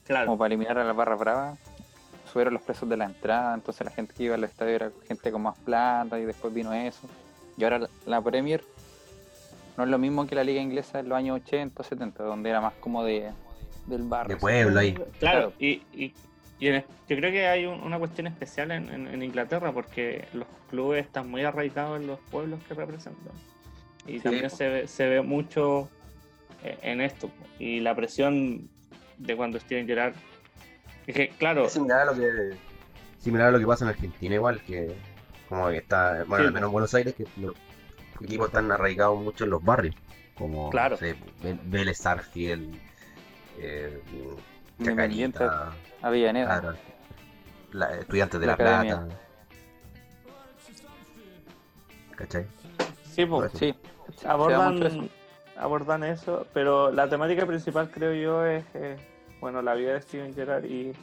Claro, 0.05 0.25
Como 0.25 0.38
para 0.38 0.47
eliminar 0.47 0.77
a 0.77 0.84
las 0.84 0.95
barras 0.95 1.19
bravas, 1.19 1.59
subieron 2.31 2.53
los 2.55 2.63
precios 2.63 2.89
de 2.89 2.97
la 2.97 3.05
entrada, 3.05 3.53
entonces 3.53 3.86
la 3.86 3.91
gente 3.91 4.13
que 4.13 4.23
iba 4.23 4.36
al 4.36 4.43
estadio 4.43 4.75
era 4.75 4.91
gente 5.07 5.31
con 5.31 5.43
más 5.43 5.57
plata 5.59 6.19
y 6.19 6.25
después 6.25 6.53
vino 6.53 6.73
eso. 6.73 7.07
Y 7.57 7.63
ahora 7.63 7.79
la- 7.79 7.89
la 8.05 8.21
Premier 8.21 8.63
no 9.77 9.84
es 9.84 9.89
lo 9.89 9.97
mismo 9.97 10.25
que 10.27 10.36
la 10.36 10.43
liga 10.43 10.61
inglesa 10.61 10.99
en 10.99 11.09
los 11.09 11.17
años 11.17 11.39
80 11.43 11.84
70, 11.84 12.23
donde 12.23 12.49
era 12.49 12.59
más 12.61 12.73
como 12.75 13.03
de 13.03 13.31
del 13.86 14.03
barrio. 14.03 14.36
De 14.36 14.39
pueblo 14.39 14.79
ahí. 14.79 14.93
Claro, 14.93 15.11
Claro. 15.19 15.53
y, 15.59 15.81
y- 15.93 16.13
y 16.59 16.67
en- 16.67 16.86
yo 17.09 17.15
creo 17.17 17.31
que 17.31 17.47
hay 17.47 17.65
un- 17.65 17.81
una 17.81 17.99
cuestión 17.99 18.28
especial 18.28 18.71
en, 18.71 18.89
en- 18.89 19.08
en 19.08 19.24
Inglaterra 19.24 19.71
porque 19.74 20.25
los 20.33 20.47
clubes 20.70 21.05
están 21.05 21.29
muy 21.29 21.43
arraigados 21.43 21.99
en 21.99 22.08
los 22.08 22.20
pueblos 22.32 22.59
que 22.67 22.74
representan. 22.74 23.33
Y 24.05 24.20
también 24.20 24.50
se 24.50 24.67
ve, 24.67 24.88
se 24.88 25.08
ve 25.08 25.21
mucho 25.21 25.89
eh, 26.63 26.78
en 26.82 27.01
esto. 27.01 27.30
Y 27.59 27.80
la 27.80 27.96
presión 27.96 28.70
de 29.17 29.36
cuando 29.36 29.59
Steven 29.59 29.88
Gerrard. 29.88 30.16
Es 31.08 31.16
que, 31.16 31.30
claro, 31.30 31.66
Es 31.66 31.74
similar 31.74 32.01
a 32.01 32.05
lo 32.05 32.16
que 32.16 32.58
similar 33.20 33.47
a 33.47 33.51
lo 33.51 33.59
que 33.59 33.66
pasa 33.67 33.86
en 33.86 33.89
Argentina 33.89 34.36
igual, 34.36 34.62
que 34.63 34.96
como 35.50 35.70
que 35.70 35.78
está, 35.78 36.24
bueno, 36.25 36.43
Sí, 36.43 36.47
al 36.47 36.54
menos 36.54 36.67
en 36.67 36.71
Buenos 36.74 36.93
Aires, 36.93 37.13
que 37.16 37.25
los 37.38 37.54
equipos 38.21 38.47
están 38.47 38.71
arraigados 38.71 39.21
mucho 39.21 39.43
en 39.43 39.50
los 39.50 39.63
barrios, 39.63 39.96
como 40.36 40.70
Claro. 40.70 40.96
no 40.96 40.97
sé, 40.97 41.16
Vé- 41.42 41.59
Vélez 41.66 42.01
eh, 43.59 44.01
Chacarita, 44.84 45.74
Avellaneda. 46.01 46.59
claro, 46.62 46.78
la- 47.71 48.00
Estudiantes 48.00 48.39
de 48.39 48.46
La 48.47 48.51
La. 48.54 48.58
Plata. 48.58 49.08
¿Cachai? 52.16 52.46
sí, 53.12 53.25
po, 53.25 53.43
Eso. 53.43 53.58
Sí, 53.58 53.74
abordan, 54.25 54.84
eso. 54.84 55.08
abordan 55.58 56.04
eso, 56.04 56.47
pero 56.54 56.92
la 56.92 57.09
temática 57.09 57.46
principal 57.46 57.89
creo 57.89 58.13
yo 58.13 58.46
es, 58.46 58.63
eh, 58.74 58.97
bueno, 59.42 59.62
la 59.62 59.74
vida 59.75 59.93
de 59.93 60.01
Steven 60.01 60.34
Gerrard 60.34 60.66
y 60.66 60.93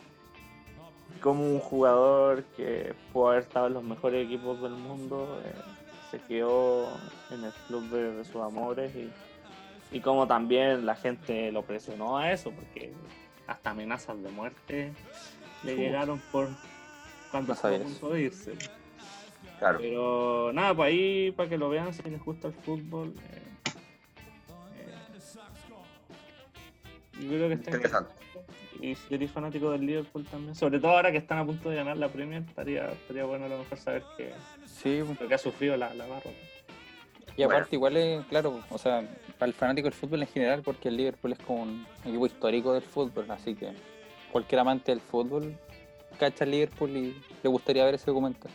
como 1.20 1.44
un 1.44 1.58
jugador 1.60 2.44
que 2.56 2.94
pudo 3.12 3.28
haber 3.30 3.42
estado 3.42 3.66
en 3.66 3.74
los 3.74 3.82
mejores 3.84 4.24
equipos 4.24 4.60
del 4.62 4.72
mundo, 4.72 5.40
eh, 5.44 5.52
se 6.10 6.18
quedó 6.20 6.88
en 7.30 7.44
el 7.44 7.52
club 7.68 7.88
de, 7.90 8.12
de 8.14 8.24
sus 8.24 8.42
amores 8.42 8.92
y, 8.96 9.10
y 9.96 10.00
como 10.00 10.26
también 10.26 10.86
la 10.86 10.96
gente 10.96 11.52
lo 11.52 11.62
presionó 11.62 12.16
a 12.16 12.32
eso, 12.32 12.50
porque 12.50 12.92
hasta 13.46 13.70
amenazas 13.70 14.22
de 14.22 14.30
muerte 14.30 14.92
le 15.62 15.72
Uf. 15.74 15.78
llegaron 15.78 16.20
por 16.32 16.48
cuando 17.30 17.48
No 17.48 17.52
a 17.52 17.56
sabía 17.56 17.80
punto 17.80 18.10
de 18.10 18.22
irse. 18.22 18.52
Claro. 19.60 19.78
Pero 19.78 20.50
nada, 20.54 20.74
pues 20.74 20.88
ahí 20.88 21.32
para 21.32 21.50
que 21.50 21.58
lo 21.58 21.68
vean 21.68 21.92
si 21.92 22.02
les 22.08 22.24
gusta 22.24 22.48
el 22.48 22.54
fútbol. 22.54 23.12
eh, 23.30 23.42
eh, 24.78 25.20
yo 27.22 27.28
creo 27.28 27.48
que 27.48 27.54
está 27.54 27.70
Interesante. 27.70 28.14
Y 28.80 28.94
si 28.94 29.14
eres 29.14 29.30
fanático 29.30 29.70
del 29.70 29.84
Liverpool 29.84 30.24
también, 30.24 30.54
sobre 30.54 30.80
todo 30.80 30.92
ahora 30.92 31.12
que 31.12 31.18
están 31.18 31.36
a 31.36 31.44
punto 31.44 31.68
de 31.68 31.76
ganar 31.76 31.98
la 31.98 32.08
Premier, 32.08 32.42
estaría, 32.48 32.90
estaría 32.90 33.26
bueno 33.26 33.44
a 33.44 33.48
lo 33.50 33.58
mejor 33.58 33.76
saber 33.76 34.02
que, 34.16 34.32
Sí, 34.64 35.02
lo 35.20 35.28
que 35.28 35.34
ha 35.34 35.38
sufrido 35.38 35.76
la, 35.76 35.92
la 35.92 36.06
barra. 36.06 36.30
Y 37.36 37.42
aparte 37.42 37.76
igual 37.76 37.98
es, 37.98 38.24
claro, 38.26 38.60
o 38.70 38.78
sea, 38.78 39.04
para 39.38 39.48
el 39.48 39.52
fanático 39.52 39.84
del 39.84 39.92
fútbol 39.92 40.22
en 40.22 40.28
general, 40.28 40.62
porque 40.62 40.88
el 40.88 40.96
Liverpool 40.96 41.32
es 41.32 41.38
como 41.38 41.64
un 41.64 41.86
equipo 42.06 42.24
histórico 42.24 42.72
del 42.72 42.82
fútbol, 42.82 43.30
así 43.30 43.54
que 43.54 43.74
cualquier 44.32 44.60
amante 44.60 44.90
del 44.90 45.02
fútbol 45.02 45.54
cacha 46.18 46.44
el 46.44 46.52
Liverpool 46.52 46.96
y 46.96 47.14
le 47.42 47.48
gustaría 47.50 47.84
ver 47.84 47.96
ese 47.96 48.06
documental. 48.06 48.50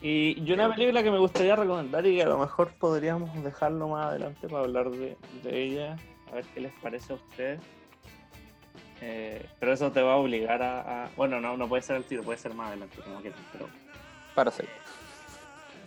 Y 0.00 0.42
yo 0.44 0.54
una 0.54 0.72
película 0.74 1.02
que 1.02 1.10
me 1.10 1.18
gustaría 1.18 1.56
recomendar 1.56 2.06
y 2.06 2.16
que 2.16 2.22
a 2.22 2.28
lo 2.28 2.38
mejor 2.38 2.70
podríamos 2.78 3.42
dejarlo 3.42 3.88
más 3.88 4.06
adelante 4.06 4.46
para 4.48 4.62
hablar 4.64 4.90
de, 4.90 5.16
de 5.42 5.62
ella, 5.62 5.96
a 6.30 6.36
ver 6.36 6.44
qué 6.54 6.60
les 6.60 6.72
parece 6.74 7.12
a 7.12 7.16
ustedes. 7.16 7.60
Eh, 9.00 9.44
pero 9.60 9.72
eso 9.72 9.90
te 9.92 10.02
va 10.02 10.14
a 10.14 10.16
obligar 10.16 10.62
a, 10.62 11.04
a- 11.04 11.08
Bueno, 11.16 11.40
no, 11.40 11.56
no 11.56 11.68
puede 11.68 11.82
ser 11.82 11.96
al 11.96 12.04
tiro, 12.04 12.22
puede 12.22 12.38
ser 12.38 12.54
más 12.54 12.68
adelante, 12.68 12.96
como 13.02 13.20
quieran. 13.20 13.40
Pero 13.52 13.68
Para 14.34 14.50
ser. 14.50 14.68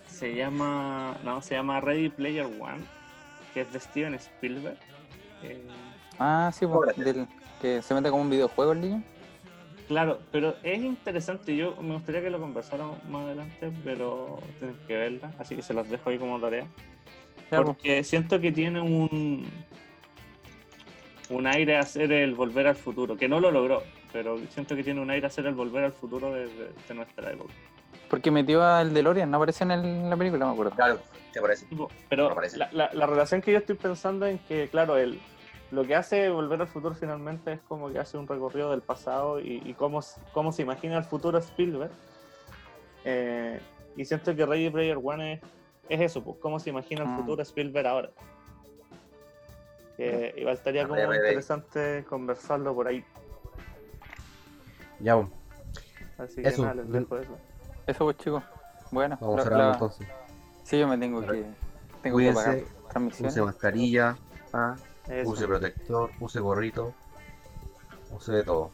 se 0.08 0.36
llama. 0.36 1.18
No, 1.24 1.42
se 1.42 1.56
llama 1.56 1.80
Ready 1.82 2.10
Player 2.10 2.46
One, 2.46 2.84
que 3.54 3.62
es 3.62 3.72
de 3.72 3.80
Steven 3.80 4.14
Spielberg. 4.16 4.78
Eh, 5.44 5.62
Ah, 6.20 6.52
sí, 6.54 6.68
pues, 6.68 6.96
del, 6.98 7.28
que 7.62 7.82
se 7.82 7.94
mete 7.96 8.10
como 8.12 8.22
un 8.22 8.30
videojuego 8.30 8.74
el 8.74 8.82
niño. 8.82 9.04
Claro, 9.92 10.20
pero 10.32 10.56
es 10.64 10.80
interesante. 10.82 11.54
Yo 11.54 11.76
me 11.82 11.96
gustaría 11.96 12.22
que 12.22 12.30
lo 12.30 12.40
conversáramos 12.40 13.04
más 13.10 13.26
adelante, 13.26 13.74
pero 13.84 14.40
tienen 14.58 14.78
que 14.88 14.96
verla, 14.96 15.34
así 15.38 15.54
que 15.54 15.62
se 15.62 15.74
las 15.74 15.90
dejo 15.90 16.10
ahí 16.10 16.18
como 16.18 16.40
tarea. 16.40 16.64
Ya, 17.52 17.58
pues. 17.58 17.66
Porque 17.66 18.02
siento 18.06 18.40
que 18.40 18.54
tiene 18.54 18.80
un 18.80 19.46
un 21.30 21.46
aire 21.46 21.76
a 21.76 21.82
hacer 21.82 22.10
el 22.14 22.36
volver 22.36 22.68
al 22.68 22.76
futuro, 22.78 23.18
que 23.18 23.28
no 23.28 23.42
lo 23.42 23.52
logró, 23.52 23.84
pero 24.14 24.38
siento 24.50 24.78
que 24.78 24.84
tiene 24.86 25.02
un 25.02 25.10
aire 25.12 25.26
a 25.26 25.28
hacer 25.28 25.46
el 25.46 25.56
volver 25.56 25.84
al 25.84 25.92
futuro 25.92 26.32
de, 26.34 26.46
de- 26.48 26.70
de 26.88 26.94
nuestra 26.96 27.30
época. 27.30 27.54
Porque 28.10 28.32
metió 28.32 28.64
al 28.64 28.94
DeLorean, 28.94 29.30
no 29.30 29.36
aparece 29.38 29.66
en, 29.66 29.72
el- 29.72 29.84
en 29.86 30.10
la 30.10 30.16
película, 30.16 30.46
me 30.46 30.54
acuerdo. 30.54 30.72
Claro, 30.72 31.02
te 31.34 31.42
parece. 31.42 31.68
Pero 32.08 32.34
la 32.72 33.06
relación 33.08 33.42
que 33.42 33.52
yo 33.52 33.58
estoy 33.58 33.76
pensando 33.76 34.26
en 34.26 34.38
que, 34.40 34.70
claro, 34.70 34.96
el, 34.96 35.20
lo 35.72 35.86
que 35.86 35.96
hace 35.96 36.30
Volver 36.30 36.62
al 36.62 36.68
Futuro 36.68 36.94
finalmente 36.96 37.54
es 37.54 37.62
como 37.62 37.90
que 37.92 38.00
hace 38.00 38.18
un 38.18 38.28
recorrido 38.28 38.72
del 38.72 38.82
pasado 38.82 39.40
y, 39.40 39.62
y 39.66 39.74
cómo, 39.74 40.02
cómo 40.34 40.52
se 40.52 40.62
imagina 40.64 40.98
el 40.98 41.04
futuro 41.04 41.38
Spielberg. 41.38 41.92
Eh, 43.06 43.60
y 43.96 44.06
siento 44.06 44.36
que 44.36 44.46
Ready 44.46 44.70
Player 44.70 44.98
One 45.02 45.34
es, 45.34 45.42
es 45.90 46.02
eso, 46.02 46.24
pues, 46.24 46.38
cómo 46.40 46.60
se 46.60 46.70
imagina 46.70 47.04
el 47.04 47.08
Mm. 47.10 47.18
futuro 47.18 47.42
Spielberg 47.42 47.88
ahora. 47.88 48.10
Que 49.98 50.34
igual 50.38 50.56
estaría 50.56 50.88
como 50.88 51.14
interesante 51.14 52.06
conversarlo 52.08 52.74
por 52.74 52.88
ahí. 52.88 53.04
Ya, 55.00 55.16
pues, 55.16 55.30
Así 56.18 56.42
Eso, 56.44 56.58
que 56.58 56.68
nada, 56.68 56.74
les 56.76 56.92
dejo 56.92 57.18
eso. 57.18 57.38
Eso 57.88 58.06
pues 58.06 58.18
chicos. 58.18 58.44
Bueno, 58.92 59.18
vamos 59.20 59.38
la- 59.38 59.44
cerrando 59.44 59.66
la- 59.68 59.74
entonces. 59.74 60.08
sí, 60.64 60.80
yo 60.80 60.88
me 60.88 60.98
tengo 60.98 61.22
que, 61.22 61.46
tengo 62.04 62.18
que 62.18 62.32
pagar 62.34 62.58
Cuídense, 62.94 63.28
use 63.28 63.42
mascarilla, 63.42 64.18
ah, 64.54 64.76
Eso. 65.08 65.30
use 65.30 65.48
protector, 65.48 66.12
use 66.20 66.40
gorrito, 66.40 66.94
use 68.16 68.32
de 68.32 68.44
todo. 68.44 68.72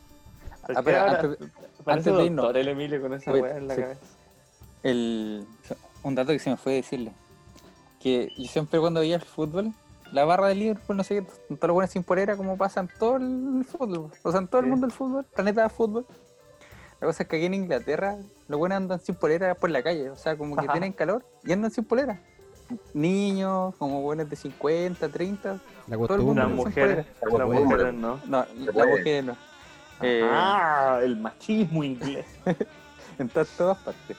¿Por 0.66 0.78
Ah, 0.78 0.82
pero 0.84 1.02
antes- 1.86 2.06
de 2.06 2.24
irnos- 2.26 2.56
el 2.56 2.68
Emilio 2.68 3.02
con 3.02 3.14
esa 3.14 3.32
Oye, 3.32 3.42
weá 3.42 3.58
en 3.58 3.68
la 3.68 3.76
sí. 3.76 3.82
cabeza? 3.82 4.02
El, 4.84 5.48
un 6.04 6.16
dato 6.16 6.32
que 6.34 6.40
se 6.40 6.50
me 6.50 6.58
fue 6.58 6.74
decirle. 6.74 7.14
Que 8.00 8.32
yo 8.38 8.46
siempre 8.48 8.80
cuando 8.80 9.00
veía 9.00 9.16
el 9.16 9.22
fútbol, 9.22 9.74
la 10.12 10.24
barra 10.26 10.48
del 10.48 10.60
Liverpool, 10.60 10.98
no 10.98 11.04
sé 11.04 11.16
qué, 11.16 11.56
todos 11.56 11.68
los 11.68 11.74
buenos 11.74 11.92
sin 11.92 12.04
polera, 12.04 12.36
como 12.38 12.58
pasa 12.58 12.82
en 12.82 12.90
todo 13.00 13.18
el 13.18 13.66
fútbol. 13.66 14.12
O 14.24 14.32
sea, 14.32 14.40
en 14.42 14.48
todo 14.48 14.62
el 14.62 14.68
mundo 14.68 14.88
del 14.88 14.96
fútbol, 14.96 15.24
planeta 15.26 15.64
de 15.64 15.70
fútbol. 15.70 16.06
La 17.00 17.08
cosa 17.08 17.24
es 17.24 17.30
que 17.30 17.36
aquí 17.38 17.46
en 17.46 17.54
Inglaterra, 17.54 18.18
los 18.48 18.60
buenos 18.60 18.76
andan 18.78 19.00
sin 19.00 19.16
polera 19.16 19.56
por 19.56 19.70
la 19.70 19.84
calle. 19.84 20.10
O 20.10 20.16
sea, 20.16 20.38
como 20.38 20.56
que 20.56 20.64
Ajá. 20.66 20.74
tienen 20.74 20.94
calor 20.94 21.24
y 21.44 21.52
andan 21.54 21.72
sin 21.72 21.84
polera. 21.86 22.22
Niños, 22.94 23.76
como 23.78 24.02
buenos 24.02 24.30
de 24.30 24.36
50, 24.36 25.10
30. 25.10 25.54
La 25.54 25.60
Las 25.88 25.98
costumbre. 25.98 26.44
sin 26.46 26.56
mujeres, 26.56 27.06
las 27.22 27.32
Bueno. 27.32 27.48
mujeres 27.48 27.94
no. 27.94 28.20
No, 28.26 28.46
Se 28.46 28.56
la 28.66 28.72
puede. 28.74 28.98
mujer 28.98 29.24
no. 29.24 29.38
Eh, 30.02 30.22
Ah, 30.32 31.00
el 31.02 31.18
machismo 31.18 31.84
inglés. 31.84 32.26
en 33.20 33.30
to- 33.30 33.46
todas 33.46 33.78
partes. 33.80 34.18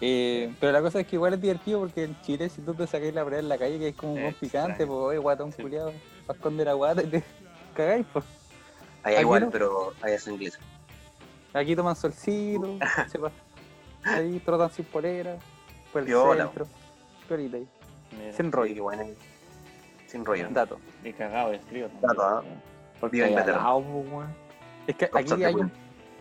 Eh, 0.00 0.54
pero 0.60 0.70
la 0.72 0.80
cosa 0.80 1.00
es 1.00 1.06
que 1.08 1.16
igual 1.16 1.34
es 1.34 1.40
divertido 1.40 1.80
porque 1.80 2.04
en 2.04 2.20
Chile, 2.22 2.48
si 2.48 2.62
tú 2.62 2.72
te 2.72 2.86
sacáis 2.86 3.12
la 3.12 3.24
polera 3.24 3.40
en 3.42 3.48
la 3.48 3.58
calle, 3.58 3.78
que 3.80 3.88
es 3.88 3.96
como 3.96 4.14
un 4.14 4.32
picante, 4.34 4.86
pues, 4.86 4.96
oye, 4.98 5.18
guatón 5.18 5.52
Sí. 5.52 5.60
culiado, 5.62 5.92
para 6.26 6.36
esconder 6.36 6.68
a 6.68 6.74
guata 6.74 7.02
y 7.02 7.06
te 7.08 7.24
cagáis, 7.74 8.06
pues. 8.12 8.24
Allá 9.02 9.16
Aquí 9.16 9.22
igual, 9.22 9.42
no. 9.46 9.50
pero 9.50 9.92
allá 10.00 10.14
es 10.14 10.26
inglés. 10.28 10.58
Aquí 11.52 11.74
toman 11.74 11.96
solcito, 11.96 12.78
ahí 14.04 14.38
trotan 14.44 14.70
sin 14.70 14.84
polera, 14.84 15.36
por 15.92 16.02
el 16.02 16.06
Piola. 16.06 16.44
centro. 16.44 16.66
Piolita 17.26 17.56
ahí, 17.56 17.68
Mira, 18.16 18.32
sin 18.32 18.46
Sí, 18.46 18.50
rollo, 18.52 18.82
bueno, 18.84 19.04
sin 20.06 20.24
rollo. 20.24 20.48
dato. 20.50 20.78
Y 21.04 21.12
cagado 21.12 21.50
de 21.50 21.58
frío. 21.60 21.88
Dato, 22.00 22.22
¿ah? 22.22 22.42
Porque 23.00 23.16
Viva 23.16 23.26
hay. 23.26 23.34
Es 24.86 24.96
que 24.96 25.10
aquí 25.12 25.44
hay, 25.44 25.54
un, 25.54 25.70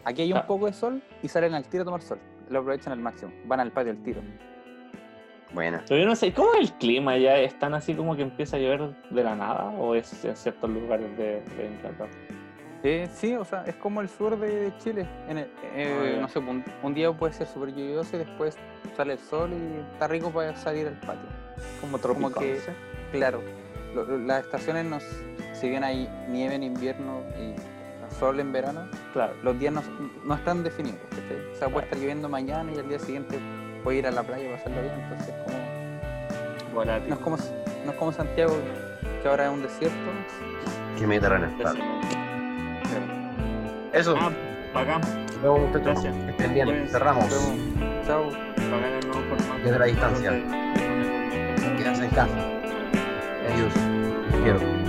aquí 0.04 0.22
hay 0.24 0.32
un 0.32 0.40
Ah. 0.40 0.48
poco 0.48 0.66
de 0.66 0.74
sol 0.74 1.02
y 1.24 1.28
salen 1.28 1.54
al 1.54 1.66
tiro 1.68 1.84
a 1.84 1.86
tomar 1.86 2.02
sol. 2.02 2.20
Lo 2.50 2.60
aprovechan 2.60 2.94
al 2.94 3.00
máximo, 3.00 3.32
van 3.46 3.60
al 3.62 3.72
patio 3.72 3.92
al 3.92 4.04
tiro. 4.04 4.22
Bueno, 5.54 5.80
Pero 5.88 6.02
yo 6.02 6.06
no 6.08 6.16
sé, 6.16 6.34
¿cómo 6.34 6.54
es 6.56 6.60
el 6.70 6.74
clima 6.74 7.12
allá? 7.14 7.38
¿Es 7.40 7.58
tan 7.58 7.74
así 7.74 7.94
como 7.96 8.16
que 8.18 8.22
empieza 8.22 8.58
a 8.58 8.60
llover 8.60 8.94
de 9.10 9.24
la 9.24 9.34
nada? 9.36 9.70
¿O 9.72 9.96
es 9.96 10.26
en 10.26 10.36
ciertos 10.36 10.70
lugares 10.70 11.18
de, 11.18 11.42
de 11.42 11.66
Inglaterra? 11.68 12.10
Eh, 12.84 13.10
sí, 13.14 13.36
o 13.36 13.44
sea, 13.44 13.64
es 13.66 13.76
como 13.76 14.02
el 14.02 14.10
sur 14.10 14.38
de, 14.40 14.72
Chile. 14.78 15.08
En 15.28 15.40
el- 15.40 15.50
eh, 15.76 16.14
Ah, 16.18 16.22
no 16.22 16.30
sé, 16.30 16.40
un, 16.40 16.64
un 16.84 16.94
día 16.94 17.12
puede 17.12 17.34
ser 17.34 17.48
súper 17.48 17.70
lluvioso 17.70 18.16
y 18.16 18.20
después 18.20 18.56
sale 18.96 19.14
el 19.14 19.20
sol 19.20 19.52
y 19.52 19.92
está 19.94 20.08
rico 20.08 20.30
para 20.30 20.56
salir 20.56 20.88
al 20.88 21.00
patio. 21.00 21.28
Como 21.82 21.98
Como 22.00 22.30
tropical. 22.30 22.44
que, 22.44 22.60
claro, 23.18 23.42
lo- 23.96 24.04
lo- 24.06 24.18
las 24.20 24.46
estaciones, 24.46 24.86
nos, 24.86 25.04
si 25.54 25.70
bien 25.70 25.84
hay 25.84 26.08
nieve 26.30 26.56
en 26.56 26.64
invierno 26.64 27.22
y 27.40 27.56
sol 28.20 28.40
en 28.40 28.52
verano, 28.52 28.88
Claro. 29.12 29.34
los 29.44 29.60
días 29.60 29.74
no, 29.74 29.82
no 30.24 30.36
están 30.36 30.64
definidos. 30.64 31.00
¿cachai? 31.10 31.52
O 31.54 31.56
sea, 31.56 31.70
puede 31.70 31.86
estar 31.88 32.00
lloviendo 32.00 32.30
mañana 32.30 32.72
y 32.72 32.78
al 32.78 32.88
día 32.88 33.00
siguiente 33.00 33.40
puede 33.84 33.98
ir 33.98 34.08
a 34.08 34.12
la 34.12 34.24
playa 34.24 34.50
y 34.50 34.54
pasarlo 34.56 34.82
bien. 34.82 34.94
Entonces, 35.02 35.36
como, 35.46 36.74
Volátil. 36.76 37.10
no, 37.10 37.16
es 37.16 37.22
como, 37.22 37.38
no 37.86 37.92
es 37.92 37.98
como 37.98 38.12
Santiago, 38.12 38.56
que 39.24 39.28
ahora 39.28 39.48
es 39.48 39.52
un 39.52 39.64
desierto. 39.64 39.98
que 40.98 41.06
mediterráneo. 41.08 41.50
claro. 41.58 41.80
Eso, 43.94 44.16
Ah, 44.18 44.32
nos 45.34 45.42
vemos 45.42 45.60
muchachos. 45.62 45.84
Gracias. 45.86 46.16
Que 46.26 46.32
estén 46.32 46.54
bien. 46.54 46.68
Cuídense. 46.68 46.92
Cerramos. 46.92 47.26
Nos 47.26 47.48
vemos. 47.48 48.08
Chao. 48.08 48.26
Bacán 48.26 48.94
el 49.02 49.08
nuevo 49.08 49.22
formato. 49.30 49.64
Desde 49.64 49.80
la 49.80 49.86
distancia. 49.86 50.32
Quédense 51.78 52.04
en 52.06 52.10
casa. 52.12 52.36
Adiós. 53.54 53.74
Los 54.32 54.42
quiero. 54.42 54.87